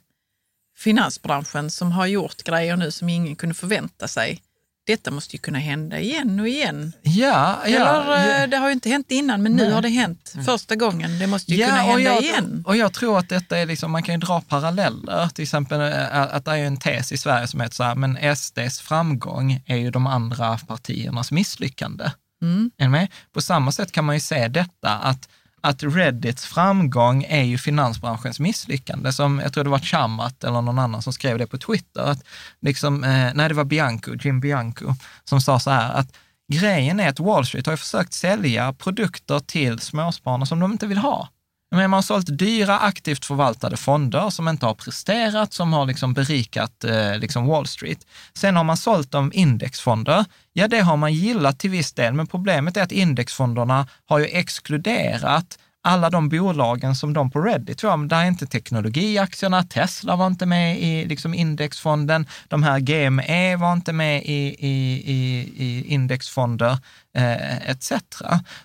finansbranschen 0.80 1.70
som 1.70 1.92
har 1.92 2.06
gjort 2.06 2.42
grejer 2.42 2.76
nu 2.76 2.90
som 2.90 3.08
ingen 3.08 3.36
kunde 3.36 3.54
förvänta 3.54 4.08
sig. 4.08 4.42
Detta 4.86 5.10
måste 5.10 5.36
ju 5.36 5.40
kunna 5.40 5.58
hända 5.58 6.00
igen 6.00 6.40
och 6.40 6.48
igen. 6.48 6.92
ja, 7.02 7.58
ja. 7.66 7.68
Eller, 7.68 8.42
eh, 8.42 8.48
det 8.48 8.56
har 8.56 8.68
ju 8.68 8.72
inte 8.72 8.88
hänt 8.88 9.10
innan, 9.10 9.42
men 9.42 9.52
nu 9.52 9.62
Nej. 9.62 9.72
har 9.72 9.82
det 9.82 9.88
hänt 9.88 10.34
första 10.46 10.76
gången. 10.76 11.18
Det 11.18 11.26
måste 11.26 11.54
ju 11.54 11.64
kunna 11.64 11.82
och 11.82 11.88
hända 11.88 12.02
jag, 12.02 12.22
igen. 12.22 12.64
Och 12.66 12.76
jag 12.76 12.92
tror 12.92 13.18
att 13.18 13.28
detta 13.28 13.58
är 13.58 13.66
liksom, 13.66 13.90
man 13.90 14.02
kan 14.02 14.20
dra 14.20 14.40
paralleller. 14.40 15.28
Till 15.28 15.42
exempel 15.42 15.80
eh, 15.80 16.34
att 16.34 16.44
det 16.44 16.50
är 16.50 16.56
en 16.56 16.76
tes 16.76 17.12
i 17.12 17.16
Sverige 17.16 17.46
som 17.46 17.60
heter 17.60 17.74
så 17.74 17.82
här, 17.82 17.94
men 17.94 18.36
SDs 18.36 18.80
framgång 18.80 19.62
är 19.66 19.76
ju 19.76 19.90
de 19.90 20.06
andra 20.06 20.58
partiernas 20.58 21.32
misslyckande. 21.32 22.10
Mm. 22.42 23.06
På 23.34 23.40
samma 23.42 23.72
sätt 23.72 23.92
kan 23.92 24.04
man 24.04 24.16
ju 24.16 24.20
se 24.20 24.48
detta, 24.48 24.98
att, 24.98 25.28
att 25.60 25.82
Reddits 25.82 26.46
framgång 26.46 27.24
är 27.28 27.42
ju 27.42 27.58
finansbranschens 27.58 28.40
misslyckande. 28.40 29.12
Som 29.12 29.38
jag 29.38 29.52
tror 29.52 29.64
det 29.64 29.70
var 29.70 29.78
Chamat 29.78 30.44
eller 30.44 30.60
någon 30.60 30.78
annan 30.78 31.02
som 31.02 31.12
skrev 31.12 31.38
det 31.38 31.46
på 31.46 31.58
Twitter. 31.58 32.02
Att 32.02 32.24
liksom, 32.60 33.04
eh, 33.04 33.30
nej, 33.34 33.48
det 33.48 33.54
var 33.54 33.64
Bianco, 33.64 34.14
Jim 34.20 34.40
Bianco, 34.40 34.94
som 35.24 35.40
sa 35.40 35.60
så 35.60 35.70
här 35.70 35.92
att 35.92 36.16
grejen 36.52 37.00
är 37.00 37.08
att 37.08 37.20
Wall 37.20 37.46
Street 37.46 37.66
har 37.66 37.72
ju 37.72 37.76
försökt 37.76 38.12
sälja 38.12 38.72
produkter 38.72 39.40
till 39.40 39.78
småspararna 39.78 40.46
som 40.46 40.60
de 40.60 40.72
inte 40.72 40.86
vill 40.86 40.98
ha. 40.98 41.28
Men 41.70 41.90
man 41.90 41.98
har 41.98 42.02
sålt 42.02 42.38
dyra, 42.38 42.78
aktivt 42.78 43.24
förvaltade 43.24 43.76
fonder 43.76 44.30
som 44.30 44.48
inte 44.48 44.66
har 44.66 44.74
presterat, 44.74 45.52
som 45.52 45.72
har 45.72 45.86
liksom 45.86 46.14
berikat 46.14 46.84
eh, 46.84 47.18
liksom 47.18 47.46
Wall 47.46 47.66
Street. 47.66 48.06
Sen 48.34 48.56
har 48.56 48.64
man 48.64 48.76
sålt 48.76 49.10
dem 49.10 49.30
indexfonder. 49.34 50.24
Ja, 50.52 50.68
det 50.68 50.80
har 50.80 50.96
man 50.96 51.14
gillat 51.14 51.58
till 51.58 51.70
viss 51.70 51.92
del, 51.92 52.14
men 52.14 52.26
problemet 52.26 52.76
är 52.76 52.82
att 52.82 52.92
indexfonderna 52.92 53.86
har 54.06 54.18
ju 54.18 54.24
exkluderat 54.24 55.58
alla 55.82 56.10
de 56.10 56.28
bolagen 56.28 56.94
som 56.94 57.12
de 57.12 57.30
på 57.30 57.40
Reddit 57.40 57.78
tror 57.78 57.92
jag, 57.92 58.08
där 58.08 58.22
är 58.22 58.26
inte 58.26 58.46
teknologiaktierna, 58.46 59.62
Tesla 59.62 60.16
var 60.16 60.26
inte 60.26 60.46
med 60.46 60.80
i 60.80 61.04
liksom 61.04 61.34
indexfonden, 61.34 62.26
de 62.48 62.62
här 62.62 62.80
GME 62.80 63.56
var 63.56 63.72
inte 63.72 63.92
med 63.92 64.22
i, 64.24 64.56
i, 64.58 65.02
i, 65.04 65.40
i 65.56 65.84
indexfonder, 65.94 66.78
eh, 67.16 67.70
etc. 67.70 67.92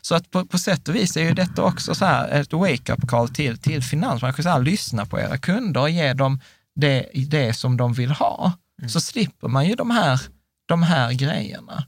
Så 0.01 0.15
att 0.15 0.31
på, 0.31 0.45
på 0.45 0.57
sätt 0.57 0.87
och 0.87 0.95
vis 0.95 1.17
är 1.17 1.21
ju 1.21 1.33
detta 1.33 1.63
också 1.63 1.95
så 1.95 2.05
här 2.05 2.27
ett 2.29 2.53
wake-up 2.53 3.07
call 3.07 3.29
till, 3.29 3.57
till 3.57 3.83
finansbranschen. 3.83 4.43
Så 4.43 4.49
här, 4.49 4.59
lyssna 4.59 5.05
på 5.05 5.19
era 5.19 5.37
kunder 5.37 5.81
och 5.81 5.89
ge 5.89 6.13
dem 6.13 6.39
det, 6.75 7.09
det 7.13 7.53
som 7.53 7.77
de 7.77 7.93
vill 7.93 8.11
ha. 8.11 8.53
Så 8.87 9.01
slipper 9.01 9.47
man 9.47 9.65
ju 9.65 9.75
de 9.75 9.91
här, 9.91 10.21
de 10.65 10.83
här 10.83 11.11
grejerna. 11.13 11.85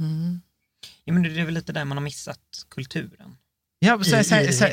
Mm. 0.00 0.40
Ja, 1.10 1.14
men 1.14 1.22
det 1.22 1.40
är 1.40 1.44
väl 1.44 1.54
lite 1.54 1.72
där 1.72 1.84
man 1.84 1.96
har 1.96 2.04
missat 2.04 2.40
kulturen. 2.68 3.36
Ja, 3.78 4.04
så, 4.04 4.16
I- 4.16 4.24
så, 4.24 4.36
i- 4.36 4.52
så, 4.52 4.64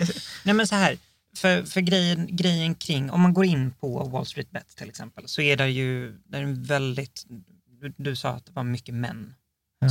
Nej 0.45 0.53
men 0.55 0.68
så 0.68 0.76
här, 0.76 0.97
för, 1.35 1.64
för 1.64 1.81
grejen, 1.81 2.27
grejen 2.35 2.76
kring, 2.76 3.11
om 3.11 3.22
man 3.22 3.34
går 3.34 3.45
in 3.45 3.72
på 3.72 4.03
Wall 4.03 4.26
Street 4.26 4.51
Bet 4.51 4.68
till 4.76 4.89
exempel, 4.89 5.27
så 5.27 5.41
är 5.41 5.57
det 5.57 5.69
ju 5.69 6.18
det 6.26 6.38
är 6.38 6.41
en 6.43 6.64
väldigt, 6.64 7.26
du, 7.81 7.93
du 7.97 8.15
sa 8.15 8.30
att 8.30 8.45
det 8.45 8.51
var 8.51 8.64
mycket 8.64 8.95
män. 8.95 9.34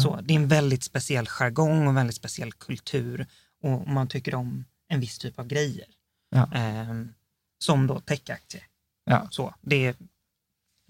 Så, 0.02 0.20
det 0.22 0.34
är 0.34 0.38
en 0.38 0.48
väldigt 0.48 0.82
speciell 0.82 1.26
jargong 1.28 1.86
och 1.88 1.96
väldigt 1.96 2.16
speciell 2.16 2.52
kultur 2.52 3.26
och 3.62 3.88
man 3.88 4.08
tycker 4.08 4.34
om 4.34 4.64
en 4.88 5.00
viss 5.00 5.18
typ 5.18 5.38
av 5.38 5.46
grejer. 5.46 5.86
Ja. 6.30 6.50
Ehm, 6.54 7.12
som 7.58 7.86
då 7.86 8.00
techaktier. 8.00 8.62
Ja. 9.04 9.28
Så, 9.30 9.54
det 9.60 9.96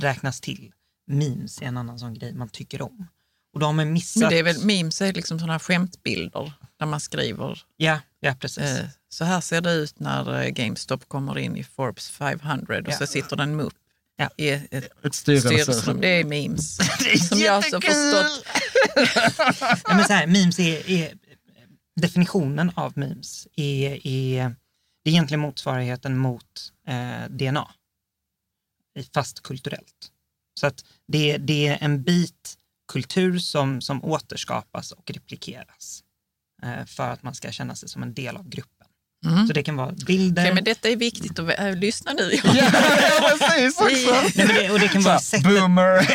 räknas 0.03 0.41
till. 0.41 0.73
Memes 1.07 1.63
är 1.63 1.67
en 1.67 1.77
annan 1.77 1.99
sån 1.99 2.15
grej 2.15 2.33
man 2.33 2.49
tycker 2.49 2.83
om. 2.83 3.07
Och 3.57 3.61
då 3.61 3.67
har 3.67 3.73
man 3.73 3.93
missat... 3.93 4.21
Men 4.21 4.31
det 4.31 4.39
är 4.39 4.43
väl 4.43 4.65
memes 4.65 5.01
är 5.03 5.13
liksom 5.13 5.39
sådana 5.39 5.53
här 5.53 5.59
skämtbilder 5.59 6.53
där 6.79 6.87
man 6.87 7.01
skriver 7.01 7.63
Ja, 7.77 8.01
ja 8.21 8.35
precis. 8.41 8.65
eh, 8.65 8.87
så 9.09 9.25
här 9.25 9.41
ser 9.41 9.61
det 9.61 9.73
ut 9.73 9.99
när 10.01 10.43
eh, 10.43 10.49
GameStop 10.49 11.09
kommer 11.09 11.39
in 11.39 11.57
i 11.57 11.65
Forbes 11.65 12.11
500 12.11 12.79
och 12.79 12.89
Ja. 12.89 12.93
så 12.99 13.07
sitter 13.07 13.37
det 13.37 13.43
en 13.43 13.57
mupp 13.57 13.75
Ja. 14.17 14.31
i 14.37 14.49
ett 14.51 14.73
ett 15.05 15.15
styrelse. 15.15 15.49
styrelserum. 15.49 16.01
Det 16.01 16.09
är 16.09 16.25
memes. 16.25 16.77
som 17.29 17.39
jag 17.39 17.53
har 17.53 17.63
förstått. 17.63 18.47
Ja, 19.85 19.95
men 19.97 20.05
så 20.05 20.13
här, 20.13 20.27
memes 20.27 20.59
är, 20.59 20.91
är, 20.91 21.13
definitionen 22.01 22.73
av 22.75 22.93
memes 22.99 23.49
är, 23.57 24.07
är, 24.07 24.55
det 25.05 25.11
är 25.11 25.13
egentligen 25.13 25.41
motsvarigheten 25.41 26.19
mot 26.19 26.73
eh, 26.89 27.31
DNA, 27.31 27.69
fast 29.15 29.43
kulturellt. 29.43 30.11
Så 30.61 30.67
att 30.67 30.85
det, 31.09 31.37
det 31.37 31.67
är 31.67 31.79
en 31.81 32.03
bit 32.03 32.59
kultur 32.93 33.39
som, 33.39 33.81
som 33.81 34.05
återskapas 34.05 34.93
och 34.93 35.11
replikeras 35.11 36.03
eh, 36.63 36.85
för 36.87 37.11
att 37.11 37.23
man 37.23 37.35
ska 37.35 37.51
känna 37.51 37.75
sig 37.75 37.89
som 37.89 38.03
en 38.03 38.15
del 38.15 38.37
av 38.37 38.49
gruppen. 38.49 38.73
Mm. 39.27 39.47
Så 39.47 39.53
det 39.53 39.63
kan 39.63 39.77
vara 39.77 39.93
bilder, 40.07 40.43
Okej, 40.43 40.55
men 40.55 40.65
detta 40.65 40.89
är 40.89 40.97
viktigt 40.97 41.39
att 41.39 41.59
äh, 41.59 41.73
lyssna 41.77 42.13
nu. 42.13 42.31
Ja, 42.45 42.71
precis 43.39 43.81
också. 43.81 44.11
Nej, 44.35 44.47
men 44.47 44.49
det, 44.49 44.71
och 44.71 44.81
det 44.81 44.89
kan 44.89 45.03
vara 45.03 45.19
Så, 45.19 45.25
sättet 45.25 45.47
boomer, 45.49 46.07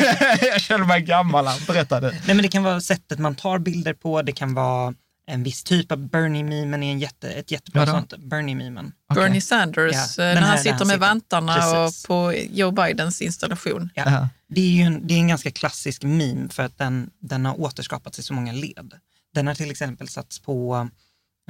jag 0.46 0.60
känner 0.60 0.84
mig 0.84 1.00
gammal. 1.02 1.48
Berätta 1.66 2.00
du. 2.00 2.10
Nej, 2.10 2.20
men 2.26 2.42
det 2.42 2.48
kan 2.48 2.62
vara 2.62 2.80
sättet 2.80 3.18
man 3.18 3.34
tar 3.34 3.58
bilder 3.58 3.94
på, 3.94 4.22
det 4.22 4.32
kan 4.32 4.54
vara 4.54 4.94
en 5.26 5.42
viss 5.42 5.64
typ 5.64 5.92
av 5.92 5.98
Bernie-memen 6.08 6.82
är 6.82 6.92
en 6.92 6.98
jätte, 6.98 7.30
ett 7.30 7.50
jättebra 7.50 7.80
Vadå? 7.84 7.92
sånt. 7.92 8.14
Bernie-memen. 8.18 8.92
Okej. 9.10 9.22
Bernie 9.22 9.40
Sanders, 9.40 10.18
Ja, 10.18 10.24
eh, 10.24 10.34
när 10.34 10.40
här 10.40 10.48
han 10.48 10.58
sitter 10.58 10.72
med 10.72 10.86
sitter. 10.86 10.98
vantarna 10.98 11.54
Precis. 11.54 12.04
och 12.04 12.08
på 12.08 12.34
Joe 12.50 12.70
Bidens 12.70 13.22
installation. 13.22 13.90
Ja. 13.94 14.02
Ja. 14.06 14.28
Det 14.54 14.60
är 14.60 14.70
ju 14.70 14.82
en, 14.82 15.06
det 15.06 15.14
är 15.14 15.18
en 15.18 15.28
ganska 15.28 15.50
klassisk 15.50 16.02
meme 16.02 16.48
för 16.48 16.62
att 16.62 16.78
den, 16.78 17.10
den 17.18 17.44
har 17.44 17.60
återskapats 17.60 18.18
i 18.18 18.22
så 18.22 18.34
många 18.34 18.52
led. 18.52 18.92
Den 19.34 19.46
har 19.46 19.54
till 19.54 19.70
exempel 19.70 20.08
satts 20.08 20.38
på, 20.38 20.88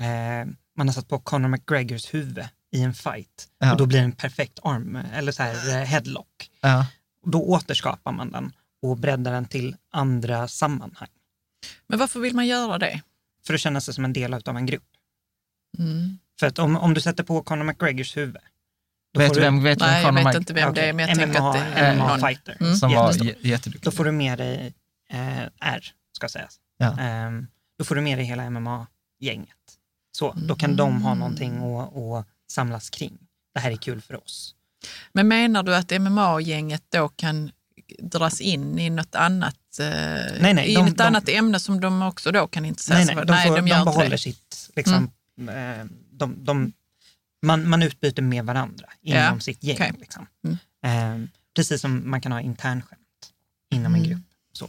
eh, 0.00 0.48
man 0.76 0.88
har 0.88 0.92
satt 0.92 1.08
på 1.08 1.18
Conor 1.18 1.48
McGregors 1.48 2.14
huvud 2.14 2.44
i 2.72 2.82
en 2.82 2.94
fight 2.94 3.48
Ja. 3.58 3.72
och 3.72 3.78
då 3.78 3.86
blir 3.86 3.98
det 3.98 4.04
en 4.04 4.12
perfekt 4.12 4.58
arm, 4.62 4.96
eller 4.96 5.32
så 5.32 5.42
här 5.42 5.68
eh, 5.80 5.84
headlock. 5.86 6.50
Ja. 6.60 6.86
Då 7.26 7.42
återskapar 7.42 8.12
man 8.12 8.32
den 8.32 8.52
och 8.82 8.96
breddar 8.98 9.32
den 9.32 9.44
till 9.44 9.76
andra 9.92 10.48
sammanhang 10.48 11.08
Men 11.86 11.98
varför 11.98 12.20
vill 12.20 12.34
man 12.34 12.46
göra 12.46 12.78
det? 12.78 13.02
för 13.46 13.54
att 13.54 13.60
känna 13.60 13.80
sig 13.80 13.94
som 13.94 14.04
en 14.04 14.12
del 14.12 14.34
av 14.34 14.56
en 14.56 14.66
grupp. 14.66 14.88
Mm. 15.78 16.18
För 16.40 16.46
att 16.46 16.58
om, 16.58 16.76
om 16.76 16.94
du 16.94 17.00
sätter 17.00 17.24
på 17.24 17.42
Conor 17.42 17.64
McGregors 17.64 18.16
huvud, 18.16 18.36
Vet 19.18 19.34
du 19.34 19.40
vem, 19.40 19.62
vet 19.62 19.78
du 19.78 19.84
vem 19.84 19.92
Nej, 19.94 20.02
jag 20.02 20.24
vet 20.24 20.34
inte 20.36 20.52
vem 20.52 20.74
det 20.74 20.80
är, 20.88 20.92
men 20.92 21.08
jag 21.08 21.18
tänker 21.18 21.40
att 21.48 21.54
det 21.54 21.60
MMA, 21.60 21.78
är 21.78 21.96
någon. 21.96 22.06
MMA-fighter. 22.20 22.56
Mm. 22.60 22.74
som 22.76 22.92
var 22.94 23.12
Jättestor. 23.12 23.46
jätteduktig? 23.46 23.84
Då 23.84 23.90
får 23.90 24.04
du 24.04 24.12
med 24.12 24.38
dig 24.38 24.74
eh, 25.10 25.38
R, 25.60 25.92
ska 26.16 26.28
sägas. 26.28 26.56
Ja. 26.78 26.98
Ehm, 27.00 27.46
då 27.78 27.84
får 27.84 27.94
du 27.94 28.00
med 28.00 28.18
dig 28.18 28.24
hela 28.26 28.50
MMA-gänget. 28.50 29.56
Så, 30.12 30.32
då 30.36 30.54
kan 30.54 30.76
de 30.76 31.02
ha 31.02 31.14
någonting 31.14 31.56
att, 31.76 31.96
att 31.96 32.26
samlas 32.50 32.90
kring. 32.90 33.18
Det 33.54 33.60
här 33.60 33.70
är 33.70 33.76
kul 33.76 34.00
för 34.00 34.24
oss. 34.24 34.54
Men 35.12 35.28
menar 35.28 35.62
du 35.62 35.76
att 35.76 35.90
MMA-gänget 36.00 36.82
då 36.88 37.08
kan 37.08 37.50
dras 37.98 38.40
in 38.40 38.78
i 38.78 38.90
något 38.90 39.14
annat, 39.14 39.56
eh, 39.80 39.86
Nej, 40.40 40.54
nej, 40.54 40.66
i 40.70 40.74
de- 40.74 40.86
något 40.86 40.96
de- 40.98 41.02
annat 41.04 41.28
ämne 41.28 41.60
som 41.60 41.80
de 41.80 42.02
också 42.02 42.32
då 42.32 42.46
kan 42.46 42.64
intressera 42.64 42.96
Nej, 42.96 43.06
sig 43.06 43.14
nej, 43.14 43.26
för? 43.26 43.32
de, 43.32 43.42
får, 43.48 43.56
de, 43.56 43.68
gör 43.68 43.78
inte 43.78 43.84
behåller 43.84 44.10
det. 44.10 44.18
sitt, 44.18 44.70
liksom, 44.76 45.10
eh, 45.48 45.84
de, 46.12 46.44
de, 46.44 46.72
man, 47.42 47.68
man 47.68 47.82
utbyter 47.82 48.22
med 48.22 48.44
varandra 48.44 48.86
inom 49.02 49.18
Ja, 49.22 49.40
sitt 49.40 49.62
gäng. 49.62 49.76
okej. 49.76 49.92
Liksom. 50.00 50.26
Mm. 50.44 50.56
Ehm, 50.82 51.28
precis 51.56 51.80
som 51.80 52.10
man 52.10 52.20
kan 52.20 52.32
ha 52.32 52.40
internskämt 52.40 52.98
inom 53.74 53.94
en 53.94 54.00
Mm. 54.00 54.10
grupp. 54.10 54.26
Så. 54.52 54.68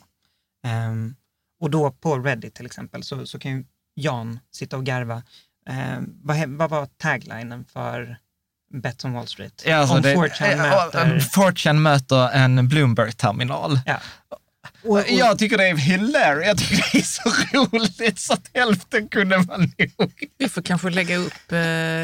Ehm, 0.67 1.15
och 1.59 1.69
då 1.69 1.91
på 1.91 2.19
Reddit 2.19 2.55
till 2.55 2.65
exempel 2.65 3.03
så, 3.03 3.25
så 3.25 3.39
kan 3.39 3.51
ju 3.51 3.65
Jan 3.95 4.39
sitta 4.51 4.77
och 4.77 4.85
garva. 4.85 5.23
Ehm, 5.69 6.05
vad, 6.23 6.49
vad 6.49 6.69
var 6.69 6.85
taglinen 6.85 7.65
för 7.65 8.17
Bets 8.73 9.05
on 9.05 9.13
Wall 9.13 9.27
Street? 9.27 9.63
Ja, 9.65 9.75
alltså 9.75 9.95
Om 9.95 10.01
det, 10.01 10.15
4chan 10.15 10.51
eh, 10.51 10.57
möter... 10.57 11.15
eh, 11.15 11.19
4chan 11.19 11.73
möter 11.73 12.29
en 12.29 12.67
Bloomberg-terminal. 12.67 13.79
Ja. 13.85 13.99
Och, 14.85 14.97
och, 14.97 15.03
Jag 15.10 15.39
tycker 15.39 15.57
det 15.57 15.68
är 15.68 15.76
hilarious. 15.76 16.47
Jag 16.47 16.57
tycker 16.57 16.89
det 16.91 16.97
är 16.97 17.03
så 17.03 17.30
roligt 17.57 18.19
så 18.19 18.34
att 18.34 18.49
hälften 18.53 19.07
kunde 19.07 19.38
man 19.38 19.72
nog. 19.97 20.11
Vi 20.38 20.49
får 20.49 20.61
kanske 20.61 20.89
lägga 20.89 21.18
upp 21.18 21.51
eh, 21.51 21.57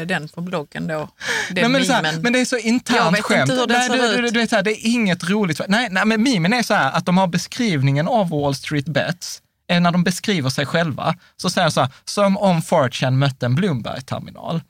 den 0.06 0.28
på 0.34 0.40
bloggen 0.40 0.86
då. 0.86 1.08
Nej, 1.50 1.62
men, 1.68 1.72
det 1.72 1.78
är 1.78 1.84
så 1.84 1.92
här, 1.92 2.20
men 2.22 2.32
det 2.32 2.40
är 2.40 2.44
så 2.44 2.56
Jag 2.56 2.64
internt 2.64 3.16
vet 3.16 3.22
skämt. 3.24 3.40
inte 3.40 3.60
hur 3.60 3.66
den 3.66 3.78
nej, 3.78 3.88
ser 3.88 3.96
du, 3.96 4.20
du, 4.22 4.28
ut. 4.28 4.34
du 4.34 4.40
vet, 4.40 4.50
så 4.50 4.56
här, 4.56 4.62
det 4.62 4.70
är 4.72 4.86
inget 4.86 5.30
roligt. 5.30 5.60
Nej, 5.68 5.88
nej, 5.90 6.04
men 6.04 6.22
memen 6.22 6.52
är 6.52 6.62
så 6.62 6.74
här 6.74 6.92
att 6.92 7.06
de 7.06 7.18
har 7.18 7.26
beskrivningen 7.26 8.08
av 8.08 8.28
Wall 8.28 8.54
Street 8.54 8.86
Bets, 8.86 9.42
eh, 9.70 9.80
när 9.80 9.92
de 9.92 10.04
beskriver 10.04 10.50
sig 10.50 10.66
själva, 10.66 11.14
så 11.36 11.50
säger 11.50 11.66
de 11.66 11.72
så 11.72 11.80
här, 11.80 11.90
som 12.04 12.36
om 12.36 12.60
4chan 12.62 13.10
mötte 13.10 13.46
en 13.46 13.54
Bloomberg-terminal. 13.54 14.60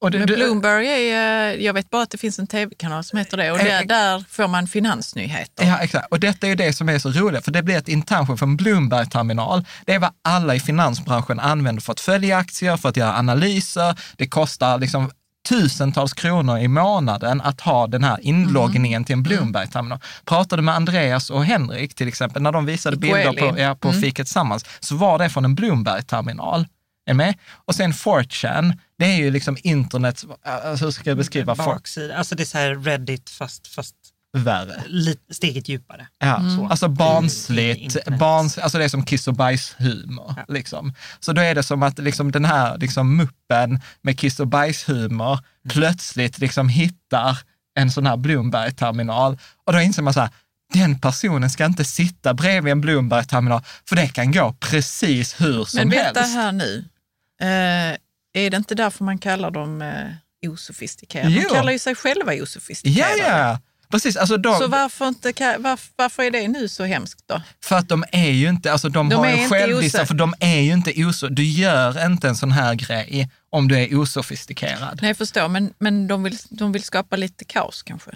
Och 0.00 0.10
det- 0.10 0.26
Bloomberg 0.26 0.86
är, 0.86 1.52
eh, 1.54 1.64
jag 1.64 1.72
vet 1.74 1.90
bara 1.90 2.02
att 2.02 2.10
det 2.10 2.18
finns 2.18 2.38
en 2.38 2.46
tv-kanal 2.46 3.04
som 3.04 3.18
heter 3.18 3.36
det 3.36 3.52
och 3.52 3.60
Eh, 3.60 3.64
där, 3.64 3.84
där 3.84 4.24
får 4.30 4.48
man 4.48 4.66
finansnyheter. 4.66 5.64
Ja, 5.66 5.78
exakt. 5.78 6.06
Och 6.10 6.20
detta 6.20 6.46
är 6.48 6.54
det 6.56 6.72
som 6.72 6.88
är 6.88 6.98
så 6.98 7.10
roligt, 7.10 7.44
för 7.44 7.52
det 7.52 7.62
blir 7.62 7.76
ett 7.76 7.88
internskämt 7.88 8.38
för 8.38 8.46
en 8.46 8.56
Bloomberg-terminal. 8.56 9.64
Det 9.86 9.94
är 9.94 9.98
vad 9.98 10.10
alla 10.24 10.54
i 10.54 10.60
finansbranschen 10.60 11.40
använder 11.40 11.82
för 11.82 11.92
att 11.92 12.00
följa 12.00 12.36
aktier, 12.36 12.76
för 12.76 12.88
att 12.88 12.96
göra 12.96 13.16
analyser. 13.18 13.98
Det 14.16 14.26
kostar 14.28 14.78
liksom 14.78 15.10
tusentals 15.48 16.12
kronor 16.12 16.58
i 16.58 16.68
månaden 16.68 17.40
att 17.40 17.60
ha 17.60 17.86
den 17.86 18.04
här 18.04 18.18
inloggningen 18.22 19.04
till 19.04 19.12
en 19.12 19.22
Bloomberg-terminal. 19.22 19.98
Pratade 20.24 20.62
med 20.62 20.74
Andreas 20.74 21.30
och 21.30 21.44
Henrik 21.44 21.94
till 21.94 22.08
exempel, 22.08 22.42
när 22.42 22.52
de 22.52 22.66
visade 22.66 22.96
bilder 22.96 23.32
på, 23.32 23.58
ja, 23.60 23.74
på 23.74 23.92
Fiket 23.92 24.14
Tillsammans, 24.26 24.64
så 24.80 24.96
var 24.96 25.18
det 25.18 25.30
från 25.30 25.44
en 25.44 25.54
Bloomberg-terminal. 25.54 26.66
Är 27.10 27.14
med? 27.14 27.34
Och 27.64 27.74
sen 27.74 27.92
4chan, 27.92 28.78
det 28.98 29.04
är 29.04 29.16
ju 29.16 29.30
liksom 29.30 29.56
internet, 29.62 30.24
alltså, 30.44 30.84
hur 30.84 30.92
ska 30.92 31.10
jag 31.10 31.16
beskriva? 31.16 31.54
Baksida, 31.54 32.16
alltså 32.16 32.34
det 32.34 32.42
är 32.42 32.44
så 32.44 32.58
här 32.58 32.74
Reddit 32.74 33.30
fast, 33.30 33.66
fast 33.66 33.94
värre. 34.36 34.82
lite, 34.86 35.34
steget 35.34 35.68
djupare. 35.68 36.06
Ja, 36.18 36.40
Så. 36.58 36.66
alltså 36.68 36.86
I 36.86 36.88
barnsligt, 36.88 38.08
barns, 38.18 38.58
alltså 38.58 38.78
det 38.78 38.84
är 38.84 38.88
som 38.88 39.04
kiss 39.04 39.28
och 39.28 39.34
bajshumor. 39.34 40.34
Ja. 40.36 40.44
Liksom. 40.54 40.94
Så 41.20 41.32
då 41.32 41.40
är 41.42 41.54
det 41.54 41.62
som 41.62 41.82
att 41.82 41.98
liksom 41.98 42.32
den 42.32 42.44
här 42.44 42.78
liksom 42.78 43.16
muppen 43.16 43.80
med 44.02 44.18
kiss 44.18 44.40
och 44.40 44.46
bajshumor 44.48 45.38
plötsligt 45.68 46.38
liksom 46.38 46.68
hittar 46.68 47.38
en 47.78 47.90
sån 47.90 48.06
här 48.06 48.16
Bloomberg-terminal 48.16 49.38
och 49.66 49.72
då 49.72 49.80
inser 49.80 50.02
man 50.02 50.14
så 50.14 50.20
här, 50.20 50.30
den 50.72 51.00
personen 51.00 51.50
ska 51.50 51.64
inte 51.66 51.84
sitta 51.84 52.34
bredvid 52.34 52.72
en 52.72 52.80
Bloomberg-terminal, 52.80 53.62
för 53.88 53.96
det 53.96 54.08
kan 54.08 54.32
gå 54.32 54.52
precis 54.60 55.40
hur 55.40 55.64
som 55.64 55.78
Men 55.78 55.88
vänta 55.90 56.20
helst. 56.20 56.34
här 56.34 56.52
nu. 56.52 56.84
Eh, 57.40 57.96
är 58.32 58.50
det 58.50 58.56
inte 58.56 58.74
därför 58.74 59.04
man 59.04 59.18
kallar 59.18 59.50
dem 59.50 59.82
eh, 59.82 60.50
osofistikerade? 60.50 61.30
De 61.34 61.40
kallar 61.42 61.72
ju 61.72 61.78
sig 61.78 61.94
själva 61.94 62.34
Ja, 62.34 62.42
osofistikerade. 62.42 63.16
ja, 63.18 63.58
precis. 63.90 64.16
Alltså 64.16 64.36
de, 64.36 64.58
Så 64.58 64.66
varför, 64.68 65.08
inte, 65.08 65.56
varför, 65.58 65.88
varför 65.96 66.22
är 66.22 66.30
det 66.30 66.48
nu 66.48 66.68
så 66.68 66.84
hemskt 66.84 67.22
då? 67.26 67.42
För 67.64 67.76
att 67.76 67.88
de 67.88 68.04
är 68.12 68.30
ju 68.30 68.48
inte, 68.48 68.72
alltså 68.72 68.88
de, 68.88 69.08
De 69.08 69.14
har 69.16 69.30
ju 69.30 69.48
självdissat, 69.48 70.00
osa- 70.00 70.06
för 70.06 70.14
de 70.14 70.34
är 70.40 70.60
ju 70.60 70.72
inte 70.72 71.04
oso... 71.04 71.28
Du 71.28 71.44
gör 71.44 72.06
inte 72.06 72.28
en 72.28 72.36
sån 72.36 72.52
här 72.52 72.74
grej 72.74 73.30
om 73.50 73.68
du 73.68 73.78
är 73.78 73.94
osofistikerad. 73.96 74.98
Nej, 75.02 75.08
jag 75.08 75.16
förstår, 75.16 75.48
men, 75.48 75.72
men 75.78 76.06
de, 76.08 76.22
vill, 76.22 76.36
de 76.50 76.72
vill 76.72 76.82
skapa 76.82 77.16
lite 77.16 77.44
kaos 77.44 77.82
kanske. 77.82 78.10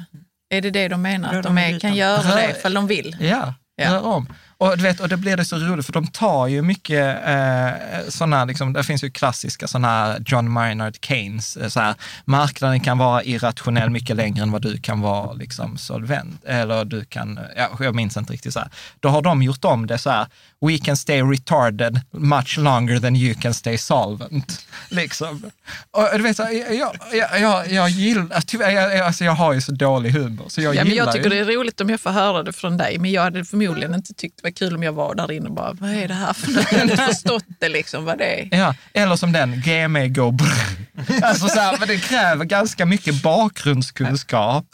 Är 0.50 0.60
det 0.60 0.70
det 0.70 0.88
de 0.88 1.02
menar? 1.02 1.34
Att 1.34 1.42
de 1.42 1.58
är, 1.58 1.80
kan 1.80 1.94
göra 1.94 2.18
Rör- 2.22 2.36
det 2.36 2.50
ifall 2.58 2.74
de 2.74 2.86
vill? 2.86 3.16
Ja, 3.20 3.54
Ja. 3.76 3.90
rör 3.92 4.02
om. 4.04 4.28
Och, 4.58 4.76
du 4.76 4.82
vet, 4.82 5.00
och 5.00 5.08
det 5.08 5.16
blir 5.16 5.36
det 5.36 5.44
så 5.44 5.56
roligt, 5.56 5.86
för 5.86 5.92
de 5.92 6.06
tar 6.06 6.46
ju 6.46 6.62
mycket 6.62 7.26
eh, 7.26 8.08
sådana, 8.08 8.44
liksom, 8.44 8.72
det 8.72 8.84
finns 8.84 9.04
ju 9.04 9.10
klassiska 9.10 9.66
sådana 9.66 9.88
här 9.88 10.22
John 10.26 10.50
Maynard 10.50 10.96
Keynes, 11.00 11.56
eh, 11.56 11.68
så 11.68 11.80
här, 11.80 11.94
marknaden 12.24 12.80
kan 12.80 12.98
vara 12.98 13.22
irrationell 13.22 13.90
mycket 13.90 14.16
längre 14.16 14.42
än 14.42 14.50
vad 14.50 14.62
du 14.62 14.78
kan 14.78 15.00
vara 15.00 15.32
liksom, 15.32 15.78
solvent, 15.78 16.44
eller 16.44 16.84
du 16.84 17.04
kan, 17.04 17.40
ja, 17.56 17.70
jag 17.80 17.94
minns 17.94 18.16
inte 18.16 18.32
riktigt 18.32 18.52
så 18.52 18.58
här. 18.58 18.68
Då 19.00 19.08
har 19.08 19.22
de 19.22 19.42
gjort 19.42 19.64
om 19.64 19.86
det 19.86 19.98
så 19.98 20.10
här, 20.10 20.26
we 20.60 20.78
can 20.78 20.96
stay 20.96 21.22
retarded 21.22 22.00
much 22.10 22.58
longer 22.58 23.00
than 23.00 23.16
you 23.16 23.34
can 23.34 23.54
stay 23.54 23.78
solvent. 23.78 24.66
Liksom. 24.88 25.50
Och 25.90 26.08
du 26.12 26.22
vet, 26.22 26.36
så 26.36 26.42
här, 26.42 26.74
jag, 26.74 26.96
jag, 27.12 27.40
jag, 27.40 27.70
jag, 27.72 27.88
gillar, 27.90 28.40
tyvärr, 28.40 28.70
jag, 28.70 29.00
alltså, 29.00 29.24
jag 29.24 29.32
har 29.32 29.52
ju 29.52 29.60
så 29.60 29.72
dålig 29.72 30.10
humor, 30.10 30.44
så 30.48 30.60
jag 30.60 30.74
Ja, 30.74 30.84
men 30.84 30.92
gillar 30.92 31.04
jag 31.04 31.14
tycker 31.14 31.30
ju. 31.30 31.44
det 31.44 31.52
är 31.52 31.56
roligt 31.56 31.80
om 31.80 31.90
jag 31.90 32.00
får 32.00 32.10
höra 32.10 32.42
det 32.42 32.52
från 32.52 32.76
dig, 32.76 32.98
men 32.98 33.12
jag 33.12 33.22
hade 33.22 33.44
förmodligen 33.44 33.94
inte 33.94 34.14
tyckt 34.14 34.43
var 34.44 34.50
kul 34.50 34.74
om 34.74 34.82
jag 34.82 34.92
var 34.92 35.14
där 35.14 35.32
inne 35.32 35.48
och 35.48 35.54
bara, 35.54 35.72
vad 35.72 35.90
är 35.90 36.08
det 36.08 36.14
här 36.14 36.32
för 36.32 36.52
något? 36.52 36.66
Jag 36.72 36.78
hade 36.78 36.96
förstått 36.96 37.44
det 37.58 37.68
liksom, 37.68 38.04
vad 38.04 38.18
det 38.18 38.40
är. 38.40 38.58
Ja, 38.58 38.74
eller 38.92 39.16
som 39.16 39.32
den, 39.32 39.60
GME 39.60 40.08
brr. 40.08 40.84
Alltså 41.22 41.48
så 41.48 41.60
här, 41.60 41.76
men 41.78 41.88
det 41.88 41.98
kräver 41.98 42.44
ganska 42.44 42.86
mycket 42.86 43.22
bakgrundskunskap. 43.22 44.64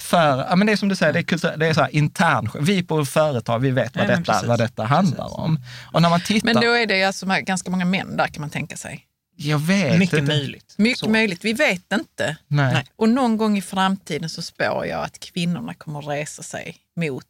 För, 0.00 0.38
ja, 0.48 0.56
men 0.56 0.66
det 0.66 0.72
är 0.72 0.76
som 0.76 0.88
du 0.88 0.96
säger, 0.96 1.12
det 1.12 1.18
är, 1.18 1.22
kultur, 1.22 1.54
det 1.56 1.66
är 1.66 1.74
så 1.74 1.80
här 1.80 1.96
intern, 1.96 2.50
vi 2.60 2.82
på 2.82 3.04
företag, 3.04 3.58
vi 3.58 3.70
vet 3.70 3.96
vad, 3.96 4.06
men 4.06 4.18
detta, 4.20 4.32
precis. 4.32 4.48
vad 4.48 4.58
detta 4.58 4.84
handlar 4.84 5.40
om. 5.40 5.60
Och 5.92 6.02
när 6.02 6.10
man 6.10 6.20
tittar, 6.20 6.52
Men 6.52 6.62
då 6.62 6.72
är 6.72 6.86
det 6.86 7.04
alltså 7.04 7.26
ganska 7.26 7.70
många 7.70 7.84
män 7.84 8.16
där 8.16 8.26
kan 8.26 8.40
man 8.40 8.50
tänka 8.50 8.76
sig. 8.76 9.04
jag 9.36 9.58
vet 9.58 9.98
Mycket 9.98 10.18
inte. 10.18 10.32
möjligt. 10.32 10.74
Mycket 10.78 10.98
Så. 10.98 11.08
möjligt, 11.10 11.44
vi 11.44 11.52
vet 11.52 11.92
inte. 11.92 12.36
Nej. 12.48 12.72
Nej. 12.74 12.86
Och 12.96 13.08
någon 13.08 13.36
gång 13.36 13.58
i 13.58 13.62
framtiden 13.62 14.28
så 14.28 14.42
spår 14.42 14.86
jag 14.86 15.04
att 15.04 15.20
kvinnorna 15.20 15.74
kommer 15.74 15.98
att 15.98 16.06
resa 16.08 16.42
sig 16.42 16.76
mot 16.96 17.24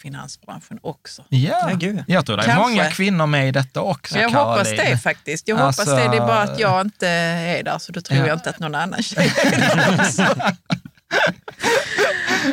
finansbranschen 0.00 0.78
också. 0.82 1.24
Ja, 1.28 1.70
Ja, 1.80 1.92
jag 2.06 2.26
tror 2.26 2.36
det 2.36 2.42
är 2.42 2.46
Kanske. 2.46 2.68
många 2.70 2.90
kvinnor 2.90 3.26
med 3.26 3.48
i 3.48 3.52
detta 3.52 3.80
också, 3.80 4.18
jag 4.18 4.30
hoppas 4.30 4.68
Caroline. 4.68 4.90
det 4.90 4.98
faktiskt. 4.98 5.48
Jag 5.48 5.58
Alltså- 5.60 5.82
hoppas 5.82 5.96
det. 6.04 6.10
Det 6.10 6.16
är 6.16 6.26
bara 6.26 6.42
att 6.42 6.58
jag 6.58 6.80
inte 6.86 7.08
är 7.08 7.62
där, 7.62 7.78
så 7.78 7.92
då 7.92 8.00
tror 8.00 8.18
Ja. 8.20 8.26
jag 8.26 8.36
inte 8.36 8.50
att 8.50 8.58
någon 8.58 8.74
annan 8.74 9.02
tjej 9.02 9.32
är 9.44 9.76
där 9.76 10.00
också. 10.00 10.22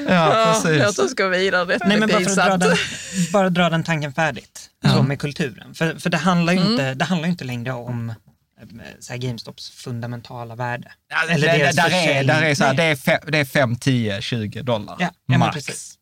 Ja, 0.08 0.48
Ja, 0.48 0.54
precis. 0.64 0.84
Låt 0.86 1.00
oss 1.00 1.16
gå 1.16 1.28
vidare. 1.28 1.66
Detta 1.66 1.88
Nej, 1.88 2.00
men 2.00 2.10
bara 2.10 2.20
för 2.22 2.30
att 2.42 2.60
dra 2.60 2.68
den, 2.68 2.78
bara 3.34 3.50
dra 3.50 3.70
den 3.70 3.84
tanken 3.84 4.14
färdigt, 4.14 4.70
så 4.96 5.04
med 5.04 5.20
kulturen. 5.20 5.74
För, 5.76 5.96
för 6.00 6.10
det, 6.10 6.18
handlar 6.18 6.54
ju 6.54 6.60
Mm. 6.60 6.72
inte, 6.72 6.94
det 6.94 7.06
handlar 7.06 7.30
inte 7.30 7.44
längre 7.44 7.74
om 7.74 8.10
eh, 8.10 8.16
så 9.00 9.14
här 9.14 9.18
GameStops 9.20 9.70
fundamentala 9.70 10.56
värde. 10.56 10.92
Ja, 11.10 11.34
Eller 11.34 11.48
det, 11.48 11.72
där 11.76 11.90
är, 12.10 12.24
där 12.24 12.42
är 12.42 12.56
så 12.56 12.64
här, 12.64 12.74
det, 12.74 12.84
är 12.84 12.96
fem, 12.96 13.20
det 13.28 13.38
är 13.38 13.46
5, 13.46 13.76
10, 13.76 14.22
20 14.22 14.62
dollar. 14.62 14.96
Ja, 15.00 15.06
ja 15.06 15.12
men 15.26 15.40
max. 15.40 15.97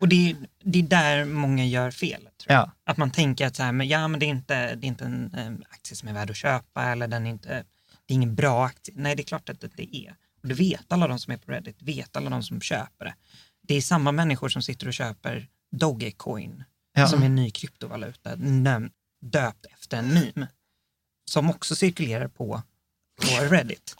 Och 0.00 0.08
det 0.08 0.30
är, 0.30 0.36
det 0.64 0.78
är 0.78 0.82
där 0.82 1.24
många 1.24 1.64
gör 1.64 1.90
fel. 1.90 2.20
Tror 2.22 2.32
jag. 2.54 2.62
Ja. 2.62 2.70
Att 2.84 2.96
man 2.96 3.10
tänker 3.10 3.46
att 3.46 3.56
så 3.56 3.62
här, 3.62 3.72
men, 3.72 3.88
ja, 3.88 4.08
men 4.08 4.20
det, 4.20 4.26
är 4.26 4.30
inte, 4.30 4.74
det 4.74 4.86
är 4.86 4.88
inte 4.88 5.04
en 5.04 5.34
eh, 5.34 5.52
aktie 5.70 5.96
som 5.96 6.08
är 6.08 6.12
värd 6.12 6.30
att 6.30 6.36
köpa 6.36 6.84
eller 6.84 7.08
den 7.08 7.26
är 7.26 7.30
inte, 7.30 7.48
det 8.06 8.12
är 8.12 8.14
ingen 8.14 8.34
bra 8.34 8.64
aktie. 8.66 8.94
Nej, 8.96 9.16
det 9.16 9.22
är 9.22 9.24
klart 9.24 9.48
att 9.48 9.60
det 9.60 9.96
är. 9.96 10.14
Och 10.42 10.48
det 10.48 10.54
vet 10.54 10.92
alla 10.92 11.08
de 11.08 11.18
som 11.18 11.32
är 11.32 11.36
på 11.36 11.52
Reddit, 11.52 11.82
vet 11.82 12.16
alla 12.16 12.30
de 12.30 12.42
som 12.42 12.60
köper 12.60 13.04
det. 13.04 13.14
Det 13.62 13.74
är 13.74 13.80
samma 13.80 14.12
människor 14.12 14.48
som 14.48 14.62
sitter 14.62 14.86
och 14.86 14.94
köper 14.94 15.48
Dogecoin, 15.76 16.64
Ja. 16.92 17.06
som 17.06 17.22
är 17.22 17.26
en 17.26 17.34
ny 17.34 17.50
kryptovaluta, 17.50 18.36
döpt 19.22 19.66
efter 19.66 19.96
en 19.98 20.08
meme, 20.08 20.48
som 21.24 21.50
också 21.50 21.74
cirkulerar 21.76 22.28
på, 22.28 22.62
på 23.20 23.44
Reddit. 23.44 23.96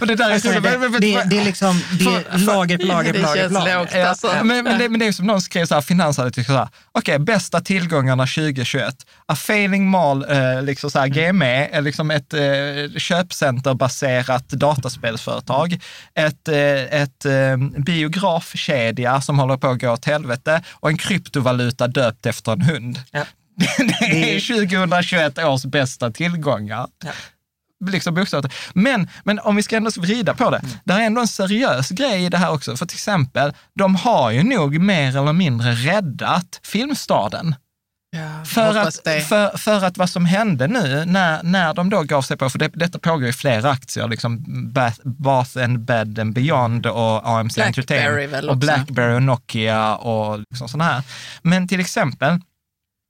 Och 0.00 0.06
det 0.06 0.14
där 0.14 0.30
är 0.30 0.34
Alltså, 0.34 0.52
så, 0.52 0.60
det, 0.60 0.98
det, 0.98 1.24
det 1.30 1.38
är 1.38 1.44
liksom 1.44 1.82
det 1.98 2.04
är 2.04 2.38
lager 2.38 2.78
på 2.78 2.86
lager 2.86 3.12
på 3.12 3.18
Det 3.18 3.48
lager 3.48 3.50
lager. 3.50 3.98
Ja, 4.22 4.44
men, 4.44 4.64
men, 4.64 4.78
det, 4.78 4.88
men 4.88 5.00
det 5.00 5.06
är 5.06 5.12
som 5.12 5.26
någon 5.26 5.42
skrev 5.42 5.66
så 5.66 5.74
här, 5.74 5.82
finansanalytiker 5.82 6.52
så 6.52 6.58
här, 6.58 6.68
okej, 6.92 7.18
bästa 7.18 7.60
tillgångarna 7.60 8.26
2021. 8.26 8.94
A 9.26 9.36
failing 9.36 9.90
mall, 9.90 10.26
eh, 10.28 10.62
liksom 10.62 10.90
så 10.90 10.98
här, 10.98 11.08
GME, 11.08 11.68
är 11.72 11.80
liksom 11.80 12.10
ett 12.10 12.34
eh, 12.34 12.40
köpcenterbaserat 12.98 14.48
dataspelsföretag. 14.48 15.80
Ett, 16.14 16.48
eh, 16.48 17.00
ett 17.02 17.24
eh, 17.24 17.56
biografkedja 17.76 19.20
som 19.20 19.38
håller 19.38 19.56
på 19.56 19.68
att 19.68 19.80
gå 19.80 19.90
åt 19.90 20.04
helvete 20.04 20.62
och 20.72 20.88
en 20.88 20.98
kryptovaluta 20.98 21.86
döpt 21.86 22.26
efter 22.26 22.52
en 22.52 22.62
hund. 22.62 23.00
Ja. 23.10 23.24
Det 24.00 24.36
är 24.36 24.68
2021 24.68 25.38
års 25.38 25.64
bästa 25.64 26.10
tillgångar 26.10 26.86
Ja. 27.04 27.10
Liksom 27.86 28.14
bokstavligt. 28.14 28.54
Men, 28.74 29.08
men 29.24 29.38
om 29.38 29.56
vi 29.56 29.62
ska 29.62 29.76
ändå 29.76 29.90
vrida 29.96 30.34
på 30.34 30.50
det, 30.50 30.60
det 30.84 30.92
är 30.92 31.00
ändå 31.00 31.20
en 31.20 31.28
seriös 31.28 31.88
grej 31.88 32.24
i 32.24 32.28
det 32.28 32.38
här 32.38 32.52
också. 32.52 32.76
För 32.76 32.86
till 32.86 32.96
exempel, 32.96 33.52
de 33.74 33.96
har 33.96 34.30
ju 34.30 34.42
nog 34.42 34.80
mer 34.80 35.16
eller 35.16 35.32
mindre 35.32 35.72
räddat 35.72 36.60
Filmstaden. 36.62 37.54
Ja, 38.10 38.44
För 38.44 38.76
att, 38.76 39.04
det. 39.04 39.20
för, 39.20 39.56
för 39.56 39.84
att 39.84 39.98
vad 39.98 40.10
som 40.10 40.24
hände 40.24 40.66
nu 40.66 41.04
när, 41.06 41.42
när 41.42 41.74
de 41.74 41.90
då 41.90 42.02
gav 42.02 42.22
sig 42.22 42.36
på, 42.36 42.50
för 42.50 42.58
det, 42.58 42.68
detta 42.68 42.98
pågår 42.98 43.28
i 43.28 43.32
flera 43.32 43.70
aktier, 43.70 44.08
liksom 44.08 44.44
Bath, 44.72 45.00
Bath 45.04 45.58
and 45.64 45.80
Bed 45.80 46.18
and 46.18 46.34
Beyond 46.34 46.86
och 46.86 47.28
AMC 47.28 47.54
Blackberry 47.54 48.24
Entertainment 48.24 48.44
och. 48.44 48.56
Blackberry 48.56 49.14
och 49.14 49.22
Nokia 49.22 49.96
och 49.96 50.38
liksom 50.50 50.68
sådana 50.68 50.92
här. 50.92 51.02
Men 51.42 51.68
till 51.68 51.80
exempel, 51.80 52.40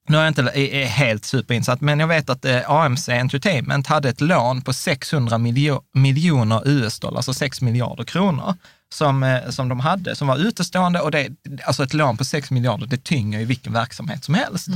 nu 0.08 0.16
är 0.16 0.20
jag 0.20 0.28
inte 0.30 0.42
är- 0.42 0.86
helt 0.86 1.24
superinsatt, 1.24 1.80
men 1.80 2.00
jag 2.00 2.06
vet 2.08 2.30
att 2.30 2.44
eh, 2.44 2.70
AMC 2.70 3.08
Entertainment 3.12 3.86
hade 3.86 4.08
ett 4.08 4.20
lån 4.20 4.62
på 4.62 4.72
600 4.72 5.38
miljo, 5.38 5.82
miljoner 5.94 6.62
US-dollar, 6.68 7.16
alltså 7.16 7.34
6 7.34 7.60
miljarder 7.60 8.04
kronor, 8.04 8.54
som, 8.94 9.22
eh, 9.22 9.48
som 9.50 9.68
de 9.68 9.80
hade, 9.80 10.16
som 10.16 10.28
var 10.28 10.36
utestående 10.36 11.00
och 11.00 11.10
det, 11.10 11.28
alltså 11.66 11.82
ett 11.82 11.94
lån 11.94 12.16
på 12.16 12.24
6 12.24 12.50
miljarder, 12.50 12.86
det 12.86 13.04
tynger 13.04 13.38
ju 13.38 13.44
vilken 13.44 13.72
verksamhet 13.72 14.24
som 14.24 14.34
helst. 14.34 14.68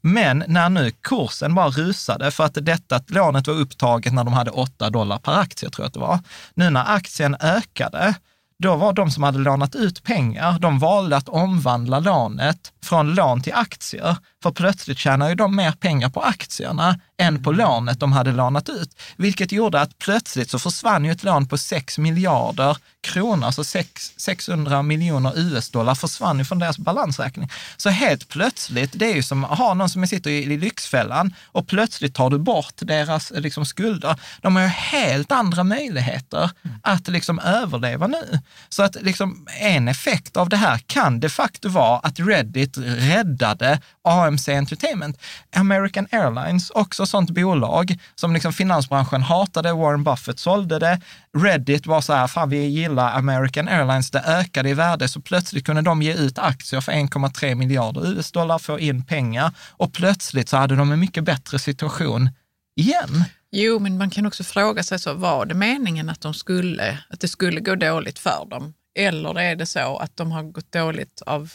Men 0.00 0.44
när 0.46 0.68
nu 0.68 0.90
kursen 0.90 1.54
bara 1.54 1.68
rusade, 1.70 2.30
för 2.30 2.44
att 2.44 2.58
detta 2.62 3.00
lånet 3.06 3.46
var 3.46 3.54
upptaget 3.54 4.12
när 4.12 4.24
de 4.24 4.32
hade 4.32 4.50
8 4.50 4.90
dollar 4.90 5.18
per 5.18 5.32
aktie, 5.32 5.70
tror 5.70 5.84
jag 5.84 5.86
att 5.88 5.94
det 5.94 6.00
var. 6.00 6.18
Nu 6.54 6.70
när 6.70 6.94
aktien 6.94 7.36
ökade, 7.40 8.14
då 8.62 8.76
var 8.76 8.92
de 8.92 9.10
som 9.10 9.22
hade 9.22 9.38
lånat 9.38 9.74
ut 9.74 10.02
pengar, 10.02 10.58
de 10.58 10.78
valde 10.78 11.16
att 11.16 11.28
omvandla 11.28 12.00
lånet 12.00 12.72
från 12.84 13.14
lån 13.14 13.42
till 13.42 13.54
aktier. 13.54 14.16
För 14.42 14.50
plötsligt 14.50 14.98
tjänar 14.98 15.28
ju 15.28 15.34
de 15.34 15.56
mer 15.56 15.72
pengar 15.72 16.08
på 16.08 16.20
aktierna 16.20 17.00
än 17.22 17.42
på 17.42 17.52
lånet 17.52 18.00
de 18.00 18.12
hade 18.12 18.32
lånat 18.32 18.68
ut. 18.68 19.00
Vilket 19.16 19.52
gjorde 19.52 19.80
att 19.80 19.98
plötsligt 19.98 20.50
så 20.50 20.58
försvann 20.58 21.04
ju 21.04 21.12
ett 21.12 21.24
lån 21.24 21.48
på 21.48 21.58
6 21.58 21.98
miljarder 21.98 22.76
kronor, 23.02 23.46
alltså 23.46 23.64
6, 23.64 24.12
600 24.16 24.82
miljoner 24.82 25.38
US-dollar 25.38 25.94
försvann 25.94 26.38
ju 26.38 26.44
från 26.44 26.58
deras 26.58 26.78
balansräkning. 26.78 27.50
Så 27.76 27.90
helt 27.90 28.28
plötsligt, 28.28 28.90
det 28.94 29.10
är 29.10 29.14
ju 29.14 29.22
som 29.22 29.44
att 29.44 29.58
ha 29.58 29.74
någon 29.74 29.88
som 29.88 30.06
sitter 30.06 30.30
i, 30.30 30.42
i 30.42 30.58
Lyxfällan 30.58 31.34
och 31.44 31.68
plötsligt 31.68 32.14
tar 32.14 32.30
du 32.30 32.38
bort 32.38 32.74
deras 32.76 33.32
liksom, 33.34 33.66
skulder. 33.66 34.20
De 34.40 34.56
har 34.56 34.62
ju 34.62 34.68
helt 34.68 35.32
andra 35.32 35.64
möjligheter 35.64 36.50
att 36.82 37.08
liksom 37.08 37.38
överleva 37.38 38.06
nu. 38.06 38.40
Så 38.68 38.82
att 38.82 38.96
liksom, 39.00 39.46
en 39.60 39.88
effekt 39.88 40.36
av 40.36 40.48
det 40.48 40.56
här 40.56 40.78
kan 40.78 41.20
de 41.20 41.28
facto 41.28 41.68
vara 41.68 41.98
att 41.98 42.20
Reddit 42.20 42.78
räddade 42.78 43.80
AMC 44.02 44.48
Entertainment. 44.48 45.18
American 45.56 46.06
Airlines, 46.10 46.70
också 46.70 47.06
sånt 47.12 47.30
bolag 47.30 47.98
som 48.14 48.32
liksom 48.32 48.52
finansbranschen 48.52 49.22
hatade, 49.22 49.72
Warren 49.72 50.04
Buffett 50.04 50.38
sålde 50.38 50.78
det. 50.78 51.00
Reddit 51.38 51.86
var 51.86 52.00
så 52.00 52.12
här, 52.12 52.26
fan 52.26 52.48
vi 52.48 52.66
gillar 52.66 53.12
American 53.18 53.68
Airlines, 53.68 54.10
det 54.10 54.20
ökade 54.20 54.68
i 54.68 54.74
värde, 54.74 55.08
så 55.08 55.20
plötsligt 55.20 55.66
kunde 55.66 55.82
de 55.82 56.02
ge 56.02 56.14
ut 56.14 56.38
aktier 56.38 56.80
för 56.80 56.92
1,3 56.92 57.54
miljarder 57.54 58.06
US-dollar, 58.06 58.58
få 58.58 58.78
in 58.78 59.04
pengar 59.04 59.52
och 59.70 59.92
plötsligt 59.92 60.48
så 60.48 60.56
hade 60.56 60.76
de 60.76 60.92
en 60.92 61.00
mycket 61.00 61.24
bättre 61.24 61.58
situation 61.58 62.30
igen. 62.76 63.24
Jo, 63.50 63.78
men 63.78 63.98
man 63.98 64.10
kan 64.10 64.26
också 64.26 64.44
fråga 64.44 64.82
sig, 64.82 64.98
så, 64.98 65.14
var 65.14 65.46
det 65.46 65.54
meningen 65.54 66.08
att, 66.08 66.20
de 66.20 66.34
skulle, 66.34 66.98
att 67.10 67.20
det 67.20 67.28
skulle 67.28 67.60
gå 67.60 67.74
dåligt 67.74 68.18
för 68.18 68.46
dem? 68.50 68.74
Eller 68.98 69.40
är 69.40 69.56
det 69.56 69.66
så 69.66 69.96
att 69.96 70.16
de 70.16 70.32
har 70.32 70.42
gått 70.42 70.72
dåligt 70.72 71.22
av 71.26 71.52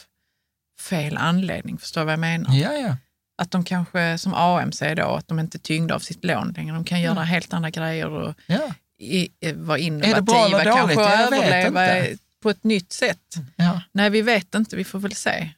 fel 0.90 1.18
anledning? 1.18 1.78
Förstår 1.78 2.02
du 2.02 2.06
vad 2.06 2.14
jag 2.14 2.20
menar? 2.20 2.56
Ja, 2.56 2.74
ja. 2.74 2.96
Att 3.38 3.52
de 3.52 3.64
kanske, 3.64 4.18
som 4.18 4.34
AMC 4.34 4.80
då, 4.96 5.16
att 5.16 5.28
de 5.28 5.40
inte 5.40 5.58
är 5.58 5.60
tyngda 5.60 5.96
av 5.96 6.00
sitt 6.00 6.26
lån 6.26 6.54
längre. 6.58 6.76
De 6.76 6.84
kan 6.84 7.02
göra 7.02 7.24
helt 7.24 7.54
andra 7.54 7.70
grejer 7.70 8.10
och 8.10 8.36
ja. 8.48 8.74
i, 9.00 9.30
vara 9.56 9.78
innovativa, 9.78 10.64
kanske 10.64 11.02
överleva 11.02 12.06
på 12.44 12.50
ett 12.50 12.64
nytt 12.64 12.92
sätt. 12.94 13.36
ja. 13.56 13.82
Nej, 13.92 14.10
vi 14.10 14.22
vet 14.22 14.56
inte, 14.56 14.76
vi 14.76 14.84
får 14.84 15.00
väl 15.00 15.16
se. 15.16 15.50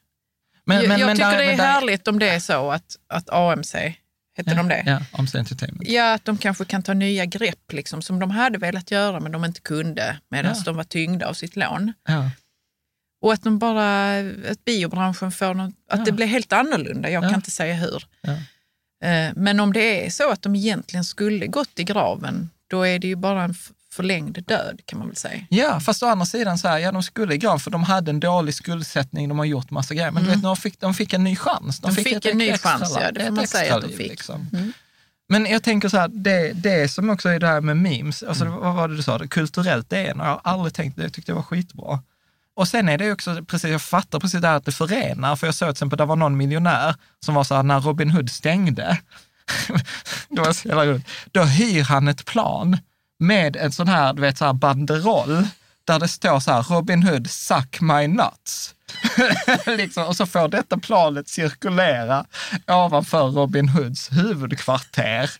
Men, 0.64 0.76
jag 0.76 0.88
men, 0.88 0.98
jag 1.00 1.06
men 1.06 1.16
tycker 1.16 1.30
där- 1.30 1.38
det 1.38 1.44
är 1.52 1.56
där- 1.56 1.64
härligt 1.64 2.08
om 2.08 2.18
det 2.18 2.28
är 2.28 2.40
så 2.40 2.70
att, 2.70 2.96
att 3.08 3.28
AMC, 3.30 3.74
heter 4.36 4.54
de 4.54 4.68
det? 4.68 4.82
Ja, 4.86 5.00
AMC 5.12 5.34
Entertainment. 5.38 5.88
Ja, 5.88 6.14
att 6.14 6.24
de 6.24 6.38
kanske 6.38 6.64
kan 6.64 6.82
ta 6.82 6.94
nya 6.94 7.24
grepp 7.24 7.72
liksom, 7.72 8.02
som 8.02 8.18
de 8.20 8.30
hade 8.30 8.58
velat 8.58 8.90
göra 8.90 9.20
men 9.20 9.32
de 9.32 9.44
inte 9.44 9.60
kunde 9.60 10.18
medan 10.30 10.54
Ja. 10.56 10.62
de 10.64 10.76
var 10.76 10.84
tyngda 10.84 11.26
av 11.28 11.32
sitt 11.34 11.56
lån. 11.56 11.92
Ja. 12.08 12.30
Och 13.22 13.32
att 13.32 13.42
de 13.42 13.58
bara, 13.58 14.18
att 14.50 14.64
biobranschen 14.64 15.32
får 15.32 15.54
något, 15.54 15.74
att 15.90 15.98
Ja. 15.98 16.04
det 16.04 16.12
blir 16.12 16.26
helt 16.26 16.52
annorlunda. 16.52 17.10
Jag 17.10 17.24
Ja. 17.24 17.28
kan 17.28 17.38
inte 17.38 17.50
säga 17.50 17.74
hur. 17.74 18.04
Ja. 18.20 18.32
Eh, 19.08 19.32
Men 19.36 19.60
om 19.60 19.72
det 19.72 20.06
är 20.06 20.10
så 20.10 20.30
att 20.30 20.42
de 20.42 20.54
egentligen 20.56 21.04
skulle 21.04 21.46
gått 21.46 21.78
i 21.78 21.84
graven, 21.84 22.50
då 22.70 22.82
är 22.86 22.98
det 22.98 23.06
ju 23.06 23.16
bara 23.16 23.42
en 23.42 23.54
förlängd 23.92 24.44
död 24.46 24.80
kan 24.84 24.98
man 24.98 25.08
väl 25.08 25.16
säga. 25.16 25.40
Ja, 25.50 25.80
fast 25.80 26.02
å 26.02 26.06
andra 26.06 26.26
sidan 26.26 26.58
så 26.58 26.68
här, 26.68 26.78
ja 26.78 26.92
de 26.92 27.02
skulle 27.02 27.34
i 27.34 27.38
grav 27.38 27.58
för 27.58 27.70
de 27.70 27.82
hade 27.82 28.10
en 28.10 28.20
dålig 28.20 28.54
skuldsättning, 28.54 29.28
de 29.28 29.38
har 29.38 29.44
gjort 29.46 29.70
massa 29.70 29.94
grejer. 29.94 30.10
Men 30.10 30.22
du 30.24 30.30
vet, 30.30 30.42
de 30.42 30.56
fick, 30.56 30.80
de 30.80 30.94
fick 30.94 31.12
en 31.12 31.24
ny 31.24 31.36
chans. 31.36 31.80
Mm. 31.84 31.94
De 31.94 32.02
fick 32.04 32.12
ett 32.12 32.26
en 32.26 32.38
ny 32.38 32.48
extra 32.50 32.70
chans, 32.70 32.96
ja, 33.00 33.10
det 33.12 33.24
får 33.24 33.30
man 33.32 33.46
säga 33.46 33.76
att 33.76 33.82
de 33.82 33.88
fick. 33.88 34.10
liksom. 34.10 34.46
Mm. 34.52 34.72
Men 35.28 35.46
jag 35.46 35.62
tänker 35.62 35.88
så 35.88 35.96
här, 35.98 36.08
det, 36.08 36.52
det 36.52 36.88
som 36.88 37.10
också 37.10 37.28
är 37.28 37.38
det 37.40 37.46
här 37.46 37.60
med 37.60 37.76
memes, 37.76 38.22
alltså, 38.22 38.44
vad 38.44 38.74
var 38.74 38.88
det 38.88 38.96
du 38.96 39.02
sa, 39.02 39.18
kulturellt 39.18 39.90
det 39.90 39.98
är, 39.98 40.06
jag 40.06 40.14
har 40.24 40.40
aldrig 40.44 40.74
tänkt 40.74 40.96
det, 40.96 41.02
jag 41.02 41.12
tyckte 41.12 41.32
det 41.32 41.36
var 41.36 41.42
skitbra. 41.42 42.02
Och 42.56 42.68
sen 42.68 42.88
är 42.88 42.98
det 42.98 43.04
ju 43.04 43.12
också, 43.12 43.44
precis, 43.44 43.70
jag 43.70 43.82
fattar 43.82 44.20
precis 44.20 44.40
det 44.40 44.48
här 44.48 44.56
att 44.56 44.64
det 44.64 44.72
förenar, 44.72 45.36
för 45.36 45.46
jag 45.46 45.54
såg 45.54 45.68
till 45.68 45.72
exempel, 45.72 45.98
det 45.98 46.04
var 46.04 46.16
någon 46.16 46.36
miljonär 46.36 46.94
som 47.24 47.34
var 47.34 47.44
så 47.44 47.54
här, 47.54 47.62
när 47.62 47.80
Robin 47.80 48.10
Hood 48.10 48.30
stängde, 48.30 48.98
det 50.28 50.40
var 50.40 50.52
så 50.52 51.00
då 51.32 51.42
hyr 51.42 51.82
han 51.82 52.08
ett 52.08 52.24
plan 52.24 52.78
med 53.18 53.56
en 53.56 53.72
sån 53.72 53.88
här, 53.88 54.12
du 54.12 54.22
vet, 54.22 54.38
så 54.38 54.44
här 54.44 54.52
banderoll, 54.52 55.46
där 55.84 55.98
det 55.98 56.08
står 56.08 56.40
så 56.40 56.52
här, 56.52 56.62
Robin 56.62 57.02
Hood, 57.02 57.30
suck 57.30 57.80
my 57.80 58.06
nuts. 58.06 58.74
liksom, 59.66 60.04
och 60.06 60.16
så 60.16 60.26
får 60.26 60.48
detta 60.48 60.78
planet 60.78 61.28
cirkulera 61.28 62.24
ovanför 62.68 63.28
Robin 63.28 63.68
Hoods 63.68 64.12
huvudkvarter. 64.12 65.30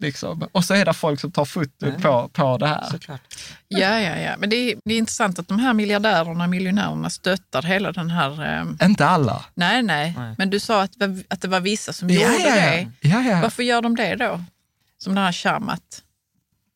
Liksom. 0.00 0.48
Och 0.52 0.64
så 0.64 0.74
är 0.74 0.84
det 0.84 0.92
folk 0.94 1.20
som 1.20 1.32
tar 1.32 1.44
foto 1.44 1.92
på, 2.02 2.28
på 2.32 2.58
det 2.58 2.66
här. 2.66 2.84
Såklart. 2.90 3.20
Ja, 3.68 4.00
ja, 4.00 4.16
ja. 4.16 4.36
Men 4.38 4.50
det 4.50 4.56
är, 4.56 4.78
det 4.84 4.94
är 4.94 4.98
intressant 4.98 5.38
att 5.38 5.48
de 5.48 5.58
här 5.58 5.72
miljardärerna 5.72 6.44
och 6.44 6.50
miljonärerna 6.50 7.10
stöttar 7.10 7.62
hela 7.62 7.92
den 7.92 8.10
här... 8.10 8.60
Eh, 8.80 8.86
Inte 8.86 9.06
alla. 9.06 9.44
nej, 9.54 9.82
nej, 9.82 10.14
Nej. 10.18 10.34
Men 10.38 10.50
du 10.50 10.60
sa 10.60 10.82
att, 10.82 10.90
att 11.28 11.40
det 11.40 11.48
var 11.48 11.60
vissa 11.60 11.92
som 11.92 12.10
Ja, 12.10 12.20
gjorde 12.20 12.48
ja, 12.48 12.56
ja. 12.56 12.70
det. 13.00 13.08
ja, 13.08 13.20
ja. 13.22 13.40
Varför 13.42 13.62
gör 13.62 13.82
de 13.82 13.96
det 13.96 14.16
då? 14.16 14.44
Som 14.98 15.14
den 15.14 15.24
här 15.24 15.32
Shamat. 15.32 16.02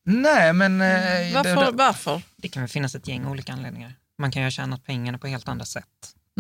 Nej, 0.07 0.53
men... 0.53 0.81
eh, 0.81 0.89
Varför? 1.35 1.57
det- 1.57 1.71
det- 1.71 1.77
varför? 1.77 2.23
Det 2.37 2.49
kan 2.49 2.63
väl 2.63 2.71
finnas 2.71 2.95
ett 2.95 3.09
gäng 3.09 3.27
olika 3.27 3.53
anledningar. 3.53 3.93
Man 4.19 4.31
kan 4.31 4.43
ju 4.43 4.47
ha 4.47 4.51
tjänat 4.51 4.85
pengarna 4.85 5.19
på 5.19 5.27
helt 5.27 5.49
andra 5.49 5.65
sätt. 5.65 5.85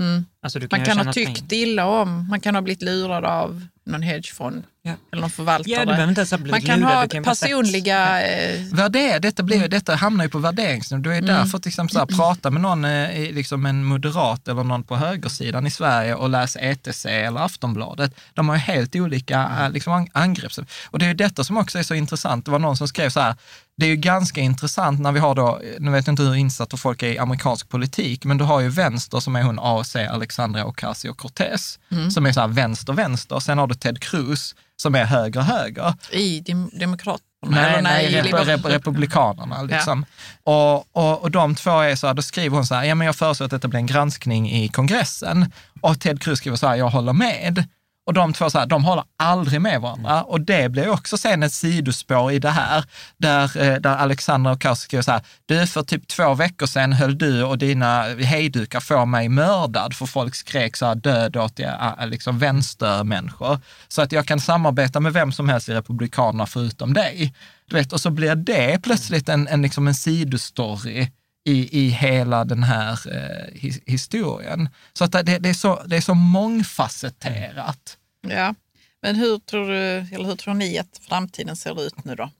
Mm. 0.00 0.24
Alltså, 0.42 0.58
du 0.58 0.68
kan 0.68 0.78
Man 0.78 0.86
kan 0.86 1.06
ha 1.06 1.12
tyckt 1.12 1.48
pengar. 1.48 1.62
illa 1.62 1.86
om, 1.86 2.28
man 2.28 2.40
kan 2.40 2.54
ha 2.54 2.62
blivit 2.62 2.82
lurad 2.82 3.24
av 3.24 3.66
någon 3.84 4.02
hedgefond 4.02 4.64
Ja. 4.86 4.94
eller 5.12 5.20
någon 5.20 5.30
förvaltare. 5.30 5.72
Ja, 5.72 5.84
du 5.84 5.92
ha 5.92 6.50
man 6.50 6.60
kan 6.62 6.80
lurad, 6.80 6.94
ha 6.94 7.02
du 7.02 7.08
kan 7.08 7.22
bara 7.22 7.34
sett- 7.34 7.48
personliga... 7.48 8.22
Eh, 8.26 8.60
Värder, 8.72 9.20
detta, 9.20 9.42
blir, 9.42 9.68
detta 9.68 9.94
hamnar 9.94 10.24
ju 10.24 10.30
på 10.30 10.38
värderingsnivå. 10.38 11.02
Det 11.02 11.16
är 11.16 11.22
därför 11.22 11.58
till 11.58 11.68
exempel 11.68 11.92
så 11.92 11.98
här, 11.98 12.06
prata 12.06 12.50
med 12.50 12.62
någon, 12.62 12.84
eh, 12.84 13.18
i- 13.20 13.32
liksom 13.32 13.66
en 13.66 13.84
moderat 13.84 14.48
eller 14.48 14.64
någon 14.64 14.82
på 14.82 14.96
högersidan 14.96 15.66
i 15.66 15.70
Sverige 15.70 16.14
och 16.14 16.28
läs 16.30 16.56
ETC 16.56 17.06
eller 17.06 17.40
Aftonbladet. 17.40 18.14
De 18.34 18.48
har 18.48 18.56
ju 18.56 18.60
helt 18.60 18.96
olika 18.96 19.50
eh, 19.60 19.70
liksom, 19.70 19.92
an- 19.92 20.08
angreppssätt. 20.12 20.64
Och 20.90 20.98
det 20.98 21.04
är 21.04 21.08
ju 21.08 21.14
detta 21.14 21.44
som 21.44 21.56
också 21.56 21.78
är 21.78 21.82
så 21.82 21.94
intressant. 21.94 22.44
Det 22.44 22.50
var 22.50 22.58
någon 22.58 22.76
som 22.76 22.88
skrev 22.88 23.10
så 23.10 23.20
här, 23.20 23.34
det 23.76 23.86
är 23.86 23.90
ju 23.90 23.96
ganska 23.96 24.40
intressant 24.40 25.00
när 25.00 25.12
vi 25.12 25.20
har 25.20 25.34
då, 25.34 25.60
nu 25.78 25.90
vet 25.90 26.06
jag 26.06 26.12
inte 26.12 26.22
hur 26.22 26.34
insatta 26.34 26.76
folk 26.76 27.02
är 27.02 27.06
i 27.08 27.18
amerikansk 27.18 27.68
politik, 27.68 28.24
men 28.24 28.38
du 28.38 28.44
har 28.44 28.60
ju 28.60 28.68
vänster 28.68 29.20
som 29.20 29.36
är 29.36 29.42
hon 29.42 29.58
AOC, 29.58 29.96
Alexandria 29.96 30.64
Ocasio-Cortez, 30.64 31.78
som 32.10 32.26
är 32.26 32.32
så 32.32 32.40
här 32.40 32.48
vänster-vänster. 32.48 33.38
Sen 33.40 33.58
har 33.58 33.66
du 33.66 33.74
Ted 33.74 34.00
Cruz 34.00 34.54
som 34.82 34.94
är 34.94 35.04
höger-höger. 35.04 35.94
I 36.10 36.40
dem, 36.40 36.70
Demokraterna? 36.72 37.24
Nej, 37.46 37.82
nej, 37.82 38.04
i 38.06 38.22
rep, 38.22 38.48
rep, 38.48 38.64
republikanerna. 38.64 39.62
Liksom. 39.62 40.06
Och, 40.42 40.96
och, 40.96 41.22
och 41.22 41.30
de 41.30 41.54
två 41.54 41.80
är 41.80 41.96
så 41.96 42.06
här, 42.06 42.14
då 42.14 42.22
skriver 42.22 42.56
hon 42.56 42.66
så 42.66 42.74
här, 42.74 42.84
ja 42.84 42.94
men 42.94 43.06
jag 43.06 43.16
föreslår 43.16 43.44
att 43.44 43.50
detta 43.50 43.68
blir 43.68 43.80
en 43.80 43.86
granskning 43.86 44.50
i 44.50 44.68
kongressen. 44.68 45.52
Och 45.80 46.00
Ted 46.00 46.22
Cruz 46.22 46.38
skriver 46.38 46.56
så 46.56 46.66
här, 46.66 46.74
jag 46.76 46.88
håller 46.88 47.12
med. 47.12 47.64
Och 48.06 48.14
de 48.14 48.32
två 48.32 48.50
så 48.50 48.58
här, 48.58 48.66
de 48.66 48.84
håller 48.84 49.04
aldrig 49.16 49.60
med 49.60 49.80
varandra. 49.80 50.22
Och 50.22 50.40
det 50.40 50.68
blir 50.68 50.88
också 50.88 51.18
sen 51.18 51.42
ett 51.42 51.52
sidospår 51.52 52.32
i 52.32 52.38
det 52.38 52.50
här, 52.50 52.84
där, 53.16 53.62
eh, 53.62 53.80
där 53.80 53.96
Alexandra 53.96 54.52
Ocasio 54.52 54.74
skriver 54.74 55.02
så 55.02 55.12
här, 55.12 55.22
du 55.46 55.66
för 55.66 55.82
typ 55.82 56.08
två 56.08 56.34
veckor 56.34 56.66
sedan 56.66 56.92
höll 56.92 57.18
du 57.18 57.42
och 57.42 57.58
dina 57.58 58.02
hejdukar 58.02 58.80
få 58.80 59.04
mig 59.04 59.28
mördad, 59.28 59.94
för 59.94 60.06
folk 60.06 60.34
skrek 60.34 60.76
så 60.76 60.86
här 60.86 60.94
död 60.94 61.36
åt 61.36 61.58
ja, 61.58 61.98
liksom 62.04 62.38
vänstermänniskor. 62.38 63.58
Så 63.88 64.02
att 64.02 64.12
jag 64.12 64.26
kan 64.26 64.40
samarbeta 64.40 65.00
med 65.00 65.12
vem 65.12 65.32
som 65.32 65.48
helst 65.48 65.68
i 65.68 65.74
Republikanerna 65.74 66.46
förutom 66.46 66.94
dig. 66.94 67.34
Du 67.70 67.76
vet, 67.76 67.92
och 67.92 68.00
så 68.00 68.10
blir 68.10 68.34
det 68.34 68.82
plötsligt 68.82 69.28
en, 69.28 69.48
en, 69.48 69.62
liksom 69.62 69.88
en 69.88 69.94
sidostory 69.94 71.08
i, 71.44 71.84
i 71.84 71.88
hela 71.88 72.44
den 72.44 72.62
här 72.62 72.92
eh, 73.16 73.60
his, 73.60 73.80
historien. 73.86 74.68
Så 74.92 75.04
att 75.04 75.12
det, 75.12 75.22
det, 75.22 75.48
är 75.48 75.54
så, 75.54 75.82
det 75.86 75.96
är 75.96 76.00
så 76.00 76.14
mångfacetterat. 76.14 77.98
Ja. 78.28 78.54
Men 79.02 79.16
hur 79.16 79.38
tror, 79.38 79.68
du, 79.68 79.74
eller 80.14 80.24
hur 80.24 80.36
tror 80.36 80.54
ni 80.54 80.78
att 80.78 81.00
framtiden 81.08 81.56
ser 81.56 81.82
ut 81.86 82.04
nu 82.04 82.14
då? 82.14 82.30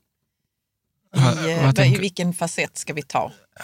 I, 1.15 1.19
Va- 1.19 1.49
eh, 1.49 1.65
vad 1.65 1.75
vad- 1.77 1.85
I 1.85 1.97
vilken 1.97 2.33
facett 2.33 2.77
ska 2.77 2.93
vi 2.93 3.01
ta? 3.03 3.31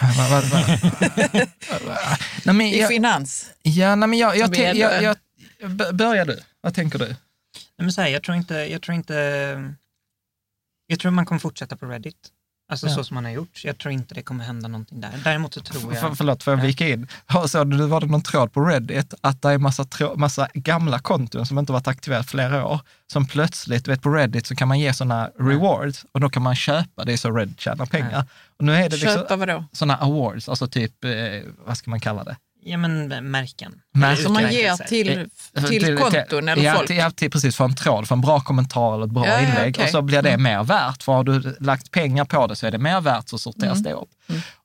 Nej, 2.44 2.54
men 2.54 2.60
I 2.60 2.80
jag, 2.80 2.88
finans? 2.88 3.50
ja, 3.62 3.94
nej, 3.94 4.08
men 4.08 4.18
jag, 4.18 4.36
jag, 4.36 4.56
jag, 4.56 4.76
jag, 5.02 5.16
jag, 5.60 5.94
börjar 5.94 6.24
du. 6.26 6.40
Vad 6.60 6.74
tänker 6.74 6.98
du? 6.98 7.06
Nej, 7.06 7.16
men 7.76 7.92
så 7.92 8.00
här, 8.00 8.08
jag 8.08 8.22
tror 8.22 8.36
inte, 8.36 8.54
jag 8.54 8.82
tror 8.82 8.94
inte, 8.94 9.14
jag 10.86 11.00
tror 11.00 11.10
man 11.10 11.26
kommer 11.26 11.38
fortsätta 11.38 11.76
på 11.76 11.86
Reddit. 11.86 12.16
Alltså 12.72 12.86
Ja. 12.86 12.94
så 12.94 13.04
som 13.04 13.14
man 13.14 13.24
har 13.24 13.32
gjort. 13.32 13.60
Jag 13.64 13.78
tror 13.78 13.92
inte 13.92 14.14
det 14.14 14.22
kommer 14.22 14.44
hända 14.44 14.68
någonting 14.68 15.00
där. 15.00 15.10
Däremot 15.24 15.54
så 15.54 15.60
tror 15.60 15.80
För, 15.94 16.06
jag... 16.08 16.16
förlåt, 16.18 16.42
får 16.42 16.52
jag 16.52 16.60
Ja. 16.60 16.64
vika 16.66 16.88
in? 16.88 17.06
Ja, 17.32 17.48
Så 17.48 17.64
nu 17.64 17.86
var 17.86 18.00
det 18.00 18.06
någon 18.06 18.22
tråd 18.22 18.52
på 18.52 18.60
Reddit 18.64 19.14
att 19.20 19.42
det 19.42 19.48
är 19.48 19.58
massa, 19.58 19.86
massa 20.16 20.48
gamla 20.54 20.98
konton 20.98 21.46
som 21.46 21.58
inte 21.58 21.72
varit 21.72 21.88
aktiverade 21.88 22.24
flera 22.24 22.66
år, 22.66 22.80
som 23.12 23.26
plötsligt, 23.26 23.84
du 23.84 23.90
vet 23.90 24.02
på 24.02 24.10
Reddit 24.10 24.46
så 24.46 24.54
kan 24.56 24.68
man 24.68 24.80
ge 24.80 24.92
sådana 24.94 25.30
rewards 25.38 26.04
och 26.12 26.20
då 26.20 26.30
kan 26.30 26.42
man 26.42 26.54
köpa, 26.56 27.04
det 27.04 27.12
är 27.12 27.16
så 27.16 27.30
Reddit 27.30 27.60
tjänar 27.60 27.86
pengar. 27.86 28.24
Och 28.58 28.64
nu 28.64 28.74
är 28.74 28.88
det 28.90 28.96
liksom 28.96 29.14
Köpa 29.14 29.36
vadå? 29.36 29.64
sådana 29.72 29.96
awards, 29.96 30.48
alltså 30.48 30.66
typ, 30.68 31.04
eh, 31.04 31.10
vad 31.66 31.76
ska 31.76 31.90
man 31.90 32.00
kalla 32.00 32.24
det? 32.24 32.36
Ja 32.64 32.76
men 32.76 33.08
märken. 33.30 33.72
Märken. 33.94 34.24
Som 34.24 34.32
man 34.32 34.42
ger 34.42 34.72
Utmärkelser. 34.72 34.84
till, 34.84 35.28
Eh, 35.56 35.64
till 35.64 35.96
konton 35.98 36.48
eller 36.48 36.62
ja, 36.62 36.74
folk? 36.74 36.86
Till, 36.86 36.96
ja, 36.96 37.10
till, 37.10 37.30
precis, 37.30 37.56
för 37.56 37.64
en 37.64 37.74
tråd, 37.76 38.08
för 38.08 38.14
en 38.14 38.20
bra 38.20 38.40
kommentar 38.40 38.94
eller 38.94 39.04
ett 39.04 39.10
bra 39.10 39.26
Ja, 39.26 39.40
inlägg. 39.40 39.74
okej. 39.74 39.84
Och 39.84 39.90
så 39.90 40.02
blir 40.02 40.22
det 40.22 40.30
Mm. 40.30 40.42
mer 40.42 40.64
värt, 40.64 41.02
för 41.02 41.12
har 41.12 41.24
du 41.24 41.56
lagt 41.60 41.90
pengar 41.90 42.24
på 42.24 42.46
det 42.46 42.56
så 42.56 42.66
är 42.66 42.70
det 42.70 42.78
mer 42.78 43.00
värt 43.00 43.28
så 43.28 43.38
sorteras 43.38 43.78
Mm. 43.78 43.82
det 43.82 43.92
upp. 43.92 44.08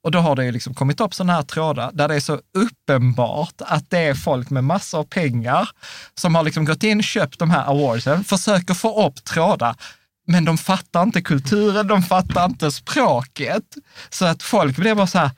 Och 0.04 0.12
då 0.12 0.20
har 0.20 0.36
det 0.36 0.46
ju 0.46 0.52
liksom 0.52 0.74
kommit 0.74 1.02
upp 1.02 1.14
sådana 1.14 1.34
här 1.34 1.42
trådar 1.44 1.92
där 1.94 2.08
det 2.08 2.16
är 2.16 2.20
så 2.20 2.40
uppenbart 2.58 3.54
att 3.60 3.90
det 3.90 4.00
är 4.00 4.14
folk 4.14 4.50
med 4.50 4.64
massor 4.64 5.00
av 5.00 5.04
pengar 5.04 5.70
som 6.16 6.36
har 6.36 6.44
liksom 6.44 6.66
gått 6.66 6.84
in, 6.84 7.04
köpt 7.04 7.40
de 7.40 7.52
här 7.52 7.66
awardsen, 7.66 8.24
försöker 8.24 8.74
få 8.74 9.08
upp 9.08 9.24
trådar 9.24 9.76
men 10.28 10.46
de 10.46 10.58
fattar 10.58 11.04
inte 11.04 11.22
kulturen, 11.22 11.88
de 11.88 12.04
fattar 12.04 12.46
inte 12.46 12.72
språket. 12.72 13.64
Så 14.10 14.26
att 14.26 14.44
folk 14.44 14.78
blir 14.78 14.96
bara 14.96 15.08
så 15.08 15.18
här, 15.20 15.32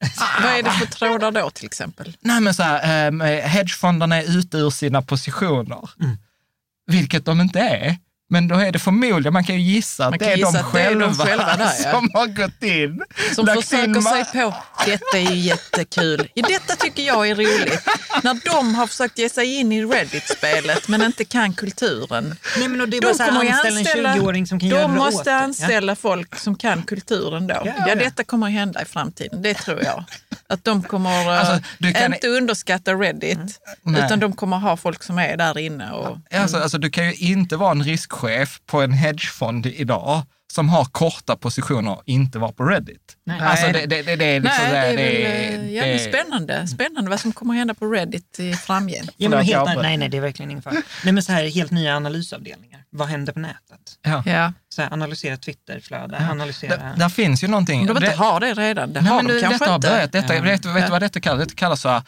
Vad 0.42 0.52
är 0.52 0.62
det 0.62 0.70
för 0.70 0.86
trådar 0.86 1.30
då 1.30 1.50
till 1.50 1.66
exempel? 1.66 2.16
nej 2.20 2.40
men 2.40 2.54
så 2.54 2.62
här, 2.62 3.06
eh, 3.22 3.48
hedgefonderna 3.48 4.16
är 4.16 4.38
ute 4.38 4.56
ur 4.56 4.70
sina 4.70 5.02
positioner. 5.02 5.90
Vilket 6.86 7.24
de 7.24 7.40
inte 7.40 7.60
är. 7.60 7.96
Men 8.32 8.48
då 8.48 8.54
är 8.54 8.72
det 8.72 8.78
förmodligen, 8.78 9.32
man 9.32 9.44
kan 9.44 9.54
ju 9.56 9.60
gissa 9.74 10.04
att 10.04 10.10
Man 10.10 10.18
det 10.18 10.24
kan 10.24 10.32
är, 10.32 10.36
gissa 10.36 10.52
de 10.52 10.58
att 10.58 10.72
det 10.72 10.80
är 10.80 10.94
de 10.94 11.14
själva, 11.14 11.56
där, 11.56 11.72
ja. 11.84 11.90
som 11.92 12.10
har 12.14 12.26
gått 12.26 12.62
in. 12.62 13.02
Som 13.34 13.46
försöker 13.46 13.84
in 13.84 14.02
sig 14.02 14.24
på, 14.24 14.54
detta 14.86 15.18
är 15.18 15.30
ju 15.30 15.34
jättekul. 15.36 16.28
Ja, 16.34 16.46
detta 16.48 16.76
tycker 16.76 17.02
jag 17.02 17.28
är 17.28 17.34
roligt. 17.34 17.88
När 18.22 18.40
de 18.44 18.74
har 18.74 18.86
försökt 18.86 19.18
ge 19.18 19.28
sig 19.28 19.54
in 19.56 19.72
i 19.72 19.84
Reddit-spelet 19.84 20.88
men 20.88 21.02
inte 21.02 21.24
kan 21.24 21.52
kulturen. 21.52 22.36
Nej, 22.58 22.68
men 22.68 22.80
och 22.80 22.88
det 22.88 22.96
är 22.96 23.00
De 23.00 23.06
bara 23.06 23.14
så 23.14 23.22
här, 23.22 23.30
kommer 23.30 23.42
ju 23.44 23.50
anställa 23.50 23.70
en 23.70 23.76
anställa- 23.86 24.14
20-åring 24.14 24.46
som 24.46 24.60
kan 24.60 24.68
göra 24.68 24.82
De 24.82 24.94
det 24.94 25.00
åt 25.00 25.12
måste. 25.14 25.30
Ja. 25.30 25.36
anställa 25.36 25.96
folk 25.96 26.38
som 26.38 26.56
kan 26.56 26.82
kulturen 26.82 27.46
då. 27.46 27.54
Ja, 27.54 27.62
Ja, 27.64 27.72
ja, 27.78 27.84
ja. 27.88 27.94
detta 27.94 28.24
kommer 28.24 28.46
att 28.46 28.52
hända 28.52 28.82
i 28.82 28.84
framtiden, 28.84 29.42
det 29.42 29.54
tror 29.54 29.82
jag. 29.84 30.04
Att 30.50 30.64
de 30.64 30.82
kommer 30.82 31.10
eh, 31.32 31.38
Alltså, 31.40 31.68
du 31.78 31.92
kan- 31.92 32.14
inte 32.14 32.28
underskatta 32.28 32.94
Reddit, 32.94 33.38
Nej. 33.82 34.04
utan 34.04 34.20
de 34.20 34.32
kommer 34.32 34.56
ha 34.56 34.76
folk 34.76 35.02
som 35.02 35.18
är 35.18 35.36
där 35.36 35.58
inne. 35.58 35.90
Och, 35.90 36.18
Alltså, 36.34 36.56
alltså, 36.56 36.78
du 36.78 36.90
kan 36.90 37.06
ju 37.06 37.14
inte 37.14 37.56
vara 37.56 37.70
en 37.70 37.82
riskchef 37.84 38.60
på 38.66 38.80
en 38.82 38.92
hedgefond 38.92 39.66
idag 39.66 40.22
som 40.52 40.68
har 40.68 40.84
korta 40.84 41.36
positioner 41.36 41.92
och 41.92 42.02
inte 42.06 42.38
vara 42.38 42.52
på 42.52 42.64
Reddit. 42.64 43.16
Nej. 43.26 43.40
Alltså, 43.40 43.66
det, 43.66 43.86
det, 43.86 44.02
det, 44.02 44.16
det 44.16 44.24
är 44.24 44.40
liksom 44.40 44.64
Nej, 44.72 44.96
det 44.96 45.02
är 45.02 45.12
det, 45.12 45.28
väl 45.50 45.60
det, 45.60 45.66
eh, 45.66 45.72
jävligt 45.72 46.08
spännande. 46.08 46.66
Spännande 46.68 47.10
vad 47.10 47.20
som 47.20 47.32
kommer 47.32 47.54
att 47.54 47.58
hända 47.58 47.74
på 47.74 47.86
Reddit 47.86 48.40
i 48.40 48.52
framgent. 48.54 49.10
Ja, 49.16 49.28
men 49.28 49.44
helt, 49.44 49.66
nej, 49.82 49.96
nej, 49.96 50.08
det 50.08 50.16
är 50.16 50.20
verkligen 50.20 50.50
ingen 50.50 50.62
fara. 50.62 50.74
Nej, 51.04 51.12
men 51.14 51.22
så 51.22 51.32
här, 51.32 51.44
helt 51.44 51.70
nya 51.70 51.96
analysavdelningar. 51.96 52.80
Vad 52.90 53.08
händer 53.08 53.32
på 53.32 53.38
nätet? 53.40 53.80
Ja. 54.02 54.22
Ja. 54.26 54.52
Så 54.74 54.82
här, 54.82 54.92
analysera 54.92 55.36
Twitterflöde, 55.36 56.18
Där, 56.18 56.30
analysera... 56.30 56.92
där 56.96 57.08
finns 57.08 57.44
ju 57.44 57.48
någonting. 57.48 57.80
Om 57.80 57.86
de 57.86 57.96
inte 57.96 58.06
det- 58.10 58.16
har 58.16 58.40
det 58.40 58.54
redan, 58.54 58.92
det 58.92 59.00
Nej, 59.00 59.10
har 59.12 59.22
de 59.22 59.32
det- 59.32 59.40
kanske 59.40 59.54
detta 59.58 59.70
har 59.70 59.76
inte. 59.76 59.88
börjat. 59.88 60.12
Detta, 60.12 60.34
Ja. 60.34 60.42
vet, 60.42 60.52
vet 60.52 60.62
du 60.74 60.78
Ja. 60.80 60.86
vad 60.90 61.02
detta 61.02 61.20
kallas? 61.20 61.38
Detta 61.40 61.54
kallas 61.54 61.80
så 61.80 61.88
här, 61.88 62.02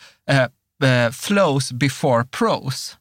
eh, 0.82 1.04
eh, 1.04 1.10
flows 1.10 1.72
before 1.72 2.24
pros. 2.24 2.96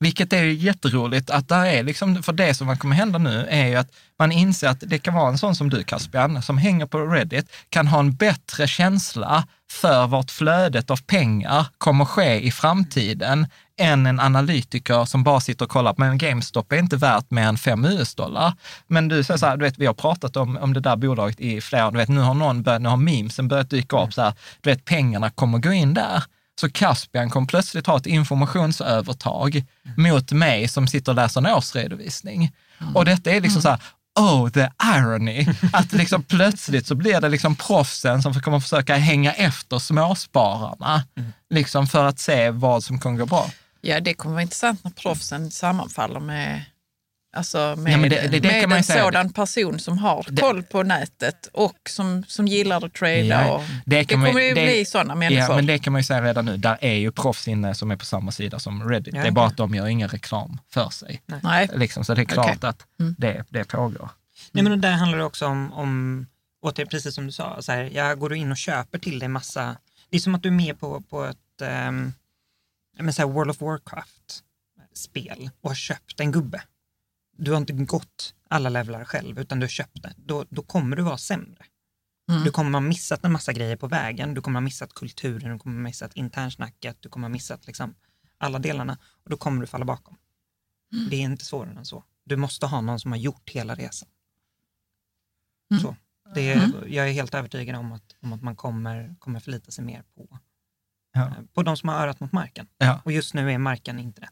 Vilket 0.00 0.32
är 0.32 0.42
ju 0.42 0.52
jätteroligt 0.54 1.30
att 1.30 1.48
där 1.48 1.64
är 1.66 1.82
liksom, 1.82 2.22
för 2.22 2.32
det 2.32 2.54
som 2.54 2.76
kommer 2.78 2.96
hända 2.96 3.18
nu 3.18 3.46
är 3.50 3.66
ju 3.66 3.74
att 3.76 3.88
man 4.18 4.32
inser 4.32 4.68
att 4.68 4.78
det 4.80 4.98
kan 4.98 5.14
vara 5.14 5.28
en 5.28 5.38
sån 5.38 5.56
som 5.56 5.70
du 5.70 5.82
Caspian, 5.82 6.42
som 6.42 6.58
hänger 6.58 6.86
på 6.86 6.98
Reddit, 7.06 7.50
kan 7.70 7.86
ha 7.86 7.98
en 7.98 8.14
bättre 8.14 8.66
känsla 8.68 9.46
för 9.70 10.06
vart 10.06 10.30
flödet 10.30 10.90
av 10.90 10.96
pengar 11.02 11.66
kommer 11.78 12.04
ske 12.04 12.40
i 12.46 12.50
framtiden 12.50 13.46
än 13.78 14.06
en 14.06 14.20
analytiker 14.20 15.04
som 15.04 15.24
bara 15.24 15.40
sitter 15.40 15.64
och 15.64 15.70
kollar, 15.70 15.94
men 15.96 16.18
GameStop 16.18 16.72
är 16.72 16.76
inte 16.76 16.96
värt 16.96 17.30
mer 17.30 17.42
än 17.42 17.58
5 17.58 17.84
US-dollar. 17.84 18.52
Men 18.86 19.08
du 19.08 19.24
säger 19.24 19.38
så 19.38 19.46
här, 19.46 19.56
du 19.56 19.64
vet, 19.64 19.78
vi 19.78 19.86
har 19.86 19.94
pratat 19.94 20.36
om, 20.36 20.56
om 20.56 20.72
det 20.72 20.80
där 20.80 20.96
bolaget 20.96 21.40
i 21.40 21.60
flera, 21.60 21.90
du 21.90 21.96
vet, 21.96 22.08
nu 22.08 22.20
har 22.20 22.34
någon 22.34 22.62
börjat, 22.62 22.82
nu 22.82 22.88
har 22.88 22.96
memesen 22.96 23.48
börjat 23.48 23.70
dyka 23.70 24.04
upp 24.04 24.14
så 24.14 24.22
här, 24.22 24.32
du 24.60 24.70
vet, 24.70 24.84
pengarna 24.84 25.30
kommer 25.30 25.58
gå 25.58 25.72
in 25.72 25.94
där. 25.94 26.22
Så 26.60 26.70
Caspian 26.70 27.30
kommer 27.30 27.46
plötsligt 27.46 27.86
ha 27.86 27.96
ett 27.96 28.06
informationsövertag 28.06 29.64
mot 29.96 30.32
mig 30.32 30.68
som 30.68 30.86
sitter 30.86 31.12
och 31.12 31.16
läser 31.16 31.40
en 31.40 31.46
årsredovisning. 31.46 32.52
Och 32.94 33.04
detta 33.04 33.30
är 33.30 33.40
liksom 33.40 33.62
så 33.62 33.68
här, 33.68 33.80
oh 34.18 34.48
the 34.48 34.68
irony, 34.96 35.46
att 35.72 35.92
liksom 35.92 36.22
plötsligt 36.22 36.86
så 36.86 36.94
blir 36.94 37.20
det 37.20 37.28
liksom 37.28 37.56
proffsen 37.56 38.22
som 38.22 38.34
kommer 38.34 38.60
försöka 38.60 38.96
hänga 38.96 39.32
efter 39.32 39.78
småspararna, 39.78 41.04
liksom 41.50 41.86
för 41.86 42.04
att 42.04 42.18
se 42.18 42.50
vad 42.50 42.84
som 42.84 42.98
kommer 42.98 43.18
gå 43.18 43.26
bra. 43.26 43.50
Ja, 43.80 44.00
det 44.00 44.14
kommer 44.14 44.32
vara 44.34 44.42
intressant 44.42 44.84
när 44.84 44.90
proffsen 44.90 45.50
sammanfaller 45.50 46.20
med, 46.20 46.64
alltså 47.36 47.74
med, 47.78 47.92
Ja, 47.92 47.96
men 47.96 48.10
det- 48.10 48.28
det- 48.28 48.40
det 48.40 48.48
kan 48.48 48.58
med 48.60 48.68
man 48.68 48.76
ju 48.76 48.78
en 48.78 48.84
säga. 48.84 49.02
sådan 49.04 49.32
person 49.32 49.78
som 49.78 49.98
har 49.98 50.26
Det- 50.28 50.42
koll 50.42 50.62
på 50.62 50.82
nätet 50.82 51.48
och 51.52 51.76
som, 51.88 52.24
som 52.28 52.46
gillar 52.46 52.84
att 52.86 52.94
trada. 52.94 53.14
Ja, 53.22 53.54
och, 53.54 53.62
det 53.86 53.96
det, 53.96 54.04
kan 54.04 54.18
man- 54.20 54.28
kommer 54.28 54.40
ju 54.42 54.54
det- 54.54 54.64
bli 54.64 54.84
sådana 54.84 55.14
människor. 55.14 55.50
Ja, 55.50 55.56
men 55.56 55.66
det 55.66 55.78
kan 55.78 55.92
man 55.92 56.00
ju 56.00 56.04
säga 56.04 56.22
redan 56.22 56.44
nu. 56.44 56.56
Där 56.56 56.78
är 56.80 56.94
ju 56.94 57.12
proffs 57.12 57.48
inne 57.48 57.74
som 57.74 57.90
är 57.90 57.96
på 57.96 58.04
samma 58.04 58.32
sida 58.32 58.58
som 58.58 58.88
Reddit. 58.90 59.14
Ja, 59.14 59.22
det 59.22 59.28
är 59.28 59.32
bara 59.32 59.46
att 59.46 59.56
de 59.56 59.74
gör 59.74 59.86
ingen 59.86 60.08
reklam 60.08 60.58
för 60.70 60.90
sig. 60.90 61.22
Nej. 61.42 61.70
Liksom, 61.74 62.04
så 62.04 62.14
det 62.14 62.22
är 62.22 62.24
klart 62.24 62.46
Okej. 62.56 62.68
att 62.68 62.86
Mm. 63.00 63.14
det, 63.18 63.44
det 63.48 63.64
pågår. 63.64 64.10
Nej, 64.52 64.64
men 64.64 64.80
där 64.80 64.92
handlar 64.92 65.18
det 65.18 65.24
också 65.24 65.46
om, 65.46 65.72
om 65.72 66.26
återigen, 66.62 66.88
precis 66.88 67.14
som 67.14 67.26
du 67.26 67.32
sa, 67.32 67.62
så 67.62 67.72
här, 67.72 67.90
jag 67.94 68.18
går 68.18 68.34
in 68.34 68.50
och 68.50 68.56
köper 68.56 68.98
till 68.98 69.18
dig 69.18 69.28
massa, 69.28 69.76
det 70.10 70.16
är 70.16 70.20
som 70.20 70.34
att 70.34 70.42
du 70.42 70.48
är 70.48 70.52
med 70.52 70.80
på, 70.80 71.00
på 71.00 71.24
ett 71.24 71.36
um, 71.88 72.12
men 72.98 73.12
så 73.12 73.22
här 73.22 73.28
World 73.28 73.50
of 73.50 73.60
Warcraft-spel 73.60 75.50
och 75.60 75.70
har 75.70 75.74
köpt 75.74 76.20
en 76.20 76.32
gubbe. 76.32 76.62
Du 77.36 77.50
har 77.50 77.58
inte 77.58 77.72
gått 77.72 78.34
alla 78.48 78.68
levlar 78.68 79.04
själv, 79.04 79.38
utan 79.38 79.60
du 79.60 79.64
har 79.64 79.68
köpt 79.68 80.02
det. 80.02 80.14
Då, 80.16 80.44
då 80.50 80.62
kommer 80.62 80.96
du 80.96 81.02
vara 81.02 81.18
sämre. 81.18 81.64
Mm. 82.30 82.44
Du 82.44 82.50
kommer 82.50 82.70
ha 82.70 82.80
missat 82.80 83.24
en 83.24 83.32
massa 83.32 83.52
grejer 83.52 83.76
på 83.76 83.86
vägen, 83.86 84.34
du 84.34 84.40
kommer 84.40 84.56
ha 84.56 84.64
missat 84.64 84.94
kulturen, 84.94 85.52
du 85.52 85.58
kommer 85.58 85.76
ha 85.76 85.82
missat 85.82 86.16
internsnacket, 86.16 86.96
du 87.00 87.08
kommer 87.08 87.24
ha 87.24 87.32
missat 87.32 87.66
liksom 87.66 87.94
alla 88.38 88.58
delarna 88.58 88.98
och 89.24 89.30
då 89.30 89.36
kommer 89.36 89.60
du 89.60 89.66
falla 89.66 89.84
bakom. 89.84 90.16
Mm. 90.92 91.10
Det 91.10 91.16
är 91.16 91.20
inte 91.20 91.44
svårare 91.44 91.78
än 91.78 91.84
så. 91.84 92.04
Du 92.24 92.36
måste 92.36 92.66
ha 92.66 92.80
någon 92.80 93.00
som 93.00 93.12
har 93.12 93.18
gjort 93.18 93.50
hela 93.50 93.74
resan. 93.74 94.08
Mm. 95.70 95.82
Så. 95.82 95.96
Det 96.34 96.52
är, 96.52 96.56
Mm. 96.56 96.92
Jag 96.92 97.08
är 97.08 97.12
helt 97.12 97.34
övertygad 97.34 97.76
om 97.76 97.92
att, 97.92 98.16
om 98.22 98.32
att 98.32 98.42
man 98.42 98.56
kommer, 98.56 99.14
kommer 99.18 99.40
förlita 99.40 99.70
sig 99.70 99.84
mer 99.84 100.04
på, 100.14 100.38
Ja. 101.14 101.20
eh, 101.20 101.32
på 101.54 101.62
de 101.62 101.76
som 101.76 101.88
har 101.88 101.96
örat 101.96 102.20
mot 102.20 102.32
marken. 102.32 102.66
Ja. 102.78 103.00
Och 103.04 103.12
just 103.12 103.34
nu 103.34 103.52
är 103.52 103.58
marken 103.58 103.98
internet. 103.98 104.30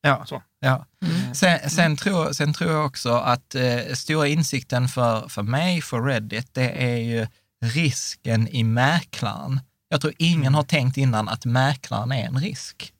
Ja. 0.00 0.24
Så. 0.26 0.42
Ja. 0.60 0.86
Eh, 1.04 1.32
Sen, 1.32 1.70
sen, 1.70 1.96
tror, 1.96 2.32
sen 2.32 2.54
tror 2.54 2.72
jag 2.72 2.86
också 2.86 3.12
att 3.16 3.54
eh, 3.54 3.78
stora 3.94 4.26
insikten 4.28 4.88
för, 4.88 5.28
för 5.28 5.42
mig, 5.42 5.82
för 5.82 6.02
Reddit, 6.02 6.54
det 6.54 6.84
är 6.84 6.96
ju 6.96 7.26
risken 7.64 8.48
i 8.48 8.64
mäklaren. 8.64 9.60
Jag 9.88 10.00
tror 10.00 10.12
ingen 10.18 10.54
har 10.54 10.62
tänkt 10.62 10.96
innan 10.96 11.28
att 11.28 11.44
mäklaren 11.44 12.12
är 12.12 12.26
en 12.26 12.38
risk. 12.38 12.92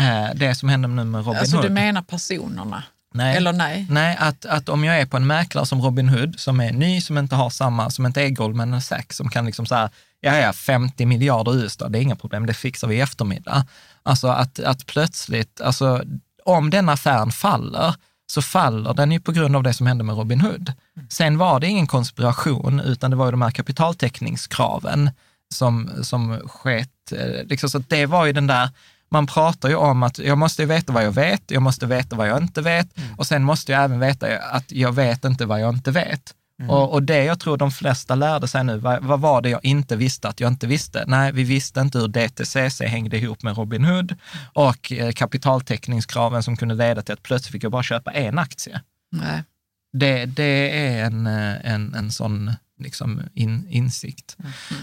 Eh, 0.00 0.28
det 0.34 0.54
som 0.54 0.68
händer 0.68 0.88
nu 0.88 1.04
med 1.04 1.24
Robin 1.26 1.38
Alltså 1.40 1.56
Hood. 1.56 1.66
du 1.66 1.70
menar 1.70 2.02
personerna? 2.02 2.82
Nej. 3.14 3.36
Eller 3.36 3.52
nej? 3.52 3.86
Nej, 3.90 4.16
att, 4.20 4.44
att 4.46 4.68
om 4.68 4.84
jag 4.84 5.00
är 5.00 5.06
på 5.06 5.16
en 5.16 5.26
mäklare 5.26 5.66
som 5.66 5.80
Robin 5.82 6.08
Hood, 6.08 6.40
som 6.40 6.60
är 6.60 6.72
ny, 6.72 7.00
som 7.00 7.18
inte 7.18 7.34
har 7.36 7.50
samma, 7.50 7.90
som 7.90 8.06
inte 8.06 8.22
är 8.22 8.28
Goldman 8.30 8.82
Sachs, 8.82 9.16
som 9.16 9.28
kan 9.30 9.46
liksom 9.46 9.66
så 9.66 9.74
här, 9.74 9.90
ja, 10.24 10.36
ja, 10.38 10.52
50 10.52 11.06
miljarder 11.06 11.54
US, 11.54 11.76
det 11.76 11.98
är 11.98 12.02
inga 12.02 12.16
problem, 12.16 12.46
det 12.46 12.54
fixar 12.54 12.88
vi 12.88 12.96
i 12.96 13.00
eftermiddag. 13.00 13.66
Alltså 14.02 14.28
att, 14.28 14.58
att 14.60 14.86
plötsligt, 14.86 15.60
alltså 15.60 16.02
om 16.44 16.70
den 16.70 16.88
affären 16.88 17.32
faller, 17.32 17.94
så 18.26 18.42
faller 18.42 18.94
den 18.94 19.12
ju 19.12 19.20
på 19.20 19.32
grund 19.32 19.56
av 19.56 19.62
det 19.62 19.74
som 19.74 19.86
hände 19.86 20.04
med 20.04 20.16
Robin 20.16 20.40
Hood. 20.40 20.72
Sen 21.08 21.38
var 21.38 21.60
det 21.60 21.66
ingen 21.66 21.86
konspiration, 21.86 22.80
utan 22.80 23.10
det 23.10 23.16
var 23.16 23.24
ju 23.24 23.30
de 23.30 23.42
här 23.42 23.50
kapitaltäckningskraven 23.50 25.10
som, 25.54 25.90
som 26.02 26.48
skett. 26.48 27.12
eh, 27.12 27.44
Liksom, 27.46 27.70
så 27.70 27.78
det 27.78 28.06
var 28.06 28.26
ju 28.26 28.32
den 28.32 28.46
där, 28.46 28.70
man 29.10 29.26
pratar 29.26 29.68
ju 29.68 29.74
om 29.74 30.02
att 30.02 30.18
jag 30.18 30.38
måste 30.38 30.64
veta 30.66 30.92
vad 30.92 31.04
jag 31.04 31.12
vet, 31.12 31.50
jag 31.50 31.62
måste 31.62 31.86
veta 31.86 32.16
vad 32.16 32.28
jag 32.28 32.42
inte 32.42 32.62
vet 32.62 32.88
och 33.18 33.26
sen 33.26 33.42
måste 33.44 33.72
jag 33.72 33.84
även 33.84 34.00
veta 34.00 34.26
att 34.38 34.72
jag 34.72 34.92
vet 34.92 35.24
inte 35.24 35.46
vad 35.46 35.60
jag 35.60 35.74
inte 35.74 35.90
vet. 35.90 36.34
Och, 36.68 36.92
och 36.92 37.02
det 37.02 37.24
jag 37.24 37.40
tror 37.40 37.56
de 37.56 37.70
flesta 37.70 38.14
lärde 38.14 38.48
sig 38.48 38.64
nu, 38.64 38.78
vad, 38.78 39.02
vad 39.02 39.20
var 39.20 39.42
det 39.42 39.48
jag 39.48 39.64
inte 39.64 39.96
visste 39.96 40.28
att 40.28 40.40
jag 40.40 40.48
inte 40.48 40.66
visste? 40.66 41.04
Nej, 41.06 41.32
vi 41.32 41.44
visste 41.44 41.80
inte 41.80 41.98
hur 41.98 42.08
DTCC 42.08 42.80
hängde 42.80 43.16
ihop 43.16 43.42
med 43.42 43.56
Robin 43.56 43.84
Hood 43.84 44.14
och 44.52 44.92
eh, 44.92 45.12
kapitaltäckningskraven 45.12 46.42
som 46.42 46.56
kunde 46.56 46.74
leda 46.74 47.02
till 47.02 47.12
att 47.12 47.22
plötsligt 47.22 47.52
fick 47.52 47.64
jag 47.64 47.72
bara 47.72 47.82
köpa 47.82 48.12
en 48.12 48.38
aktie. 48.38 48.80
Nej. 49.12 49.44
Det, 49.92 50.26
det 50.26 50.86
är 50.86 51.04
en, 51.04 51.26
eh, 51.26 51.72
en, 51.72 51.94
en 51.94 52.12
sån 52.12 52.50
liksom 52.78 53.22
in, 53.34 53.66
insikt. 53.68 54.36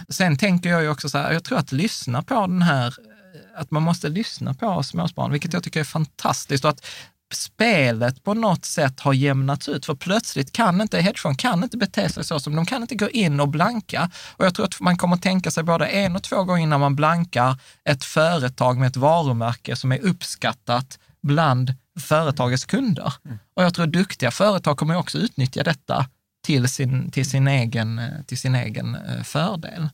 Sen 0.09 0.37
tänker 0.37 0.69
jag 0.69 0.81
ju 0.81 0.89
också 0.89 1.09
så 1.09 1.17
här, 1.17 1.31
jag 1.33 1.43
tror 1.43 1.57
att 1.57 1.71
lyssna 1.71 2.23
på 2.23 2.33
den 2.33 2.61
här, 2.61 2.87
eh, 2.87 3.61
att 3.61 3.71
man 3.71 3.83
måste 3.83 4.09
lyssna 4.09 4.53
på 4.53 4.83
småspararna, 4.83 5.31
vilket 5.31 5.53
jag 5.53 5.63
tycker 5.63 5.79
är 5.79 5.83
fantastiskt. 5.83 6.65
Och 6.65 6.71
att 6.71 6.85
spelet 7.33 8.23
på 8.23 8.33
något 8.33 8.65
sätt 8.65 8.99
har 8.99 9.13
jämnats 9.13 9.69
ut, 9.69 9.85
för 9.85 9.95
plötsligt 9.95 10.51
kan 10.51 10.81
inte 10.81 11.01
hedgefond 11.01 11.39
kan 11.39 11.63
inte 11.63 11.77
bete 11.77 12.09
sig 12.09 12.23
så 12.23 12.39
som 12.39 12.55
de 12.55 12.65
kan 12.65 12.81
inte 12.81 12.95
gå 12.95 13.09
in 13.09 13.39
och 13.39 13.47
blanka. 13.47 14.11
Och 14.35 14.45
jag 14.45 14.55
tror 14.55 14.65
att 14.65 14.79
man 14.79 14.97
kommer 14.97 15.15
att 15.15 15.21
tänka 15.21 15.51
sig 15.51 15.63
både 15.63 15.87
en 15.87 16.15
och 16.15 16.23
två 16.23 16.43
gånger 16.43 16.63
innan 16.63 16.79
man 16.79 16.95
blankar 16.95 17.55
ett 17.83 18.03
företag 18.03 18.77
med 18.77 18.87
ett 18.87 18.97
varumärke 18.97 19.75
som 19.75 19.91
är 19.91 19.99
uppskattat 19.99 20.99
bland 21.21 21.73
företagets 21.99 22.65
kunder. 22.65 23.13
Och 23.53 23.63
jag 23.63 23.73
tror 23.73 23.85
att 23.85 23.91
duktiga 23.91 24.31
företag 24.31 24.77
kommer 24.77 24.95
också 24.97 25.17
utnyttja 25.17 25.63
detta 25.63 26.05
till 26.43 26.67
sin, 26.67 27.11
till 27.11 27.29
sin 27.29 27.47
egen, 27.47 28.01
till 28.27 28.37
sin 28.37 28.55
egen 28.55 28.95
eh, 28.95 29.23
fördel, 29.23 29.89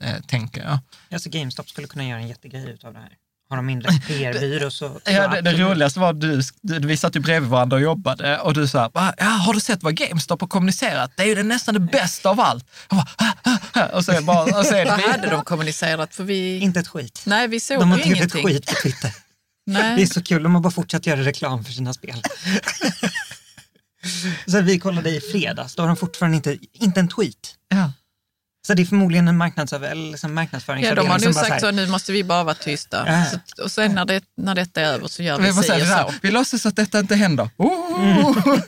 eh, 0.00 0.20
tänker 0.20 0.62
jag. 0.62 0.78
Alltså 1.12 1.30
GameStop 1.30 1.68
skulle 1.68 1.86
kunna 1.86 2.04
göra 2.04 2.20
en 2.20 2.28
jättegrej 2.28 2.70
utav 2.70 2.92
det 2.92 2.98
här. 2.98 3.16
Har 3.50 3.56
de 3.56 3.70
inrett 3.70 4.06
PR-byrå 4.06 4.70
så... 4.70 4.88
så 4.88 5.00
Ja, 5.04 5.28
det, 5.28 5.40
det 5.40 5.52
roligaste 5.52 6.00
var 6.00 6.10
att 6.10 6.20
du, 6.20 6.42
du, 6.60 6.78
vi 6.78 6.96
satt 6.96 7.16
ju 7.16 7.20
bredvid 7.20 7.50
varandra 7.50 7.76
och 7.76 7.82
jobbade 7.82 8.38
och 8.38 8.54
du 8.54 8.68
sa, 8.68 8.90
"Va? 8.94 9.14
ja, 9.18 9.24
har 9.24 9.54
du 9.54 9.60
sett 9.60 9.82
vad 9.82 9.94
GameStop 9.94 10.40
har 10.40 10.48
kommunicerat? 10.48 11.12
Det 11.16 11.22
är 11.22 11.26
ju 11.26 11.34
det 11.34 11.42
nästan 11.42 11.74
det 11.74 11.80
bästa 11.80 12.30
av 12.30 12.40
allt. 12.40 12.64
Jag 12.90 12.96
bara, 12.98 13.06
"Ah, 13.16 13.32
ah, 13.42 13.58
ah." 13.72 13.86
och 13.96 14.04
så 14.04 14.22
bara, 14.22 14.58
och 14.58 14.66
så 14.66 14.74
är 14.74 14.86
Vad 14.86 14.98
det, 14.98 15.10
hade 15.10 15.30
de 15.30 15.44
kommunicerat? 15.44 16.14
För 16.14 16.24
vi... 16.24 16.58
Inte 16.58 16.80
ett 16.80 16.88
skit. 16.88 17.22
Nej, 17.26 17.48
vi 17.48 17.60
såg 17.60 17.80
De 17.80 17.90
har 17.90 17.98
inte 17.98 18.08
gjort 18.08 18.20
ett 18.20 18.32
skit 18.32 18.66
på 18.66 18.74
Twitter. 18.82 19.12
Det 19.66 19.80
är 19.80 19.96
Nej. 19.96 20.06
så 20.06 20.22
kul, 20.22 20.42
de 20.42 20.54
har 20.54 20.62
bara 20.62 20.70
fortsatt 20.70 21.06
göra 21.06 21.20
reklam 21.20 21.64
för 21.64 21.72
sina 21.72 21.94
spel. 21.94 22.22
Så 24.46 24.60
vi 24.60 24.78
kollade 24.78 25.10
i 25.10 25.20
fredags, 25.20 25.74
då 25.74 25.82
har 25.82 25.86
de 25.88 25.96
fortfarande 25.96 26.36
inte, 26.36 26.58
inte 26.72 27.00
en 27.00 27.08
tweet. 27.08 27.54
Ja. 27.68 27.92
Så 28.66 28.74
det 28.74 28.82
är 28.82 28.86
förmodligen 28.86 29.28
en 29.28 29.36
marknadsöver, 29.36 29.94
liksom 29.94 30.30
Ja, 30.30 30.34
marknadsföringsavdelning 30.34 31.06
de 31.06 31.12
har 31.12 31.18
som 31.18 31.26
nog 31.26 31.34
sagt 31.34 31.54
så 31.54 31.60
så 31.60 31.66
här, 31.66 31.72
nu 31.72 31.86
måste 31.86 32.12
vi 32.12 32.24
bara 32.24 32.44
vara 32.44 32.54
tysta. 32.54 33.04
Ja. 33.06 33.24
Så, 33.56 33.62
och 33.62 33.70
sen 33.70 33.94
när, 33.94 34.04
det, 34.04 34.22
när 34.36 34.54
detta 34.54 34.80
är 34.80 34.84
över 34.84 35.08
så 35.08 35.22
gör 35.22 35.38
vi 35.38 35.46
Vi, 35.46 35.52
si 35.52 35.58
och 35.58 35.64
så 35.64 35.86
så. 35.86 36.14
vi 36.22 36.30
låtsas 36.30 36.66
att 36.66 36.76
detta 36.76 36.98
inte 36.98 37.14
händer. 37.14 37.50
Oh! 37.56 38.38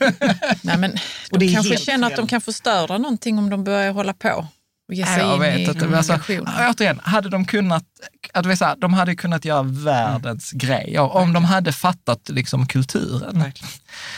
Nej, 0.61 0.77
men 0.77 0.97
de 1.29 1.53
kanske 1.53 1.77
känner 1.77 2.07
att 2.07 2.13
fel. 2.13 2.19
de 2.19 2.27
kan 2.27 2.41
förstöra 2.41 2.97
någonting 2.97 3.37
om 3.37 3.49
de 3.49 3.63
börjar 3.63 3.91
hålla 3.91 4.13
på 4.13 4.47
och 4.87 4.93
ge 4.93 5.05
sig 5.05 5.17
Ja, 5.17 5.19
jag 5.19 5.35
in 5.35 5.65
vet 5.65 5.75
i 5.83 5.85
att 5.85 5.93
alltså, 5.93 6.19
återigen, 6.69 6.99
hade 7.03 7.29
de 7.29 7.45
kunnat, 7.45 7.83
att 8.33 8.45
vi 8.45 8.57
säger, 8.57 8.75
de 8.75 8.93
hade 8.93 9.15
kunnat 9.15 9.45
göra 9.45 9.61
världens 9.63 10.51
grej 10.51 10.99
om 10.99 11.33
de 11.33 11.43
hade 11.45 11.71
fattat 11.73 12.29
liksom 12.29 12.67
kulturen. 12.67 13.39
Verkligen. 13.39 13.71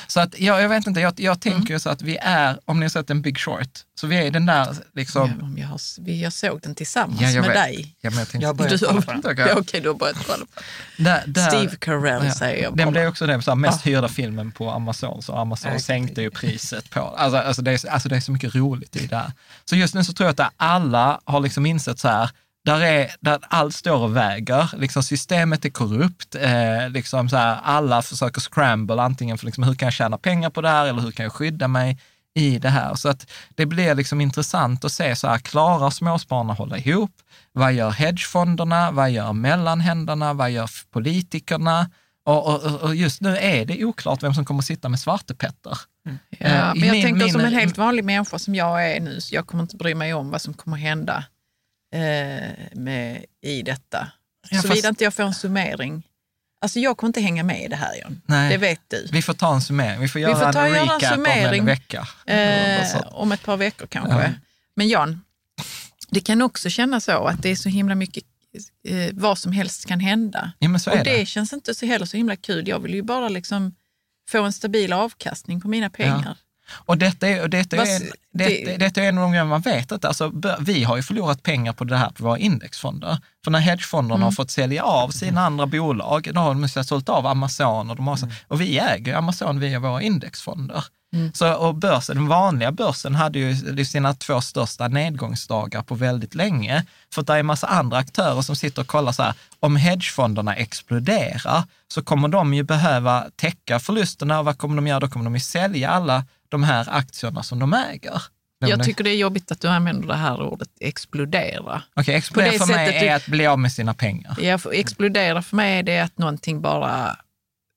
Så 0.08 0.20
att 0.20 0.40
jag, 0.40 0.62
jag 0.62 0.70
vet 0.70 0.88
inte, 0.88 1.00
jag, 1.02 1.20
jag 1.20 1.42
tänker 1.42 1.74
ju 1.74 1.80
så 1.80 1.90
att 1.90 2.02
vi 2.02 2.18
är, 2.22 2.60
om 2.66 2.80
ni 2.80 2.86
har 2.86 2.90
sett 2.90 3.10
en 3.10 3.22
Big 3.22 3.38
Short, 3.40 3.70
så 4.00 4.08
vi 4.08 4.28
är 4.28 4.32
den 4.32 4.46
där 4.46 4.76
liksom, 4.94 5.54
Ja, 5.56 5.62
jag, 5.62 5.68
har, 5.68 5.80
jag 6.12 6.34
såg 6.34 6.62
den 6.62 6.76
tillsammans 6.76 7.22
Ja, 7.22 7.28
med 7.42 7.44
vet. 7.44 7.54
dig. 7.54 7.96
ja, 8.02 8.10
men 8.10 8.20
jag 8.20 8.30
tänkte, 8.30 8.48
Jag 8.48 8.56
börjar 8.56 8.72
Du, 8.72 8.78
kolla 8.86 9.02
på 9.02 9.12
den. 9.12 9.20
Okej. 9.32 9.46
ja, 9.50 9.56
okej, 9.58 9.82
du 9.82 9.88
har 9.90 9.96
börjat 9.96 10.18
kolla 10.28 10.46
på 10.46 10.62
där, 10.98 11.24
där, 11.28 11.50
Steve 11.50 11.76
Carell 11.80 12.26
Ja. 12.26 12.32
säger 12.34 12.64
jag 12.64 12.78
Den 12.78 12.92
blev 12.92 13.08
också 13.08 13.26
den 13.28 13.42
så 13.42 13.52
här, 13.52 13.56
mest 13.56 13.82
hyrda 13.88 14.08
filmen 14.08 14.52
på 14.52 14.72
Amazon, 14.72 15.22
så 15.22 15.34
Amazon 15.36 15.72
Ja, 15.74 15.80
sänkte 15.80 16.22
ju 16.22 16.30
priset 16.32 16.90
på 16.90 17.00
alltså, 17.00 17.38
alltså, 17.38 17.62
det 17.62 17.72
är, 17.72 17.90
alltså 17.90 18.10
det 18.10 18.16
är 18.16 18.20
så 18.20 18.32
mycket 18.32 18.56
roligt 18.56 18.96
i 18.96 19.08
det 19.08 19.16
här. 19.16 19.32
Så 19.66 19.76
just 19.76 19.94
nu 19.96 20.04
så 20.04 20.14
tror 20.14 20.28
jag 20.30 20.42
att 20.42 20.54
alla 20.58 21.20
har 21.26 21.40
liksom 21.40 21.66
insett 21.66 22.00
så 22.00 22.08
här, 22.08 22.30
där, 22.66 22.82
är, 22.82 23.12
där 23.20 23.40
allt 23.50 23.76
står 23.76 23.98
och 23.98 24.16
väger, 24.16 24.70
liksom 24.78 25.04
systemet 25.04 25.66
är 25.66 25.70
korrupt, 25.70 26.36
eh, 26.36 26.90
liksom 26.90 27.30
så 27.30 27.38
här, 27.38 27.60
alla 27.64 28.02
försöker 28.02 28.42
scramble, 28.42 29.02
antingen 29.02 29.38
för 29.38 29.46
liksom, 29.46 29.64
hur 29.64 29.76
kan 29.76 29.86
jag 29.88 29.94
tjäna 29.94 30.18
pengar 30.18 30.50
på 30.50 30.62
det 30.62 30.70
här 30.70 30.86
eller 30.86 31.02
hur 31.02 31.12
kan 31.12 31.24
jag 31.24 31.34
skydda 31.34 31.68
mig 31.68 31.98
i 32.38 32.60
det 32.60 32.70
här. 32.70 32.96
Så 32.96 33.10
att 33.10 33.32
det 33.56 33.66
blir 33.66 33.96
liksom 33.96 34.22
intressant 34.22 34.86
att 34.86 34.92
se, 34.92 35.16
så 35.16 35.28
här, 35.28 35.38
klarar 35.38 35.90
småspararna 35.90 36.54
hålla 36.54 36.78
ihop? 36.78 37.12
Vad 37.52 37.74
gör 37.74 37.92
hedgefonderna? 37.92 38.92
Vad 38.92 39.12
gör 39.12 39.34
mellanhänderna? 39.34 40.34
Vad 40.34 40.52
gör 40.52 40.70
politikerna? 40.92 41.90
Och, 42.26 42.48
och, 42.66 42.82
och 42.82 42.96
just 42.96 43.22
nu 43.22 43.38
är 43.38 43.66
det 43.66 43.86
oklart 43.86 44.24
vem 44.24 44.34
som 44.34 44.46
kommer 44.46 44.60
att 44.60 44.66
sitta 44.66 44.90
med 44.90 45.00
svartepetter. 45.00 45.78
Ja, 46.04 46.12
Eh, 46.40 46.52
men 46.76 46.80
jag 46.88 46.92
min- 46.94 47.04
tänker 47.04 47.28
som 47.28 47.42
min- 47.42 47.54
en 47.54 47.60
helt 47.60 47.78
vanlig 47.78 48.04
människa 48.06 48.40
som 48.40 48.56
jag 48.56 48.92
är 48.96 49.00
nu, 49.00 49.22
så 49.22 49.36
jag 49.36 49.48
kommer 49.48 49.64
inte 49.64 49.76
bry 49.76 49.96
mig 49.96 50.14
om 50.14 50.30
vad 50.30 50.42
som 50.42 50.54
kommer 50.54 50.78
hända 50.78 51.24
med, 52.72 53.26
i 53.42 53.62
detta. 53.62 54.08
Ja, 54.50 54.62
Såvida 54.62 54.76
fast- 54.76 54.86
inte 54.90 55.04
jag 55.04 55.14
får 55.14 55.24
en 55.24 55.34
summering. 55.34 56.04
Alltså 56.62 56.80
jag 56.80 56.98
kommer 56.98 57.10
inte 57.10 57.22
hänga 57.22 57.44
med 57.44 57.64
i 57.64 57.68
det 57.68 57.76
här 57.76 57.96
John. 58.04 58.22
Nej. 58.26 58.50
Det 58.50 58.58
vet 58.58 58.80
du. 58.88 59.08
Vi 59.12 59.22
får 59.22 59.34
ta 59.34 59.54
en 59.56 59.62
summering. 59.62 60.00
Vi 60.02 60.08
får 60.08 60.22
göra 60.22 60.36
får 60.46 60.54
ta 60.54 60.66
en 60.66 60.74
göra 60.74 60.82
en 60.82 60.88
recap 60.90 61.18
om 61.18 61.26
en 61.26 61.34
summering. 61.36 61.66
vecka. 61.66 62.08
Eh, 62.26 63.02
om 63.12 63.32
ett 63.32 63.44
par 63.44 63.58
veckor 63.58 63.88
kanske. 63.88 64.24
Ja. 64.24 64.30
Men 64.76 64.88
Jan, 64.88 65.22
det 66.10 66.20
kan 66.22 66.42
också 66.42 66.70
kännas 66.70 67.04
så 67.06 67.26
att 67.28 67.42
det 67.44 67.50
är 67.50 67.56
så 67.56 67.70
himla 67.70 67.96
mycket, 67.96 68.24
eh, 68.88 69.10
vad 69.14 69.38
som 69.38 69.52
helst 69.52 69.86
kan 69.86 70.00
hända. 70.00 70.52
Ja, 70.60 70.70
Och 70.74 70.98
det, 70.98 71.04
det. 71.04 71.26
känns 71.26 71.54
inte 71.54 71.76
så 71.76 71.86
heller 71.86 72.06
så 72.06 72.18
himla 72.18 72.36
kul. 72.36 72.68
Jag 72.68 72.80
vill 72.80 72.94
ju 72.94 73.02
bara 73.02 73.30
liksom 73.30 73.76
få 74.30 74.44
en 74.44 74.54
stabil 74.54 74.94
avkastning 74.94 75.62
på 75.62 75.68
mina 75.68 75.90
pengar. 75.90 76.38
Och 76.72 76.98
detta 76.98 77.28
är, 77.28 77.48
detta, 77.48 77.78
Vad- 77.78 77.88
är, 77.88 78.00
det- 78.00 78.66
detta, 78.66 78.78
detta 78.78 79.04
är 79.04 79.10
en 79.10 79.18
av 79.18 79.22
de 79.24 79.32
grejer 79.32 79.46
man 79.46 79.62
vet 79.62 79.92
att 79.92 80.06
alltså, 80.06 80.32
vi 80.60 80.84
har 80.84 80.96
ju 80.98 81.04
förlorat 81.04 81.44
pengar 81.44 81.74
på 81.74 81.84
det 81.84 81.98
här 81.98 82.10
på 82.10 82.24
våra 82.24 82.38
indexfonder. 82.38 83.18
För 83.44 83.52
när 83.52 83.60
hedgefonderna 83.60 84.16
Mm. 84.16 84.24
har 84.24 84.32
fått 84.32 84.52
sälja 84.52 84.84
av 84.84 85.10
sina 85.10 85.42
andra 85.46 85.66
bolag, 85.66 86.30
då 86.34 86.42
har 86.42 86.54
de 86.56 86.84
sålt 86.84 87.10
av 87.10 87.28
Amazon 87.28 87.90
och, 87.90 87.96
de 87.96 88.08
har, 88.08 88.16
så- 88.16 88.28
och 88.48 88.62
vi 88.62 88.80
äger 88.80 89.16
Amazon 89.16 89.60
via 89.60 89.80
våra 89.80 90.02
indexfonder. 90.02 90.84
Mm. 91.14 91.34
Så, 91.34 91.54
och 91.54 91.76
börsen, 91.76 92.16
den 92.16 92.28
vanliga 92.28 92.72
börsen 92.72 93.16
hade 93.16 93.40
ju 93.40 93.86
sina 93.86 94.14
två 94.14 94.42
största 94.42 94.88
nedgångsdagar 94.88 95.82
på 95.84 95.96
väldigt 95.96 96.36
länge. 96.36 96.86
För 97.14 97.22
att 97.22 97.28
det 97.28 97.34
är 97.34 97.40
en 97.40 97.46
massa 97.46 97.68
andra 97.68 97.98
aktörer 97.98 98.42
som 98.42 98.56
sitter 98.56 98.82
och 98.82 98.88
kollar 98.88 99.12
så 99.12 99.24
här, 99.24 99.34
om 99.60 99.76
hedgefonderna 99.76 100.56
exploderar 100.56 101.64
så 101.88 102.04
kommer 102.04 102.28
de 102.28 102.54
ju 102.54 102.64
behöva 102.64 103.26
täcka 103.36 103.80
förlusterna 103.80 104.40
och 104.40 104.46
vad 104.46 104.58
kommer 104.58 104.76
de 104.76 104.88
göra? 104.88 105.00
Då 105.00 105.08
kommer 105.08 105.24
de 105.26 105.34
ju 105.34 105.40
sälja 105.40 105.90
alla 105.90 106.24
de 106.56 106.64
här 106.64 106.88
aktierna 106.92 107.44
som 107.44 107.60
de 107.60 107.74
äger. 107.74 108.22
Jag 108.60 108.84
tycker 108.84 109.04
det 109.04 109.10
är 109.10 109.16
jobbigt 109.16 109.52
att 109.52 109.62
du 109.62 109.68
använder 109.68 110.08
det 110.08 110.16
här 110.16 110.42
ordet 110.42 110.70
explodera. 110.80 111.82
Okej, 111.96 112.16
explodera 112.16 112.52
för 112.60 112.66
mig 112.74 113.00
du- 113.00 113.08
är 113.08 113.16
att 113.16 113.26
bli 113.28 113.48
av 113.48 113.60
med 113.60 113.72
sina 113.72 113.94
pengar. 113.94 114.36
Ja, 114.40 114.58
för 114.58 114.72
explodera 114.74 115.42
för 115.42 115.56
mig 115.56 115.80
är 115.80 115.84
det 115.84 116.00
att 116.00 116.18
någonting 116.18 116.62
bara 116.62 117.18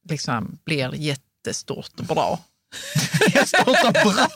liksom 0.08 0.58
blir 0.64 0.94
jättestort 0.94 1.90
och 1.98 2.04
bra. 2.04 2.38
Stort 3.46 3.84
och 3.84 3.92
bra! 3.92 4.26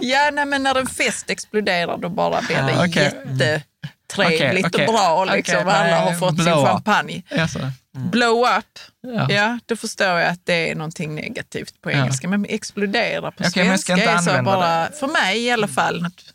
Ja, 0.00 0.30
nej, 0.32 0.46
men 0.46 0.62
när 0.62 0.74
en 0.78 0.86
fest 0.86 1.30
exploderar 1.30 1.96
då 1.98 2.08
bara 2.08 2.40
blir 2.42 2.56
det 2.56 2.78
Ah, 2.80 2.86
okej. 2.86 3.02
jättetrevligt 3.04 4.66
Okej, 4.66 4.74
okej. 4.74 4.86
och 4.86 4.92
bra. 4.94 5.24
Liksom. 5.24 5.68
Alla 5.68 6.00
har 6.00 6.12
fått 6.14 6.36
sin 6.36 6.54
champagne. 6.66 7.22
Alltså, 7.38 7.58
Blow 7.98 8.46
up, 8.58 8.78
ja. 9.00 9.30
ja, 9.30 9.58
då 9.66 9.76
förstår 9.76 10.06
jag 10.06 10.28
att 10.28 10.40
det 10.46 10.70
är 10.70 10.74
någonting 10.74 11.14
negativt 11.14 11.80
på 11.80 11.90
Ja. 11.90 11.96
engelska. 11.98 12.28
Men 12.28 12.44
explodera 12.48 13.30
på 13.30 13.42
ska 13.44 13.64
svenska 13.64 13.96
är 13.96 14.18
så 14.18 14.42
bara, 14.42 14.92
för 14.92 15.06
mig 15.06 15.38
i 15.44 15.50
alla 15.50 15.68
fall, 15.68 16.02
något 16.02 16.34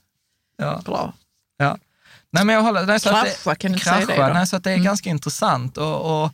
Ja. 0.57 0.81
bra. 0.85 1.13
Ja. 1.57 1.77
Nej, 2.31 2.45
men 2.45 2.55
jag 2.55 2.61
håller, 2.63 2.85
nej, 2.85 2.99
så 2.99 3.09
att 3.09 3.23
det- 3.25 3.31
Krascha, 3.43 3.55
kan 3.55 3.71
du 3.71 3.75
inte 3.75 3.85
säga 3.85 3.95
krascha, 3.97 4.11
det 4.11 4.17
då? 4.17 4.23
Mm. 4.23 4.37
Nej, 4.37 4.47
så 4.47 4.55
att 4.55 4.63
det 4.63 4.71
är 4.71 4.77
ganska 4.77 5.09
intressant. 5.09 5.77
Och, 5.77 6.23
och 6.23 6.31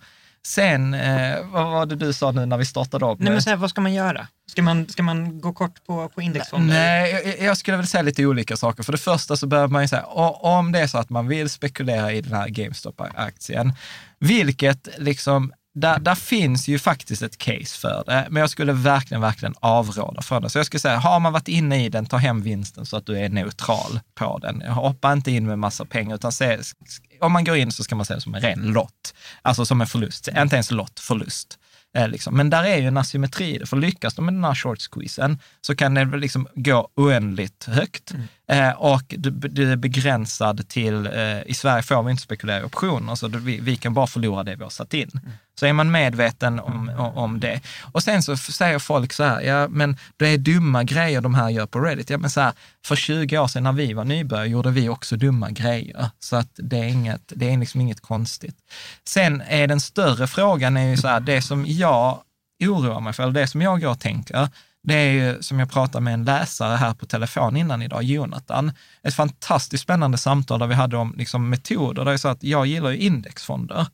sen, 0.48 0.94
eh, 0.94 1.46
vad 1.46 1.72
var 1.72 1.86
det 1.86 1.96
du 1.96 2.14
sa 2.14 2.32
nu 2.32 2.46
när 2.46 2.58
vi 2.58 2.66
startade 2.66 3.06
upp? 3.06 3.20
Nej, 3.20 3.34
men 3.34 3.42
så 3.42 3.50
här, 3.50 3.58
vad 3.58 3.70
ska 3.70 3.82
man 3.82 3.94
göra? 3.94 4.28
Ska 4.52 4.62
man, 4.62 4.88
ska 4.90 5.04
man 5.04 5.42
gå 5.42 5.54
kort 5.54 5.86
på, 5.86 6.10
på 6.10 6.22
indexfonder? 6.22 6.74
Nej, 6.74 7.22
jag, 7.26 7.48
jag 7.48 7.58
skulle 7.58 7.78
väl 7.78 7.88
säga 7.88 8.02
lite 8.02 8.26
olika 8.26 8.58
saker. 8.58 8.84
För 8.84 8.92
det 8.92 8.98
första 8.98 9.38
så 9.38 9.48
behöver 9.48 9.68
man 9.68 9.82
ju 9.82 9.88
säga, 9.88 10.04
om 10.04 10.72
det 10.72 10.80
är 10.80 10.88
så 10.88 10.98
att 10.98 11.10
man 11.10 11.28
vill 11.28 11.50
spekulera 11.50 12.12
i 12.12 12.22
den 12.22 12.34
här 12.34 12.48
GameStop-aktien, 12.48 13.74
vilket 14.20 14.88
liksom, 14.98 15.54
där, 15.74 16.00
där 16.00 16.16
finns 16.16 16.68
ju 16.68 16.80
faktiskt 16.80 17.22
ett 17.22 17.38
case 17.38 17.80
för 17.80 18.04
det, 18.06 18.28
men 18.30 18.40
jag 18.40 18.50
skulle 18.50 18.74
verkligen, 18.74 19.22
verkligen 19.22 19.54
avråda 19.60 20.22
från 20.22 20.42
det. 20.42 20.50
Så 20.50 20.60
jag 20.60 20.66
skulle 20.66 20.80
säga, 20.80 20.98
har 20.98 21.20
man 21.20 21.34
varit 21.34 21.48
inne 21.48 21.86
i 21.86 21.90
den, 21.90 22.06
ta 22.06 22.18
hem 22.18 22.42
vinsten 22.42 22.86
så 22.86 22.98
att 22.98 23.06
du 23.06 23.20
är 23.20 23.30
neutral 23.30 24.00
på 24.16 24.38
den. 24.38 24.62
Hoppa 24.62 25.14
inte 25.14 25.32
in 25.32 25.48
med 25.48 25.60
massa 25.60 25.86
pengar, 25.86 26.16
utan 26.16 26.32
se, 26.32 26.60
om 27.22 27.32
man 27.32 27.44
går 27.44 27.56
in 27.56 27.72
så 27.72 27.84
ska 27.84 27.96
man 27.96 28.06
se 28.06 28.14
det 28.16 28.22
som 28.22 28.36
en 28.36 28.42
ren 28.42 28.62
lott, 28.62 29.14
alltså 29.42 29.66
som 29.66 29.82
en 29.82 29.88
förlust, 29.88 30.28
inte 30.28 30.56
ens 30.56 30.72
lott, 30.72 31.00
förlust. 31.00 31.60
Eh, 31.96 32.08
liksom. 32.08 32.38
Men 32.38 32.50
där 32.50 32.64
är 32.64 32.78
ju 32.78 32.88
en 32.88 32.98
asymmetri 32.98 33.56
i 33.56 33.58
det, 33.58 33.66
för 33.66 33.78
lyckas 33.78 34.16
de 34.16 34.26
med 34.26 34.34
den 34.34 34.44
här 34.44 34.56
short 34.56 34.80
squeezen 34.92 35.40
så 35.62 35.76
kan 35.76 35.94
det 35.94 36.06
väl 36.06 36.20
liksom 36.20 36.48
gå 36.56 36.90
oändligt 36.96 37.66
högt. 37.66 38.12
Mm. 38.12 38.28
Eh, 38.48 38.72
och 38.72 39.04
du 39.18 39.72
är 39.72 39.76
begränsad 39.76 40.68
till, 40.68 41.06
eh, 41.06 41.42
i 41.46 41.54
Sverige 41.54 41.84
får 41.84 42.04
vi 42.04 42.12
inte 42.12 42.24
spekulera 42.24 42.60
i 42.60 42.64
optioner, 42.64 43.16
så 43.16 43.28
vi, 43.28 43.60
vi 43.60 43.76
kan 43.76 43.94
bara 43.94 44.08
förlora 44.08 44.44
det 44.44 44.56
vi 44.56 44.64
har 44.64 44.70
satt 44.70 44.94
in. 44.94 45.12
Så 45.60 45.66
är 45.66 45.74
man 45.74 45.92
medveten 45.92 46.60
om, 46.60 46.90
om, 46.90 47.18
om 47.18 47.40
det. 47.40 47.62
Och 47.94 48.04
sen 48.04 48.24
så 48.24 48.38
säger 48.38 48.80
folk 48.80 49.14
så 49.14 49.24
här, 49.24 49.42
ja 49.42 49.68
men 49.68 49.98
det 50.18 50.28
är 50.28 50.38
dumma 50.38 50.84
grejer 50.84 51.22
de 51.22 51.36
här 51.36 51.50
gör 51.50 51.66
på 51.66 51.80
Reddit. 51.80 52.10
Ja 52.10 52.18
men 52.18 52.30
så 52.30 52.42
här, 52.42 52.54
för 52.86 52.96
20 52.96 53.38
år 53.38 53.48
sedan 53.48 53.64
när 53.64 53.72
vi 53.72 53.94
var 53.94 54.06
nybörjare 54.06 54.48
gjorde 54.48 54.72
vi 54.72 54.90
också 54.90 55.16
dumma 55.16 55.50
grejer. 55.50 56.10
Så 56.20 56.36
att 56.36 56.50
det 56.56 56.78
är, 56.78 56.88
inget, 56.88 57.22
det 57.36 57.54
är 57.54 57.58
liksom 57.58 57.82
inget 57.82 58.02
konstigt. 58.02 58.58
Sen 59.08 59.42
är 59.42 59.68
den 59.68 59.80
större 59.80 60.28
frågan 60.28 60.78
är 60.78 60.90
ju 60.90 60.98
så 60.98 61.08
här, 61.08 61.20
det 61.20 61.42
som 61.42 61.66
jag 61.68 62.20
oroar 62.64 63.00
mig 63.00 63.14
för, 63.14 63.24
eller 63.24 63.34
det 63.34 63.48
som 63.48 63.62
jag 63.62 63.82
går 63.82 63.90
och 63.90 64.00
tänker, 64.00 64.50
det 64.84 64.94
är 64.94 65.12
ju 65.12 65.42
som 65.42 65.60
jag 65.60 65.72
pratade 65.72 66.04
med 66.04 66.14
en 66.14 66.24
läsare 66.26 66.76
här 66.76 66.94
på 66.94 67.06
telefon 67.06 67.58
innan 67.58 67.82
idag, 67.82 68.04
Jonathan. 68.04 68.72
Ett 69.04 69.14
fantastiskt 69.14 69.84
spännande 69.84 70.18
samtal 70.18 70.60
där 70.60 70.68
vi 70.68 70.74
hade 70.76 70.98
om 70.98 71.14
liksom, 71.18 71.50
metoder. 71.50 72.06
Det 72.06 72.12
är 72.14 72.18
så 72.18 72.28
att 72.28 72.44
jag 72.44 72.66
gillar 72.66 72.90
ju 72.90 72.98
indexfonder. 72.98 73.88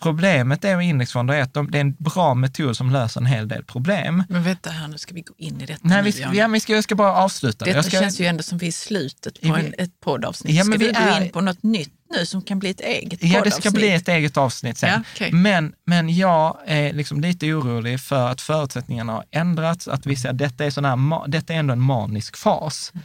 Problemet 0.00 0.64
är 0.64 0.76
med 0.76 0.88
indexfonder 0.88 1.34
är 1.34 1.42
att 1.42 1.54
de, 1.54 1.70
det 1.70 1.78
är 1.78 1.80
en 1.80 1.94
bra 1.94 2.34
metod 2.34 2.76
som 2.76 2.90
löser 2.90 3.20
en 3.20 3.26
hel 3.26 3.48
del 3.48 3.64
problem. 3.64 4.24
Men 4.28 4.42
vänta 4.42 4.70
här, 4.70 4.88
nu 4.88 4.98
ska 4.98 5.14
vi 5.14 5.20
gå 5.20 5.34
in 5.38 5.60
i 5.60 5.66
detta 5.66 5.80
Nej, 5.82 5.96
nu, 5.96 6.02
vi 6.02 6.12
ska, 6.12 6.34
ja, 6.34 6.48
vi 6.48 6.60
ska, 6.60 6.72
jag 6.74 6.84
ska 6.84 6.94
bara 6.94 7.14
avsluta. 7.14 7.64
Detta 7.64 7.76
jag 7.78 7.84
ska, 7.84 8.00
känns 8.00 8.20
ju 8.20 8.26
ändå 8.26 8.42
som 8.42 8.58
vi 8.58 8.66
är 8.66 8.68
i 8.68 8.72
slutet 8.72 9.40
på 9.40 9.48
en, 9.54 9.64
vi- 9.64 9.74
ett 9.78 10.00
poddavsnitt. 10.00 10.54
Ja, 10.56 10.64
men 10.64 10.78
ska 10.78 10.86
vi 10.86 10.92
gå 10.92 11.00
är- 11.00 11.24
in 11.24 11.32
på 11.32 11.40
något 11.40 11.62
nytt 11.62 12.03
nu 12.18 12.26
som 12.26 12.42
kan 12.42 12.58
bli 12.58 12.70
ett 12.70 12.80
eget 12.80 13.22
Ja, 13.22 13.40
det 13.44 13.50
ska 13.50 13.70
bli 13.70 13.92
ett 13.92 14.08
eget 14.08 14.36
avsnitt 14.36 14.78
sen. 14.78 14.90
Ja, 14.90 15.00
okej. 15.14 15.32
men, 15.32 15.72
men 15.84 16.16
jag 16.16 16.58
är 16.66 16.92
liksom 16.92 17.20
lite 17.20 17.52
orolig 17.52 18.00
för 18.00 18.28
att 18.28 18.40
förutsättningarna 18.40 19.12
har 19.12 19.24
ändrats, 19.30 19.88
att 19.88 20.06
vi 20.06 20.16
ser 20.16 20.28
att 20.28 20.38
detta 20.38 20.64
är, 20.64 20.70
sån 20.70 20.84
här, 20.84 21.28
detta 21.28 21.54
är 21.54 21.58
ändå 21.58 21.72
en 21.72 21.80
manisk 21.80 22.36
fas. 22.36 22.92
Eh, 22.94 23.00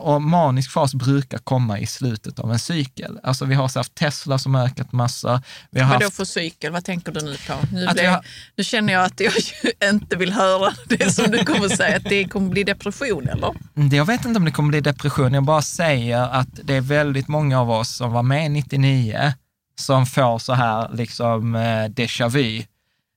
och 0.00 0.22
manisk 0.22 0.70
fas 0.72 0.94
brukar 0.94 1.38
komma 1.38 1.78
i 1.78 1.86
slutet 1.86 2.38
av 2.38 2.52
en 2.52 2.58
cykel. 2.58 3.18
Alltså 3.22 3.44
vi 3.44 3.54
har 3.54 3.68
så 3.68 3.78
haft 3.78 3.94
Tesla 3.94 4.38
som 4.38 4.54
ökat 4.54 4.92
massa. 4.92 5.42
Vi 5.70 5.80
har 5.80 5.92
Vadå 5.92 6.04
haft, 6.06 6.16
för 6.16 6.24
cykel? 6.24 6.72
Vad 6.72 6.84
tänker 6.84 7.12
du 7.12 7.20
nu 7.20 7.36
på? 7.46 7.54
Nu, 7.72 7.88
vi 7.96 8.04
har- 8.06 8.24
nu 8.56 8.64
känner 8.64 8.92
jag 8.92 9.04
att 9.04 9.20
jag 9.20 9.32
inte 9.90 10.16
vill 10.16 10.32
höra 10.32 10.72
det 10.88 11.10
som 11.14 11.30
du 11.30 11.44
kommer 11.44 11.68
säga, 11.68 11.96
att 11.96 12.04
det 12.04 12.24
kommer 12.24 12.48
bli 12.50 12.64
depression 12.64 13.28
eller? 13.28 13.54
Det- 13.74 13.96
jag 13.96 14.04
vet 14.04 14.24
inte 14.24 14.38
om 14.38 14.44
det 14.44 14.50
kommer 14.50 14.68
bli 14.70 14.80
depression, 14.80 15.34
jag 15.34 15.44
bara 15.44 15.62
säger 15.62 16.18
att 16.22 16.48
det 16.62 16.74
är 16.74 16.80
väldigt 16.80 17.28
många 17.28 17.60
av 17.60 17.70
oss 17.70 17.96
som 17.96 18.12
var 18.12 18.22
med 18.22 18.50
99 18.50 19.32
som 19.80 20.06
får 20.06 20.38
så 20.38 20.52
här 20.52 20.90
liksom 20.94 21.54
eh, 21.54 21.60
déjà 21.88 22.28
vu 22.28 22.62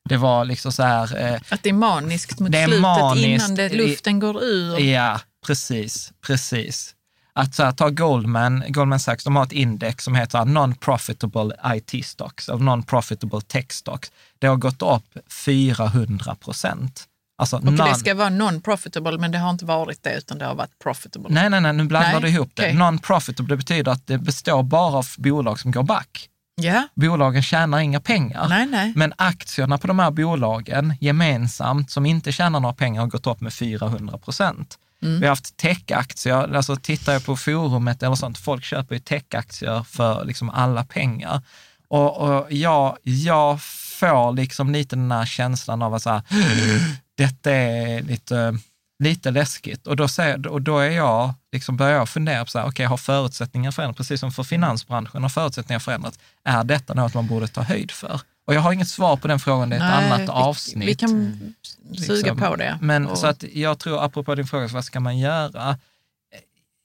Det 0.10 0.18
var 0.18 0.46
liksom 0.46 0.72
så 0.72 0.84
här, 0.84 1.34
eh, 1.34 1.42
Att 1.50 1.64
det 1.64 1.70
är 1.70 1.74
maniskt 1.74 2.40
mot 2.40 2.52
Det 2.52 2.64
slutet 2.66 2.82
maniskt 2.82 3.26
innan 3.28 3.56
det, 3.56 3.70
luften 3.70 4.20
går 4.20 4.44
ur. 4.44 4.80
ja, 4.80 5.20
precis, 5.48 6.12
precis. 6.22 6.96
Att 7.34 7.56
så 7.56 7.64
här, 7.64 7.72
ta 7.72 7.90
Goldman, 7.90 8.64
Goldman 8.68 9.00
Sachs, 9.00 9.24
de 9.24 9.36
har 9.36 9.44
ett 9.44 9.52
index 9.52 10.04
som 10.04 10.16
heter 10.16 10.46
Non-Profitable 10.46 11.52
IT 11.76 12.06
Stocks, 12.06 12.50
of 12.50 12.62
Non-Profitable 12.62 13.42
Tech 13.42 13.72
Stocks. 13.72 14.12
Det 14.40 14.48
har 14.48 14.56
gått 14.56 14.82
upp 14.82 15.18
400 15.46 16.36
procent. 16.36 17.06
Alltså, 17.38 17.56
Och 17.58 17.64
det 17.64 17.72
non- 17.72 17.94
ska 17.94 18.14
vara 18.16 18.30
non-profitable, 18.30 19.18
men 19.18 19.32
det 19.32 19.38
har 19.38 19.50
inte 19.50 19.66
varit 19.66 20.04
det, 20.04 20.18
utan 20.18 20.38
det 20.38 20.46
har 20.46 20.56
varit 20.56 20.80
profitable. 20.84 21.30
Nej, 21.34 21.50
nej, 21.50 21.62
nej, 21.62 21.74
nu 21.74 21.84
blandar 21.84 22.12
Nej, 22.12 22.22
du 22.22 22.30
ihop 22.30 22.50
det. 22.54 22.62
okej. 22.64 22.74
Non-profitable 22.76 23.48
det 23.50 23.58
betyder 23.58 23.92
att 23.92 24.08
det 24.08 24.18
består 24.18 24.64
bara 24.64 24.98
av 24.98 25.08
bolag 25.18 25.60
som 25.60 25.72
går 25.72 25.84
back. 25.84 26.28
Ja, 26.62 26.88
Bolagen 26.96 27.42
tjänar 27.44 27.80
inga 27.80 28.00
pengar. 28.00 28.50
nej, 28.50 28.66
nej. 28.66 28.94
Men 28.96 29.14
aktierna 29.18 29.78
på 29.78 29.88
de 29.88 30.00
här 30.00 30.12
bolagen 30.12 30.94
gemensamt 31.00 31.92
som 31.92 32.06
inte 32.06 32.32
tjänar 32.32 32.60
några 32.60 32.74
pengar 32.76 33.02
har 33.02 33.08
gått 33.08 33.28
upp 33.28 33.42
med 33.42 33.54
400 33.54 34.18
procent. 34.18 34.78
Mm. 35.02 35.20
Vi 35.20 35.26
har 35.26 35.32
haft 35.32 35.58
techaktier, 35.58 36.56
alltså 36.56 36.76
tittar 36.76 37.14
jag 37.14 37.26
på 37.26 37.38
forumet 37.38 38.04
eller 38.04 38.16
sånt, 38.16 38.38
folk 38.38 38.64
köper 38.64 38.96
ju 38.96 39.00
techaktier 39.00 39.84
för 39.84 40.26
liksom 40.26 40.50
alla 40.50 40.84
pengar. 40.84 41.42
Och, 41.88 42.18
och 42.18 42.52
jag, 42.52 42.98
jag 43.04 43.62
får 44.00 44.34
liksom 44.34 44.72
lite 44.72 44.96
den 44.96 45.12
här 45.12 45.26
känslan 45.26 45.82
av 45.82 45.94
att 45.94 46.04
så 46.04 46.10
här, 46.10 46.22
detta 47.18 47.52
är 47.52 48.02
lite, 48.02 48.58
lite 49.04 49.32
läskigt. 49.32 49.88
Och 49.88 49.96
då, 49.96 50.08
säger, 50.08 50.48
och 50.48 50.62
då 50.62 50.80
är 50.80 50.90
jag, 50.90 51.34
liksom 51.52 51.78
börjar 51.78 51.98
jag 51.98 52.10
fundera 52.10 52.46
på, 52.46 52.52
så 52.52 52.60
här, 52.60 52.68
okej, 52.68 52.86
har 52.86 52.98
förutsättningarna 52.98 53.72
förändrats? 53.72 53.98
Precis 53.98 54.20
som 54.20 54.32
för 54.32 54.44
finansbranschen 54.44 55.22
har 55.22 55.30
förutsättningarna 55.30 55.80
förändrats. 55.80 56.20
Är 56.44 56.64
detta 56.64 56.94
något 56.94 57.14
man 57.14 57.28
borde 57.28 57.48
ta 57.48 57.62
höjd 57.62 57.92
för? 57.92 58.22
Och 58.46 58.54
jag 58.54 58.62
har 58.62 58.74
inget 58.74 58.88
svar 58.88 59.18
på 59.18 59.28
den 59.28 59.40
frågan, 59.40 59.70
det 59.70 59.76
är 59.76 59.80
ett 59.80 59.86
Nej, 59.86 60.06
annat 60.12 60.22
vi- 60.22 60.28
avsnitt. 60.28 60.90
Vi 60.90 60.96
kan 60.96 61.40
suga 61.98 62.14
Liksom. 62.14 62.38
på 62.38 62.56
det. 62.56 62.78
Men 62.82 63.08
Och- 63.08 63.18
så 63.18 63.28
att 63.28 63.44
jag 63.54 63.80
tror, 63.80 64.04
apropå 64.06 64.36
din 64.36 64.48
fråga, 64.48 64.68
vad 64.68 64.86
ska 64.86 65.00
man 65.00 65.18
göra? 65.18 65.78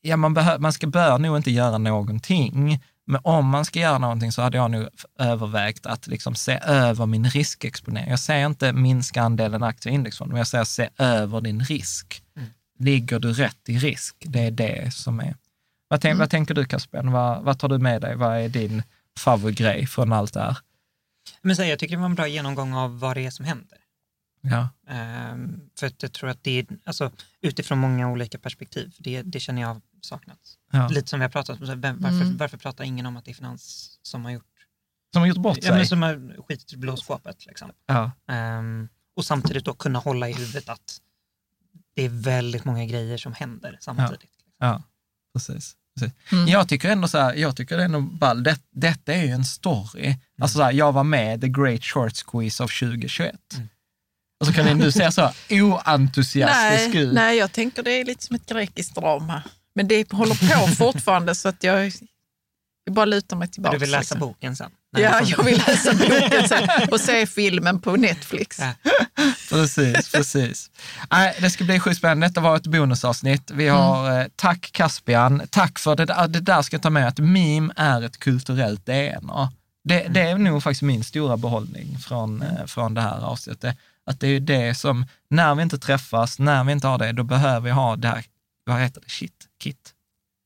Ja, 0.00 0.16
man, 0.16 0.34
behö, 0.34 0.58
man 0.58 0.72
ska, 0.72 0.86
bör 0.86 1.18
nog 1.18 1.36
inte 1.36 1.50
göra 1.50 1.78
någonting. 1.78 2.80
Men 3.06 3.20
om 3.24 3.46
man 3.48 3.64
ska 3.64 3.78
göra 3.80 3.98
någonting 3.98 4.32
så 4.32 4.42
hade 4.42 4.56
jag 4.56 4.70
nog 4.70 4.88
övervägt 5.18 5.86
att 5.86 6.06
liksom 6.06 6.34
se 6.34 6.58
över 6.66 7.06
min 7.06 7.30
riskexponering. 7.30 8.10
Jag 8.10 8.18
säger 8.20 8.46
inte 8.46 8.72
minska 8.72 9.22
andelen 9.22 9.62
aktier 9.62 9.92
i 9.92 9.94
indexfond, 9.94 10.30
men 10.30 10.38
jag 10.38 10.46
säger 10.46 10.64
se 10.64 10.88
över 10.98 11.40
din 11.40 11.60
risk. 11.64 12.22
Ligger 12.78 13.18
du 13.18 13.32
rätt 13.32 13.68
i 13.68 13.78
risk? 13.78 14.16
Det 14.26 14.40
är 14.46 14.50
det 14.50 14.94
som 14.94 15.20
är... 15.20 15.34
Vad, 15.88 16.00
tänk, 16.00 16.18
vad 16.18 16.30
tänker 16.30 16.54
du 16.54 16.64
Caspian? 16.64 17.12
Vad, 17.12 17.42
vad 17.42 17.58
tar 17.58 17.68
du 17.68 17.78
med 17.78 18.00
dig? 18.02 18.16
Vad 18.16 18.36
är 18.38 18.48
din 18.48 18.82
favoritgrej 19.18 19.86
från 19.86 20.12
allt 20.12 20.34
det 20.34 20.40
här? 20.40 20.56
Men 21.42 21.56
så, 21.56 21.62
här, 21.62 21.68
jag 21.70 21.78
tycker 21.78 21.96
det 21.96 22.00
var 22.00 22.06
en 22.08 22.14
bra 22.14 22.28
genomgång 22.28 22.74
av 22.74 22.98
vad 22.98 23.16
det 23.16 23.26
är 23.26 23.30
som 23.30 23.44
händer. 23.44 23.78
Ja, 24.40 24.68
Ehm, 24.88 25.60
för 25.78 25.86
att 25.86 26.02
jag 26.02 26.12
tror 26.12 26.30
att 26.30 26.44
det 26.44 26.50
är, 26.58 26.66
alltså, 26.84 27.12
utifrån 27.40 27.78
många 27.78 28.08
olika 28.10 28.38
perspektiv, 28.38 28.94
det, 28.98 29.22
det 29.22 29.40
känner 29.40 29.62
jag 29.62 29.80
saknats. 30.00 30.58
ja. 30.72 30.88
Lite 30.88 31.08
som 31.08 31.20
vi 31.20 31.24
har 31.24 31.30
pratat 31.30 31.60
om, 31.60 31.80
vem- 31.80 31.98
varför, 32.00 32.22
Mm. 32.22 32.36
varför 32.36 32.56
pratar 32.58 32.84
ingen 32.84 33.06
om 33.06 33.16
att 33.16 33.24
det 33.24 33.30
är 33.30 33.34
finans 33.34 33.90
som 34.02 34.24
har 34.24 34.32
gjort, 34.32 34.44
Som 35.12 35.20
har 35.22 35.26
gjort 35.26 35.36
bort 35.38 35.58
ja, 35.62 35.70
men 35.70 35.78
sig. 35.80 35.86
som 35.86 36.02
har 36.02 36.42
skitit 36.42 36.72
i 36.72 36.76
blå 36.76 36.96
skåpet. 36.96 37.46
Liksom. 37.46 37.72
Ja, 37.86 38.10
Ehm, 38.28 38.88
och 39.16 39.24
samtidigt 39.24 39.64
då 39.64 39.74
kunna 39.74 39.98
hålla 39.98 40.28
i 40.28 40.32
huvudet 40.32 40.68
att 40.68 41.00
det 41.94 42.02
är 42.02 42.08
väldigt 42.08 42.64
många 42.64 42.84
grejer 42.86 43.18
som 43.18 43.32
händer 43.32 43.76
samtidigt. 43.80 44.30
ja, 44.58 44.82
precis. 45.32 45.54
precis. 45.56 45.76
Mm. 46.32 46.48
Jag 46.48 46.68
tycker 46.68 46.90
ändå 46.90 47.08
så 47.08 47.18
här, 47.18 47.34
jag 47.34 47.56
tycker 47.56 47.78
ändå 47.78 48.00
ball. 48.00 48.42
Det, 48.42 48.58
detta 48.70 49.14
är 49.14 49.22
ju 49.22 49.30
en 49.30 49.44
story. 49.44 50.16
Alltså 50.40 50.58
så 50.58 50.64
här, 50.64 50.72
jag 50.72 50.92
var 50.92 51.04
med 51.04 51.40
The 51.40 51.48
Great 51.48 51.84
Short 51.84 52.12
Squeeze 52.26 52.62
av 52.62 52.68
2021. 52.68 53.34
Mm. 53.54 53.68
Och 54.40 54.46
så 54.46 54.52
kan 54.52 54.78
du 54.78 54.92
säga 54.92 55.12
så 55.12 55.30
oentusiastisk 55.50 56.94
nej, 56.94 57.02
ut. 57.02 57.14
nej, 57.14 57.38
jag 57.38 57.52
tänker 57.52 57.82
det 57.82 57.90
är 57.90 58.04
lite 58.04 58.24
som 58.24 58.36
ett 58.36 58.46
grekiskt 58.46 58.94
drama. 58.94 59.42
Men 59.74 59.88
det 59.88 60.12
håller 60.12 60.34
på 60.34 60.74
fortfarande 60.74 61.34
så 61.34 61.48
att 61.48 61.64
jag, 61.64 61.92
jag 62.84 62.94
bara 62.94 63.04
lutar 63.04 63.36
mig 63.36 63.48
tillbaka. 63.48 63.72
Du 63.72 63.80
vill 63.80 63.90
läsa 63.90 64.00
liksom. 64.00 64.20
boken 64.20 64.56
sen? 64.56 64.70
Ja, 64.98 65.20
jag 65.24 65.42
vill 65.44 65.62
läsa 65.66 65.92
boken 65.94 66.88
och 66.90 67.00
se 67.00 67.26
filmen 67.26 67.80
på 67.80 67.96
Netflix. 67.96 68.58
Ja. 68.58 68.72
Precis, 69.50 70.12
precis. 70.12 70.70
Nej, 71.10 71.36
det 71.40 71.50
ska 71.50 71.64
bli 71.64 71.80
sjukt 71.80 71.96
spännande. 71.98 72.26
Detta 72.28 72.40
var 72.40 72.56
ett 72.56 72.66
bonusavsnitt. 72.66 73.50
Vi 73.50 73.66
Mm. 73.68 73.80
har, 73.80 74.20
eh, 74.20 74.26
tack 74.36 74.70
Caspian, 74.72 75.42
tack 75.50 75.78
för 75.78 75.96
det. 75.96 76.04
Det 76.28 76.40
där 76.40 76.62
ska 76.62 76.74
jag 76.76 76.82
ta 76.82 76.90
med, 76.90 77.08
att 77.08 77.18
meme 77.18 77.72
är 77.76 78.02
ett 78.02 78.18
kulturellt 78.18 78.86
DNA. 78.86 79.52
Det, 79.84 80.06
det 80.10 80.20
är 80.20 80.38
nog 80.38 80.62
faktiskt 80.62 80.82
min 80.82 81.04
stora 81.04 81.36
behållning 81.36 81.98
från, 81.98 82.42
eh, 82.42 82.66
från 82.66 82.94
det 82.94 83.00
här 83.00 83.20
avsnittet. 83.24 83.76
Att 84.06 84.20
det 84.20 84.28
är 84.28 84.40
det 84.40 84.74
som, 84.74 85.06
när 85.30 85.54
vi 85.54 85.62
inte 85.62 85.78
träffas, 85.78 86.38
när 86.38 86.64
vi 86.64 86.72
inte 86.72 86.86
har 86.86 86.98
det, 86.98 87.12
då 87.12 87.22
behöver 87.22 87.60
vi 87.60 87.70
ha 87.70 87.96
det 87.96 88.08
här, 88.08 88.24
vad 88.64 88.80
heter 88.80 89.00
det, 89.00 89.10
shit, 89.10 89.32
kit, 89.62 89.92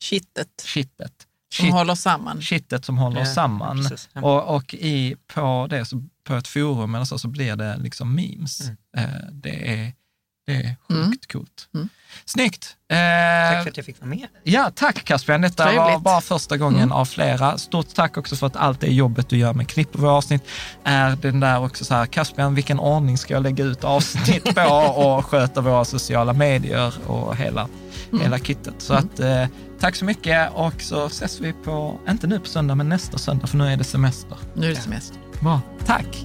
Kittet 0.02 0.48
shitet. 0.64 1.12
Som 1.52 1.64
Shit, 1.64 1.74
håller 1.74 1.94
samman. 1.94 2.40
shitet 2.42 2.84
som 2.84 2.98
håller 2.98 3.16
Ja, 3.16 3.22
oss 3.22 3.34
samman. 3.34 3.76
precis. 3.82 4.08
Ja. 4.12 4.20
Och, 4.20 4.56
och 4.56 4.74
i, 4.74 5.16
på, 5.34 5.66
det, 5.70 5.84
så, 5.84 6.02
på 6.24 6.34
ett 6.34 6.48
forum 6.48 6.94
eller 6.94 7.04
så, 7.04 7.18
så 7.18 7.28
blir 7.28 7.56
det 7.56 7.76
liksom 7.76 8.14
memes. 8.14 8.60
Mm. 8.60 8.76
Eh, 8.96 9.10
det, 9.32 9.72
är, 9.74 9.92
det 10.46 10.52
är 10.54 10.62
sjukt 10.62 10.90
Mm. 10.90 11.18
coolt. 11.32 11.68
Mm. 11.74 11.88
Snyggt! 12.24 12.76
Tack 12.88 12.96
Eh, 12.98 13.62
för 13.62 13.70
att 13.70 13.76
jag 13.76 13.86
fick 13.86 14.00
vara 14.00 14.08
med. 14.10 14.26
ja, 14.42 14.70
tack 14.74 15.04
Caspian. 15.04 15.40
Detta 15.40 15.64
var 15.64 15.72
Trevligt. 15.84 16.04
bara 16.04 16.20
första 16.20 16.56
gången 16.56 16.78
Mm. 16.82 16.92
av 16.92 17.04
flera. 17.04 17.58
Stort 17.58 17.94
tack 17.94 18.16
också 18.16 18.36
för 18.36 18.46
att 18.46 18.56
allt 18.56 18.80
det 18.80 18.86
jobbet 18.92 19.28
du 19.28 19.36
gör 19.36 19.54
med 19.54 19.68
klipp 19.68 19.88
våra 19.98 20.12
avsnitt 20.12 20.42
är 20.84 21.16
den 21.16 21.40
där 21.40 21.64
också 21.64 21.84
så 21.84 21.94
här, 21.94 22.06
Caspian, 22.06 22.54
vilken 22.54 22.78
ordning 22.80 23.18
ska 23.18 23.34
jag 23.34 23.42
lägga 23.42 23.64
ut 23.64 23.84
avsnitt 23.84 24.54
på 24.54 24.60
och 24.96 25.26
sköta 25.26 25.60
våra 25.60 25.84
sociala 25.84 26.32
medier 26.32 26.94
och 27.10 27.36
hela, 27.36 27.68
Mm. 28.12 28.22
hela 28.22 28.38
kittet. 28.38 28.74
Så 28.78 28.94
att 28.94 29.20
eh, 29.20 29.44
tack 29.80 29.96
så 29.96 30.04
mycket 30.04 30.50
och 30.54 30.82
så 30.82 31.06
ses 31.06 31.40
vi 31.40 31.52
på, 31.52 31.98
inte 32.08 32.26
nu 32.26 32.38
på 32.40 32.46
söndag, 32.46 32.74
men 32.74 32.88
nästa 32.88 33.18
söndag, 33.18 33.46
för 33.46 33.58
nu 33.58 33.66
är 33.66 33.76
det 33.76 33.84
semester. 33.84 34.38
Nu 34.54 34.66
är 34.66 34.70
det 34.74 34.80
semester. 34.80 35.18
Bra, 35.40 35.60
tack! 35.86 36.24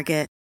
Target. 0.01 0.40